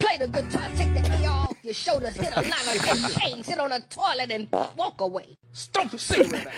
Play 0.00 0.18
the 0.18 0.26
guitar. 0.26 0.68
Take 0.76 0.94
the 0.94 1.08
knee 1.08 1.26
off 1.26 1.54
your 1.62 1.74
shoulders. 1.74 2.16
Hit 2.16 2.32
a 2.34 2.40
line 2.40 2.52
on 2.68 2.98
your 2.98 3.08
chain. 3.10 3.44
Sit 3.44 3.60
on 3.60 3.70
the 3.70 3.82
toilet 3.88 4.32
and 4.32 4.48
walk 4.76 5.00
away. 5.00 5.38
Stomp 5.52 5.92
a 5.92 5.98
cigarette. 5.98 6.48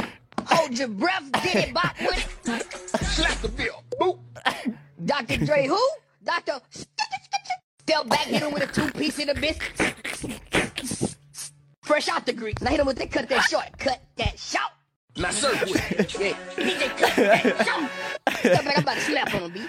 Hold 0.46 0.78
your 0.78 0.88
breath. 0.88 1.30
Get 1.44 1.68
it 1.68 1.74
back 1.74 1.98
with 2.00 2.48
it. 2.48 2.72
Slap 3.04 3.38
the 3.42 3.48
bill. 3.48 3.84
Boop. 4.00 4.18
Dr. 5.04 5.44
Dre 5.44 5.66
who? 5.66 5.88
Dr. 6.24 6.60
Step 7.92 8.08
back, 8.08 8.20
hit 8.20 8.42
him 8.42 8.52
with 8.52 8.62
a 8.62 8.72
two 8.72 8.90
piece 8.92 9.18
of 9.18 9.26
the 9.26 9.34
biscuit. 9.34 9.94
Fresh 11.82 12.08
out 12.08 12.24
the 12.24 12.32
grease. 12.32 12.54
Now 12.62 12.70
hit 12.70 12.80
him 12.80 12.86
with 12.86 12.96
the 12.96 13.06
cut 13.06 13.28
that 13.28 13.42
short. 13.42 13.66
Cut 13.76 14.00
that 14.16 14.38
short. 14.38 14.72
Now 15.16 15.30
serve 15.30 15.60
with 15.62 16.00
it. 16.00 16.18
Yeah. 16.18 16.32
DJ 16.56 16.88
cut 16.96 17.16
that 17.16 17.66
short. 17.66 17.90
Step 18.38 18.64
back, 18.64 18.76
I'm 18.78 18.82
about 18.82 18.94
to 18.94 19.00
slap 19.02 19.34
on 19.34 19.42
him, 19.42 19.52
B. 19.52 19.60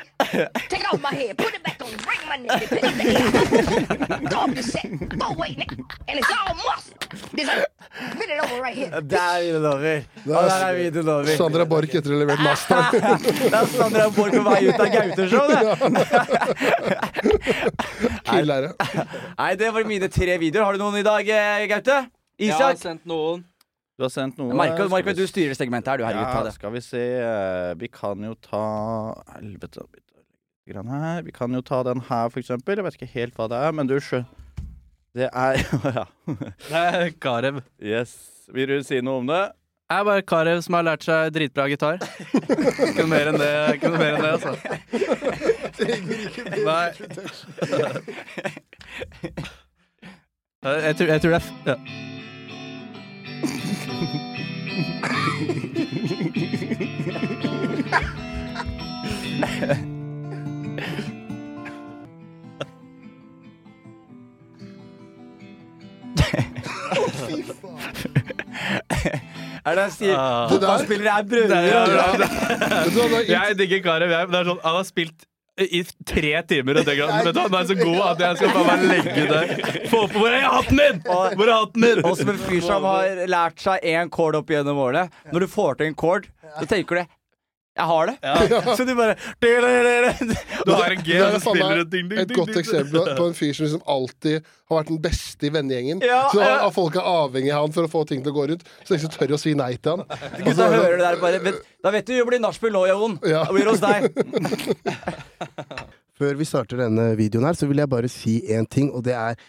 Take 0.69 0.93
off 0.93 1.01
my 1.01 1.13
head. 1.13 1.37
Put 1.37 1.53
it 1.53 1.63
back 1.63 1.81
on. 1.83 1.89
Break 1.97 2.25
my 2.27 2.37
neck. 2.37 2.69
Pick 2.69 2.83
up 2.83 2.93
the. 2.93 4.27
Go 4.29 4.37
off 4.37 4.55
the 4.55 4.63
set. 4.63 5.37
Wait. 5.37 5.57
And 6.07 6.19
it's 6.19 6.31
all 6.31 6.55
muscle. 6.55 6.95
This 7.33 7.49
is 7.49 7.65
it 8.33 8.43
over 8.43 8.61
right 8.61 8.75
here. 8.75 8.89
Der 9.01 9.17
er 9.17 9.41
videoen 9.41 9.65
over. 9.65 9.95
Og 10.25 10.25
der 10.25 10.49
er 10.49 10.65
er 10.69 10.75
videoen 10.77 11.09
over. 11.09 11.35
Sandra 11.37 11.65
Borch 11.65 11.95
etter 11.99 12.09
å 12.09 12.15
ha 12.15 12.19
levert 12.23 12.41
Masta. 12.41 12.79
Det 12.93 13.53
er 13.53 13.65
Sandra 13.75 14.07
Borch 14.15 14.33
på 14.33 14.43
vei 14.47 14.61
ut 14.69 14.79
av 14.79 14.87
Gaute-show, 14.95 15.45
det. 15.51 15.61
Killere. 18.31 18.73
Nei, 19.37 19.55
det 19.59 19.73
var 19.75 19.89
mine 19.91 20.09
tre 20.09 20.37
videoer. 20.41 20.65
Har 20.65 20.73
du 20.77 20.85
noen 20.85 21.01
i 21.03 21.05
dag, 21.05 21.33
Gaute? 21.75 21.97
Isak? 22.39 22.47
Jeg 22.47 22.57
har 22.63 22.79
sendt 22.81 23.05
noen. 23.09 23.43
Du 23.97 24.03
har 24.03 24.09
sendt 24.09 24.37
noe. 24.41 24.53
Marco, 24.57 24.75
Skal 24.75 24.89
Marco, 24.89 25.09
vi 25.11 25.13
du 25.21 25.27
styrer 25.29 25.53
segmentet 25.57 25.91
her, 25.93 25.97
du. 26.01 26.03
Herregud, 26.07 26.25
ta 26.33 26.39
Ja, 26.39 26.43
det. 26.47 26.53
skal 26.55 26.71
vi 26.73 26.81
se 26.81 27.01
eh, 27.21 27.73
Vi 27.77 27.87
kan 27.93 28.23
jo 28.25 28.33
ta 28.41 28.63
Helvete. 29.35 29.83
her. 30.65 31.21
Vi 31.27 31.31
kan 31.35 31.53
jo 31.53 31.61
ta 31.61 31.83
den 31.83 32.01
her, 32.09 32.29
for 32.33 32.39
eksempel. 32.41 32.75
Jeg 32.79 32.83
vet 32.87 32.95
ikke 33.01 33.11
helt 33.13 33.35
hva 33.37 33.47
det 33.51 33.59
er, 33.67 33.71
men 33.71 33.85
du 33.87 33.99
skjønner 33.99 34.25
Det 35.13 35.29
er 35.29 35.61
Ja. 35.99 36.05
Det 36.25 36.73
er 36.73 37.11
Karev. 37.21 37.61
Yes. 37.79 38.15
Vil 38.53 38.67
du 38.67 38.79
si 38.83 38.97
noe 39.01 39.19
om 39.21 39.27
det? 39.29 39.43
Det 39.93 39.99
er 39.99 40.03
bare 40.07 40.23
Karev 40.25 40.61
som 40.65 40.73
har 40.73 40.83
lært 40.87 41.03
seg 41.05 41.29
dritbra 41.35 41.67
gitar. 41.69 41.99
Ikke 42.33 43.03
noe 43.03 43.11
mer 43.11 43.29
enn 43.29 43.37
det, 43.37 43.51
ikke 43.75 43.91
noe 43.93 43.99
mer 44.01 44.13
enn 44.17 44.23
det 44.25 44.31
altså. 44.39 44.53
Nei. 46.65 46.89
Jeg 50.63 50.95
tror, 50.97 51.07
jeg 51.11 51.21
tror 51.21 51.29
det 51.29 51.37
er 51.37 51.43
f- 51.43 51.53
ja. 51.67 51.75
Er 69.63 69.77
det 69.77 69.83
han 69.83 69.93
sier? 69.95 70.15
Ah. 70.17 70.49
Fotballspillere 70.51 71.19
er 71.19 71.27
brødre. 71.27 71.59
Ja, 71.67 71.83
Jeg 73.47 73.57
digger 73.59 73.79
Karev, 73.85 74.11
jeg. 74.11 74.27
men 74.27 74.33
Det 74.35 74.41
er 74.41 74.49
sånn, 74.51 74.59
han 74.63 74.75
har 74.79 74.87
spilt 74.87 75.27
i 75.61 75.83
tre 76.09 76.31
timer, 76.49 76.79
og 76.81 76.87
tenker 76.87 77.09
at 77.13 77.37
han 77.37 77.55
er 77.59 77.65
så 77.69 77.75
god 77.77 77.99
at 78.07 78.21
jeg 78.25 78.37
skal 78.39 78.53
bare 78.55 78.87
legge 78.89 79.25
det 79.29 79.89
Få 79.91 79.99
på 80.09 80.23
Hvor 80.23 80.33
er 80.33 80.47
hatten 80.49 80.79
min?! 80.79 81.01
Hvor 81.05 81.45
er 81.45 81.53
hatten 81.53 81.83
min?! 81.85 82.01
Og 82.01 82.15
som 82.17 82.31
en 82.33 82.39
fyr 82.41 82.63
som 82.65 82.87
har 82.89 83.21
lært 83.29 83.61
seg 83.61 83.85
én 83.85 84.09
chord 84.13 84.39
opp 84.39 84.49
gjennom 84.49 84.81
årene. 84.81 85.11
Når 85.29 85.45
du 85.45 85.51
får 85.53 85.77
til 85.77 85.91
en 85.91 85.99
chord, 85.99 86.25
så 86.57 86.65
tenker 86.69 87.03
du 87.03 87.03
jeg 87.73 87.85
har 87.89 88.09
det. 88.09 88.15
Så 88.77 88.85
du 88.85 88.93
bare 88.95 89.15
Du 89.41 90.71
har 90.71 90.91
en 90.93 91.03
G, 91.03 91.15
er 91.17 91.23
og 91.25 91.39
så 91.39 91.39
spiller 91.41 91.79
du 91.81 91.87
ding, 91.89 92.09
ding, 92.09 92.19
et 92.21 92.33
godt 92.37 92.57
eksempel 92.61 93.07
på 93.19 93.25
en 93.25 93.33
fyr 93.37 93.53
som 93.57 93.65
liksom 93.65 93.81
alltid 93.89 94.45
har 94.69 94.77
vært 94.77 94.91
den 94.91 94.99
beste 95.01 95.47
i 95.47 95.51
vennegjengen. 95.53 96.03
Ja, 96.05 96.27
så 96.31 96.43
ja. 96.43 96.69
folk 96.73 96.95
er 97.01 97.07
avhengig 97.09 97.51
av 97.53 97.65
han 97.65 97.73
for 97.75 97.87
å 97.87 97.91
få 97.91 98.03
ting 98.09 98.21
til 98.25 98.33
å 98.33 98.35
gå 98.37 98.45
rundt. 98.51 98.67
Så 98.83 98.93
de 98.93 98.99
ikke 99.01 99.17
tør 99.17 99.33
å 99.37 99.41
si 99.41 99.55
nei 99.57 99.71
til 99.77 99.97
han. 99.97 100.05
Gutta 100.45 100.69
hører 100.69 100.95
det 100.99 101.07
der 101.07 101.19
bare 101.23 101.41
vet, 101.43 101.59
Da 101.83 101.93
vet 101.93 102.07
du 102.07 102.13
jo 102.15 102.27
blir 102.29 102.41
nachspiel 102.43 102.73
nå, 102.77 102.85
Jon. 102.91 103.17
Ja. 103.25 103.43
Det 103.49 103.57
blir 103.57 103.71
hos 103.73 103.81
deg. 103.81 103.99
Før 106.21 106.37
vi 106.37 106.45
starter 106.47 106.85
denne 106.85 107.09
videoen 107.17 107.49
her, 107.49 107.57
så 107.57 107.67
vil 107.69 107.81
jeg 107.81 107.89
bare 107.89 108.11
si 108.11 108.37
én 108.53 108.69
ting, 108.69 108.93
og 108.93 109.01
det 109.07 109.17
er 109.17 109.41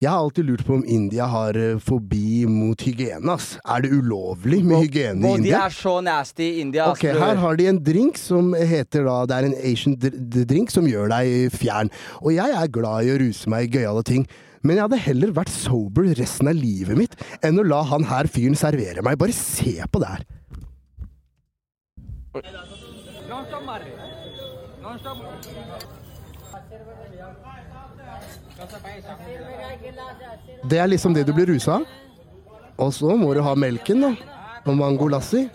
Jeg 0.00 0.08
har 0.08 0.22
alltid 0.24 0.46
lurt 0.48 0.62
på 0.64 0.78
om 0.78 0.84
India 0.88 1.26
har 1.28 1.56
eh, 1.60 1.76
fobi 1.84 2.46
mot 2.48 2.80
hygiene, 2.80 3.34
ass. 3.34 3.50
Er 3.68 3.82
det 3.84 3.90
ulovlig 3.92 4.62
med 4.64 4.86
hygiene 4.86 5.28
i 5.28 5.32
Og 5.34 5.42
de 5.44 5.50
er 5.52 5.74
så 5.76 5.92
nasty 6.00 6.46
i 6.46 6.62
India. 6.62 6.86
ass, 6.86 6.96
Ok, 6.96 7.10
bror. 7.10 7.20
Her 7.20 7.40
har 7.42 7.58
de 7.60 7.66
en 7.68 7.80
drink 7.84 8.16
som 8.16 8.54
heter 8.56 9.04
da 9.04 9.18
Det 9.28 9.36
er 9.36 9.48
en 9.50 9.58
Asian 9.60 9.98
dr 10.00 10.46
drink 10.48 10.72
som 10.72 10.88
gjør 10.88 11.12
deg 11.12 11.52
fjern. 11.52 11.92
Og 12.24 12.32
jeg 12.32 12.56
er 12.62 12.72
glad 12.72 13.04
i 13.04 13.12
å 13.12 13.18
ruse 13.20 13.52
meg 13.52 13.68
i 13.68 13.76
gøyale 13.76 14.06
ting. 14.08 14.24
Men 14.64 14.78
jeg 14.80 14.86
hadde 14.88 15.04
heller 15.04 15.36
vært 15.36 15.52
sober 15.52 16.08
resten 16.16 16.48
av 16.48 16.56
livet 16.56 16.96
mitt 16.96 17.20
enn 17.44 17.60
å 17.60 17.68
la 17.68 17.82
han 17.92 18.08
her 18.08 18.24
fyren 18.32 18.56
servere 18.56 19.04
meg. 19.04 19.20
Bare 19.20 19.36
se 19.36 19.76
på 19.84 20.00
det 20.00 20.14
her. 20.14 20.24
Det 30.70 30.78
er 30.78 30.86
liksom 30.86 31.14
det 31.14 31.24
du 31.26 31.32
blir 31.36 31.46
rusa 31.54 31.78
av. 31.80 31.86
Og 32.80 32.92
så 32.96 33.16
må 33.16 33.32
du 33.36 33.40
ha 33.44 33.54
melken, 33.54 34.00
da. 34.06 34.12
Og 34.66 34.76
mango 34.76 35.08
lassi. 35.12 35.46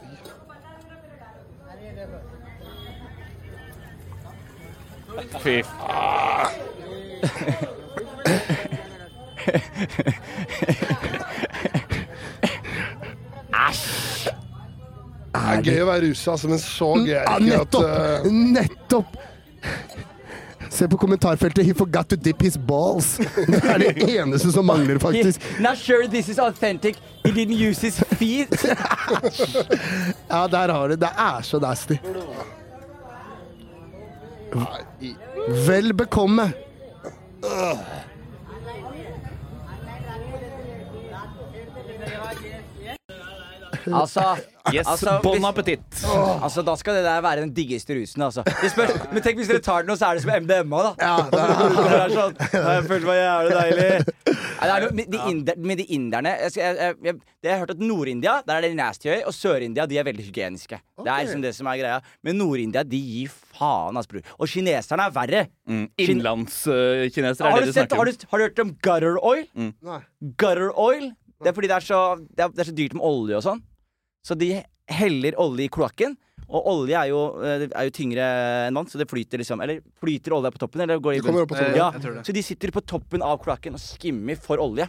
Fy 5.43 5.61
faen. 5.63 7.55
Æsj! 13.53 14.29
Det 15.35 15.41
er 15.51 15.61
gøy 15.67 15.81
å 15.83 15.87
være 15.89 16.07
rusa, 16.09 16.31
altså, 16.35 16.49
men 16.51 16.59
så 16.61 16.87
gøy 17.05 17.13
er 17.19 17.25
det 17.27 17.47
ikke 17.49 17.59
at 17.59 17.75
nettopp! 17.75 17.85
eh, 17.85 18.29
Nettopp! 18.55 19.17
Se 20.75 20.87
på 20.87 20.97
kommentarfeltet. 20.97 21.65
He 21.65 21.73
forgot 21.73 22.09
to 22.09 22.15
dip 22.15 22.41
his 22.41 22.57
balls. 22.57 23.17
Det 23.47 23.61
er 23.63 23.77
det 23.77 24.17
eneste 24.19 24.51
som 24.51 24.65
mangler, 24.65 24.99
faktisk. 24.99 25.41
Not 25.59 25.77
sure 25.77 26.07
this 26.07 26.29
is 26.29 26.39
authentic. 26.39 26.97
He 27.23 27.31
didn't 27.31 27.55
use 27.69 27.81
his 27.81 27.99
feet. 28.19 28.65
Ja, 30.29 30.47
der 30.47 30.73
har 30.73 30.87
du 30.87 30.95
det. 30.95 31.09
Er 31.17 31.41
så 31.41 31.59
nasty. 31.59 31.95
Vel 35.67 35.93
bekomme. 35.93 36.51
Altså, 43.93 44.21
Yes, 44.73 44.87
altså, 44.89 45.19
bon 45.21 45.35
hvis- 45.37 45.45
appétit. 45.45 45.83
Altså, 46.41 46.63
Da 46.65 46.73
skal 46.75 46.95
det 46.97 47.03
der 47.05 47.21
være 47.21 47.41
den 47.43 47.51
diggeste 47.53 47.93
rusen. 47.93 48.21
Altså. 48.25 48.41
Det 48.43 48.71
spørs, 48.71 48.95
men 49.13 49.21
tenk 49.21 49.37
hvis 49.37 49.47
dere 49.51 49.59
tar 49.61 49.83
den, 49.83 49.91
og 49.93 49.97
så 49.99 50.07
er 50.09 50.13
det 50.17 50.23
som 50.23 50.31
MDMA, 50.43 50.79
da. 50.87 50.93
det 51.35 51.99
er 51.99 52.13
sånn, 52.15 52.35
Jeg 52.55 52.87
følte 52.89 53.05
meg 53.05 53.19
jævlig 53.19 53.53
deilig. 53.59 53.89
Nei, 54.55 54.65
det 54.65 54.73
er 54.75 54.85
noe, 54.85 54.95
med, 54.97 55.09
de 55.11 55.19
inder, 55.29 55.57
med 55.69 55.77
de 55.77 55.85
inderne 55.93 56.31
jeg, 56.39 56.51
skal- 56.55 56.63
jeg, 56.65 56.77
jeg, 56.79 56.95
jeg, 57.05 57.15
det 57.43 57.49
jeg 57.49 57.53
har 57.53 57.59
hørt 57.65 57.73
at 57.75 57.81
Nord-India 57.83 58.33
der 58.47 58.55
er 58.55 58.61
det 58.65 58.71
nasty 58.79 59.09
høy, 59.11 59.19
og 59.27 59.33
Sør-India 59.35 59.85
de 59.85 59.99
er 60.01 60.07
veldig 60.07 60.25
hygieniske. 60.31 60.79
Det 61.03 61.11
er 61.11 61.25
liksom 61.27 61.43
det 61.43 61.51
som 61.57 61.67
er 61.69 61.77
greia. 61.83 61.99
Men 62.25 62.39
Nord-India 62.41 62.81
de 62.87 62.97
gir 63.03 63.29
faen, 63.59 63.93
altså, 63.99 64.15
bror. 64.15 64.25
Og 64.39 64.49
kineserne 64.49 65.05
er 65.05 65.13
verre. 65.19 65.43
Mm. 65.69 65.85
Kin- 65.99 66.15
Innlandskinesere 66.15 67.51
har, 67.51 67.57
er 67.57 67.61
du 67.61 67.65
det 67.67 67.73
du 67.73 67.77
sett, 67.77 67.89
snakker 67.91 68.01
har, 68.01 68.07
om. 68.09 68.17
du, 68.17 68.27
har 68.31 68.37
du 68.41 68.43
hørt 68.47 68.63
om 68.65 68.73
gutter 68.87 69.19
oil? 69.21 69.45
Nei. 69.85 69.99
Gutter 70.41 70.71
oil? 70.73 71.11
Det 71.43 71.51
er 71.51 71.55
fordi 71.57 71.67
det 71.69 71.75
er 71.77 71.85
så, 71.85 72.01
det 72.31 72.45
er, 72.47 72.53
det 72.55 72.63
er 72.63 72.69
så 72.71 72.75
dyrt 72.75 72.93
med 72.95 73.03
olje 73.05 73.37
og 73.37 73.43
sånn. 73.45 73.61
Så 74.25 74.37
de 74.39 74.49
heller 74.89 75.37
olje 75.41 75.67
i 75.67 75.71
kloakken. 75.73 76.15
Og 76.45 76.67
olje 76.69 76.93
er 76.97 77.09
jo, 77.09 77.21
eh, 77.41 77.63
er 77.69 77.87
jo 77.87 77.93
tyngre 77.93 78.25
enn 78.67 78.77
vann, 78.77 78.85
så 78.89 78.99
det 79.01 79.07
flyter 79.09 79.41
liksom 79.41 79.61
Eller 79.65 79.79
flyter 80.01 80.35
olja 80.37 80.51
på 80.53 80.59
toppen? 80.61 80.81
Eller 80.85 80.99
går 81.01 81.15
det 81.15 81.17
i 81.17 81.21
Det 81.21 81.25
kommer 81.25 81.45
bunn? 81.45 81.47
opp 81.47 81.53
på 81.55 81.61
toppen. 81.61 82.13
Ja. 82.15 82.21
Så 82.25 82.33
de 82.37 82.43
sitter 82.45 82.73
på 82.73 82.83
toppen 82.85 83.23
av 83.25 83.39
kloakken 83.41 83.73
og 83.77 83.81
skimmer 83.81 84.37
for 84.41 84.61
olje. 84.61 84.85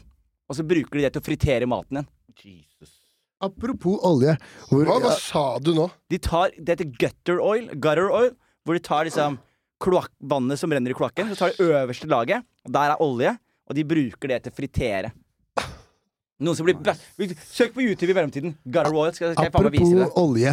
Og 0.48 0.56
så 0.58 0.66
bruker 0.68 0.98
de 1.00 1.06
det 1.06 1.12
til 1.14 1.22
å 1.22 1.26
fritere 1.26 1.66
maten 1.68 2.02
igjen. 2.02 2.10
Apropos 3.40 3.98
olje. 4.06 4.36
Hvor, 4.70 4.84
Hva, 4.88 4.98
hva 5.04 5.12
sa 5.20 5.44
du 5.60 5.72
nå? 5.76 5.88
De 6.12 6.18
tar, 6.22 6.52
Det 6.56 6.76
heter 6.76 6.92
gutter 6.96 7.40
oil, 7.44 7.66
gutter 7.74 8.08
oil, 8.10 8.30
hvor 8.64 8.76
de 8.78 8.80
tar 8.84 9.04
liksom 9.08 9.36
kloakk, 9.82 10.08
vannet 10.24 10.56
som 10.60 10.72
renner 10.72 10.94
i 10.94 10.96
kloakken, 10.96 11.28
så 11.34 11.36
tar 11.36 11.52
de 11.52 11.66
øverste 11.68 12.08
laget, 12.08 12.46
og 12.64 12.72
der 12.72 12.94
er 12.94 13.02
olje, 13.04 13.34
og 13.68 13.76
de 13.76 13.84
bruker 13.84 14.28
det 14.32 14.38
til 14.46 14.52
å 14.54 14.56
fritere. 14.56 15.10
Noen 16.40 16.56
som 16.58 16.66
blir 16.68 16.76
Søk 17.48 17.72
på 17.74 17.80
YouTube 17.84 18.12
i 18.12 18.16
mellomtiden. 18.16 18.56
Gutter 18.64 18.92
oil. 18.92 19.12
Skal, 19.16 19.32
skal 19.32 19.44
jeg 19.48 19.52
faen 19.54 19.64
meg 19.68 19.72
vise 19.78 19.84
apropos 19.86 20.02
det. 20.04 20.22
olje. 20.22 20.52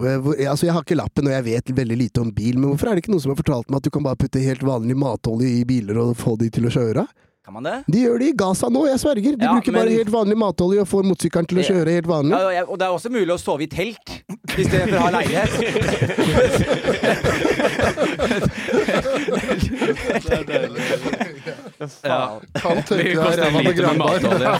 Hvor, 0.00 0.32
altså 0.48 0.64
jeg 0.64 0.72
har 0.72 0.82
ikke 0.86 0.96
lappen, 0.96 1.26
og 1.28 1.32
jeg 1.34 1.44
vet 1.44 1.72
veldig 1.76 1.96
lite 1.98 2.20
om 2.22 2.30
bil, 2.32 2.56
men 2.56 2.70
hvorfor 2.70 2.88
er 2.88 2.94
det 2.96 3.02
ikke 3.04 3.12
noen 3.12 3.20
som 3.26 3.32
har 3.34 3.40
fortalt 3.42 3.68
meg 3.68 3.76
at 3.82 3.84
du 3.84 3.90
kan 3.92 4.04
bare 4.06 4.16
putte 4.22 4.40
helt 4.40 4.62
vanlig 4.64 4.96
matolje 4.96 5.50
i 5.58 5.64
biler 5.68 5.98
og 6.00 6.14
få 6.16 6.36
de 6.40 6.48
til 6.54 6.64
å 6.70 6.72
kjøre? 6.72 7.04
Kan 7.44 7.52
man 7.56 7.64
det? 7.66 7.74
De 7.90 7.98
gjør 8.06 8.16
det 8.22 8.26
i 8.30 8.36
Gaza 8.38 8.68
nå, 8.72 8.86
jeg 8.88 9.00
sverger. 9.02 9.36
De 9.40 9.44
Ja, 9.44 9.52
bruker 9.58 9.72
bare 9.76 9.92
helt 9.92 10.12
vanlig 10.12 10.36
matolje 10.40 10.80
og 10.84 10.88
får 10.88 11.04
motorsykkelen 11.10 11.48
til 11.50 11.58
å 11.60 11.64
kjøre 11.68 11.90
helt 11.98 12.08
vanlig. 12.08 12.32
Ja, 12.54 12.64
og 12.64 12.76
det 12.80 12.84
er 12.86 12.92
også 12.96 13.10
mulig 13.12 13.32
å 13.34 13.38
sove 13.40 13.62
i 13.66 13.68
telt 13.72 14.06
istedenfor 14.56 14.96
å 14.96 15.04
ha 15.04 15.10
leilighet. 15.18 15.50
Ja. 21.80 22.36
Kan 22.60 22.82
tenke 22.84 23.14
deg 23.14 23.38
ræva 23.40 23.72
granbar. 23.72 24.20
matolje. 24.20 24.50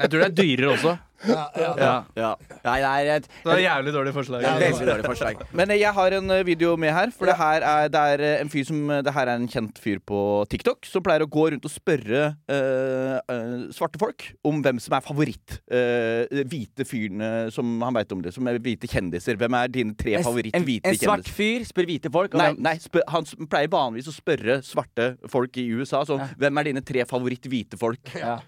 Jeg 0.00 0.10
tror 0.10 0.18
det 0.18 0.26
er 0.26 0.34
dyrere 0.34 0.70
også. 0.74 0.96
Ja. 1.28 2.04
ja. 2.16 2.30
Nei, 2.64 2.76
det 2.80 2.88
er 2.88 3.10
et 3.18 3.26
Det 3.44 3.52
et 3.52 3.62
jævlig 3.64 3.92
dårlig 3.92 4.12
forslag. 4.14 4.44
det 4.44 4.50
er 4.50 4.72
veldig 4.72 4.86
dårlig 4.88 5.06
forslag. 5.10 5.42
Men 5.52 5.70
eh, 5.74 5.80
jeg 5.80 5.92
har 5.96 6.16
en 6.16 6.30
eh, 6.30 6.44
video 6.46 6.76
med 6.80 6.92
her. 6.96 7.12
For 7.16 7.28
det 7.28 7.36
her 7.36 7.66
er, 7.66 7.90
det 7.92 8.04
er 8.14 8.24
eh, 8.24 8.40
en 8.40 8.52
fyr 8.52 8.64
som 8.68 8.80
Det 9.04 9.14
her 9.14 9.28
er 9.28 9.40
en 9.40 9.48
kjent 9.50 9.80
fyr 9.80 10.00
på 10.06 10.20
TikTok 10.50 10.88
som 10.88 11.04
pleier 11.04 11.24
å 11.24 11.28
gå 11.30 11.46
rundt 11.52 11.66
og 11.66 11.72
spørre 11.72 12.22
eh, 12.48 13.16
eh, 13.20 13.66
svarte 13.76 14.00
folk 14.00 14.30
om 14.46 14.62
hvem 14.64 14.80
som 14.80 14.96
er 14.96 15.04
favoritt 15.04 15.58
uh, 15.72 16.40
hvite 16.48 16.84
fyrene 16.88 17.50
som 17.54 17.68
han 17.84 17.94
veit 17.96 18.12
om 18.14 18.22
det. 18.24 18.32
Som 18.34 18.48
er 18.50 18.60
hvite 18.62 18.88
kjendiser. 18.90 19.38
Hvem 19.40 19.56
er 19.58 19.72
dine 19.72 19.96
tre 19.98 20.16
En, 20.18 20.24
favoritt 20.24 20.56
en, 20.56 20.64
hvite 20.66 20.90
en 20.90 20.98
svart 20.98 21.28
fyr 21.28 21.64
spør 21.68 21.88
hvite 21.90 22.12
folk. 22.12 22.34
Nei, 22.38 22.50
nei 22.58 22.76
spør, 22.82 23.04
han 23.12 23.28
pleier 23.50 23.70
vanligvis 23.72 24.10
å 24.10 24.16
spørre 24.16 24.60
svarte 24.66 25.12
folk 25.30 25.56
i 25.60 25.66
USA 25.74 26.02
sånn 26.08 26.22
Hvem 26.40 26.60
er 26.60 26.68
dine 26.70 26.82
tre 26.86 27.04
favoritt 27.08 27.46
hvite 27.50 27.78
folk? 27.80 28.12
Ja. 28.16 28.38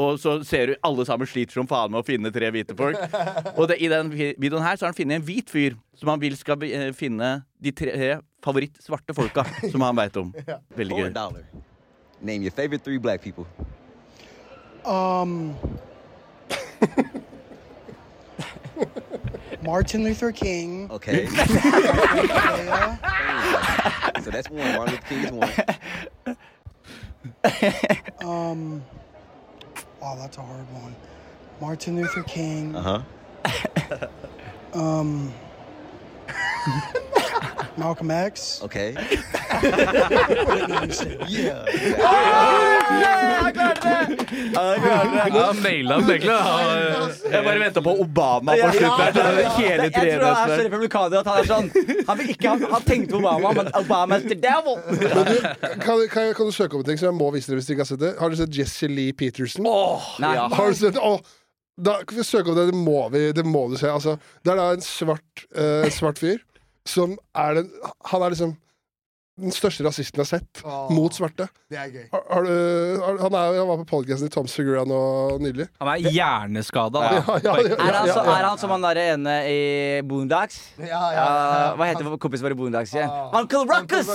Og 0.00 0.18
så 0.22 0.38
ser 0.46 0.72
du 0.72 0.76
alle 0.86 1.04
sammen 1.08 1.28
sliter 1.28 1.60
som 1.60 1.68
faen 1.70 1.92
med 1.92 2.02
å 2.02 2.06
finne 2.06 2.19
tre 2.34 2.50
hvite 2.52 2.76
folk. 2.76 3.00
Og 3.56 3.64
det, 3.70 3.78
i 3.80 3.88
den 3.88 4.12
videoen 4.12 4.62
her 4.62 4.76
så 4.76 4.84
har 4.86 4.92
han 4.92 4.98
funnet 4.98 5.16
en 5.16 5.24
hvit 5.24 5.48
fyr 5.50 5.78
som 5.96 6.12
han 6.12 6.20
vil 6.20 6.36
skal 6.36 6.60
eh, 6.68 6.90
finne 6.96 7.30
de 7.56 7.72
tre 7.72 8.20
favoritt 8.44 8.76
svarte 8.84 9.16
folka 9.16 9.44
som 9.70 9.80
han 9.84 9.96
veit 9.96 10.16
om. 10.20 10.28
Veldig 10.80 10.96
gøy. 11.00 11.10
Name 12.20 12.42
your 12.44 12.52
favorite 12.52 12.84
three 12.84 12.98
black 12.98 13.22
people. 13.22 13.46
Um, 14.84 15.56
Martin 19.62 20.04
Luther 20.04 20.32
King. 20.32 20.90
Okay. 20.90 21.26
So 24.22 24.30
that's 24.30 24.50
one. 24.50 24.76
Martin 24.76 24.94
Luther 24.94 25.08
King 25.08 25.24
is 25.24 25.32
one. 25.32 25.50
Um, 28.22 28.82
wow, 30.00 30.16
that's 30.16 30.36
a 30.36 30.42
hard 30.42 30.72
one. 30.72 30.94
Martin 31.60 31.96
Luther 31.96 32.22
King. 32.22 32.74
Uh 32.74 32.82
huh. 32.82 34.08
Um, 34.72 35.32
Malcolm 37.76 38.10
X. 38.10 38.60
Okay. 38.62 38.94
Yeah. 41.30 41.64
Ja, 42.90 43.12
jeg 43.44 43.52
klarte 43.54 43.88
det! 43.88 44.18
Ja, 44.54 45.52
naila 45.62 45.96
den 46.00 46.10
egentlig. 46.10 46.30
Jeg 47.32 47.44
bare 47.44 47.60
venta 47.60 47.80
på 47.80 47.94
Obama 48.02 48.52
på 48.52 48.70
slutten. 48.72 49.20
Ja, 49.20 49.50
Hele 49.58 49.82
Jeg 49.82 49.92
tror 49.92 50.24
han 50.34 50.50
er 50.50 50.56
så 50.56 50.64
republikaner 50.64 51.20
at 51.20 51.30
han 51.30 51.38
er 51.42 51.48
sånn 51.50 51.68
Han, 52.08 52.18
vil 52.18 52.32
ikke, 52.34 52.48
han, 52.48 52.64
tenkt 52.64 52.88
tenkte 52.88 53.14
på 53.14 53.20
Obama, 53.20 53.52
men 53.60 53.70
Obama 53.78 54.18
is 54.18 54.26
the 54.26 54.38
devil! 54.38 54.80
Kan, 55.84 56.06
kan, 56.10 56.32
kan 56.34 56.46
du 56.46 56.52
søke 56.56 56.78
opp 56.78 56.84
en 56.84 56.90
ting 56.90 57.02
som 57.02 57.10
jeg 57.10 57.18
må 57.20 57.30
vise 57.34 57.52
dere 57.52 57.60
hvis 57.60 57.68
dere 57.70 57.78
ikke 57.78 57.86
har 57.86 57.92
sett 57.92 58.02
det? 58.02 58.14
Har 58.20 58.32
dere 58.32 58.42
sett 58.42 58.58
Jesse 58.62 58.90
Lee 58.90 59.12
Peterson? 59.16 59.68
Nei. 60.24 60.34
ja. 60.34 60.48
Har 60.56 60.72
du 60.72 60.80
sett 60.80 60.98
Åh, 61.00 61.20
da, 61.80 61.96
søke 62.26 62.52
opp 62.52 62.58
det, 62.58 62.70
det 62.70 62.78
må, 62.78 63.02
vi, 63.12 63.26
det 63.36 63.44
må 63.46 63.66
du 63.70 63.76
se. 63.80 63.90
Altså, 63.90 64.16
det 64.44 64.52
er 64.52 64.60
da 64.60 64.70
en 64.76 64.84
svart, 64.84 65.44
uh, 65.56 65.86
svart 65.94 66.20
fyr 66.20 66.40
som 66.88 67.16
er 67.36 67.58
den 67.58 67.66
Han 68.08 68.22
er 68.24 68.32
liksom 68.32 68.54
den 69.40 69.54
største 69.54 69.84
rasisten 69.86 70.20
jeg 70.20 70.26
har 70.26 70.28
sett 70.38 70.60
Åh. 70.64 70.90
mot 70.94 71.14
svarte. 71.16 71.46
Det 71.70 71.78
er 71.80 71.88
gøy. 71.94 72.04
Har, 72.12 72.22
har 72.30 72.46
du, 72.46 72.52
har, 73.04 73.18
han, 73.22 73.36
er, 73.40 73.56
han 73.60 73.68
var 73.70 73.80
på 73.82 73.86
podcasten 73.92 74.28
i 74.30 74.32
Toms 74.34 74.54
Figura 74.56 74.82
nå 74.88 75.00
nylig. 75.42 75.66
Han 75.80 75.90
er 75.94 76.04
hjerneskada. 76.10 77.02
Ja, 77.04 77.20
ja, 77.20 77.38
ja, 77.44 77.54
ja, 77.70 77.76
Er 77.76 77.98
han, 77.98 78.08
så, 78.10 78.18
ja. 78.20 78.34
er 78.36 78.48
han 78.48 78.60
som 78.62 78.74
han 78.74 78.84
derre 78.84 79.06
ene 79.14 79.36
i 79.50 79.60
Boondocks? 80.10 80.60
Ja, 80.78 80.86
ja, 80.90 81.00
ja. 81.16 81.24
Uh, 81.24 81.78
hva 81.80 81.88
heter 81.90 82.12
kompisen 82.22 82.48
vår 82.48 82.56
i 82.56 82.60
Boondocks 82.60 82.94
igjen? 82.96 83.08
Ah. 83.10 83.40
Uncle 83.40 83.64
Ruckus! 83.70 84.12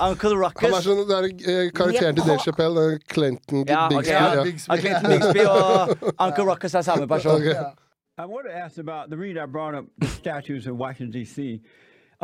Uncle 0.00 0.34
Ruckus. 0.34 0.64
Uncle 0.64 0.66
Han 0.66 0.76
er 0.80 0.84
sånn, 0.88 1.04
det 1.08 1.20
er 1.20 1.30
eh, 1.54 1.70
karakteren 1.76 2.18
til 2.18 2.28
Dave 2.28 2.40
Chappelle, 2.44 2.86
Clinton 3.14 3.64
Ja, 3.68 3.86
Okay, 3.86 3.96
Bigsby. 3.96 4.12
ja. 4.12 4.44
ja. 4.44 4.82
Clinton 4.82 5.10
Bigsby 5.14 5.46
og 5.48 5.96
Uncle 6.26 6.44
Ruckus 6.50 6.74
er 6.74 6.86
samme 6.86 7.08
person. 7.08 7.40
Okay. 7.40 7.56
I 8.16 8.26
want 8.26 8.46
to 8.46 8.54
ask 8.54 8.78
about 8.78 9.10
the 9.10 9.16
reason 9.16 9.42
I 9.42 9.46
brought 9.46 9.74
up 9.74 9.86
statues 10.06 10.66
in 10.66 10.78
Washington 10.78 11.10
D.C. 11.10 11.60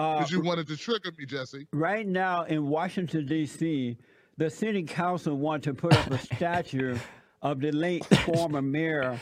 Uh, 0.01 0.19
Because 0.19 0.31
you 0.33 0.41
wanted 0.41 0.67
to 0.69 0.77
trigger 0.77 1.13
me, 1.19 1.27
Jesse. 1.27 1.67
right 1.73 2.07
now 2.07 2.45
in 2.45 2.67
Washington 2.69 3.27
D.C., 3.27 3.97
the 4.39 4.49
city 4.49 4.83
council 4.85 5.37
want 5.37 5.63
to 5.65 5.75
put 5.75 5.93
up 5.95 6.11
a 6.11 6.19
statue 6.19 6.97
of 7.43 7.61
the 7.61 7.71
late 7.73 8.05
former 8.25 8.63
mayor 8.63 9.19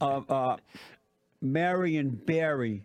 of 0.00 0.30
uh, 0.30 0.56
Marion 1.42 2.10
Barry, 2.10 2.84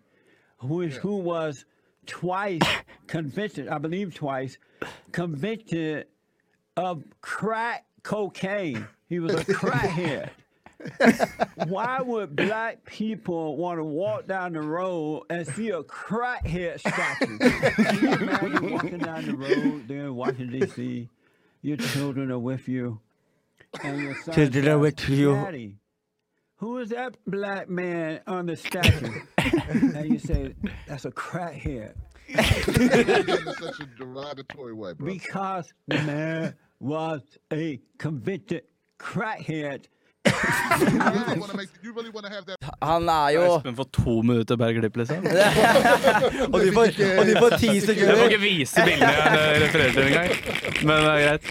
who 0.58 0.82
is 0.82 0.96
who 0.98 1.16
was 1.18 1.66
twice 2.06 2.62
convicted, 3.08 3.70
I 3.70 3.78
believe 3.78 4.14
twice, 4.14 4.58
convicted 5.14 6.08
of 6.76 7.04
crack 7.22 7.86
cocaine. 8.04 8.88
He 9.08 9.20
was 9.20 9.34
a 9.36 9.46
crackhead. 9.62 10.30
Why 11.68 12.02
would 12.02 12.36
black 12.36 12.86
people 12.86 13.58
want 13.58 13.80
to 13.80 13.84
walk 13.84 14.28
down 14.28 14.54
the 14.54 14.62
road 14.62 15.24
and 15.30 15.46
see 15.48 15.70
a 15.70 15.84
crackhead 15.84 16.80
statue? 16.80 17.38
Can 17.38 18.04
you 18.04 18.14
imagine 18.14 18.72
walking 18.72 18.98
down 19.00 19.26
the 19.26 19.36
road 19.36 19.88
there 19.88 20.06
in 20.06 20.16
Washington, 20.16 20.60
D.C., 20.60 21.10
your 21.62 21.78
children 21.78 22.32
are 22.32 22.40
with 22.40 22.68
you, 22.68 23.00
and 23.84 24.00
your 24.00 24.16
son 24.16 24.34
Children 24.34 24.68
are 24.68 24.80
with 24.80 25.08
you. 25.10 25.34
Daddy, 25.34 25.76
who 26.56 26.78
is 26.80 26.90
that 26.90 27.18
black 27.28 27.70
man 27.70 28.22
on 28.28 28.48
the 28.48 28.56
statue? 28.56 29.22
and 29.38 30.12
you 30.12 30.20
say, 30.20 30.54
that's 30.88 31.06
a 31.06 31.12
crackhead. 31.12 31.94
in 32.28 33.54
such 33.56 33.80
a 33.80 33.86
derogatory 33.98 34.74
way, 34.74 34.94
bro. 34.94 35.06
Because 35.14 35.74
the 35.88 36.02
man 36.02 36.56
was 36.80 37.22
a 37.52 37.80
convicted 37.98 38.64
crackhead. 39.00 39.86
Han 42.82 43.10
er 43.10 43.30
jo 43.36 43.42
Espen 43.46 43.76
får 43.78 43.88
to 43.96 44.16
minutter 44.26 44.58
per 44.60 44.74
klipp, 44.78 44.98
liksom. 45.02 45.26
og, 46.54 46.58
de 46.62 46.72
får, 46.76 46.98
og 47.20 47.30
du 47.30 47.34
får 47.38 47.56
ti 47.62 47.70
Jeg 47.78 48.18
får 48.18 48.24
ikke 48.28 48.42
vise 48.42 48.86
bildene 48.88 49.12
jeg 49.12 49.62
refererer 49.66 49.96
til 49.96 50.04
engang. 50.10 50.30
Men 50.82 51.06
det 51.06 51.12
er 51.12 51.22
greit. 51.26 51.46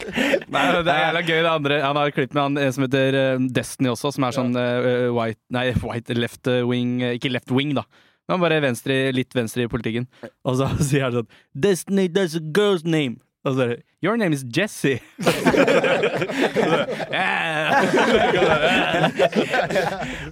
Nei, 0.50 0.64
det 0.74 0.94
er 0.94 1.00
jævla 1.04 1.22
gøy, 1.24 1.38
det 1.38 1.52
andre. 1.52 1.80
Han 1.86 2.00
har 2.00 2.10
et 2.10 2.18
klipp 2.18 2.36
med 2.36 2.42
han 2.42 2.60
en 2.64 2.76
som 2.76 2.86
heter 2.86 3.18
eh, 3.20 3.48
Destiny 3.60 3.92
også, 3.92 4.12
som 4.16 4.26
er 4.26 4.36
sånn 4.36 4.54
uh, 4.58 5.08
white 5.16 5.40
Nei, 5.54 5.66
white 5.86 6.16
left 6.18 6.50
wing 6.66 7.00
Ikke 7.12 7.32
left 7.32 7.50
wing, 7.54 7.74
da. 7.78 7.86
Men 8.30 8.42
bare 8.42 8.60
venstre, 8.62 8.94
litt 9.14 9.34
venstre 9.34 9.66
i 9.66 9.70
politikken. 9.70 10.06
Og 10.46 10.60
så 10.60 10.70
sier 10.90 11.08
han 11.08 11.20
sånn 11.20 11.30
Destiny, 11.54 12.08
that's 12.10 12.38
a 12.38 12.42
girl's 12.42 12.86
name. 12.86 13.18
Og 13.44 13.54
så 13.56 13.62
er 13.64 13.68
det 13.72 13.78
Your 14.04 14.16
name 14.20 14.34
is 14.36 14.44
Jesse. 14.56 14.98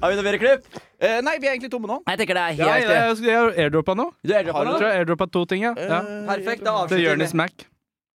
Har 0.01 0.09
vi 0.10 0.16
noe 0.18 0.24
mer 0.26 0.36
klipp? 0.40 0.66
Eh, 1.01 1.18
nei, 1.24 1.39
vi 1.40 1.47
er 1.48 1.52
egentlig 1.55 1.70
tomme 1.72 1.89
nå. 1.89 1.98
Jeg 2.09 2.20
tenker 2.20 2.35
det 2.39 2.43
er 2.44 2.52
Ja, 2.59 2.68
helt 2.74 2.93
jeg, 2.93 3.16
jeg 3.30 3.36
har 3.39 3.51
airdroppa 3.64 3.94
nå. 3.97 4.06
Du 4.20 4.32
er 4.32 4.39
airdroppa 4.43 4.60
Jeg 4.64 4.74
tror 4.74 4.89
jeg 4.89 4.97
airdroppa 5.02 5.26
to 5.39 5.40
ting, 5.48 5.60
ja. 5.64 5.72
ja. 5.78 6.01
Perfekt, 6.28 6.62
da 6.66 6.70
Til 6.70 6.74
avslutter 6.74 6.97
vi. 7.01 7.06
Jonis 7.09 7.35
Mac. 7.39 7.55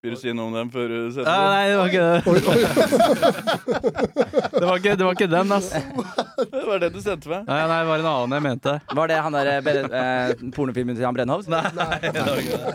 Vil 0.03 0.11
du 0.13 0.19
si 0.19 0.33
noe 0.35 0.49
om 0.49 0.55
dem 0.57 0.67
før 0.73 0.89
du 0.91 0.97
setter 1.15 1.31
Ah, 1.31 1.47
nei, 1.53 1.65
det 1.71 1.77
var 1.79 1.87
ikke 1.87 2.05
det. 2.11 2.17
Det 4.59 4.65
var 4.67 4.75
ikke, 4.77 4.93
det 4.99 5.05
var 5.07 5.13
ikke 5.15 5.29
den, 5.31 5.51
ass. 5.55 5.69
Det 6.53 6.63
var 6.67 6.77
det 6.83 6.89
du 6.93 6.99
sendte 7.01 7.29
meg. 7.31 7.45
Nei, 7.47 7.61
nei, 7.71 7.79
det 7.79 7.87
var 7.87 7.97
en 8.03 8.09
annen 8.11 8.35
jeg 8.35 8.43
mente. 8.49 8.73
Var 8.99 9.07
det 9.11 9.17
han 9.25 9.33
der 9.37 9.47
eh, 9.53 9.57
eh, 10.01 10.33
pornofilmen 10.55 10.95
til 10.97 11.05
Jan 11.07 11.15
Brennhovd? 11.15 11.47
Nei, 11.51 11.63
det 12.03 12.19
var 12.19 12.37
ikke 12.43 12.57
det. 12.59 12.67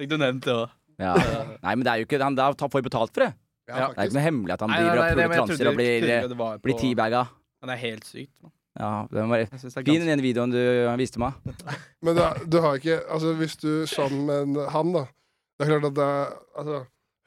Fikk 0.00 0.10
du 0.12 0.16
nevnt 0.20 0.44
det 0.44 0.54
òg? 0.54 0.68
Ja. 1.00 1.14
Nei, 1.58 1.74
men 1.74 1.82
det 1.86 1.90
er 1.90 2.02
jo 2.02 2.06
ikke 2.06 2.20
Han 2.22 2.36
da 2.38 2.52
får 2.54 2.78
vi 2.78 2.86
betalt 2.86 3.14
for 3.14 3.26
det. 3.26 3.32
Ja, 3.66 3.88
Det 3.88 3.96
er 3.96 4.10
ikke 4.10 4.18
noe 4.18 4.26
hemmelig 4.26 4.54
at 4.54 4.62
han 4.62 4.70
Nei, 4.70 4.76
nei, 4.78 4.84
driver 4.84 5.00
nei, 5.00 5.06
og 5.06 5.16
puler 5.16 5.38
transer 5.40 5.70
og 5.70 5.78
blir, 5.78 6.04
på... 6.04 6.28
det 6.28 6.38
var 6.38 6.60
blir 6.62 6.78
teabaga. 6.78 7.22
Det 7.64 7.72
er 7.72 7.80
helt 7.80 8.04
sykt. 8.04 8.34
Man. 8.44 8.52
Ja, 8.74 8.90
den 9.08 9.30
var 9.30 9.44
er 9.44 9.84
fin 9.86 10.06
den 10.08 10.22
videoen 10.22 10.52
du 10.52 10.60
viste 10.98 11.22
meg. 11.22 11.36
Men 12.04 12.18
da, 12.18 12.32
du 12.44 12.58
har 12.60 12.80
ikke 12.80 12.98
Altså, 13.06 13.34
hvis 13.38 13.56
du 13.56 13.86
sammen 13.86 14.52
med 14.52 14.70
han, 14.74 14.92
da 14.92 15.04
Det 15.54 15.64
er 15.64 15.70
klart 15.70 15.90
at 15.92 15.98
det 15.98 16.08
er 16.08 16.32
altså, 16.60 16.80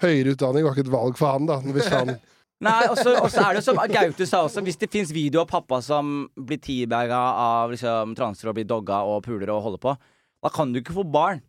Høyere 0.04 0.34
utdanning 0.36 0.66
var 0.68 0.76
ikke 0.76 0.86
et 0.86 0.94
valg 0.94 1.18
for 1.18 1.34
han, 1.34 1.48
da. 1.50 1.62
Hvis 1.74 1.88
han 1.94 2.18
Nei, 2.68 2.88
og 2.90 2.98
så 2.98 3.14
og 3.22 3.30
så 3.30 3.44
er 3.46 3.58
det 3.58 3.64
som 3.66 3.78
Gaute 3.78 4.26
sa 4.26 4.40
også, 4.48 4.64
hvis 4.66 4.80
det 4.82 4.90
fins 4.90 5.12
video 5.14 5.44
av 5.44 5.50
pappa 5.50 5.78
som 5.86 6.24
blir 6.34 6.58
teabaga 6.58 7.20
av 7.38 7.74
liksom, 7.74 8.16
transer 8.18 8.50
og 8.50 8.56
blir 8.58 8.66
dogga 8.66 9.04
og 9.06 9.22
puler 9.28 9.52
og 9.54 9.62
holder 9.62 9.82
på, 9.84 9.94
da 10.42 10.52
kan 10.54 10.72
du 10.74 10.80
ikke 10.82 10.96
få 10.96 11.06
barn. 11.06 11.44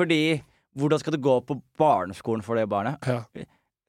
Fordi 0.00 0.40
hvordan 0.78 0.98
skal 1.02 1.12
det 1.16 1.22
gå 1.24 1.40
på 1.48 1.56
barneskolen 1.78 2.42
for 2.46 2.54
det 2.60 2.68
barnet? 2.70 2.98
Ja. 3.06 3.24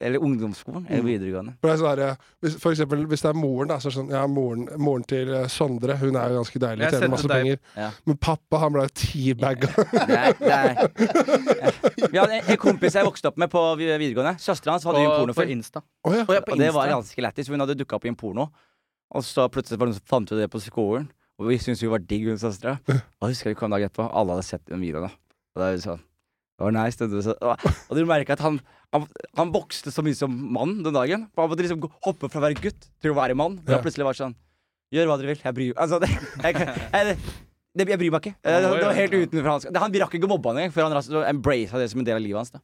Eller 0.02 0.18
ungdomsskolen? 0.18 0.88
Eller 0.90 1.04
videregående? 1.06 1.52
For, 1.60 1.68
det 1.68 1.74
er 1.76 1.78
sånn 1.78 1.98
der, 2.00 2.16
hvis, 2.42 2.56
for 2.58 2.74
eksempel, 2.74 3.04
hvis 3.06 3.22
det 3.22 3.28
er 3.30 3.36
moren, 3.38 3.68
da, 3.70 3.76
så 3.78 3.86
er 3.86 3.92
det 3.92 3.98
sånn 4.00 4.08
Ja, 4.10 4.22
moren, 4.26 4.64
moren 4.82 5.04
til 5.06 5.30
eh, 5.30 5.44
Sondre, 5.52 5.94
hun 6.00 6.18
er 6.18 6.32
jo 6.34 6.40
ganske 6.40 6.62
deilig, 6.64 6.88
tjener 6.90 7.12
masse 7.12 7.30
deg- 7.30 7.44
penger. 7.44 7.60
Ja. 7.78 7.90
Men 8.10 8.18
pappa, 8.26 8.58
han 8.64 8.74
ble 8.74 8.88
jo 8.88 8.92
teabagga. 8.98 9.70
Det 9.94 10.18
er, 10.18 10.34
er. 10.42 11.78
Vi 12.10 12.18
hadde 12.18 12.40
en, 12.40 12.50
en 12.50 12.58
kompis 12.64 12.98
jeg 12.98 13.06
vokste 13.06 13.30
opp 13.30 13.38
med 13.38 13.52
på 13.54 13.62
videregående. 13.78 14.34
Søstera 14.42 14.74
hans 14.74 14.88
hadde 14.90 15.04
jo 15.06 15.12
en 15.12 15.18
porno 15.20 15.38
for. 15.38 15.54
Insta. 15.54 15.84
Oh, 16.02 16.18
ja. 16.18 16.26
Og 16.26 16.34
er 16.34 16.42
Og 16.50 16.58
det 16.66 16.74
var 16.74 16.90
ganske 16.96 17.22
lættis. 17.28 17.52
Hun 17.54 17.62
hadde 17.62 17.78
dukka 17.78 18.00
opp 18.02 18.10
i 18.10 18.10
en 18.10 18.18
porno. 18.18 18.48
Og 19.14 19.22
så 19.28 19.46
plutselig 19.54 19.78
var 19.78 19.86
det 19.86 19.94
noen 19.94 20.02
som 20.02 20.10
fant 20.16 20.34
ut 20.34 20.38
det 20.42 20.50
på 20.50 20.60
skolen. 20.66 21.06
Og 21.38 21.46
vi 21.52 21.62
syntes 21.62 21.82
hun 21.86 21.94
var 21.94 22.02
digg, 22.02 22.26
hun 22.26 22.42
søstera. 22.42 22.78
Og 23.22 23.30
husker 23.30 23.52
vi 23.54 23.58
kom 23.60 23.70
dagen 23.70 23.86
etterpå, 23.86 24.10
alle 24.10 24.34
hadde 24.34 24.50
sett 24.50 24.66
den 24.66 24.82
videoen. 24.82 25.06
da 25.06 25.14
Og 25.54 25.62
det 25.62 25.68
var 25.68 25.84
sånn 25.92 26.08
det 26.62 26.68
var 26.70 26.76
nice. 26.78 27.34
Og, 27.42 27.66
og 27.90 27.98
du 27.98 28.04
merker 28.08 28.36
at 28.38 28.42
han, 28.44 28.60
han, 28.94 29.06
han 29.38 29.52
vokste 29.54 29.90
så 29.92 30.04
mye 30.06 30.14
som 30.16 30.30
mann 30.54 30.78
den 30.86 30.94
dagen. 30.94 31.26
For 31.34 31.42
Han 31.44 31.50
måtte 31.52 31.64
liksom 31.66 31.82
hoppe 32.06 32.30
fra 32.30 32.38
å 32.40 32.44
være 32.46 32.60
gutt 32.62 32.86
til 33.02 33.12
å 33.14 33.18
være 33.18 33.34
mann. 33.38 33.58
Men 33.64 33.76
Ja. 33.76 33.82
plutselig 33.82 34.06
var 34.06 34.18
sånn 34.18 34.36
Gjør 34.92 35.06
hva 35.08 35.14
dere 35.16 35.32
vil. 35.32 35.40
Jeg 35.40 35.54
bryr 35.56 35.78
altså, 35.80 35.98
det, 36.02 36.08
jeg, 36.44 36.52
jeg, 36.52 37.16
det, 37.80 37.86
jeg 37.88 37.98
bryr 38.02 38.10
meg 38.12 38.26
ikke. 38.26 38.34
Det, 38.44 38.56
det 38.60 38.84
var 38.84 38.98
helt 38.98 39.14
utenfor 39.16 39.48
hans 39.48 39.64
det, 39.64 39.80
Han 39.80 39.94
rakk 40.02 40.18
ikke 40.18 40.28
mobbe 40.28 40.52
han 40.52 40.58
engang, 40.60 40.74
før 40.74 40.90
han 40.92 41.24
embraced 41.30 41.80
det 41.80 41.86
som 41.94 42.02
en 42.02 42.08
del 42.10 42.18
av 42.20 42.24
livet 42.26 42.42
hans. 42.42 42.52
da 42.52 42.60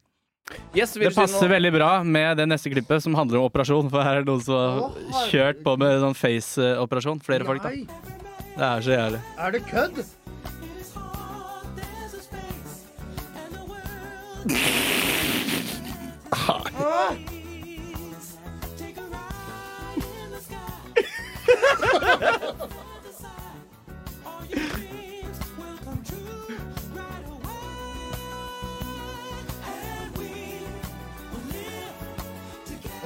Yes, 0.77 0.93
Det 0.93 1.09
passer 1.13 1.43
noe? 1.45 1.51
veldig 1.51 1.71
bra 1.75 1.89
med 2.05 2.37
det 2.39 2.45
neste 2.49 2.69
klippet, 2.73 3.03
som 3.05 3.13
handler 3.17 3.37
om 3.41 3.49
operasjon. 3.49 3.89
For 3.89 4.01
her 4.05 4.17
er 4.21 4.23
det 4.25 4.29
noen 4.31 4.41
som 4.45 4.93
har 5.13 5.27
kjørt 5.29 5.59
på 5.65 5.75
med 5.81 5.99
sånn 6.01 6.15
face-operasjon. 6.17 7.19
Flere 7.25 7.45
folk, 7.45 7.61
da. 7.65 7.73
Det 8.55 8.65
er 8.69 8.81
så 8.85 8.93
jævlig. 8.95 9.19
Er 9.45 9.53
det 9.53 9.61
kødd? 9.69 9.99
Ah! 16.31 17.13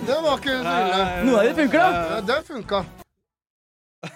Den 0.08 0.24
var 0.24 0.38
ikke 0.38 0.50
så 0.50 0.74
ille. 0.84 1.04
Noen 1.24 1.38
av 1.40 1.46
de 1.46 1.54
funker, 1.58 1.80
da. 1.80 1.90
Ja, 1.94 2.20
det 2.28 2.40
funka. 2.48 2.84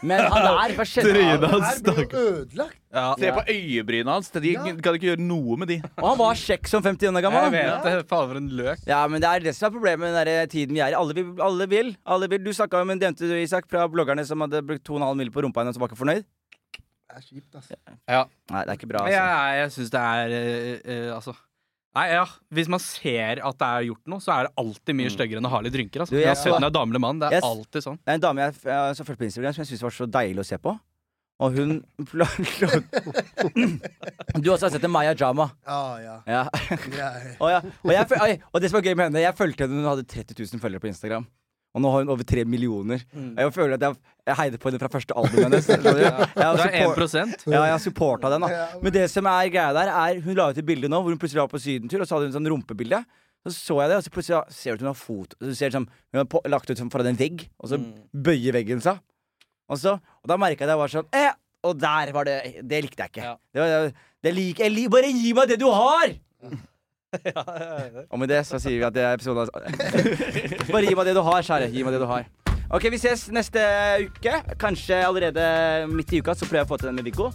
Men 0.03 0.19
han 0.27 0.43
der, 0.43 0.73
hva 0.75 0.85
skjedde? 0.87 1.13
Trynet 1.15 1.45
hans, 1.47 1.67
her 1.67 1.79
ble 1.83 1.93
jo 1.93 2.03
stakkar. 2.03 2.17
ødelagt. 2.31 2.79
Se 2.87 3.31
på 3.35 3.43
øyebrynene 3.51 4.13
hans. 4.13 4.29
De 4.31 4.53
Ja. 4.53 4.63
kan 4.63 4.95
ikke 4.95 5.09
gjøre 5.11 5.19
noe 5.19 5.57
med 5.57 5.67
de. 5.67 5.81
Og 5.97 6.05
han 6.09 6.17
var 6.17 6.33
kjekk 6.39 6.67
som 6.71 6.81
51 6.81 7.11
år 7.11 7.21
Jeg 7.21 7.25
gammel. 7.27 7.51
vet 7.51 7.83
det. 7.83 8.07
Faen, 8.07 8.27
for 8.29 8.37
en 8.37 8.49
løk. 8.49 8.85
Ja, 8.87 9.01
men 9.07 9.19
det 9.21 9.27
er 9.29 9.39
det 9.43 9.55
som 9.55 9.67
er 9.67 9.75
problemet 9.77 9.99
med 9.99 10.13
den 10.15 10.25
der 10.25 10.47
tiden 10.47 10.73
vi 10.73 10.79
er 10.79 10.91
i. 10.95 10.97
Alle 10.97 11.13
vil. 11.13 11.33
Alle 11.41 11.67
vil. 11.67 11.95
Alle 12.05 12.29
vil. 12.29 12.43
Du 12.43 12.51
snakka 12.51 12.85
med 12.85 13.01
en 13.01 13.09
jente 13.11 13.27
du, 13.27 13.35
Isak, 13.35 13.67
fra 13.69 13.87
bloggerne 13.87 14.25
som 14.25 14.39
hadde 14.39 14.61
brukt 14.65 14.83
2,5 14.87 15.15
mill. 15.17 15.29
på 15.31 15.43
rumpa 15.43 15.61
hennes 15.65 15.75
og 15.75 15.81
var 15.81 15.89
ikke 15.89 15.99
fornøyd. 16.05 16.23
Det 17.07 17.15
er 17.17 17.21
kjipt, 17.23 17.55
altså. 17.55 17.75
Ja. 18.07 18.23
Nei, 18.51 18.63
det 18.63 18.69
er 18.69 18.77
ikke 18.77 18.87
bra. 18.89 19.03
Altså. 19.03 19.19
jeg, 19.19 19.59
jeg 19.59 19.71
syns 19.71 19.91
det 19.91 20.01
er 20.01 20.33
eh, 20.37 20.79
eh, 20.85 21.15
Altså 21.15 21.35
Nei, 21.97 22.09
ja. 22.13 22.25
Hvis 22.53 22.67
man 22.69 22.79
ser 22.79 23.39
at 23.41 23.57
det 23.57 23.67
er 23.67 23.85
gjort 23.87 24.03
noe, 24.11 24.19
så 24.21 24.31
er 24.35 24.43
det 24.45 24.51
alltid 24.61 24.95
mye 24.99 25.09
styggere 25.09 25.39
enn 25.41 25.47
å 25.47 25.49
ha 25.49 25.61
litt 25.65 25.73
rynker. 25.73 26.03
Altså. 26.03 26.13
Du, 26.13 26.19
jeg 26.19 26.27
ja. 26.29 26.35
så- 26.35 26.53
er 26.61 26.69
damelig 26.69 27.01
mann. 27.01 27.17
Det 27.19 27.31
er 27.31 27.37
yes. 27.39 27.43
alltid 27.47 27.81
sånn. 27.87 27.97
Det 28.05 28.11
er 28.11 28.19
en 28.19 28.21
dame 28.21 28.37
jeg, 28.45 28.53
jeg 28.63 28.97
jeg 28.97 29.05
fulgte 29.07 29.17
på 29.17 29.25
Instagram 29.25 29.53
som 29.55 29.63
jeg 29.63 29.69
syntes 29.71 29.81
var 29.87 29.95
så 29.95 30.05
deilig 30.05 30.39
å 30.43 30.45
se 30.45 30.57
på. 30.61 30.79
Og 31.39 31.51
hun 31.53 31.83
Du 34.43 34.51
også 34.53 34.67
har 34.67 34.73
sett 34.73 34.85
en 34.87 34.91
Maya 34.93 35.13
Jama. 35.17 35.49
Ah, 35.65 35.97
ja. 36.01 36.15
Ja. 36.27 36.43
Ja. 36.97 37.09
og, 37.39 37.49
ja. 37.51 37.59
Og, 37.83 37.91
jeg, 37.93 38.39
og 38.53 38.61
det 38.63 38.71
som 38.71 38.79
er 38.79 38.85
gøy 38.87 38.95
med 38.97 39.05
henne, 39.09 39.21
jeg 39.25 39.37
fulgte 39.37 39.65
henne 39.67 39.81
hun 39.81 39.89
hadde 39.91 40.05
30 40.09 40.37
000 40.39 40.63
følgere 40.63 40.83
på 40.83 40.89
Instagram. 40.91 41.27
Og 41.77 41.83
nå 41.83 41.89
har 41.93 42.01
hun 42.01 42.09
over 42.09 42.25
3 42.25 42.41
millioner. 42.49 43.03
Mm. 43.13 43.35
Jeg 43.37 43.51
føler 43.53 43.75
at 43.77 43.83
jeg, 43.85 43.97
jeg 44.31 44.37
heide 44.39 44.57
på 44.61 44.71
henne 44.71 44.81
fra 44.81 44.89
første 44.89 45.13
album 45.19 45.43
hennes. 45.45 45.67
Jeg, 45.69 45.83
du? 45.83 45.99
Jeg 46.01 46.63
support- 46.63 46.97
1%. 46.97 47.45
Ja, 47.51 47.59
jeg 47.67 47.73
har 47.75 47.83
supporta 47.83 48.31
den. 48.33 48.45
da 48.47 48.63
Men 48.81 48.95
det 48.95 49.03
som 49.13 49.29
er 49.29 49.51
greia 49.53 49.75
der, 49.77 49.91
er 49.93 50.21
hun 50.25 50.33
la 50.39 50.47
ut 50.49 50.57
et 50.57 50.65
bilde 50.65 50.89
nå 50.89 51.03
hvor 51.03 51.13
hun 51.13 51.21
plutselig 51.21 51.43
var 51.43 51.51
på 51.53 51.61
sydentur, 51.61 52.01
og 52.01 52.09
så 52.09 52.17
hadde 52.17 52.31
hun 52.31 52.37
sånn 52.39 52.49
rumpebilde. 52.49 53.03
Så 53.45 53.53
så 53.53 53.77
jeg 53.83 53.91
det, 53.91 53.99
og 54.01 54.07
så 54.07 54.11
plutselig 54.15 54.41
ser 54.57 54.73
du 54.73 54.81
at 54.81 54.83
hun 54.83 54.89
har 54.89 54.97
fot 54.97 55.35
Du 55.39 55.51
ser 55.55 55.69
liksom, 55.69 55.85
Hun 56.11 56.17
har 56.19 56.25
på, 56.27 56.41
lagt 56.49 56.71
ut 56.73 56.79
som 56.81 56.89
foran 56.91 57.11
en 57.13 57.19
vegg, 57.19 57.45
og 57.61 57.69
så 57.71 57.77
bøyer 58.11 58.57
veggen 58.57 58.81
seg. 58.83 58.97
Og, 59.67 59.77
så, 59.81 59.97
og 59.99 60.29
da 60.31 60.37
merka 60.39 60.63
jeg 60.63 60.69
at 60.69 60.73
jeg 60.75 60.79
var 60.79 60.91
sånn 60.93 61.09
eh, 61.17 61.33
Og 61.67 61.73
der 61.81 62.11
var 62.15 62.23
det 62.29 62.37
Det 62.63 62.79
likte 62.85 63.03
jeg 63.03 63.11
ikke. 63.11 63.33
Det 63.53 63.59
var, 63.63 63.89
det 64.23 64.33
lik, 64.33 64.59
jeg 64.63 64.71
lik- 64.73 64.91
bare 64.93 65.09
gi 65.11 65.33
meg 65.35 65.49
det 65.51 65.59
du 65.61 65.67
har! 65.71 66.13
Og 68.11 68.19
med 68.19 68.29
det 68.31 68.41
så 68.47 68.59
sier 68.61 68.77
vi 68.79 68.85
at 68.87 68.95
det 68.95 69.03
er 69.05 69.15
episoden 69.15 69.47
Bare 70.73 70.83
gi 70.87 70.95
meg 70.97 71.07
det 71.07 71.15
du 71.17 71.21
har, 71.23 71.41
kjære. 71.45 71.69
Gi 71.73 71.83
meg 71.87 71.95
det 71.95 72.01
du 72.03 72.07
har. 72.09 72.25
Ok, 72.75 72.89
Vi 72.91 72.99
ses 72.99 73.27
neste 73.31 73.61
uke. 74.07 74.33
Kanskje 74.59 74.99
allerede 75.07 75.45
midt 75.91 76.11
i 76.13 76.19
uka 76.23 76.35
så 76.35 76.47
prøver 76.49 76.63
jeg 76.63 76.67
å 76.67 76.71
få 76.73 76.79
til 76.81 76.89
den 76.91 76.97
med 76.99 77.07
Viggo. 77.07 77.29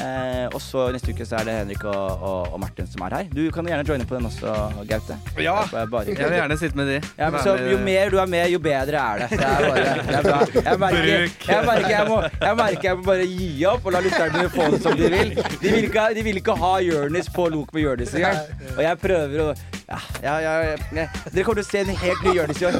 Eh, 0.00 0.46
og 0.54 0.60
så 0.64 0.86
neste 0.94 1.12
uke 1.12 1.26
så 1.28 1.36
er 1.40 1.44
det 1.48 1.54
Henrik 1.58 1.82
og, 1.84 2.22
og, 2.24 2.52
og 2.54 2.60
Martin 2.62 2.86
som 2.88 3.02
er 3.06 3.16
her. 3.18 3.26
Du 3.34 3.42
kan 3.52 3.66
gjerne 3.68 3.84
joine 3.86 4.06
på 4.08 4.16
den 4.16 4.28
også, 4.30 4.54
Gaute. 4.88 5.16
Ja, 5.44 5.56
bare- 5.92 6.06
jeg 6.08 6.16
vil 6.16 6.36
gjerne 6.38 6.56
sitte 6.60 6.76
med 6.80 6.88
de. 6.88 7.00
ja, 7.18 7.28
men 7.30 7.40
så, 7.44 7.56
jo 7.70 7.78
mer 7.84 8.10
du 8.10 8.16
er 8.22 8.30
med, 8.32 8.48
jo 8.54 8.58
bedre 8.64 9.02
er 9.02 9.24
det. 9.24 9.28
Det 9.30 9.44
er 9.44 9.66
bare, 9.68 9.82
det 9.84 10.32
er. 10.32 10.54
Jeg 10.70 10.78
merker 10.80 11.04
jeg, 11.10 11.66
merker 11.66 11.90
jeg, 11.90 12.06
må, 12.08 12.20
jeg 12.46 12.56
merker 12.62 12.88
jeg 12.90 12.96
må 13.00 13.04
bare 13.10 13.26
gi 13.28 13.50
opp 13.70 13.86
og 13.86 13.92
la 13.96 14.00
lytterne 14.06 14.38
mine 14.38 14.52
få 14.54 14.70
det 14.74 14.80
som 14.86 14.96
de 14.96 15.10
vil. 15.12 15.34
De 15.60 15.74
vil 15.74 15.84
ikke, 15.90 16.06
de 16.16 16.24
vil 16.30 16.40
ikke 16.40 16.56
ha 16.62 16.72
Jonis 16.84 17.28
på 17.34 17.48
Lok 17.52 17.74
med 17.76 17.84
Jonis 17.84 18.14
engang. 18.16 18.40
Og 18.76 18.82
jeg 18.86 18.98
prøver 19.04 19.44
å 19.44 19.50
ja, 19.90 19.96
ja, 20.22 20.32
ja, 20.38 20.50
ja. 20.94 21.04
Dere 21.34 21.42
kommer 21.42 21.58
til 21.58 21.64
å 21.64 21.66
se 21.66 21.80
en 21.82 21.88
helt 21.98 22.20
ny 22.22 22.34
Jonis 22.36 22.60
i 22.62 22.66
år. 22.68 22.76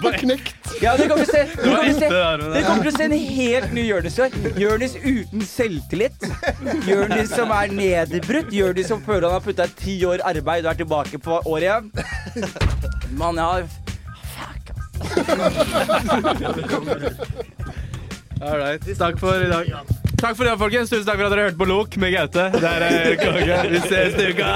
Ja, 0.81 0.93
dere 0.97 1.09
kommer 1.11 1.27
se, 1.27 1.41
dere 1.57 1.73
kommer 1.75 1.97
se, 1.99 2.11
dere 2.55 2.61
kommer 2.69 2.85
til 2.87 2.93
å 2.93 2.97
se 2.97 3.09
en 3.09 3.15
helt 3.35 3.73
ny 3.75 3.83
Jonis 3.89 4.19
i 4.21 4.23
år. 4.29 4.37
Jonis 4.63 4.95
uten 5.03 5.43
selvtillit. 5.43 6.29
Jonis 7.11 7.35
som 7.35 7.51
er 7.51 7.67
nedbrutt. 7.75 8.53
de 8.75 8.85
som 8.87 9.03
føler 9.03 9.27
han 9.27 9.33
har 9.35 9.41
putta 9.45 9.67
ti 9.81 10.05
år 10.07 10.19
arbeid 10.25 10.65
og 10.67 10.71
er 10.73 10.77
tilbake 10.85 11.19
på 11.19 11.41
året 11.45 11.63
igjen. 11.67 11.91
Mann, 13.19 13.37
jeg 13.37 13.45
har 13.45 13.63
All 18.41 18.57
right. 18.57 18.81
Takk 18.99 19.19
for 19.21 19.35
i 19.35 19.49
dag. 19.51 19.73
Takk 20.21 20.37
for 20.37 20.45
dag, 20.45 20.59
folkens. 20.61 20.91
Tusen 20.93 21.07
takk 21.09 21.19
for 21.19 21.25
at 21.27 21.33
dere 21.35 21.43
hørte 21.49 21.61
på 21.61 21.65
Lok 21.69 21.97
med 22.01 22.11
Gaute. 22.15 22.45
Der 22.61 22.81
er 22.87 23.17
konge. 23.21 23.57
Vi 23.75 23.79
ses 23.89 24.13
til 24.15 24.27
uka! 24.33 24.51